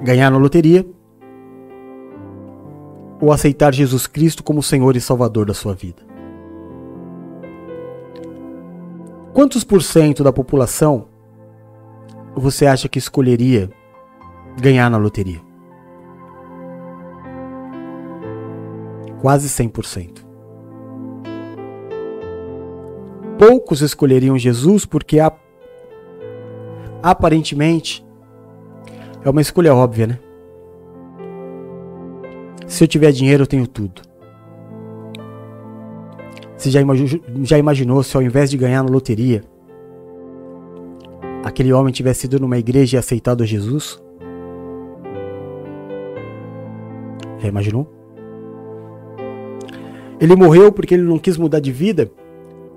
ganhar 0.00 0.30
na 0.30 0.38
loteria 0.38 0.86
ou 3.20 3.32
aceitar 3.32 3.74
Jesus 3.74 4.06
Cristo 4.06 4.44
como 4.44 4.62
Senhor 4.62 4.94
e 4.94 5.00
Salvador 5.00 5.46
da 5.46 5.54
sua 5.54 5.74
vida. 5.74 6.00
Quantos 9.32 9.64
por 9.64 9.82
cento 9.82 10.22
da 10.22 10.32
população 10.32 11.06
você 12.36 12.66
acha 12.66 12.88
que 12.88 13.00
escolheria 13.00 13.68
ganhar 14.60 14.88
na 14.88 14.96
loteria? 14.96 15.47
Quase 19.20 19.48
100%. 19.48 20.26
Poucos 23.38 23.82
escolheriam 23.82 24.36
Jesus 24.36 24.84
porque 24.84 25.18
aparentemente 27.02 28.04
é 29.24 29.30
uma 29.30 29.40
escolha 29.40 29.74
óbvia, 29.74 30.06
né? 30.08 30.18
Se 32.66 32.84
eu 32.84 32.88
tiver 32.88 33.12
dinheiro, 33.12 33.44
eu 33.44 33.46
tenho 33.46 33.66
tudo. 33.66 34.02
Você 36.56 36.70
já 36.70 36.80
imaginou, 36.80 37.22
já 37.44 37.58
imaginou 37.58 38.02
se 38.02 38.16
ao 38.16 38.22
invés 38.22 38.50
de 38.50 38.56
ganhar 38.56 38.82
na 38.82 38.90
loteria, 38.90 39.44
aquele 41.44 41.72
homem 41.72 41.92
tivesse 41.92 42.26
ido 42.26 42.40
numa 42.40 42.58
igreja 42.58 42.96
e 42.96 42.98
aceitado 42.98 43.46
Jesus? 43.46 44.02
Já 47.38 47.48
imaginou? 47.48 47.97
Ele 50.20 50.34
morreu 50.34 50.72
porque 50.72 50.94
ele 50.94 51.04
não 51.04 51.18
quis 51.18 51.36
mudar 51.36 51.60
de 51.60 51.70
vida, 51.70 52.10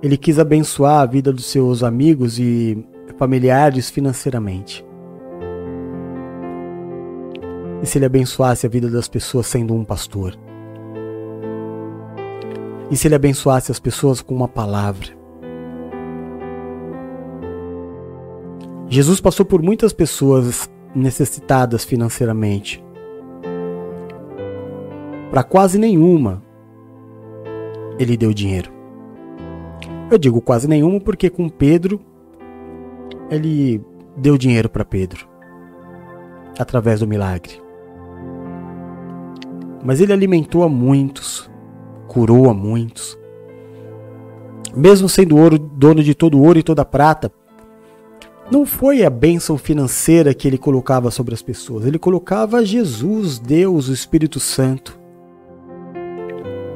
ele 0.01 0.18
quis 0.18 0.38
abençoar 0.38 1.01
a 1.01 1.05
vida 1.05 1.34
dos 1.34 1.45
seus 1.45 1.84
amigos 1.84 2.38
e 2.39 2.85
familiares 3.18 3.89
financeiramente. 3.89 4.85
E 7.81 7.85
se 7.85 7.97
ele 7.97 8.05
abençoasse 8.05 8.65
a 8.65 8.69
vida 8.69 8.89
das 8.89 9.07
pessoas 9.07 9.47
sendo 9.47 9.73
um 9.73 9.84
pastor? 9.84 10.38
E 12.91 12.95
se 12.95 13.07
ele 13.07 13.15
abençoasse 13.15 13.72
as 13.72 13.80
pessoas 13.80 14.22
com 14.22 14.35
uma 14.35 14.47
palavra? 14.47 15.07
Jesus 18.88 19.22
passou 19.22 19.45
por 19.45 19.61
muitas 19.61 19.93
pessoas 19.93 20.69
necessitadas 20.93 21.85
financeiramente. 21.85 22.84
Para 25.31 25.43
quase 25.43 25.80
nenhuma, 25.80 26.43
ele 27.99 28.18
deu 28.18 28.34
dinheiro. 28.34 28.72
Eu 30.09 30.18
digo 30.18 30.41
quase 30.41 30.68
nenhuma 30.68 30.99
porque 30.99 31.30
com 31.30 31.47
Pedro, 31.47 32.01
ele 33.30 33.81
deu 34.18 34.38
dinheiro 34.38 34.69
para 34.69 34.84
Pedro 34.84 35.27
através 36.59 36.99
do 36.99 37.07
milagre. 37.07 37.61
Mas 39.84 39.99
ele 39.99 40.13
alimentou 40.13 40.63
a 40.63 40.69
muitos, 40.69 41.49
curou 42.07 42.49
a 42.49 42.53
muitos. 42.53 43.18
Mesmo 44.76 45.09
sendo 45.09 45.38
ouro, 45.38 45.57
dono 45.57 46.03
de 46.03 46.13
todo 46.13 46.41
ouro 46.41 46.59
e 46.59 46.63
toda 46.63 46.85
prata, 46.85 47.31
não 48.51 48.65
foi 48.65 49.03
a 49.03 49.09
bênção 49.09 49.57
financeira 49.57 50.34
que 50.34 50.47
ele 50.47 50.57
colocava 50.57 51.09
sobre 51.09 51.34
as 51.34 51.41
pessoas, 51.41 51.85
ele 51.85 51.97
colocava 51.97 52.65
Jesus, 52.65 53.39
Deus, 53.39 53.88
o 53.88 53.93
Espírito 53.93 54.39
Santo. 54.39 55.01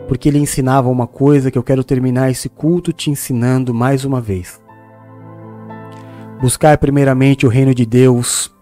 Porque 0.07 0.29
ele 0.29 0.39
ensinava 0.39 0.89
uma 0.89 1.07
coisa 1.07 1.49
que 1.49 1.57
eu 1.57 1.63
quero 1.63 1.83
terminar 1.83 2.29
esse 2.29 2.47
culto 2.47 2.93
te 2.93 3.09
ensinando 3.09 3.73
mais 3.73 4.05
uma 4.05 4.21
vez. 4.21 4.61
Buscar 6.41 6.77
primeiramente 6.77 7.45
o 7.45 7.49
reino 7.49 7.73
de 7.73 7.85
Deus 7.85 8.53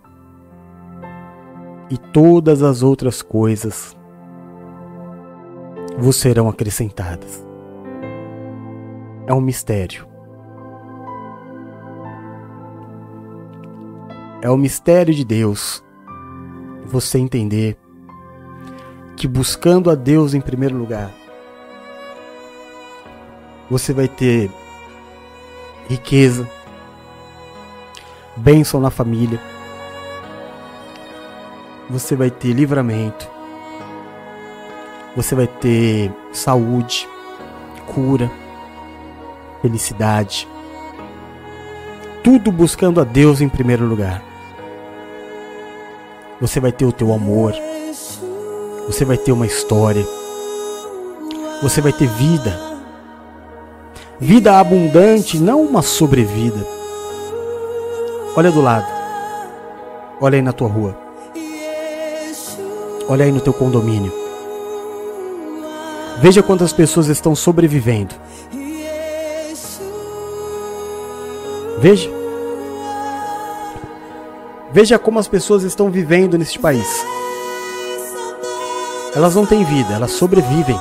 e 1.90 1.98
todas 1.98 2.64
as 2.64 2.82
outras 2.82 3.22
coisas 3.22 3.96
vos 5.98 6.16
serão 6.16 6.50
acrescentadas. 6.50 7.46
É 9.28 9.34
um 9.34 9.42
mistério. 9.42 10.08
É 14.42 14.50
o 14.50 14.58
mistério 14.58 15.14
de 15.14 15.24
Deus 15.24 15.84
você 16.86 17.18
entender 17.18 17.78
que 19.16 19.28
buscando 19.28 19.90
a 19.90 19.96
Deus 19.96 20.34
em 20.34 20.42
primeiro 20.42 20.76
lugar, 20.78 21.12
você 23.74 23.92
vai 23.92 24.08
ter 24.08 24.52
riqueza, 25.90 26.48
bênção 28.36 28.80
na 28.80 28.92
família, 28.92 29.42
você 31.90 32.16
vai 32.16 32.30
ter 32.30 32.54
livramento, 32.54 33.28
você 35.16 35.34
vai 35.34 35.48
ter 35.48 36.12
saúde, 36.32 37.10
cura, 37.88 38.32
felicidade. 39.64 40.48
Tudo 42.24 42.52
buscando 42.52 43.02
a 43.02 43.04
Deus 43.04 43.42
em 43.42 43.50
primeiro 43.50 43.86
lugar. 43.86 44.24
Você 46.40 46.60
vai 46.60 46.72
ter 46.72 46.86
o 46.86 46.92
teu 46.92 47.12
amor. 47.12 47.54
Você 48.86 49.04
vai 49.04 49.18
ter 49.18 49.32
uma 49.32 49.48
história. 49.48 50.06
Você 51.64 51.82
vai 51.82 51.92
ter 51.92 52.08
vida. 52.08 52.73
Vida 54.24 54.58
abundante, 54.58 55.38
não 55.38 55.62
uma 55.62 55.82
sobrevida. 55.82 56.66
Olha 58.38 58.50
do 58.50 58.62
lado. 58.62 58.88
Olha 60.22 60.38
aí 60.38 60.42
na 60.42 60.54
tua 60.54 60.70
rua. 60.70 60.98
Olha 63.10 63.26
aí 63.26 63.34
no 63.34 63.42
teu 63.42 63.52
condomínio. 63.52 64.14
Veja 66.22 66.42
quantas 66.42 66.72
pessoas 66.72 67.08
estão 67.08 67.36
sobrevivendo. 67.36 68.16
Veja. 71.80 72.10
Veja 74.72 74.98
como 74.98 75.20
as 75.20 75.28
pessoas 75.28 75.64
estão 75.64 75.92
vivendo 75.92 76.38
neste 76.38 76.58
país. 76.60 77.06
Elas 79.14 79.36
não 79.36 79.46
têm 79.46 79.66
vida, 79.66 79.94
elas 79.94 80.12
sobrevivem. 80.12 80.80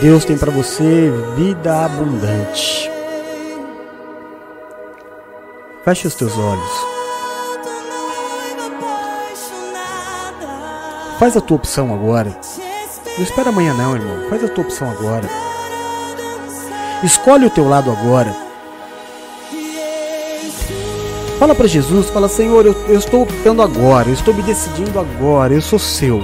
Deus 0.00 0.24
tem 0.24 0.38
para 0.38 0.52
você 0.52 1.10
vida 1.34 1.84
abundante. 1.84 2.88
Feche 5.84 6.06
os 6.06 6.14
teus 6.14 6.38
olhos. 6.38 6.70
Faz 11.18 11.36
a 11.36 11.40
tua 11.40 11.56
opção 11.56 11.92
agora. 11.92 12.30
Não 13.16 13.24
espera 13.24 13.48
amanhã 13.48 13.74
não, 13.74 13.96
irmão. 13.96 14.28
Faz 14.28 14.44
a 14.44 14.48
tua 14.48 14.62
opção 14.62 14.88
agora. 14.88 15.28
Escolhe 17.02 17.46
o 17.46 17.50
teu 17.50 17.68
lado 17.68 17.90
agora. 17.90 18.32
Fala 21.40 21.56
para 21.56 21.66
Jesus, 21.66 22.08
fala 22.10 22.28
Senhor, 22.28 22.66
eu, 22.66 22.74
eu 22.88 22.98
estou 22.98 23.22
optando 23.22 23.62
agora, 23.62 24.08
eu 24.08 24.14
estou 24.14 24.34
me 24.34 24.42
decidindo 24.42 24.98
agora, 24.98 25.54
eu 25.54 25.62
sou 25.62 25.78
seu. 25.78 26.20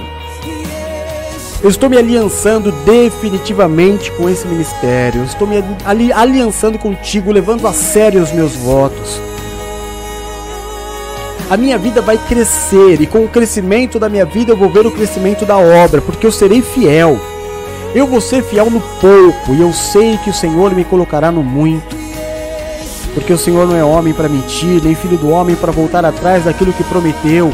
Eu 1.65 1.69
estou 1.71 1.89
me 1.89 1.97
aliançando 1.97 2.71
definitivamente 2.85 4.11
com 4.11 4.29
esse 4.29 4.47
ministério. 4.47 5.21
Eu 5.21 5.25
estou 5.25 5.47
me 5.47 5.55
ali, 5.83 6.13
aliançando 6.13 6.77
contigo, 6.77 7.31
levando 7.31 7.67
a 7.67 7.73
sério 7.73 8.21
os 8.21 8.31
meus 8.31 8.55
votos. 8.55 9.19
A 11.49 11.57
minha 11.57 11.75
vida 11.75 12.03
vai 12.03 12.19
crescer 12.19 13.01
e 13.01 13.07
com 13.07 13.25
o 13.25 13.27
crescimento 13.27 13.97
da 13.97 14.07
minha 14.07 14.25
vida 14.25 14.51
eu 14.51 14.55
vou 14.55 14.69
ver 14.69 14.85
o 14.85 14.91
crescimento 14.91 15.43
da 15.43 15.57
obra, 15.57 16.03
porque 16.03 16.27
eu 16.27 16.31
serei 16.31 16.61
fiel. 16.61 17.19
Eu 17.95 18.05
vou 18.05 18.21
ser 18.21 18.43
fiel 18.43 18.69
no 18.69 18.79
pouco 19.01 19.55
e 19.55 19.61
eu 19.61 19.73
sei 19.73 20.19
que 20.19 20.29
o 20.29 20.35
Senhor 20.35 20.71
me 20.75 20.85
colocará 20.85 21.31
no 21.31 21.41
muito. 21.41 21.95
Porque 23.15 23.33
o 23.33 23.39
Senhor 23.39 23.67
não 23.67 23.75
é 23.75 23.83
homem 23.83 24.13
para 24.13 24.29
mentir, 24.29 24.83
nem 24.83 24.93
filho 24.93 25.17
do 25.17 25.31
homem 25.31 25.55
para 25.55 25.71
voltar 25.71 26.05
atrás 26.05 26.45
daquilo 26.45 26.73
que 26.73 26.83
prometeu. 26.83 27.51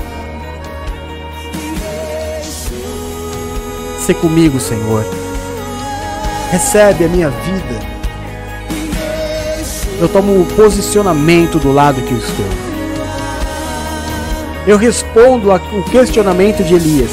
Se 4.02 4.16
comigo, 4.16 4.60
Senhor. 4.60 5.06
Recebe 6.50 7.06
a 7.06 7.08
minha 7.08 7.30
vida. 7.30 7.80
Eu 10.00 10.10
tomo 10.10 10.42
o 10.42 10.46
posicionamento 10.56 11.60
do 11.60 11.72
lado 11.72 12.02
que 12.02 12.12
eu 12.12 12.18
estou. 12.18 12.46
Eu 14.66 14.78
respondo 14.78 15.52
ao 15.52 15.60
questionamento 15.92 16.64
de 16.64 16.74
Elias. 16.74 17.12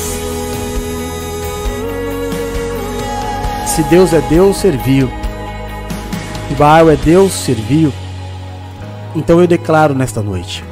Se 3.66 3.82
Deus 3.82 4.14
é 4.14 4.22
Deus, 4.22 4.56
serviu. 4.56 5.10
Se 6.48 6.54
Baal 6.54 6.88
é 6.88 6.96
Deus, 6.96 7.32
serviu. 7.32 7.92
Então 9.14 9.38
eu 9.40 9.46
declaro 9.46 9.94
nesta 9.94 10.22
noite: 10.22 10.64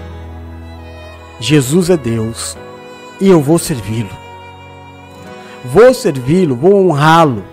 Jesus 1.39 1.91
é 1.91 1.97
Deus 1.97 2.57
e 3.21 3.29
eu 3.29 3.43
vou 3.43 3.59
servi-lo. 3.59 4.26
Vou 5.73 5.93
servi-lo, 5.93 6.55
vou 6.55 6.75
honrá-lo. 6.75 7.45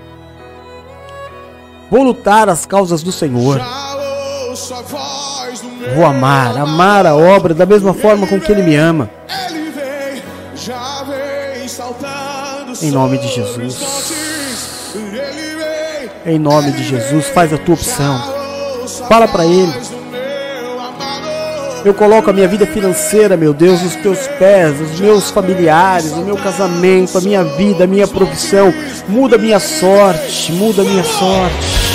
Vou 1.89 2.03
lutar 2.03 2.49
as 2.49 2.65
causas 2.65 3.03
do 3.03 3.11
Senhor. 3.11 3.61
Vou 5.95 6.05
amar, 6.05 6.57
amar 6.57 7.05
a 7.05 7.15
obra 7.15 7.53
da 7.53 7.65
mesma 7.65 7.93
forma 7.93 8.25
com 8.27 8.39
que 8.39 8.51
Ele 8.51 8.63
me 8.63 8.75
ama. 8.75 9.09
Em 12.81 12.91
nome 12.91 13.17
de 13.17 13.27
Jesus. 13.27 14.13
Em 16.25 16.39
nome 16.39 16.71
de 16.71 16.83
Jesus, 16.83 17.27
faz 17.27 17.51
a 17.53 17.57
tua 17.57 17.75
opção. 17.75 18.33
Fala 19.07 19.27
para 19.27 19.45
Ele. 19.45 19.73
Eu 21.85 21.93
coloco 21.93 22.29
a 22.29 22.33
minha 22.33 22.47
vida 22.47 22.65
financeira, 22.65 23.35
meu 23.35 23.53
Deus, 23.53 23.81
nos 23.81 23.95
teus 23.95 24.25
pés, 24.39 24.79
os 24.79 24.99
meus 25.01 25.29
familiares, 25.29 26.13
o 26.13 26.23
meu 26.23 26.37
casamento, 26.37 27.17
a 27.17 27.21
minha 27.21 27.43
vida, 27.43 27.83
a 27.83 27.87
minha 27.87 28.07
profissão. 28.07 28.73
Muda 29.07 29.35
a 29.35 29.39
minha 29.39 29.59
sorte, 29.59 30.53
muda 30.53 30.81
a 30.81 30.85
minha 30.85 31.03
sorte. 31.03 31.92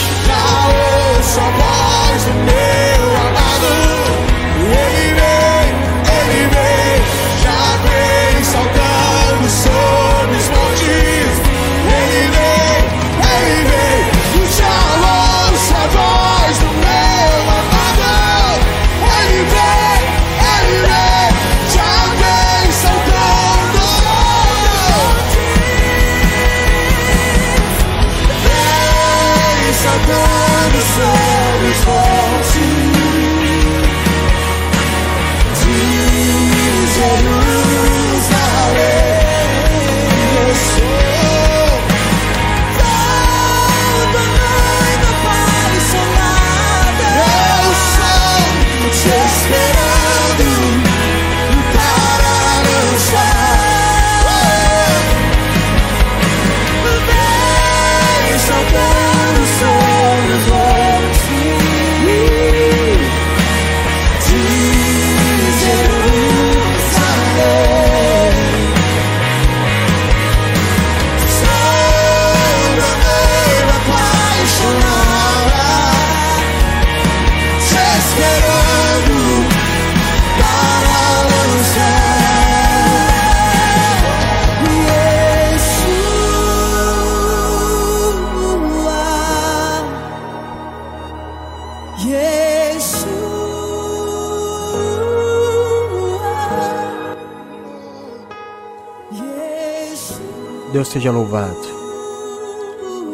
Deus 100.79 100.89
seja 100.89 101.11
louvado. 101.11 101.57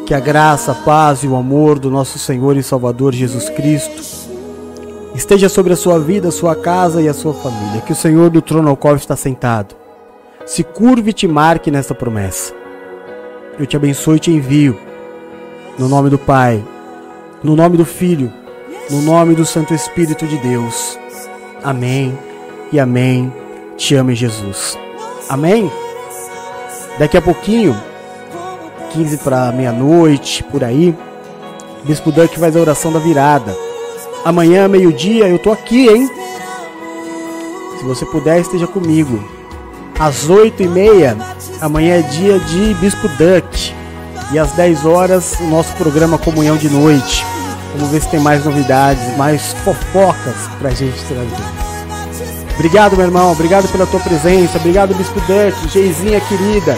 Que 0.05 0.13
a 0.13 0.19
graça, 0.19 0.71
a 0.71 0.75
paz 0.75 1.23
e 1.23 1.27
o 1.27 1.35
amor 1.35 1.79
do 1.79 1.89
nosso 1.89 2.19
Senhor 2.19 2.55
e 2.55 2.61
Salvador 2.61 3.11
Jesus 3.11 3.49
Cristo 3.49 4.29
esteja 5.15 5.49
sobre 5.49 5.73
a 5.73 5.75
sua 5.75 5.99
vida, 5.99 6.27
a 6.27 6.31
sua 6.31 6.55
casa 6.55 7.01
e 7.01 7.07
a 7.07 7.13
sua 7.13 7.33
família. 7.33 7.81
Que 7.81 7.91
o 7.91 7.95
Senhor 7.95 8.29
do 8.29 8.39
trono 8.39 8.69
ao 8.69 8.77
qual 8.77 8.95
está 8.95 9.15
sentado 9.15 9.75
se 10.45 10.63
curve 10.63 11.09
e 11.09 11.13
te 11.13 11.27
marque 11.27 11.71
nesta 11.71 11.95
promessa. 11.95 12.53
Eu 13.57 13.65
te 13.65 13.75
abençoe 13.75 14.17
e 14.17 14.19
te 14.19 14.31
envio. 14.31 14.77
No 15.79 15.89
nome 15.89 16.11
do 16.11 16.19
Pai, 16.19 16.63
no 17.41 17.55
nome 17.55 17.77
do 17.77 17.85
Filho, 17.85 18.31
no 18.91 19.01
nome 19.01 19.33
do 19.33 19.43
Santo 19.43 19.73
Espírito 19.73 20.27
de 20.27 20.37
Deus. 20.37 20.99
Amém 21.63 22.15
e 22.71 22.79
amém. 22.79 23.33
Te 23.75 23.95
amo, 23.95 24.13
Jesus. 24.13 24.77
Amém. 25.27 25.84
Daqui 26.97 27.17
a 27.17 27.21
pouquinho, 27.21 27.75
15 28.91 29.17
para 29.17 29.51
meia-noite, 29.51 30.43
por 30.43 30.63
aí, 30.63 30.95
Bispo 31.83 32.11
Duck 32.11 32.39
faz 32.39 32.55
a 32.55 32.59
oração 32.59 32.91
da 32.91 32.99
virada. 32.99 33.55
Amanhã, 34.23 34.67
meio-dia, 34.67 35.27
eu 35.27 35.37
tô 35.37 35.51
aqui, 35.51 35.87
hein? 35.87 36.09
Se 37.77 37.83
você 37.83 38.05
puder, 38.05 38.39
esteja 38.39 38.65
comigo. 38.65 39.23
Às 39.99 40.29
8 40.29 40.63
e 40.63 40.67
meia, 40.67 41.17
amanhã 41.61 41.99
é 41.99 42.01
dia 42.01 42.39
de 42.39 42.73
Bispo 42.75 43.07
Duck. 43.09 43.73
E 44.31 44.39
às 44.39 44.51
10 44.53 44.85
horas, 44.85 45.37
o 45.39 45.43
nosso 45.43 45.73
programa 45.75 46.17
Comunhão 46.17 46.57
de 46.57 46.69
Noite. 46.69 47.23
Vamos 47.75 47.89
ver 47.91 48.01
se 48.01 48.09
tem 48.09 48.19
mais 48.19 48.43
novidades, 48.45 49.15
mais 49.17 49.53
fofocas 49.63 50.35
pra 50.59 50.71
gente 50.71 50.97
trazer. 51.05 51.64
Obrigado, 52.55 52.95
meu 52.95 53.05
irmão. 53.05 53.31
Obrigado 53.31 53.67
pela 53.69 53.85
tua 53.85 53.99
presença. 53.99 54.57
Obrigado, 54.57 54.95
Bispo 54.95 55.19
Duck, 55.21 55.69
Geizinha 55.71 56.19
querida. 56.21 56.77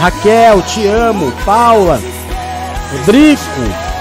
Raquel, 0.00 0.62
te 0.62 0.86
amo. 0.86 1.32
Paula, 1.44 2.00
Rodrigo, 2.92 3.40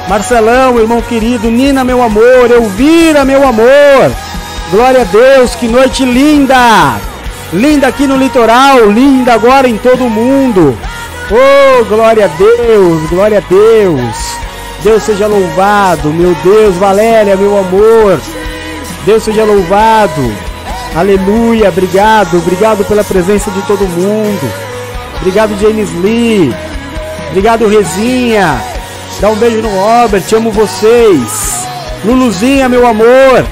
Marcelão, 0.08 0.80
irmão 0.80 1.02
querido. 1.02 1.52
Nina, 1.52 1.84
meu 1.84 2.02
amor. 2.02 2.50
Elvira, 2.50 3.26
meu 3.26 3.48
amor. 3.48 4.12
Glória 4.72 5.02
a 5.02 5.06
Deus, 5.06 5.56
que 5.56 5.68
noite 5.68 6.06
linda. 6.06 6.56
Linda 7.52 7.88
aqui 7.88 8.06
no 8.06 8.16
litoral, 8.16 8.90
linda 8.92 9.34
agora 9.34 9.68
em 9.68 9.78
todo 9.78 10.06
o 10.06 10.10
mundo. 10.10 10.78
Oh, 11.32 11.86
glória 11.86 12.26
a 12.26 12.28
Deus, 12.28 13.10
glória 13.10 13.40
a 13.40 13.42
Deus. 13.42 14.40
Deus 14.84 15.04
seja 15.04 15.28
louvado, 15.28 16.14
meu 16.14 16.34
Deus, 16.44 16.76
Valéria, 16.76 17.36
meu 17.36 17.58
amor. 17.58 18.20
Deus 19.06 19.24
seja 19.24 19.44
louvado. 19.44 20.49
Aleluia, 20.96 21.70
obrigado, 21.70 22.38
obrigado 22.38 22.84
pela 22.86 23.04
presença 23.04 23.52
de 23.52 23.62
todo 23.64 23.88
mundo. 23.88 24.52
Obrigado, 25.18 25.60
James 25.60 25.92
Lee. 26.02 26.54
Obrigado, 27.30 27.68
Rezinha. 27.68 28.62
Dá 29.20 29.30
um 29.30 29.36
beijo 29.36 29.62
no 29.62 29.70
Robert, 29.70 30.24
amo 30.34 30.52
vocês. 30.52 31.68
Luluzinha, 32.04 32.68
meu 32.68 32.88
amor. 32.88 33.46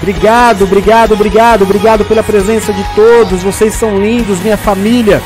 Obrigado, 0.00 0.62
obrigado, 0.62 1.12
obrigado, 1.12 1.62
obrigado 1.62 2.04
pela 2.04 2.22
presença 2.22 2.72
de 2.72 2.84
todos. 2.94 3.42
Vocês 3.42 3.74
são 3.74 3.98
lindos, 3.98 4.40
minha 4.40 4.56
família. 4.56 5.20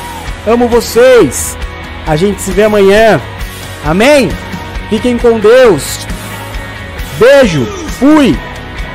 Amo 0.46 0.66
vocês. 0.68 1.56
A 2.06 2.16
gente 2.16 2.40
se 2.40 2.50
vê 2.50 2.64
amanhã. 2.64 3.20
Amém? 3.84 4.28
Fiquem 4.88 5.16
com 5.18 5.38
Deus. 5.38 6.06
Beijo. 7.18 7.64
Fui. 7.98 8.36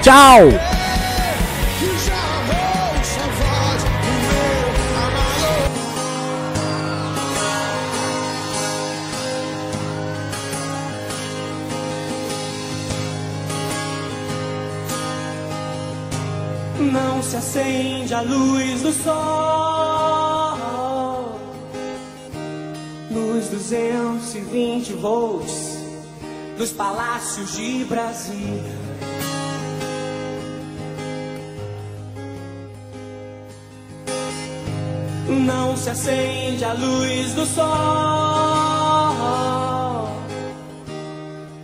Tchau. 0.01 0.49
Acende 17.57 18.13
a 18.13 18.21
luz 18.21 18.83
do 18.83 18.93
sol. 18.93 19.17
Luz 23.09 23.47
220 23.49 24.93
volts 24.93 25.79
nos 26.57 26.71
palácios 26.71 27.53
de 27.53 27.83
Brasília. 27.85 28.77
Não 35.27 35.75
se 35.75 35.89
acende 35.89 36.63
a 36.63 36.73
luz 36.73 37.33
do 37.33 37.45
sol 37.45 37.65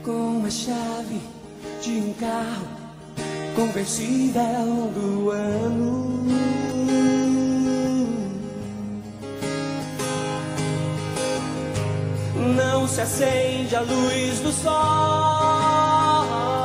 com 0.03 0.43
a 0.45 0.49
chave 0.49 1.21
de 1.81 1.91
um 1.91 2.13
carro 2.13 2.72
conversível 3.55 4.91
do 4.95 5.29
ano. 5.31 6.23
Não 12.55 12.87
se 12.87 13.01
acende 13.01 13.75
a 13.75 13.81
luz 13.81 14.39
do 14.39 14.51
sol 14.51 15.92